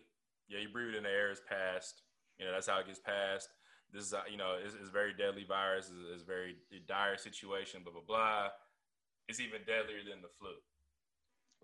Yeah 0.50 0.60
you 0.60 0.70
breathe 0.70 0.94
it 0.94 0.98
in 0.98 1.04
the 1.04 1.10
air 1.10 1.30
it's 1.32 1.42
passed. 1.48 2.02
You 2.40 2.46
know 2.46 2.52
that's 2.52 2.68
how 2.68 2.80
it 2.80 2.88
gets 2.88 3.00
passed. 3.00 3.50
This 3.94 4.06
is 4.06 4.14
uh, 4.14 4.22
you 4.30 4.38
know 4.38 4.58
it's, 4.64 4.74
it's 4.74 4.90
very 4.90 5.14
deadly 5.14 5.46
virus. 5.48 5.88
It's, 5.94 6.22
it's 6.22 6.24
very 6.24 6.58
dire 6.88 7.18
situation 7.18 7.82
blah 7.84 7.94
blah 7.94 8.02
blah. 8.06 8.48
It's 9.30 9.40
even 9.40 9.62
deadlier 9.66 10.04
than 10.04 10.22
the 10.22 10.34
flu 10.40 10.52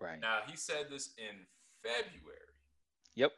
right. 0.02 0.20
now 0.20 0.38
he 0.46 0.56
said 0.56 0.86
this 0.90 1.14
in 1.18 1.46
february 1.82 2.38
Yep. 3.14 3.32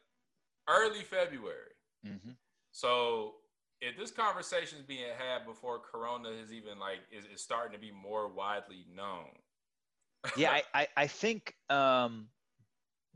early 0.69 1.03
February. 1.03 1.75
hmm 2.05 2.31
So 2.73 3.35
if 3.81 3.97
this 3.99 4.11
conversation 4.11 4.79
is 4.79 4.85
being 4.85 5.11
had 5.19 5.45
before 5.47 5.79
Corona 5.79 6.31
is 6.31 6.53
even 6.53 6.79
like 6.79 7.01
is, 7.11 7.25
is 7.27 7.43
starting 7.43 7.73
to 7.73 7.79
be 7.79 7.93
more 7.93 8.29
widely 8.29 8.87
known. 8.95 9.29
Yeah, 10.39 10.53
I, 10.53 10.63
I, 10.73 10.89
I 10.97 11.07
think 11.07 11.55
um, 11.69 12.29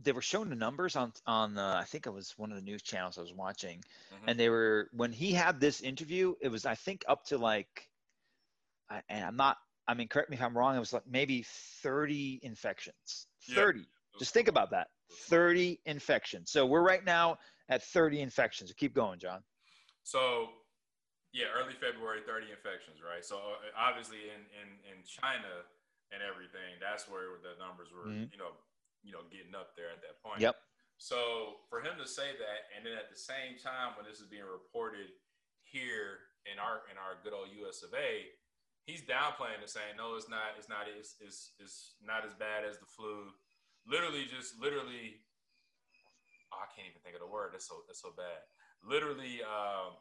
they 0.03 0.12
were 0.12 0.22
showing 0.22 0.51
the 0.51 0.57
numbers 0.57 0.94
on 0.94 1.12
on 1.26 1.57
uh, 1.57 1.78
I 1.80 1.84
think 1.84 2.07
it 2.07 2.11
was 2.12 2.34
one 2.36 2.51
of 2.51 2.57
the 2.57 2.62
news 2.62 2.82
channels 2.82 3.18
I 3.18 3.22
was 3.22 3.32
watching, 3.32 3.82
Mhm. 4.12 4.28
and 4.28 4.38
they 4.38 4.51
were 4.51 4.90
when 4.92 5.12
he 5.12 5.32
had 5.32 5.59
this 5.59 5.80
interview, 5.80 6.34
it 6.40 6.49
was 6.49 6.66
I 6.66 6.74
think 6.74 7.05
up 7.09 7.24
to 7.26 7.38
like, 7.38 7.88
I, 8.90 9.03
and 9.09 9.24
I'm 9.24 9.36
not. 9.36 9.57
I 9.86 9.94
mean, 9.94 10.09
correct 10.09 10.28
me 10.28 10.36
if 10.36 10.42
I'm 10.42 10.57
wrong. 10.57 10.76
It 10.76 10.80
was 10.80 10.92
like 10.92 11.07
maybe 11.07 11.46
30 11.82 12.40
infections. 12.42 13.26
Yeah. 13.49 13.57
30. 13.57 13.86
Just 14.18 14.34
think 14.34 14.49
about 14.49 14.70
that. 14.70 14.88
30 15.28 15.80
infections. 15.86 16.51
So 16.51 16.66
we're 16.66 16.82
right 16.82 17.05
now 17.05 17.38
at 17.68 17.82
30 17.82 18.20
infections. 18.20 18.72
Keep 18.76 18.94
going, 18.94 19.18
John. 19.18 19.40
So, 20.03 20.49
yeah, 21.32 21.46
early 21.57 21.74
February, 21.74 22.20
30 22.26 22.51
infections, 22.51 23.01
right? 23.05 23.24
So 23.24 23.36
uh, 23.36 23.68
obviously 23.76 24.28
in, 24.28 24.42
in, 24.57 24.68
in 24.84 24.96
China 25.05 25.64
and 26.12 26.20
everything, 26.24 26.76
that's 26.80 27.09
where 27.09 27.40
the 27.44 27.57
numbers 27.61 27.88
were, 27.92 28.09
Mhm. 28.09 28.32
you 28.32 28.38
know, 28.38 28.53
you 29.05 29.12
know, 29.12 29.22
getting 29.30 29.55
up 29.55 29.76
there 29.76 29.92
at 29.92 30.01
that 30.03 30.20
point. 30.24 30.40
Yep. 30.40 30.57
So 30.99 31.62
for 31.70 31.80
him 31.80 31.94
to 32.03 32.09
say 32.09 32.34
that, 32.34 32.61
and 32.74 32.84
then 32.84 32.99
at 32.99 33.09
the 33.09 33.16
same 33.16 33.55
time 33.62 33.94
when 33.94 34.05
this 34.05 34.18
is 34.18 34.26
being 34.26 34.49
reported 34.49 35.14
here 35.62 36.32
in 36.51 36.59
our 36.59 36.82
in 36.90 36.99
our 36.99 37.20
good 37.22 37.30
old 37.36 37.55
U.S. 37.62 37.84
of 37.86 37.94
A, 37.94 38.26
he's 38.89 39.05
downplaying 39.05 39.61
and 39.61 39.68
saying, 39.68 40.01
no, 40.01 40.16
it's 40.16 40.32
not, 40.32 40.57
it's 40.57 40.68
not, 40.68 40.89
it's 40.89 41.20
it's, 41.20 41.53
it's 41.61 41.95
not 42.01 42.24
as 42.24 42.32
bad 42.32 42.64
as 42.64 42.80
the 42.80 42.89
flu. 42.89 43.28
Literally, 43.86 44.24
just 44.24 44.57
literally, 44.61 45.20
oh, 46.53 46.64
I 46.64 46.68
can't 46.72 46.89
even 46.89 47.05
think 47.05 47.14
of 47.14 47.20
the 47.20 47.28
word. 47.28 47.53
That's 47.53 47.68
so 47.68 47.84
that's 47.86 48.01
so 48.01 48.12
bad. 48.16 48.41
Literally, 48.82 49.45
um, 49.45 50.01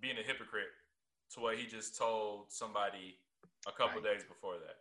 being 0.00 0.16
a 0.18 0.22
hypocrite 0.22 0.70
to 1.34 1.40
what 1.40 1.58
he 1.58 1.66
just 1.66 1.98
told 1.98 2.50
somebody 2.54 3.18
a 3.66 3.72
couple 3.72 4.00
Right. 4.00 4.14
days 4.14 4.24
before 4.24 4.54
that. 4.62 4.78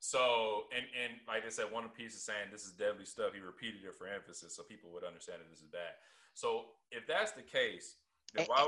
So, 0.00 0.66
and 0.74 0.86
and 0.96 1.20
like 1.28 1.46
I 1.46 1.50
said, 1.50 1.70
one 1.70 1.88
piece 1.90 2.14
is 2.14 2.24
saying 2.24 2.50
this 2.50 2.64
is 2.64 2.72
deadly 2.72 3.04
stuff. 3.06 3.34
He 3.34 3.40
repeated 3.40 3.84
it 3.84 3.94
for 3.94 4.06
emphasis, 4.06 4.56
so 4.56 4.62
people 4.62 4.90
would 4.92 5.04
understand 5.04 5.40
that 5.42 5.50
this 5.50 5.60
is 5.60 5.68
bad. 5.70 5.94
So, 6.34 6.76
if 6.90 7.06
that's 7.06 7.32
the 7.32 7.42
case, 7.42 7.96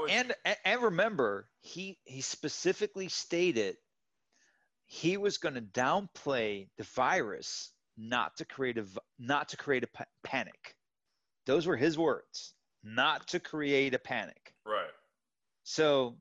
would 0.01 0.11
and, 0.11 0.35
and 0.45 0.57
and 0.65 0.83
remember, 0.83 1.49
he 1.61 1.99
he 2.05 2.21
specifically 2.21 3.09
stated 3.09 3.77
he 4.87 5.17
was 5.17 5.39
going 5.39 5.55
to 5.55 5.63
downplay 5.63 6.69
the 6.77 6.85
virus, 6.85 7.73
not 7.97 8.37
to 8.37 8.45
create 8.45 8.79
a 8.79 8.87
not 9.19 9.49
to 9.51 9.57
create 9.57 9.85
a 9.85 9.87
pa- 9.87 10.05
panic. 10.25 10.77
Those 11.47 11.67
were 11.67 11.77
his 11.77 11.97
words, 11.99 12.55
not 12.83 13.27
to 13.29 13.41
create 13.41 13.95
a 13.95 13.99
panic. 13.99 14.55
right? 14.67 14.91
So, 15.65 16.17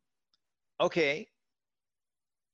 okay, 0.80 1.28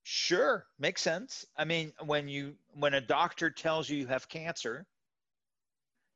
sure, 0.04 0.66
makes 0.80 1.02
sense. 1.02 1.46
I 1.58 1.66
mean, 1.66 1.94
when 2.06 2.28
you 2.28 2.56
when 2.74 2.94
a 2.94 3.02
doctor 3.02 3.50
tells 3.50 3.90
you 3.90 3.98
you 3.98 4.08
have 4.08 4.30
cancer, 4.30 4.86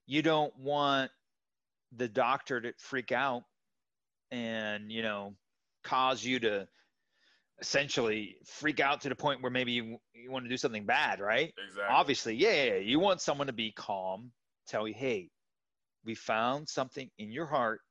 you 0.06 0.22
don't 0.22 0.56
want 0.58 1.12
the 1.92 2.08
doctor 2.08 2.62
to 2.62 2.74
freak 2.78 3.12
out 3.12 3.44
and 4.32 4.92
you 4.92 5.02
know 5.04 5.36
cause 5.84 6.24
you 6.24 6.40
to 6.40 6.68
essentially 7.60 8.36
freak 8.46 8.80
out 8.80 9.02
to 9.02 9.10
the 9.10 9.16
point 9.16 9.42
where 9.42 9.52
maybe 9.52 9.72
you, 9.72 9.98
you 10.14 10.32
want 10.32 10.46
to 10.46 10.50
do 10.50 10.58
something 10.58 10.86
bad, 10.86 11.20
right? 11.20 11.54
Exactly. 11.64 11.84
Obviously, 11.96 12.36
yeah, 12.36 12.52
yeah, 12.54 12.64
yeah. 12.74 12.80
You 12.80 13.00
want 13.00 13.22
someone 13.22 13.48
to 13.48 13.54
be 13.54 13.72
calm, 13.72 14.32
tell 14.68 14.88
you, 14.88 14.96
hey, 14.96 15.30
we 16.04 16.16
found 16.16 16.68
something 16.68 17.10
in 17.20 17.32
your 17.32 17.46
heart. 17.46 17.82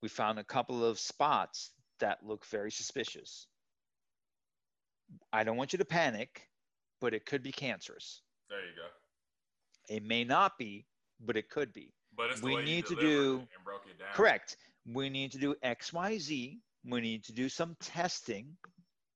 We 0.00 0.08
found 0.08 0.38
a 0.38 0.44
couple 0.44 0.84
of 0.84 0.98
spots 0.98 1.72
that 1.98 2.18
look 2.22 2.46
very 2.46 2.70
suspicious. 2.70 3.46
I 5.32 5.42
don't 5.42 5.56
want 5.56 5.72
you 5.72 5.78
to 5.80 5.84
panic, 5.84 6.48
but 7.00 7.14
it 7.14 7.26
could 7.26 7.42
be 7.42 7.52
cancerous. 7.52 8.22
There 8.48 8.60
you 8.60 8.76
go. 8.76 9.94
It 9.94 10.04
may 10.04 10.22
not 10.22 10.56
be, 10.56 10.86
but 11.20 11.36
it 11.36 11.48
could 11.50 11.72
be. 11.72 11.92
But 12.16 12.40
We 12.42 12.56
need 12.62 12.86
to 12.86 12.94
do- 12.96 13.34
it 13.34 13.48
and 13.56 13.64
broke 13.64 13.86
it 13.90 13.98
down. 13.98 14.12
Correct. 14.14 14.56
We 14.86 15.10
need 15.10 15.32
to 15.32 15.38
do 15.38 15.54
XYZ. 15.64 16.58
We 16.84 17.00
need 17.00 17.24
to 17.24 17.32
do 17.32 17.48
some 17.48 17.76
testing. 17.80 18.56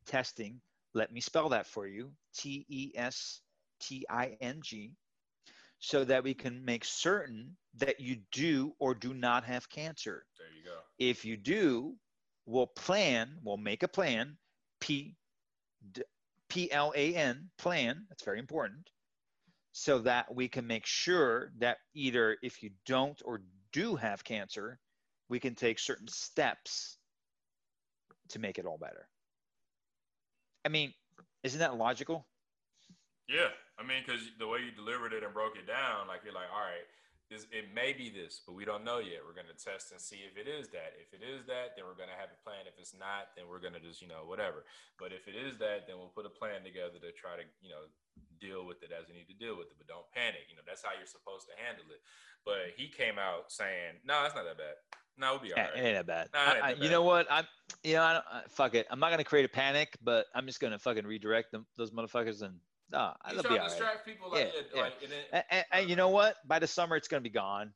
Testing. 0.06 0.60
Let 0.92 1.12
me 1.12 1.20
spell 1.20 1.48
that 1.48 1.66
for 1.66 1.86
you 1.86 2.12
T 2.36 2.66
E 2.68 2.92
S 2.94 3.40
T 3.80 4.04
I 4.08 4.36
N 4.40 4.60
G. 4.62 4.92
So 5.80 6.04
that 6.04 6.24
we 6.24 6.34
can 6.34 6.64
make 6.64 6.84
certain 6.84 7.56
that 7.76 8.00
you 8.00 8.18
do 8.32 8.74
or 8.78 8.94
do 8.94 9.12
not 9.12 9.44
have 9.44 9.68
cancer. 9.68 10.24
There 10.38 10.46
you 10.56 10.64
go. 10.64 10.78
If 10.98 11.24
you 11.24 11.36
do, 11.36 11.96
we'll 12.46 12.68
plan, 12.68 13.36
we'll 13.42 13.56
make 13.56 13.82
a 13.82 13.88
plan, 13.88 14.36
P 14.80 15.14
P 16.48 16.70
L 16.70 16.92
A 16.94 17.14
N, 17.14 17.50
plan, 17.58 18.04
that's 18.08 18.22
very 18.22 18.38
important, 18.38 18.88
so 19.72 19.98
that 20.00 20.32
we 20.34 20.48
can 20.48 20.66
make 20.66 20.86
sure 20.86 21.50
that 21.58 21.78
either 21.94 22.36
if 22.42 22.62
you 22.62 22.70
don't 22.86 23.20
or 23.24 23.42
do 23.72 23.96
have 23.96 24.22
cancer, 24.22 24.78
we 25.28 25.40
can 25.40 25.54
take 25.54 25.78
certain 25.78 26.08
steps 26.08 26.96
to 28.28 28.38
make 28.38 28.58
it 28.58 28.66
all 28.66 28.78
better. 28.78 29.08
I 30.64 30.68
mean, 30.68 30.92
isn't 31.42 31.60
that 31.60 31.76
logical? 31.76 32.26
Yeah, 33.28 33.48
I 33.78 33.82
mean, 33.82 34.02
because 34.06 34.20
the 34.38 34.46
way 34.46 34.60
you 34.60 34.70
delivered 34.72 35.12
it 35.12 35.22
and 35.22 35.32
broke 35.32 35.56
it 35.56 35.66
down, 35.66 36.08
like 36.08 36.20
you're 36.24 36.34
like, 36.34 36.50
all 36.52 36.60
right, 36.60 36.84
this 37.30 37.46
it 37.50 37.72
may 37.74 37.92
be 37.92 38.10
this, 38.10 38.42
but 38.46 38.52
we 38.54 38.64
don't 38.64 38.84
know 38.84 38.98
yet. 38.98 39.24
We're 39.24 39.34
gonna 39.36 39.56
test 39.56 39.92
and 39.92 40.00
see 40.00 40.22
if 40.28 40.36
it 40.36 40.48
is 40.48 40.68
that. 40.76 40.92
If 41.00 41.12
it 41.16 41.24
is 41.24 41.44
that, 41.46 41.74
then 41.74 41.84
we're 41.88 41.96
gonna 41.98 42.16
have 42.18 42.28
a 42.30 42.40
plan. 42.44 42.68
If 42.68 42.76
it's 42.78 42.92
not, 42.94 43.32
then 43.36 43.48
we're 43.48 43.60
gonna 43.64 43.80
just 43.80 44.02
you 44.02 44.08
know 44.08 44.28
whatever. 44.28 44.64
But 44.98 45.12
if 45.12 45.26
it 45.28 45.34
is 45.34 45.56
that, 45.58 45.86
then 45.88 45.96
we'll 45.96 46.12
put 46.12 46.26
a 46.26 46.32
plan 46.32 46.62
together 46.62 47.00
to 47.00 47.10
try 47.12 47.36
to 47.40 47.44
you 47.64 47.70
know 47.72 47.88
deal 48.40 48.66
with 48.68 48.82
it 48.84 48.92
as 48.92 49.08
we 49.08 49.14
need 49.16 49.28
to 49.32 49.38
deal 49.38 49.56
with 49.56 49.68
it. 49.72 49.76
But 49.78 49.88
don't 49.88 50.06
panic. 50.12 50.46
You 50.52 50.56
know 50.56 50.62
that's 50.66 50.84
how 50.84 50.92
you're 50.96 51.08
supposed 51.08 51.48
to 51.48 51.54
handle 51.56 51.88
it. 51.90 52.00
But 52.44 52.76
he 52.76 52.88
came 52.92 53.16
out 53.18 53.48
saying, 53.48 54.04
no, 54.04 54.20
it's 54.28 54.34
not 54.36 54.44
that 54.44 54.58
bad. 54.58 54.76
No, 55.16 55.32
we'll 55.32 55.40
be 55.40 55.52
all 55.54 55.60
Eh. 55.60 55.80
It 55.80 55.80
ain't 55.80 55.96
that 55.96 56.06
bad. 56.06 56.26
It 56.28 56.36
ain't 56.36 56.36
I- 56.36 56.66
I- 56.68 56.70
that 56.72 56.76
you 56.76 56.82
bad. 56.84 56.90
know 56.90 57.02
what? 57.02 57.26
I'm, 57.30 57.46
you 57.82 57.94
know, 57.94 58.02
I 58.02 58.12
don't, 58.14 58.24
uh, 58.30 58.40
fuck 58.50 58.74
it. 58.74 58.86
I'm 58.90 59.00
not 59.00 59.10
gonna 59.10 59.24
create 59.24 59.46
a 59.46 59.48
panic, 59.48 59.96
but 60.02 60.26
I'm 60.34 60.44
just 60.46 60.60
gonna 60.60 60.78
fucking 60.78 61.06
redirect 61.06 61.52
them, 61.52 61.64
those 61.76 61.90
motherfuckers, 61.90 62.42
and 62.42 62.60
nah, 62.90 63.14
He's 63.26 63.34
they'll 63.34 63.42
trying 63.42 63.54
be 63.54 63.58
to 63.58 63.62
all 63.62 63.68
right. 63.68 63.78
distract 63.78 64.06
people 64.06 64.30
like, 64.30 64.40
Yeah, 64.40 64.50
yeah, 64.54 64.62
yeah. 64.74 64.82
like 64.82 65.02
and 65.02 65.12
then, 65.12 65.24
And, 65.32 65.44
and, 65.50 65.64
and 65.72 65.90
you 65.90 65.96
know 65.96 66.08
what? 66.10 66.36
By 66.46 66.58
the 66.58 66.66
summer, 66.66 66.96
it's 66.96 67.08
gonna 67.08 67.20
be 67.20 67.30
gone. 67.30 67.72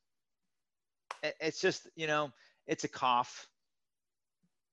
It- 1.23 1.37
It's 1.41 1.61
just, 1.61 1.89
you 1.97 2.07
know, 2.07 2.33
it's 2.67 2.85
a 2.85 2.89
cough. 2.89 3.47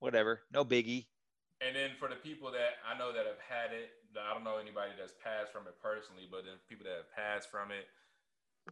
Whatever, 0.00 0.42
no 0.52 0.64
biggie. 0.64 1.06
And 1.64 1.74
then 1.74 1.96
for 1.98 2.08
the 2.08 2.20
people 2.20 2.52
that 2.52 2.76
I 2.84 2.98
know 2.98 3.16
that 3.16 3.24
have 3.24 3.40
had 3.40 3.72
it, 3.72 3.88
I 4.12 4.32
don't 4.36 4.44
know 4.44 4.60
anybody 4.60 4.92
that's 4.92 5.16
passed 5.24 5.52
from 5.52 5.64
it 5.66 5.80
personally, 5.80 6.28
but 6.28 6.44
then 6.44 6.60
people 6.68 6.84
that 6.84 7.00
have 7.00 7.12
passed 7.16 7.48
from 7.48 7.72
it, 7.72 7.88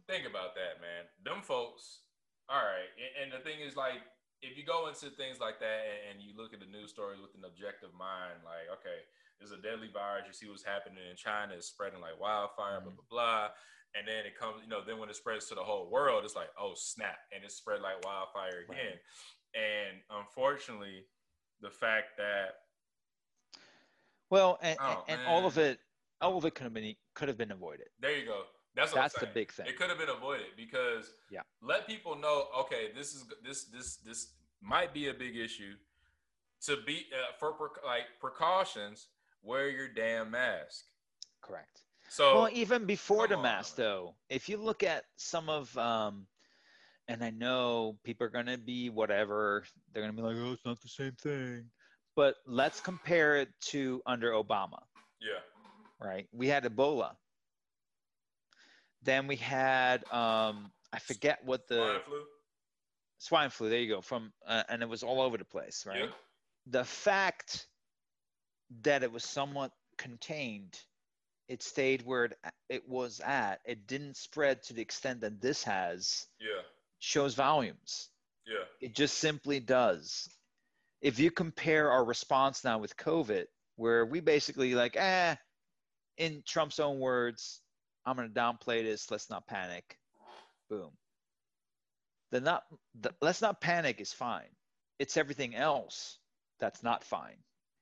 think 0.05 0.29
about 0.29 0.53
that, 0.53 0.77
man. 0.81 1.09
Them 1.25 1.41
folks, 1.41 2.05
all 2.45 2.61
right. 2.61 2.89
And, 3.17 3.33
the 3.33 3.41
thing 3.41 3.57
is, 3.61 3.73
like, 3.73 4.05
if 4.45 4.53
you 4.53 4.61
go 4.61 4.85
into 4.85 5.09
things 5.09 5.41
like 5.41 5.57
that 5.65 5.81
and 6.05 6.21
you 6.21 6.37
look 6.37 6.53
at 6.53 6.61
the 6.61 6.69
news 6.69 6.93
stories 6.93 7.17
with 7.17 7.33
an 7.33 7.41
objective 7.45 7.89
mind, 7.97 8.45
like, 8.45 8.69
okay, 8.69 9.01
there's 9.39 9.51
a 9.51 9.61
deadly 9.61 9.89
virus. 9.93 10.25
You 10.27 10.33
see 10.33 10.49
what's 10.49 10.63
happening 10.63 11.03
in 11.09 11.15
China. 11.15 11.53
It's 11.53 11.67
spreading 11.67 12.01
like 12.01 12.19
wildfire, 12.19 12.81
blah, 12.81 12.91
Mhm. 12.91 12.95
blah, 12.95 13.05
blah. 13.09 13.49
And 13.95 14.07
then 14.07 14.25
it 14.25 14.37
comes, 14.37 14.61
you 14.61 14.67
know, 14.67 14.83
then 14.83 14.97
when 14.97 15.09
it 15.09 15.15
spreads 15.15 15.47
to 15.47 15.55
the 15.55 15.63
whole 15.63 15.89
world, 15.89 16.25
it's 16.25 16.35
like, 16.35 16.49
oh, 16.59 16.73
snap. 16.75 17.17
And 17.31 17.43
it 17.43 17.51
spread 17.51 17.81
like 17.81 18.03
wildfire 18.03 18.65
again. 18.67 18.99
And 19.53 20.03
unfortunately, 20.09 21.07
the 21.61 21.71
fact 21.71 22.17
that 22.17 22.61
Well, 24.29 24.57
and, 24.61 24.77
Oh, 24.81 25.05
and, 25.07 25.19
and 25.19 25.27
all 25.27 25.45
of 25.45 25.57
it, 25.57 25.79
all 26.19 26.37
of 26.37 26.45
it 26.45 26.55
could 26.55 26.63
have 26.63 26.73
been 26.73 26.95
could 27.13 27.27
have 27.27 27.37
been 27.37 27.51
avoided. 27.51 27.87
There 27.99 28.15
you 28.17 28.25
go. 28.25 28.45
That's 28.73 28.91
That's 28.91 29.17
the 29.17 29.27
big 29.27 29.53
thing. 29.53 29.67
It 29.67 29.77
could 29.77 29.89
have 29.89 29.99
been 29.99 30.09
avoided 30.09 30.55
because 30.57 31.13
Yeah. 31.29 31.43
let 31.61 31.87
people 31.87 32.15
know. 32.15 32.49
Okay, 32.57 32.91
this 32.91 33.13
is 33.13 33.25
this 33.41 33.65
this 33.65 33.97
this 33.97 34.33
might 34.61 34.93
be 34.93 35.07
a 35.07 35.13
big 35.13 35.37
issue. 35.37 35.77
To 36.63 36.81
be 36.81 37.09
uh, 37.13 37.33
for 37.37 37.71
like 37.85 38.19
precautions, 38.19 39.07
wear 39.45 39.69
your 39.69 39.87
damn 39.87 40.31
mask. 40.31 40.85
Correct. 41.41 41.81
So 42.09 42.35
well, 42.35 42.49
even 42.53 42.85
before 42.85 43.27
the 43.27 43.35
come 43.35 43.43
mask, 43.43 43.77
on. 43.79 43.83
though, 43.85 44.15
if 44.29 44.47
you 44.49 44.57
look 44.57 44.83
at 44.83 45.03
some 45.17 45.49
of, 45.49 45.75
um, 45.77 46.27
and 47.07 47.23
I 47.23 47.29
know 47.29 47.97
people 48.03 48.25
are 48.27 48.29
gonna 48.29 48.57
be 48.57 48.89
whatever, 48.89 49.63
they're 49.93 50.03
gonna 50.03 50.13
be 50.13 50.21
like, 50.21 50.35
oh, 50.39 50.53
it's 50.53 50.65
not 50.65 50.81
the 50.81 50.87
same 50.89 51.13
thing. 51.21 51.65
But 52.15 52.35
let's 52.47 52.79
compare 52.79 53.35
it 53.37 53.49
to 53.71 54.01
under 54.05 54.31
Obama. 54.31 54.79
yeah, 55.21 55.41
right? 55.99 56.27
We 56.31 56.47
had 56.47 56.63
Ebola. 56.63 57.15
Then 59.01 59.27
we 59.27 59.35
had 59.35 60.03
um, 60.11 60.71
I 60.93 60.99
forget 60.99 61.39
what 61.43 61.67
the 61.67 61.75
swine 61.75 62.01
flu. 62.05 62.21
swine 63.17 63.49
flu. 63.49 63.69
There 63.69 63.79
you 63.79 63.89
go. 63.95 64.01
From 64.01 64.31
uh, 64.47 64.63
and 64.69 64.81
it 64.81 64.89
was 64.89 65.03
all 65.03 65.21
over 65.21 65.37
the 65.37 65.45
place, 65.45 65.85
right? 65.85 65.99
Yeah, 66.05 66.05
The 66.67 66.83
fact 66.85 67.67
that 68.81 69.03
it 69.03 69.11
was 69.11 69.23
somewhat 69.23 69.71
contained, 69.97 70.79
it 71.47 71.61
stayed 71.61 72.05
where 72.05 72.25
it, 72.25 72.37
it 72.69 72.89
was 72.89 73.19
at. 73.19 73.61
It 73.65 73.87
didn't 73.87 74.17
spread 74.17 74.63
to 74.63 74.73
the 74.73 74.81
extent 74.81 75.21
that 75.21 75.41
this 75.41 75.63
has. 75.63 76.25
yeah, 76.39 76.61
shows 76.99 77.35
volumes. 77.35 78.09
Yeah. 78.47 78.65
It 78.81 78.95
just 78.95 79.17
simply 79.17 79.59
does. 79.59 80.29
If 81.01 81.19
you 81.19 81.31
compare 81.31 81.91
our 81.91 82.03
response 82.03 82.63
now 82.63 82.79
with 82.79 82.97
COVID, 82.97 83.45
where 83.75 84.05
we 84.05 84.21
basically 84.21 84.73
like, 84.75 84.95
eh, 84.95 85.35
in 86.17 86.43
Trump's 86.47 86.79
own 86.79 86.99
words, 86.99 87.61
I'm 88.05 88.15
going 88.15 88.31
to 88.31 88.39
downplay 88.39 88.83
this. 88.83 89.11
Let's 89.11 89.29
not 89.29 89.47
panic. 89.47 89.97
Boom. 90.69 90.91
The 92.31 92.41
not, 92.41 92.63
the, 92.99 93.13
let's 93.21 93.41
not 93.41 93.61
panic 93.61 94.01
is 94.01 94.13
fine. 94.13 94.49
It's 94.97 95.17
everything 95.17 95.55
else 95.55 96.17
that's 96.59 96.81
not 96.83 97.03
fine. 97.03 97.37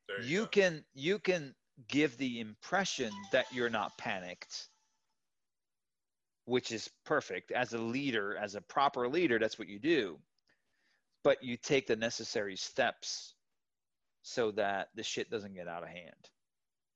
You, 0.08 0.24
You 0.24 0.46
can 0.46 0.84
you 0.94 1.18
can 1.18 1.54
give 1.88 2.16
the 2.18 2.40
impression 2.40 3.10
that 3.32 3.46
you're 3.52 3.70
not 3.70 3.96
panicked, 3.98 4.68
which 6.44 6.72
is 6.72 6.90
perfect. 7.04 7.50
As 7.50 7.72
a 7.72 7.78
leader, 7.78 8.36
as 8.36 8.54
a 8.54 8.60
proper 8.60 9.08
leader, 9.08 9.38
that's 9.38 9.58
what 9.58 9.68
you 9.68 9.78
do. 9.78 10.18
But 11.22 11.42
you 11.42 11.56
take 11.56 11.86
the 11.86 11.96
necessary 11.96 12.56
steps 12.56 13.34
so 14.22 14.50
that 14.52 14.88
the 14.94 15.02
shit 15.02 15.30
doesn't 15.30 15.54
get 15.54 15.68
out 15.68 15.82
of 15.82 15.88
hand. 15.88 16.30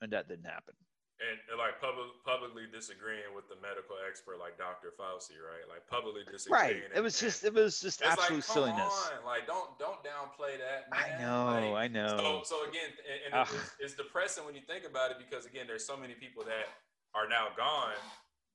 And 0.00 0.12
that 0.12 0.28
didn't 0.28 0.46
happen. 0.46 0.74
And, 1.18 1.36
and 1.50 1.58
like 1.58 1.82
public, 1.82 2.14
publicly 2.22 2.70
disagreeing 2.70 3.34
with 3.34 3.50
the 3.50 3.58
medical 3.58 3.98
expert 4.06 4.38
like 4.38 4.54
Dr. 4.54 4.94
Fauci, 4.94 5.34
right? 5.42 5.66
Like 5.66 5.82
publicly 5.90 6.22
disagreeing. 6.30 6.86
Right. 6.86 6.94
It 6.94 7.02
was 7.02 7.18
just 7.18 7.42
it 7.42 7.52
was 7.52 7.80
just 7.82 8.02
absolute 8.02 8.46
like, 8.46 8.54
silliness. 8.54 8.96
On. 9.10 9.26
Like 9.26 9.46
don't 9.46 9.74
don't 9.82 9.98
downplay 10.06 10.58
that, 10.62 10.86
I 10.94 11.18
know, 11.18 11.74
Like, 11.74 11.84
I 11.84 11.86
know. 11.90 12.42
So, 12.46 12.62
so 12.62 12.68
again, 12.70 12.94
and, 13.02 13.34
and 13.34 13.48
it's, 13.50 13.70
it's 13.80 13.94
depressing 13.94 14.46
when 14.46 14.54
you 14.54 14.62
think 14.62 14.86
about 14.86 15.10
it 15.10 15.18
because 15.18 15.46
again, 15.46 15.66
there's 15.66 15.86
so 15.86 15.96
many 15.96 16.14
people 16.14 16.44
that 16.46 16.70
are 17.14 17.28
now 17.28 17.50
gone 17.56 17.98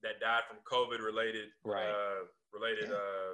that 0.03 0.19
died 0.19 0.44
from 0.48 0.57
COVID 0.64 1.03
related, 1.03 1.49
Right. 1.64 1.88
uh, 1.88 2.27
related, 2.53 2.90
Yeah. 2.90 2.95
uh, 2.95 3.34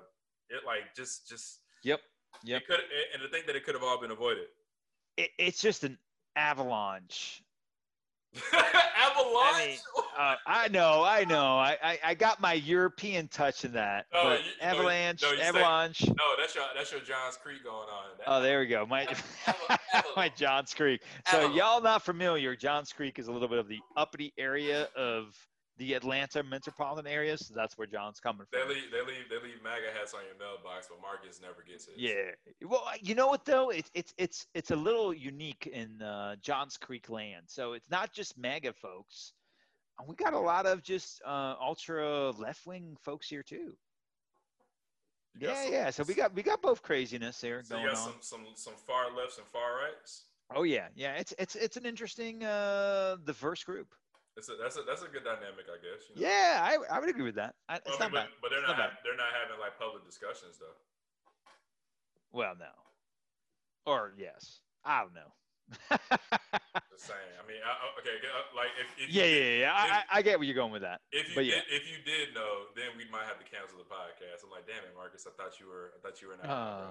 it 0.49 0.65
like 0.65 0.95
just, 0.95 1.27
just 1.27 1.61
Yep. 1.83 2.01
Yep. 2.43 2.61
It 2.61 2.67
could, 2.67 2.79
and 3.13 3.21
to 3.21 3.29
think 3.29 3.45
that 3.47 3.55
it 3.55 3.65
could 3.65 3.75
have 3.75 3.83
all 3.83 3.99
been 3.99 4.11
avoided. 4.11 4.45
It, 5.17 5.31
it's 5.37 5.61
just 5.61 5.83
an 5.83 5.97
avalanche. 6.35 7.43
Avalanche. 8.53 9.55
I 9.55 9.65
mean, 9.67 9.77
uh, 10.17 10.35
I 10.45 10.67
know, 10.67 11.03
I 11.03 11.23
know. 11.25 11.57
I, 11.57 11.77
I, 11.83 11.99
I 12.03 12.13
got 12.13 12.39
my 12.39 12.53
European 12.53 13.27
touch 13.27 13.65
in 13.65 13.73
that. 13.73 14.05
Oh, 14.13 14.23
but 14.23 14.39
you- 14.45 14.51
avalanche, 14.61 15.21
no, 15.21 15.31
you 15.31 15.41
avalanche. 15.41 16.07
no, 16.07 16.13
that's 16.39 16.53
your 16.55 16.63
that's 16.75 16.91
your 16.91 17.01
Johns 17.01 17.37
Creek 17.41 17.63
going 17.63 17.75
on. 17.75 18.05
That- 18.17 18.25
Oh, 18.27 18.41
there 18.41 18.59
we 18.59 18.67
go. 18.67 18.85
My 18.85 19.07
my 20.15 20.29
Johns 20.29 20.73
Creek. 20.73 21.01
So 21.31 21.37
Avalon. 21.37 21.55
y'all 21.57 21.81
not 21.81 22.03
familiar? 22.05 22.55
Johns 22.55 22.93
Creek 22.93 23.17
is 23.19 23.27
a 23.27 23.31
little 23.31 23.47
bit 23.47 23.57
of 23.59 23.67
the 23.67 23.79
uppity 23.97 24.33
area 24.37 24.87
of 24.95 25.35
the 25.79 25.93
Atlanta 25.95 26.43
metropolitan 26.43 27.07
area. 27.11 27.35
So 27.37 27.53
that's 27.55 27.77
where 27.77 27.87
John's 27.87 28.19
coming 28.19 28.45
from. 28.51 28.59
They 28.67 28.75
leave, 28.75 28.91
they 28.91 28.99
leave, 29.01 29.25
they 29.29 29.35
leave 29.37 29.63
MAGA 29.63 29.87
hats 29.97 30.13
on 30.13 30.19
your 30.25 30.37
mailbox, 30.37 30.87
but 30.89 31.01
Marcus 31.01 31.41
never 31.41 31.63
gets 31.67 31.87
it. 31.87 31.93
Yeah. 31.97 32.67
Well, 32.67 32.83
you 33.01 33.15
know 33.15 33.27
what 33.27 33.45
though? 33.45 33.69
It's 33.71 33.89
it's 33.95 34.13
it's 34.17 34.45
it's 34.53 34.69
a 34.71 34.75
little 34.75 35.13
unique 35.13 35.67
in 35.73 36.01
uh, 36.01 36.35
Johns 36.41 36.77
Creek 36.77 37.09
land. 37.09 37.45
So 37.47 37.73
it's 37.73 37.89
not 37.89 38.13
just 38.13 38.37
MAGA 38.37 38.73
folks. 38.73 39.33
Uh, 39.99 40.03
We 40.07 40.15
got 40.15 40.33
a 40.33 40.39
lot 40.39 40.65
of 40.67 40.83
just 40.83 41.21
uh, 41.25 41.55
ultra 41.59 42.29
left 42.31 42.67
wing 42.67 42.95
folks 43.01 43.27
here 43.27 43.43
too. 43.43 43.73
Yeah, 45.39 45.63
some- 45.63 45.73
yeah. 45.73 45.89
So 45.91 46.03
we 46.03 46.13
got 46.13 46.33
we 46.35 46.43
got 46.43 46.61
both 46.61 46.81
craziness 46.81 47.39
there 47.39 47.63
So 47.63 47.75
going 47.75 47.85
you 47.85 47.91
got 47.91 47.97
on. 47.99 48.03
some 48.03 48.15
some 48.21 48.45
some 48.55 48.73
far 48.85 49.15
lefts 49.15 49.37
and 49.37 49.47
far 49.47 49.77
rights. 49.77 50.25
Oh 50.53 50.63
yeah, 50.63 50.87
yeah. 50.95 51.13
It's 51.13 51.33
it's 51.39 51.55
it's 51.55 51.77
an 51.77 51.85
interesting 51.85 52.43
uh, 52.43 53.17
diverse 53.23 53.63
group. 53.63 53.93
It's 54.39 54.47
a, 54.47 54.55
that's 54.55 54.79
a 54.79 54.87
that's 54.87 55.03
a 55.03 55.11
good 55.11 55.27
dynamic, 55.27 55.67
I 55.67 55.75
guess. 55.83 56.07
You 56.07 56.15
know? 56.15 56.23
Yeah, 56.31 56.63
I, 56.63 56.79
I 56.87 56.97
would 57.03 57.09
agree 57.11 57.27
with 57.27 57.35
that. 57.35 57.55
I, 57.67 57.83
Well, 57.83 57.91
it's 57.91 57.99
I 57.99 58.07
not 58.07 58.11
mean, 58.15 58.23
bad. 58.23 58.29
but, 58.39 58.47
but 58.47 58.49
they're 58.55 58.63
It's 58.63 58.71
not, 58.71 58.79
not 58.79 58.89
hav- 58.95 59.03
they're 59.03 59.19
not 59.19 59.31
having 59.35 59.59
like 59.59 59.75
public 59.75 60.07
discussions 60.07 60.55
though. 60.55 60.79
Well, 62.31 62.55
no. 62.55 62.71
Or 63.83 64.13
yes. 64.15 64.61
I 64.87 65.03
don't 65.03 65.11
know. 65.13 65.31
Just 66.89 67.05
saying. 67.11 67.35
I 67.37 67.43
mean, 67.45 67.61
I, 67.61 67.73
okay, 68.01 68.15
uh, 68.25 68.47
like 68.55 68.71
if, 68.79 68.87
if 68.97 69.07
yeah, 69.13 69.25
you 69.27 69.37
yeah, 69.37 69.59
yeah. 69.67 69.73
I, 69.75 69.83
I 69.83 70.01
I 70.17 70.19
get 70.23 70.39
where 70.39 70.47
you're 70.47 70.57
going 70.57 70.71
with 70.71 70.81
that. 70.87 71.01
If 71.11 71.29
you 71.29 71.35
But 71.35 71.45
did, 71.45 71.53
yeah. 71.53 71.75
if 71.77 71.83
you 71.89 71.99
did 72.05 72.33
know, 72.33 72.71
then 72.79 72.95
we 72.97 73.05
might 73.11 73.27
have 73.29 73.37
to 73.37 73.45
cancel 73.45 73.77
the 73.77 73.85
podcast. 73.85 74.41
I'm 74.45 74.49
like, 74.55 74.65
damn 74.65 74.81
it, 74.87 74.95
Marcus. 74.95 75.27
I 75.27 75.33
thought 75.35 75.59
you 75.59 75.67
were. 75.67 75.91
I 75.93 75.99
thought 76.01 76.21
you 76.23 76.29
were 76.31 76.35
in 76.37 76.41
Uh, 76.47 76.89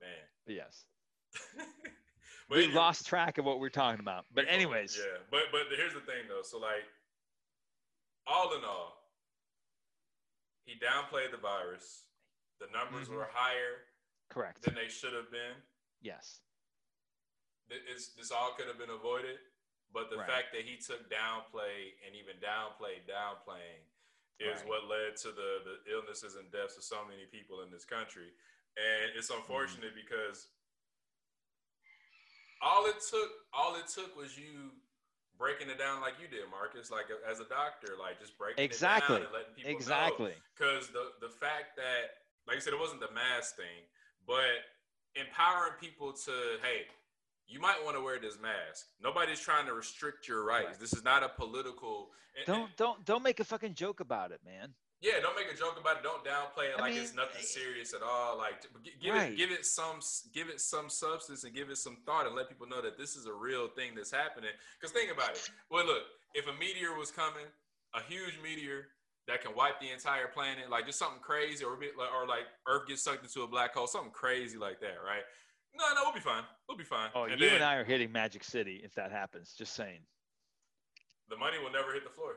man. 0.00 0.24
yes. 0.46 0.84
We 2.50 2.66
lost 2.66 3.06
track 3.06 3.38
of 3.38 3.44
what 3.44 3.60
we're 3.60 3.68
talking 3.70 4.00
about. 4.00 4.26
But 4.34 4.46
anyways, 4.48 4.96
Yeah, 4.98 5.18
but 5.30 5.44
but 5.52 5.62
here's 5.76 5.94
the 5.94 6.00
thing 6.00 6.26
though. 6.28 6.42
So 6.42 6.58
like, 6.58 6.84
all 8.26 8.54
in 8.56 8.64
all, 8.64 8.96
he 10.64 10.74
downplayed 10.78 11.30
the 11.30 11.36
virus. 11.38 12.04
The 12.58 12.66
numbers 12.68 13.08
Mhm. 13.08 13.14
were 13.16 13.28
higher 13.32 13.86
correct. 14.28 14.62
than 14.62 14.74
they 14.74 14.88
should 14.88 15.12
have 15.14 15.30
been. 15.30 15.54
Yes. 16.02 16.40
It's, 17.70 18.08
this 18.14 18.30
all 18.32 18.52
could 18.54 18.66
have 18.66 18.78
been 18.78 18.90
avoided, 18.90 19.38
but 19.92 20.10
the 20.10 20.16
Right. 20.18 20.26
fact 20.28 20.52
that 20.52 20.62
he 20.64 20.76
took 20.76 21.08
downplay 21.08 21.94
and 22.04 22.14
even 22.16 22.38
downplayed 22.40 23.06
downplaying 23.06 23.86
is 24.40 24.60
Right. 24.60 24.66
what 24.68 24.84
led 24.84 25.16
to 25.18 25.30
the, 25.32 25.80
the 25.84 25.92
illnesses 25.92 26.34
and 26.34 26.50
deaths 26.50 26.76
of 26.76 26.82
so 26.84 27.04
many 27.04 27.26
people 27.26 27.62
in 27.62 27.70
this 27.70 27.84
country. 27.84 28.34
And 28.76 29.12
it's 29.14 29.28
Mm-hmm. 29.30 29.40
unfortunate 29.40 29.94
because 29.94 30.48
all 32.62 32.86
it 32.86 32.96
took 33.10 33.30
all 33.52 33.76
it 33.76 33.86
took 33.88 34.16
was 34.16 34.36
you 34.38 34.70
breaking 35.38 35.70
it 35.70 35.78
down 35.78 36.00
like 36.02 36.14
you 36.20 36.28
did, 36.28 36.44
Marcus, 36.50 36.90
like 36.90 37.06
as 37.28 37.40
a 37.40 37.44
doctor, 37.48 37.94
like 37.98 38.20
just 38.20 38.36
breaking 38.36 38.62
Exactly. 38.62 39.16
it 39.16 39.18
down 39.20 39.26
and 39.26 39.32
letting 39.32 39.54
people 39.56 39.70
Exactly. 39.70 40.34
because 40.56 40.88
the 40.88 41.12
the 41.20 41.32
fact 41.32 41.76
that 41.76 42.20
like 42.46 42.56
I 42.56 42.60
said, 42.60 42.72
it 42.72 42.80
wasn't 42.80 43.00
the 43.00 43.12
mask 43.12 43.56
thing, 43.56 43.84
but 44.26 44.64
empowering 45.14 45.72
people 45.80 46.12
to 46.12 46.32
hey, 46.62 46.82
you 47.46 47.60
might 47.60 47.82
want 47.84 47.96
to 47.96 48.02
wear 48.02 48.18
this 48.20 48.38
mask. 48.40 48.86
Nobody's 49.02 49.40
trying 49.40 49.66
to 49.66 49.72
restrict 49.74 50.28
your 50.28 50.44
rights. 50.44 50.66
Right. 50.66 50.78
This 50.80 50.92
is 50.92 51.04
not 51.04 51.22
a 51.22 51.28
political. 51.28 52.10
and- 52.36 52.46
Don't 52.46 52.76
don't 52.76 53.04
don't 53.04 53.22
make 53.22 53.40
a 53.40 53.44
fucking 53.44 53.74
joke 53.74 54.00
about 54.00 54.32
it, 54.32 54.40
man. 54.44 54.74
Yeah, 55.00 55.12
don't 55.22 55.34
make 55.36 55.52
a 55.52 55.56
joke 55.56 55.78
about 55.80 55.96
it. 55.98 56.02
Don't 56.02 56.24
downplay 56.24 56.70
it 56.70 56.78
I 56.78 56.82
like 56.82 56.92
mean, 56.94 57.02
it's 57.02 57.14
nothing 57.14 57.40
eh, 57.40 57.44
serious 57.44 57.94
at 57.94 58.02
all. 58.02 58.36
Like, 58.36 58.60
give 59.00 59.14
Right. 59.14 59.32
it, 59.32 59.36
give 59.36 59.50
it 59.50 59.64
some, 59.64 60.00
give 60.34 60.48
it 60.48 60.60
some 60.60 60.88
substance 60.90 61.44
and 61.44 61.54
give 61.54 61.70
it 61.70 61.78
some 61.78 61.96
thought, 62.04 62.26
and 62.26 62.34
let 62.34 62.48
people 62.48 62.66
know 62.66 62.82
that 62.82 62.98
this 62.98 63.16
is 63.16 63.26
a 63.26 63.32
real 63.32 63.68
thing 63.68 63.94
that's 63.94 64.10
happening. 64.10 64.50
Because 64.78 64.92
think 64.92 65.10
about 65.12 65.30
it. 65.30 65.50
Well, 65.70 65.86
look, 65.86 66.02
if 66.34 66.46
a 66.48 66.52
meteor 66.58 66.94
was 66.96 67.10
coming, 67.10 67.46
a 67.94 68.02
huge 68.02 68.38
meteor 68.42 68.88
that 69.26 69.42
can 69.42 69.54
wipe 69.54 69.80
the 69.80 69.90
entire 69.90 70.28
planet, 70.28 70.68
like 70.70 70.86
just 70.86 70.98
something 70.98 71.20
crazy, 71.20 71.64
or 71.64 71.76
be- 71.76 71.90
or 71.96 72.26
like 72.26 72.44
Earth 72.66 72.86
gets 72.86 73.02
sucked 73.02 73.22
into 73.22 73.42
a 73.42 73.46
black 73.48 73.74
hole, 73.74 73.86
something 73.86 74.12
crazy 74.12 74.58
like 74.58 74.80
that, 74.80 74.96
right? 75.04 75.22
No, 75.74 75.84
no, 75.94 76.02
we'll 76.04 76.12
be 76.12 76.20
fine. 76.20 76.42
We'll 76.68 76.76
be 76.76 76.84
fine. 76.84 77.10
Oh, 77.14 77.24
and 77.24 77.40
you 77.40 77.46
then 77.46 77.56
and 77.56 77.64
I 77.64 77.76
are 77.76 77.84
hitting 77.84 78.10
Magic 78.10 78.42
City 78.44 78.80
if 78.84 78.94
that 78.96 79.12
happens. 79.12 79.54
Just 79.56 79.74
saying. 79.74 80.00
the 81.28 81.36
money 81.36 81.58
will 81.62 81.70
never 81.70 81.92
hit 81.94 82.02
the 82.02 82.10
floor. 82.10 82.34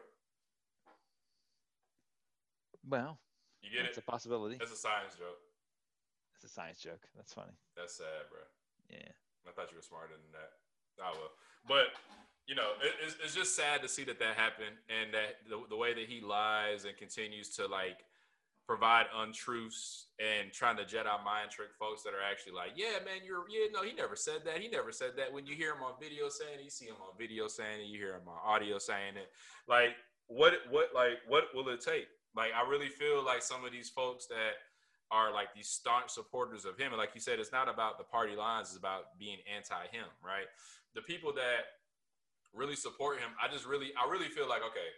Well, 2.88 3.20
You 3.62 3.70
get 3.72 3.86
it's 3.86 3.98
it? 3.98 4.04
a 4.08 4.12
possibility. 4.12 4.58
It's 4.62 4.72
a 4.72 4.76
science 4.76 5.16
joke. 5.18 5.40
It's 6.36 6.44
a 6.44 6.50
science 6.50 6.80
joke. 6.80 7.02
That's 7.16 7.34
funny. 7.34 7.54
That's 7.78 7.96
sad, 7.98 8.28
bro. 8.30 8.40
Yeah. 8.90 9.12
I 9.48 9.52
thought 9.52 9.72
you 9.72 9.78
were 9.78 9.84
smarter 9.84 10.14
than 10.14 10.32
that. 10.34 10.52
Ah, 11.02 11.10
I 11.10 11.12
will. 11.18 11.32
But, 11.68 11.96
you 12.48 12.56
know, 12.56 12.72
it, 12.84 12.94
it's, 13.06 13.16
it's 13.24 13.36
just 13.36 13.56
sad 13.56 13.82
to 13.82 13.88
see 13.88 14.04
that 14.04 14.20
that 14.20 14.36
happened 14.36 14.76
and 14.90 15.14
that 15.14 15.48
the, 15.50 15.64
the 15.70 15.78
way 15.78 15.94
that 15.94 16.06
he 16.06 16.22
lies 16.22 16.86
and 16.86 16.96
continues 16.98 17.50
to, 17.56 17.68
like, 17.68 18.04
provide 18.68 19.06
untruths 19.16 20.08
and 20.20 20.52
trying 20.54 20.78
to 20.78 20.84
Jedi 20.84 21.24
mind 21.24 21.52
trick 21.52 21.70
folks 21.78 22.04
that 22.04 22.14
are 22.14 22.24
actually 22.24 22.54
like, 22.54 22.72
yeah, 22.76 23.04
man, 23.04 23.20
you're, 23.26 23.44
yeah, 23.50 23.68
no, 23.74 23.84
he 23.84 23.94
never 23.94 24.16
said 24.16 24.44
that. 24.46 24.60
He 24.60 24.70
never 24.70 24.92
said 24.92 25.12
that. 25.18 25.32
When 25.32 25.46
you 25.46 25.56
hear 25.56 25.72
him 25.74 25.84
on 25.84 25.94
video 26.00 26.30
saying 26.30 26.60
it, 26.60 26.64
you 26.64 26.70
see 26.70 26.86
him 26.86 26.96
on 27.02 27.18
video 27.18 27.48
saying 27.48 27.82
it, 27.82 27.88
you 27.88 28.00
hear 28.00 28.16
him 28.16 28.28
on 28.28 28.40
audio 28.46 28.78
saying 28.78 29.16
it. 29.16 29.28
Like, 29.68 29.96
what, 30.28 30.54
what, 30.70 30.90
like, 30.96 31.20
what 31.28 31.46
will 31.54 31.68
it 31.70 31.82
take? 31.82 32.08
Like, 32.36 32.52
I 32.54 32.68
really 32.68 32.90
feel 32.90 33.24
like 33.24 33.42
some 33.42 33.64
of 33.64 33.72
these 33.72 33.90
folks 33.90 34.26
that 34.28 34.54
are 35.12 35.32
like 35.32 35.54
these 35.54 35.68
staunch 35.68 36.10
supporters 36.10 36.66
of 36.66 36.78
him. 36.78 36.88
And 36.88 36.98
like 36.98 37.12
you 37.14 37.22
said, 37.22 37.40
it's 37.40 37.52
not 37.52 37.70
about 37.70 38.00
the 38.00 38.04
party 38.04 38.36
lines, 38.36 38.70
it's 38.70 38.78
about 38.78 39.18
being 39.20 39.38
anti 39.54 39.88
him, 39.92 40.06
right? 40.26 40.48
The 40.96 41.02
people 41.02 41.32
that 41.34 41.66
really 42.54 42.76
support 42.76 43.20
him, 43.20 43.30
I 43.42 43.52
just 43.52 43.66
really, 43.66 43.94
I 43.96 44.10
really 44.10 44.28
feel 44.28 44.50
like, 44.50 44.62
okay, 44.62 44.90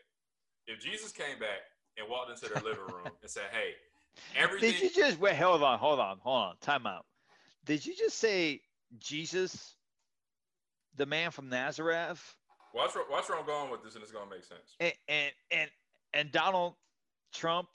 if 0.68 0.80
Jesus 0.80 1.12
came 1.12 1.38
back 1.40 1.68
and 1.98 2.10
walked 2.10 2.32
into 2.32 2.54
their 2.54 2.64
living 2.64 2.86
room 2.94 3.12
and 3.22 3.30
said, 3.30 3.44
hey, 3.52 3.72
everything. 4.38 4.72
Did 4.72 4.82
you 4.82 4.90
just 4.90 5.20
wait? 5.20 5.36
Hold 5.36 5.64
on, 5.64 5.78
hold 5.80 6.00
on, 6.00 6.18
hold 6.22 6.44
on. 6.44 6.56
Time 6.62 6.88
out. 6.88 7.06
Did 7.66 7.86
you 7.86 7.94
just 7.96 8.18
say 8.18 8.62
Jesus, 9.00 9.76
the 10.96 11.06
man 11.06 11.32
from 11.32 11.50
Nazareth, 11.50 12.36
watch, 12.74 12.96
where, 12.96 13.04
watch 13.10 13.28
where 13.28 13.38
I'm 13.38 13.46
going 13.46 13.70
with 13.70 13.84
this 13.84 13.96
and 13.96 14.04
it's 14.04 14.12
going 14.12 14.30
to 14.30 14.34
make 14.34 14.44
sense. 14.46 14.76
and 14.80 14.94
and 15.10 15.32
and, 15.52 15.70
and 16.14 16.32
Donald 16.32 16.76
Trump, 17.36 17.68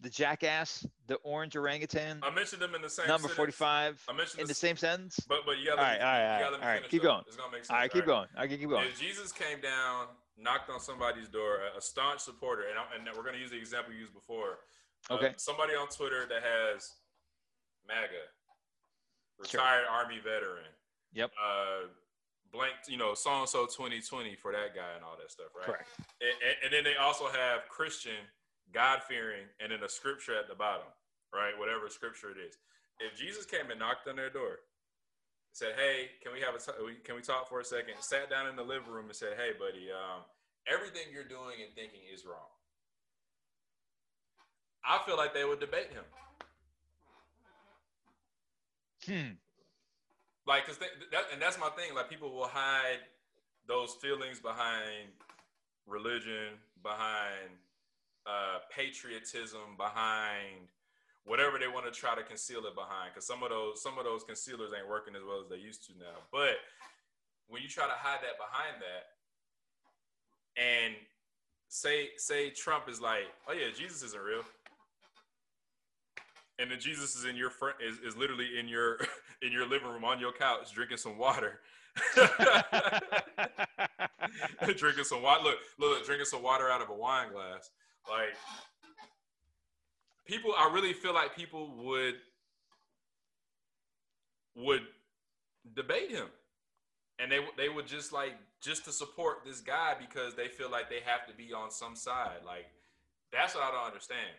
the 0.00 0.10
jackass, 0.10 0.86
the 1.06 1.16
orange 1.16 1.56
orangutan, 1.56 2.20
I 2.22 2.30
mentioned 2.30 2.60
them 2.60 2.74
in 2.74 2.82
the 2.82 2.90
same 2.90 3.06
number 3.06 3.28
forty-five, 3.28 4.02
I 4.08 4.12
mentioned 4.12 4.40
in 4.40 4.44
the 4.46 4.48
this, 4.48 4.58
same 4.58 4.76
sentence? 4.76 5.20
but, 5.28 5.46
but 5.46 5.58
you 5.58 5.66
got 5.66 5.78
All 5.78 5.84
right, 5.84 6.00
all 6.00 6.06
right, 6.06 6.22
all 6.44 6.50
right, 6.50 6.60
all 6.62 6.68
right. 6.68 6.88
Keep 6.88 7.02
going. 7.02 7.22
It's 7.26 7.36
to 7.36 7.42
make 7.50 7.58
sense. 7.64 7.70
All 7.70 7.76
right, 7.76 7.92
keep 7.92 8.02
all 8.02 8.14
going. 8.14 8.28
I 8.36 8.46
can 8.46 8.58
keep 8.58 8.68
going. 8.68 8.86
If 8.88 8.98
Jesus 9.00 9.30
came 9.32 9.60
down, 9.60 10.06
knocked 10.36 10.70
on 10.70 10.80
somebody's 10.80 11.28
door, 11.28 11.58
a, 11.74 11.78
a 11.78 11.80
staunch 11.80 12.20
supporter, 12.20 12.64
and, 12.68 12.78
I, 12.78 12.82
and 12.98 13.16
we're 13.16 13.22
going 13.22 13.34
to 13.34 13.40
use 13.40 13.50
the 13.50 13.58
example 13.58 13.92
you 13.92 14.00
used 14.00 14.14
before 14.14 14.58
Uh, 15.10 15.14
Okay. 15.14 15.34
somebody 15.36 15.74
on 15.74 15.88
Twitter 15.88 16.26
that 16.26 16.42
has 16.42 16.90
MAGA, 17.86 18.26
Sure. 19.48 19.60
retired 19.60 19.84
Army 19.90 20.18
veteran. 20.22 20.70
Yep. 21.14 21.30
Uh, 21.40 21.88
blank, 22.52 22.74
you 22.88 22.96
know, 22.96 23.14
so 23.14 23.30
and 23.40 23.48
so 23.48 23.66
2020 23.66 24.34
for 24.36 24.52
that 24.52 24.74
guy 24.74 24.94
and 24.94 25.04
all 25.04 25.16
that 25.18 25.30
stuff, 25.30 25.48
right? 25.56 25.66
Correct. 25.66 25.88
And, 26.20 26.30
and, 26.46 26.56
and 26.64 26.72
then 26.72 26.84
they 26.84 26.96
also 26.96 27.26
have 27.26 27.68
Christian, 27.68 28.18
God 28.72 29.02
fearing, 29.08 29.46
and 29.60 29.72
then 29.72 29.82
a 29.84 29.88
scripture 29.88 30.36
at 30.36 30.48
the 30.48 30.54
bottom, 30.54 30.86
right? 31.34 31.58
Whatever 31.58 31.88
scripture 31.88 32.30
it 32.30 32.38
is. 32.38 32.56
If 33.00 33.18
Jesus 33.18 33.46
came 33.46 33.70
and 33.70 33.80
knocked 33.80 34.08
on 34.08 34.16
their 34.16 34.30
door, 34.30 34.60
said, 35.52 35.74
"Hey, 35.76 36.12
can 36.22 36.32
we 36.32 36.40
have 36.40 36.54
a 36.54 36.58
t- 36.58 37.00
can 37.04 37.16
we 37.16 37.22
talk 37.22 37.48
for 37.48 37.60
a 37.60 37.64
second? 37.64 37.94
Sat 38.00 38.30
down 38.30 38.48
in 38.48 38.56
the 38.56 38.62
living 38.62 38.90
room 38.90 39.06
and 39.06 39.16
said, 39.16 39.36
"Hey, 39.36 39.52
buddy, 39.52 39.90
um, 39.92 40.24
everything 40.66 41.12
you're 41.12 41.24
doing 41.24 41.62
and 41.62 41.74
thinking 41.74 42.00
is 42.12 42.24
wrong." 42.24 42.48
I 44.84 44.98
feel 45.06 45.16
like 45.16 45.34
they 45.34 45.44
would 45.44 45.60
debate 45.60 45.90
him, 45.92 46.04
Hmm. 49.04 49.34
like, 50.46 50.66
cause 50.66 50.78
they, 50.78 50.86
that, 51.12 51.24
and 51.32 51.40
that's 51.42 51.58
my 51.58 51.70
thing. 51.70 51.94
Like, 51.94 52.08
people 52.08 52.32
will 52.32 52.48
hide 52.48 53.00
those 53.66 53.94
feelings 53.96 54.40
behind 54.40 55.08
religion, 55.86 56.60
behind 56.82 57.50
uh, 58.26 58.58
patriotism, 58.74 59.76
behind 59.76 60.68
whatever 61.24 61.58
they 61.58 61.68
want 61.68 61.86
to 61.86 61.92
try 61.92 62.14
to 62.14 62.22
conceal 62.22 62.64
it 62.66 62.74
behind. 62.74 63.10
Because 63.14 63.26
some 63.26 63.42
of 63.42 63.50
those 63.50 63.82
some 63.82 63.98
of 63.98 64.04
those 64.04 64.24
concealers 64.24 64.72
ain't 64.76 64.88
working 64.88 65.14
as 65.14 65.22
well 65.26 65.40
as 65.40 65.48
they 65.48 65.56
used 65.56 65.86
to 65.86 65.92
now. 65.98 66.18
But 66.30 66.56
when 67.48 67.62
you 67.62 67.68
try 67.68 67.86
to 67.86 67.96
hide 67.96 68.20
that 68.22 68.38
behind 68.38 68.82
that, 68.82 69.04
and 70.60 70.94
say 71.68 72.10
say 72.16 72.50
Trump 72.50 72.88
is 72.88 73.00
like, 73.00 73.24
oh 73.48 73.52
yeah, 73.52 73.68
Jesus 73.76 74.02
isn't 74.02 74.22
real. 74.22 74.42
And 76.58 76.70
then 76.70 76.78
Jesus 76.78 77.16
is 77.16 77.24
in 77.24 77.34
your 77.34 77.50
front 77.50 77.76
is, 77.84 77.98
is 77.98 78.16
literally 78.16 78.58
in 78.58 78.68
your 78.68 78.98
in 79.42 79.52
your 79.52 79.66
living 79.66 79.88
room 79.88 80.04
on 80.04 80.20
your 80.20 80.32
couch 80.32 80.72
drinking 80.72 80.98
some 80.98 81.18
water. 81.18 81.60
drinking 84.76 85.04
some 85.04 85.22
water. 85.22 85.42
Look, 85.42 85.58
look, 85.78 86.06
drinking 86.06 86.26
some 86.26 86.42
water 86.42 86.70
out 86.70 86.80
of 86.80 86.90
a 86.90 86.94
wine 86.94 87.32
glass. 87.32 87.70
Like 88.08 88.34
people, 90.26 90.52
I 90.56 90.72
really 90.72 90.92
feel 90.92 91.14
like 91.14 91.36
people 91.36 91.74
would 91.84 92.14
would 94.54 94.82
debate 95.74 96.10
him, 96.10 96.28
and 97.18 97.30
they 97.30 97.40
they 97.56 97.68
would 97.68 97.86
just 97.86 98.12
like 98.12 98.34
just 98.60 98.84
to 98.84 98.92
support 98.92 99.44
this 99.44 99.60
guy 99.60 99.94
because 99.98 100.34
they 100.34 100.48
feel 100.48 100.70
like 100.70 100.90
they 100.90 101.00
have 101.04 101.26
to 101.28 101.34
be 101.34 101.52
on 101.52 101.70
some 101.70 101.96
side. 101.96 102.40
Like 102.44 102.66
that's 103.32 103.54
what 103.54 103.64
I 103.64 103.70
don't 103.70 103.86
understand. 103.86 104.30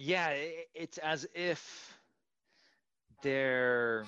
yeah, 0.00 0.30
it's 0.74 0.96
as 0.98 1.26
if 1.34 1.94
their 3.22 4.06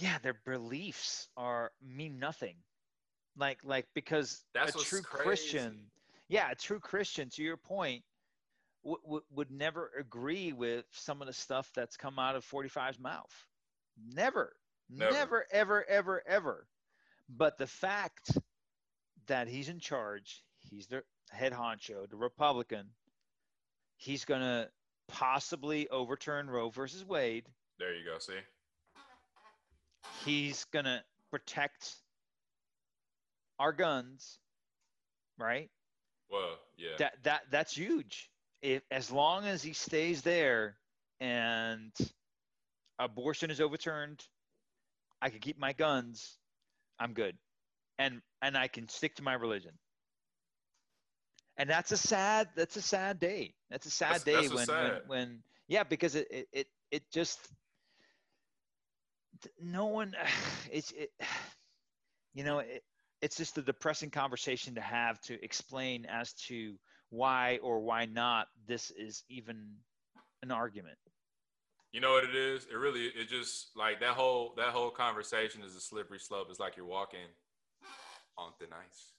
yeah 0.00 0.16
their 0.22 0.40
beliefs 0.46 1.28
are 1.36 1.70
mean 1.86 2.18
nothing. 2.18 2.56
Like 3.38 3.58
like 3.64 3.86
because 3.94 4.42
That's 4.52 4.74
a 4.74 4.84
true 4.84 5.00
crazy. 5.02 5.24
Christian, 5.24 5.78
yeah, 6.28 6.50
a 6.50 6.54
true 6.54 6.80
Christian, 6.80 7.30
to 7.30 7.42
your 7.42 7.56
point, 7.56 8.02
w- 8.84 9.00
w- 9.04 9.24
would 9.30 9.50
never 9.50 9.90
agree 9.98 10.52
with 10.52 10.84
some 10.90 11.20
of 11.22 11.28
the 11.28 11.32
stuff 11.32 11.70
that's 11.74 11.96
come 11.96 12.18
out 12.18 12.34
of 12.36 12.44
45's 12.44 12.98
mouth. 12.98 13.32
Never, 14.12 14.54
Never. 14.90 15.12
never, 15.12 15.46
ever, 15.52 15.84
ever, 15.88 16.22
ever. 16.26 16.66
But 17.28 17.58
the 17.58 17.66
fact 17.66 18.36
that 19.26 19.46
he's 19.48 19.68
in 19.68 19.78
charge, 19.78 20.42
he's 20.70 20.86
the 20.88 21.02
head 21.30 21.52
honcho, 21.52 22.08
the 22.10 22.16
Republican, 22.16 22.86
he's 23.96 24.24
going 24.24 24.40
to 24.40 24.68
possibly 25.08 25.88
overturn 25.90 26.48
Roe 26.50 26.70
versus 26.70 27.04
Wade. 27.04 27.46
There 27.78 27.94
you 27.94 28.04
go. 28.04 28.18
See, 28.18 28.32
He's 30.24 30.64
going 30.72 30.84
to 30.86 31.02
protect 31.30 31.94
our 33.58 33.72
guns, 33.72 34.38
right? 35.38 35.70
well, 36.30 36.58
yeah, 36.76 36.96
that 36.98 37.14
that 37.24 37.42
that's 37.50 37.76
huge. 37.76 38.30
If 38.62 38.82
as 38.90 39.10
long 39.10 39.46
as 39.46 39.62
he 39.62 39.72
stays 39.72 40.22
there 40.22 40.76
and 41.20 41.92
abortion 42.98 43.50
is 43.50 43.60
overturned, 43.60 44.24
I 45.22 45.30
can 45.30 45.40
keep 45.40 45.58
my 45.58 45.72
guns. 45.72 46.36
I'm 47.00 47.12
good, 47.14 47.36
and 47.98 48.20
and 48.42 48.56
I 48.56 48.68
can 48.68 48.88
stick 48.88 49.16
to 49.16 49.22
my 49.22 49.34
religion. 49.34 49.72
And 51.56 51.68
that's 51.68 51.90
a 51.92 51.96
sad. 51.96 52.48
That's 52.56 52.76
a 52.76 52.82
sad 52.82 53.18
day. 53.18 53.54
That's 53.70 53.86
a 53.86 53.90
sad 53.90 54.20
That's- 54.20 54.24
day 54.24 54.34
that's 54.34 54.48
when, 54.48 54.56
what's 54.56 54.68
when 54.68 55.00
when 55.06 55.42
yeah 55.66 55.84
because 55.84 56.14
it 56.14 56.28
it 56.30 56.48
it, 56.52 56.66
it 56.90 57.02
just 57.12 57.38
no 59.60 59.86
one 59.86 60.14
it's 60.72 60.92
it 60.92 61.10
you 62.34 62.44
know 62.44 62.58
it, 62.60 62.82
it's 63.22 63.36
just 63.36 63.58
a 63.58 63.62
depressing 63.62 64.10
conversation 64.10 64.74
to 64.74 64.80
have 64.80 65.20
to 65.22 65.42
explain 65.44 66.06
as 66.06 66.32
to 66.34 66.74
why 67.10 67.58
or 67.62 67.80
why 67.80 68.04
not 68.04 68.48
this 68.66 68.90
is 68.92 69.24
even 69.28 69.66
an 70.42 70.50
argument. 70.50 70.98
You 71.92 72.00
know 72.00 72.12
what 72.12 72.24
it 72.24 72.34
is? 72.34 72.66
It 72.70 72.76
really 72.76 73.06
it 73.06 73.28
just 73.28 73.68
like 73.74 73.98
that 74.00 74.10
whole 74.14 74.52
that 74.56 74.68
whole 74.68 74.90
conversation 74.90 75.62
is 75.62 75.74
a 75.74 75.80
slippery 75.80 76.18
slope. 76.20 76.48
It's 76.50 76.60
like 76.60 76.76
you're 76.76 76.86
walking 76.86 77.26
on 78.36 78.52
thin 78.58 78.68
ice. 78.72 79.12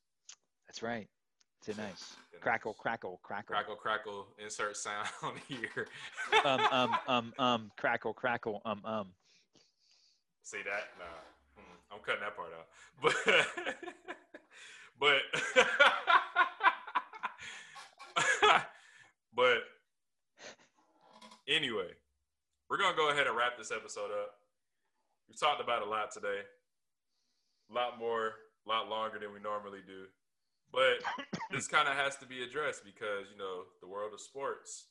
That's 0.68 0.84
right. 0.84 1.08
It's 1.58 1.78
a 1.78 1.82
nice 1.82 2.16
Thin 2.32 2.40
crackle, 2.42 2.72
ice. 2.72 2.78
crackle, 2.80 3.20
crackle, 3.24 3.54
Crackle 3.56 3.76
crackle 3.76 4.28
insert 4.42 4.78
sound 4.78 5.08
here. 5.48 5.88
um, 6.46 6.62
um, 6.72 6.96
um, 7.08 7.34
um, 7.40 7.72
crackle, 7.78 8.14
crackle, 8.14 8.62
um, 8.66 8.82
um. 8.86 9.08
See 10.44 10.60
that? 10.64 10.90
Nah. 10.98 11.06
I'm 11.92 12.00
cutting 12.00 12.22
that 12.22 12.36
part 12.36 12.50
out. 12.54 12.68
But 13.02 13.16
but 15.00 15.22
but 19.36 19.58
anyway, 21.48 21.92
we're 22.70 22.78
gonna 22.78 22.96
go 22.96 23.10
ahead 23.10 23.28
and 23.28 23.36
wrap 23.36 23.58
this 23.58 23.72
episode 23.72 24.12
up. 24.12 24.36
We 25.28 25.36
talked 25.36 25.62
about 25.62 25.82
a 25.82 25.90
lot 25.90 26.12
today. 26.12 26.42
A 27.70 27.74
lot 27.74 28.00
more, 28.00 28.34
a 28.66 28.70
lot 28.70 28.90
longer 28.90 29.20
than 29.20 29.32
we 29.32 29.40
normally 29.40 29.80
do. 29.86 30.06
But 30.72 31.02
this 31.52 31.68
kind 31.68 31.88
of 31.88 31.96
has 31.96 32.16
to 32.18 32.26
be 32.26 32.44
addressed 32.44 32.84
because, 32.84 33.30
you 33.32 33.38
know, 33.38 33.64
the 33.82 33.88
world 33.88 34.14
of 34.14 34.22
sports 34.22 34.86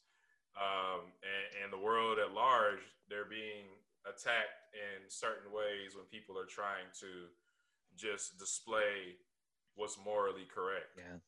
um, 0.56 1.12
and, 1.22 1.64
and 1.64 1.72
the 1.72 1.84
world 1.84 2.18
at 2.18 2.32
large, 2.32 2.82
they're 3.08 3.28
being 3.28 3.66
attacked 4.08 4.72
in 4.74 5.08
certain 5.08 5.52
ways 5.52 5.94
when 5.94 6.04
people 6.10 6.38
are 6.38 6.46
trying 6.48 6.88
to 7.00 7.28
just 7.96 8.38
display 8.38 9.16
what's 9.74 9.96
morally 10.02 10.46
correct. 10.52 10.96
Yeah. 10.96 11.18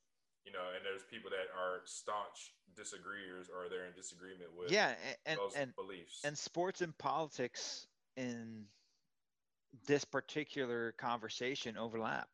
You 0.44 0.52
know, 0.52 0.72
and 0.74 0.84
there's 0.84 1.02
people 1.10 1.30
that 1.30 1.52
are 1.52 1.80
staunch 1.84 2.56
disagreeers 2.76 3.48
or 3.52 3.68
they're 3.68 3.84
in 3.86 3.92
disagreement 3.94 4.50
with 4.56 4.70
Yeah, 4.70 4.94
and 5.26 5.38
those 5.38 5.54
and 5.54 5.74
beliefs. 5.76 6.20
and 6.24 6.36
sports 6.36 6.80
and 6.80 6.96
politics 6.98 7.86
in 8.16 8.64
this 9.86 10.04
particular 10.04 10.92
conversation 10.98 11.76
overlap. 11.76 12.28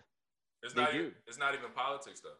it's 0.62 0.72
they 0.72 0.82
not 0.82 0.92
do. 0.92 0.98
even, 0.98 1.12
it's 1.26 1.38
not 1.38 1.54
even 1.54 1.70
politics 1.74 2.20
though. 2.20 2.38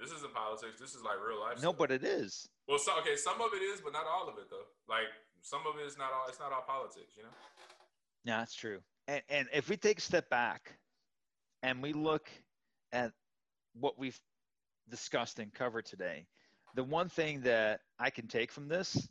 This 0.00 0.10
isn't 0.12 0.32
politics. 0.32 0.78
This 0.80 0.94
is 0.94 1.02
like 1.02 1.18
real 1.26 1.40
life. 1.40 1.56
No, 1.56 1.70
stuff. 1.70 1.78
but 1.78 1.90
it 1.90 2.04
is. 2.04 2.48
well, 2.68 2.78
so, 2.78 2.96
okay, 3.00 3.16
some 3.16 3.40
of 3.40 3.50
it 3.52 3.62
is, 3.62 3.80
but 3.80 3.92
not 3.92 4.06
all 4.06 4.28
of 4.28 4.38
it 4.38 4.48
though. 4.50 4.66
Like 4.88 5.10
some 5.42 5.60
of 5.66 5.80
it 5.80 5.86
is 5.86 5.98
not 5.98 6.12
all. 6.12 6.26
It's 6.28 6.38
not 6.40 6.52
all 6.52 6.64
politics. 6.66 7.14
You 7.16 7.24
know. 7.24 7.28
Yeah, 8.24 8.38
that's 8.38 8.54
true. 8.54 8.80
And 9.06 9.22
and 9.28 9.48
if 9.52 9.68
we 9.68 9.76
take 9.76 9.98
a 9.98 10.02
step 10.02 10.28
back 10.30 10.78
and 11.62 11.82
we 11.82 11.92
look 11.92 12.28
at 12.92 13.12
what 13.74 13.98
we've 13.98 14.18
discussed 14.90 15.38
and 15.38 15.52
covered 15.52 15.86
today, 15.86 16.26
the 16.74 16.84
one 16.84 17.08
thing 17.08 17.42
that 17.42 17.80
I 17.98 18.10
can 18.10 18.26
take 18.26 18.52
from 18.52 18.68
this, 18.68 19.08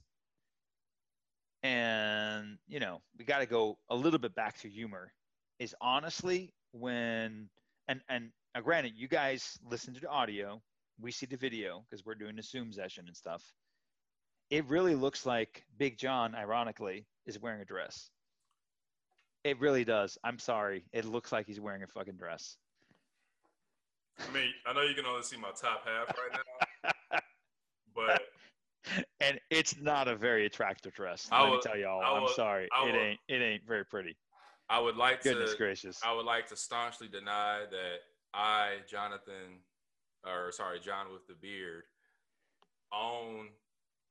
and 1.64 2.58
you 2.68 2.80
know, 2.80 3.02
we 3.18 3.26
got 3.26 3.40
to 3.40 3.46
go 3.46 3.78
a 3.90 3.96
little 3.96 4.20
bit 4.20 4.36
back 4.36 4.58
to 4.60 4.70
humor, 4.70 5.12
is 5.60 5.76
honestly 5.82 6.54
when 6.72 7.50
and 7.88 8.02
and 8.10 8.32
uh, 8.56 8.62
granted, 8.62 8.94
you 8.96 9.08
guys 9.08 9.58
listen 9.70 9.94
to 9.94 10.00
the 10.00 10.10
audio, 10.10 10.62
we 11.00 11.12
see 11.12 11.26
the 11.26 11.38
video 11.38 11.84
because 11.90 12.06
we're 12.06 12.16
doing 12.16 12.38
a 12.40 12.44
Zoom 12.44 12.72
session 12.72 13.06
and 13.08 13.16
stuff. 13.16 13.44
It 14.50 14.66
really 14.66 14.96
looks 14.96 15.26
like 15.26 15.64
Big 15.78 15.98
John, 15.98 16.34
ironically, 16.36 17.06
is 17.26 17.40
wearing 17.40 17.62
a 17.62 17.66
dress. 17.66 18.10
It 19.44 19.60
really 19.60 19.84
does. 19.84 20.18
I'm 20.24 20.40
sorry. 20.40 20.86
It 20.94 21.06
looks 21.06 21.32
like 21.32 21.46
he's 21.48 21.60
wearing 21.60 21.84
a 21.84 21.88
fucking 21.88 22.16
dress. 22.16 22.58
I 24.20 24.34
mean, 24.34 24.50
I 24.66 24.74
know 24.74 24.82
you 24.82 24.96
can 24.96 25.06
only 25.06 25.22
see 25.24 25.38
my 25.38 25.50
top 25.50 25.86
half 25.86 26.16
right 26.18 26.40
now, 27.14 27.20
but 27.96 28.22
and 29.20 29.40
it's 29.52 29.80
not 29.80 30.08
a 30.08 30.16
very 30.16 30.46
attractive 30.46 30.94
dress. 30.94 31.28
I 31.32 31.42
Let 31.44 31.50
will- 31.50 31.56
me 31.58 31.62
tell 31.64 31.78
y'all. 31.78 32.02
I'm 32.02 32.34
sorry. 32.34 32.68
I 32.76 32.88
it 32.90 32.96
ain't. 32.96 33.20
It 33.28 33.42
ain't 33.44 33.64
very 33.68 33.86
pretty. 33.86 34.16
I 34.70 34.80
would 34.80 34.98
like 34.98 35.24
Goodness 35.24 35.52
to. 35.52 35.58
gracious. 35.58 36.00
I 36.04 36.14
would 36.14 36.26
like 36.26 36.48
to 36.48 36.56
staunchly 36.58 37.08
deny 37.08 37.66
that 37.70 37.98
I, 38.34 38.78
Jonathan, 38.90 39.62
or 40.26 40.52
sorry, 40.52 40.80
John 40.80 41.06
with 41.14 41.26
the 41.28 41.36
beard, 41.36 41.84
own, 42.94 43.50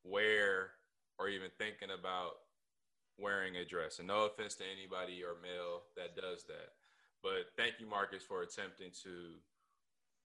wear, 0.09 0.71
or 1.19 1.29
even 1.29 1.49
thinking 1.59 1.89
about 1.99 2.33
wearing 3.19 3.57
a 3.57 3.65
dress. 3.65 3.99
And 3.99 4.09
no 4.09 4.27
offense 4.27 4.55
to 4.57 4.65
anybody 4.65 5.23
or 5.23 5.41
male 5.43 5.83
that 5.97 6.17
does 6.17 6.45
that, 6.45 6.75
but 7.23 7.51
thank 7.57 7.81
you, 7.81 7.87
Marcus, 7.87 8.23
for 8.23 8.43
attempting 8.43 8.91
to 9.03 9.11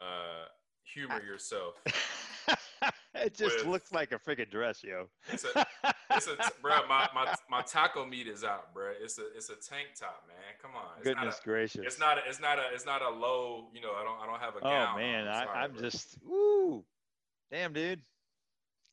uh, 0.01 0.45
humor 0.83 1.21
yourself. 1.23 1.75
it 3.15 3.33
just 3.33 3.57
With- 3.57 3.67
looks 3.67 3.91
like 3.91 4.11
a 4.11 4.19
freaking 4.19 4.49
dress, 4.49 4.83
yo. 4.83 5.07
It's 5.31 5.45
a, 5.45 5.65
it's 6.11 6.27
a, 6.27 6.37
bro. 6.61 6.87
My, 6.87 7.07
my 7.13 7.33
my 7.49 7.61
taco 7.61 8.05
meat 8.05 8.27
is 8.27 8.43
out, 8.43 8.73
bro. 8.73 8.91
It's 9.01 9.17
a 9.17 9.23
it's 9.35 9.49
a 9.49 9.55
tank 9.55 9.89
top, 9.99 10.23
man. 10.27 10.37
Come 10.61 10.71
on. 10.75 10.97
It's 10.97 11.07
Goodness 11.07 11.35
not 11.35 11.43
a, 11.43 11.49
gracious. 11.49 11.81
It's 11.85 11.99
not. 11.99 12.17
A, 12.17 12.21
it's 12.27 12.39
not 12.39 12.57
a. 12.57 12.63
It's 12.73 12.85
not 12.85 13.01
a 13.01 13.09
low. 13.09 13.65
You 13.73 13.81
know. 13.81 13.93
I 13.93 14.03
don't. 14.03 14.19
I 14.21 14.25
don't 14.25 14.39
have 14.39 14.55
a 14.55 14.59
oh 14.65 14.97
man, 14.97 15.27
on. 15.27 15.33
I, 15.33 15.45
Sorry, 15.45 15.57
I'm 15.57 15.71
bro. 15.71 15.81
just 15.81 16.17
woo. 16.25 16.83
Damn, 17.51 17.73
dude. 17.73 18.01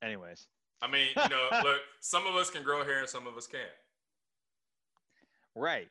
Anyways, 0.02 0.46
I 0.82 0.88
mean, 0.88 1.08
you 1.16 1.28
know, 1.28 1.48
look. 1.62 1.80
Some 2.00 2.26
of 2.26 2.36
us 2.36 2.50
can 2.50 2.62
grow 2.62 2.84
hair, 2.84 3.00
and 3.00 3.08
some 3.08 3.26
of 3.26 3.36
us 3.36 3.46
can't. 3.46 3.62
right 5.54 5.88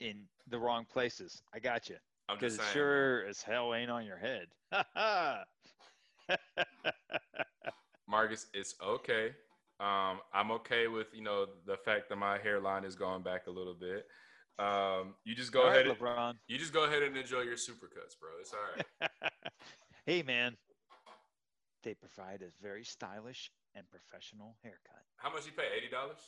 in 0.00 0.24
the 0.48 0.58
wrong 0.58 0.84
places. 0.90 1.42
I 1.54 1.58
got 1.58 1.88
you. 1.88 1.96
Because 2.28 2.56
it 2.56 2.62
sure 2.72 3.24
as 3.26 3.40
hell 3.42 3.72
ain't 3.74 3.90
on 3.90 4.04
your 4.04 4.16
head. 4.18 4.46
Marcus, 8.08 8.46
it's 8.52 8.74
okay. 8.84 9.32
Um, 9.78 10.20
I'm 10.32 10.50
okay 10.52 10.88
with 10.88 11.08
you 11.12 11.22
know 11.22 11.46
the 11.66 11.76
fact 11.76 12.08
that 12.08 12.16
my 12.16 12.38
hairline 12.38 12.84
is 12.84 12.96
going 12.96 13.22
back 13.22 13.46
a 13.46 13.50
little 13.50 13.74
bit. 13.74 14.06
Um, 14.58 15.14
you 15.24 15.34
just 15.34 15.52
go 15.52 15.62
All 15.62 15.66
right, 15.68 15.80
ahead. 15.80 15.86
and, 15.88 15.98
LeBron. 15.98 16.34
you 16.48 16.58
just 16.58 16.72
go 16.72 16.84
ahead 16.84 17.02
and 17.02 17.16
enjoy 17.16 17.42
your 17.42 17.56
supercuts, 17.56 18.18
bro. 18.18 18.30
It's 18.40 18.52
all 18.52 18.58
right. 18.74 19.10
hey, 20.06 20.22
man. 20.22 20.56
They 21.84 21.94
provide 21.94 22.42
a 22.42 22.50
very 22.62 22.84
stylish 22.84 23.50
and 23.76 23.84
professional 23.90 24.56
haircut 24.62 25.02
How 25.16 25.30
much 25.30 25.46
you 25.46 25.52
pay? 25.52 25.68
Eighty 25.76 25.88
dollars. 25.90 26.18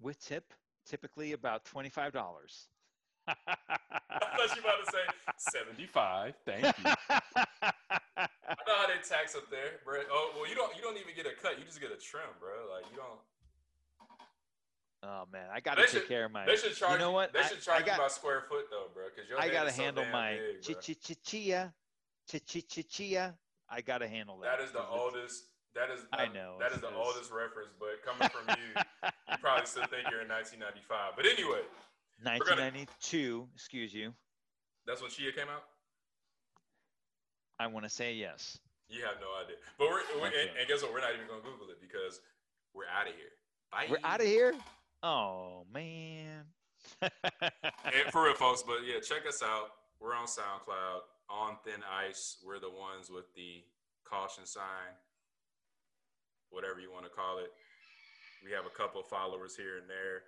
with 0.00 0.20
tip, 0.24 0.52
typically 0.86 1.32
about 1.32 1.64
twenty-five 1.64 2.12
dollars. 2.12 2.68
I 3.28 3.34
thought 3.46 4.56
you 4.56 4.62
were 4.62 4.68
about 4.70 4.84
to 4.86 4.92
say 4.92 5.04
seventy-five. 5.38 6.34
Thank 6.44 6.64
you. 6.64 6.84
I 7.10 8.56
know 8.66 8.76
how 8.76 8.86
they 8.88 9.00
tax 9.08 9.34
up 9.34 9.48
there, 9.50 9.78
bro. 9.84 10.00
Oh 10.10 10.32
well, 10.36 10.48
you 10.48 10.54
don't. 10.54 10.74
You 10.76 10.82
don't 10.82 10.96
even 10.96 11.14
get 11.16 11.26
a 11.26 11.34
cut. 11.40 11.58
You 11.58 11.64
just 11.64 11.80
get 11.80 11.90
a 11.92 11.96
trim, 11.96 12.22
bro. 12.38 12.50
Like 12.74 12.84
you 12.90 12.96
don't. 12.96 13.20
oh 15.02 15.24
man, 15.32 15.46
I 15.52 15.60
got 15.60 15.76
to 15.76 15.82
They 15.82 15.86
take 15.86 16.00
should- 16.02 16.08
care 16.08 16.24
of 16.26 16.32
my. 16.32 16.44
They 16.46 16.56
should 16.56 16.74
charge. 16.76 16.92
you 16.92 16.98
know 16.98 17.12
what? 17.12 17.32
They 17.32 17.42
should 17.44 17.62
charge 17.62 17.82
I 17.82 17.86
got, 17.86 17.96
you 17.96 18.02
by 18.02 18.08
square 18.08 18.42
foot 18.48 18.66
though, 18.70 18.86
bro. 18.92 19.04
Because 19.14 19.28
your 19.30 19.38
I 19.38 19.44
head 19.44 19.52
got 19.52 19.62
to 19.64 19.68
is 19.70 19.74
so 19.76 19.82
handle 19.82 20.04
my 20.12 20.32
big, 20.32 20.64
bro. 20.66 20.74
chi-chi-chi-chia, 20.74 21.72
chi-chi-chi-chia. 22.30 23.34
I 23.72 23.80
got 23.82 23.98
to 23.98 24.08
handle 24.08 24.38
that. 24.40 24.58
That 24.58 24.64
is 24.64 24.72
the 24.72 24.84
oldest. 24.84 25.44
That 25.74 25.90
is. 25.94 26.00
I 26.12 26.26
know, 26.28 26.56
That 26.58 26.72
is 26.72 26.80
the 26.80 26.92
oldest 26.94 27.30
reference, 27.30 27.70
but 27.78 28.02
coming 28.04 28.28
from 28.28 28.56
you, 28.58 28.82
you 29.30 29.36
probably 29.40 29.66
still 29.66 29.86
think 29.86 30.10
you're 30.10 30.22
in 30.22 30.28
1995. 30.28 31.14
But 31.16 31.26
anyway, 31.26 31.62
1992. 32.22 33.48
Excuse 33.54 33.94
you. 33.94 34.12
that's 34.86 35.00
when 35.00 35.10
Chia 35.10 35.32
came 35.32 35.48
out. 35.48 35.64
I 37.58 37.66
want 37.66 37.84
to 37.84 37.90
say 37.90 38.14
yes. 38.14 38.58
You 38.88 39.02
have 39.04 39.16
no 39.20 39.28
idea. 39.44 39.56
But 39.78 39.88
we're, 39.88 40.02
we're 40.20 40.26
and, 40.26 40.50
and 40.58 40.66
guess 40.66 40.82
what? 40.82 40.92
We're 40.92 41.00
not 41.00 41.14
even 41.14 41.28
gonna 41.28 41.42
Google 41.42 41.70
it 41.70 41.80
because 41.80 42.20
we're 42.74 42.90
out 42.90 43.06
of 43.06 43.14
here. 43.14 43.30
Bye. 43.70 43.86
We're 43.88 44.02
out 44.02 44.20
of 44.20 44.26
here. 44.26 44.54
Oh 45.02 45.64
man. 45.72 46.44
And 47.84 48.10
for 48.12 48.24
real, 48.24 48.34
folks. 48.34 48.62
But 48.66 48.78
yeah, 48.86 49.00
check 49.00 49.26
us 49.28 49.42
out. 49.42 49.70
We're 50.00 50.14
on 50.14 50.26
SoundCloud, 50.26 51.00
on 51.28 51.56
Thin 51.64 51.80
Ice. 52.08 52.38
We're 52.44 52.58
the 52.58 52.70
ones 52.70 53.10
with 53.10 53.32
the 53.34 53.62
caution 54.04 54.46
sign, 54.46 54.94
whatever 56.50 56.80
you 56.80 56.90
want 56.92 57.04
to 57.04 57.10
call 57.10 57.38
it. 57.38 57.50
We 58.44 58.50
have 58.52 58.66
a 58.66 58.74
couple 58.74 59.02
followers 59.02 59.56
here 59.56 59.78
and 59.78 59.88
there. 59.88 60.22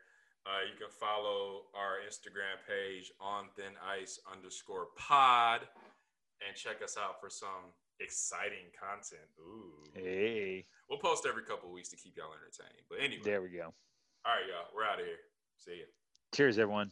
Uh, 0.44 0.66
you 0.66 0.74
can 0.74 0.90
follow 0.90 1.70
our 1.74 2.02
Instagram 2.02 2.58
page 2.66 3.12
on 3.20 3.46
Thin 3.56 3.72
Ice 4.00 4.18
underscore 4.26 4.88
Pod, 4.98 5.60
and 6.46 6.56
check 6.56 6.82
us 6.82 6.96
out 6.98 7.20
for 7.20 7.30
some 7.30 7.70
exciting 8.00 8.66
content. 8.74 9.28
Ooh, 9.38 9.86
hey, 9.94 10.64
we'll 10.90 10.98
post 10.98 11.26
every 11.28 11.44
couple 11.44 11.68
of 11.68 11.74
weeks 11.74 11.90
to 11.90 11.96
keep 11.96 12.16
y'all 12.16 12.34
entertained. 12.34 12.82
But 12.90 12.98
anyway, 12.98 13.22
there 13.24 13.40
we 13.40 13.50
go. 13.50 13.72
all 14.26 14.34
right, 14.34 14.46
y'all, 14.50 14.66
we're 14.74 14.84
out 14.84 14.98
of 14.98 15.06
here. 15.06 15.22
See 15.58 15.78
ya. 15.78 15.86
Cheers, 16.34 16.58
everyone. 16.58 16.90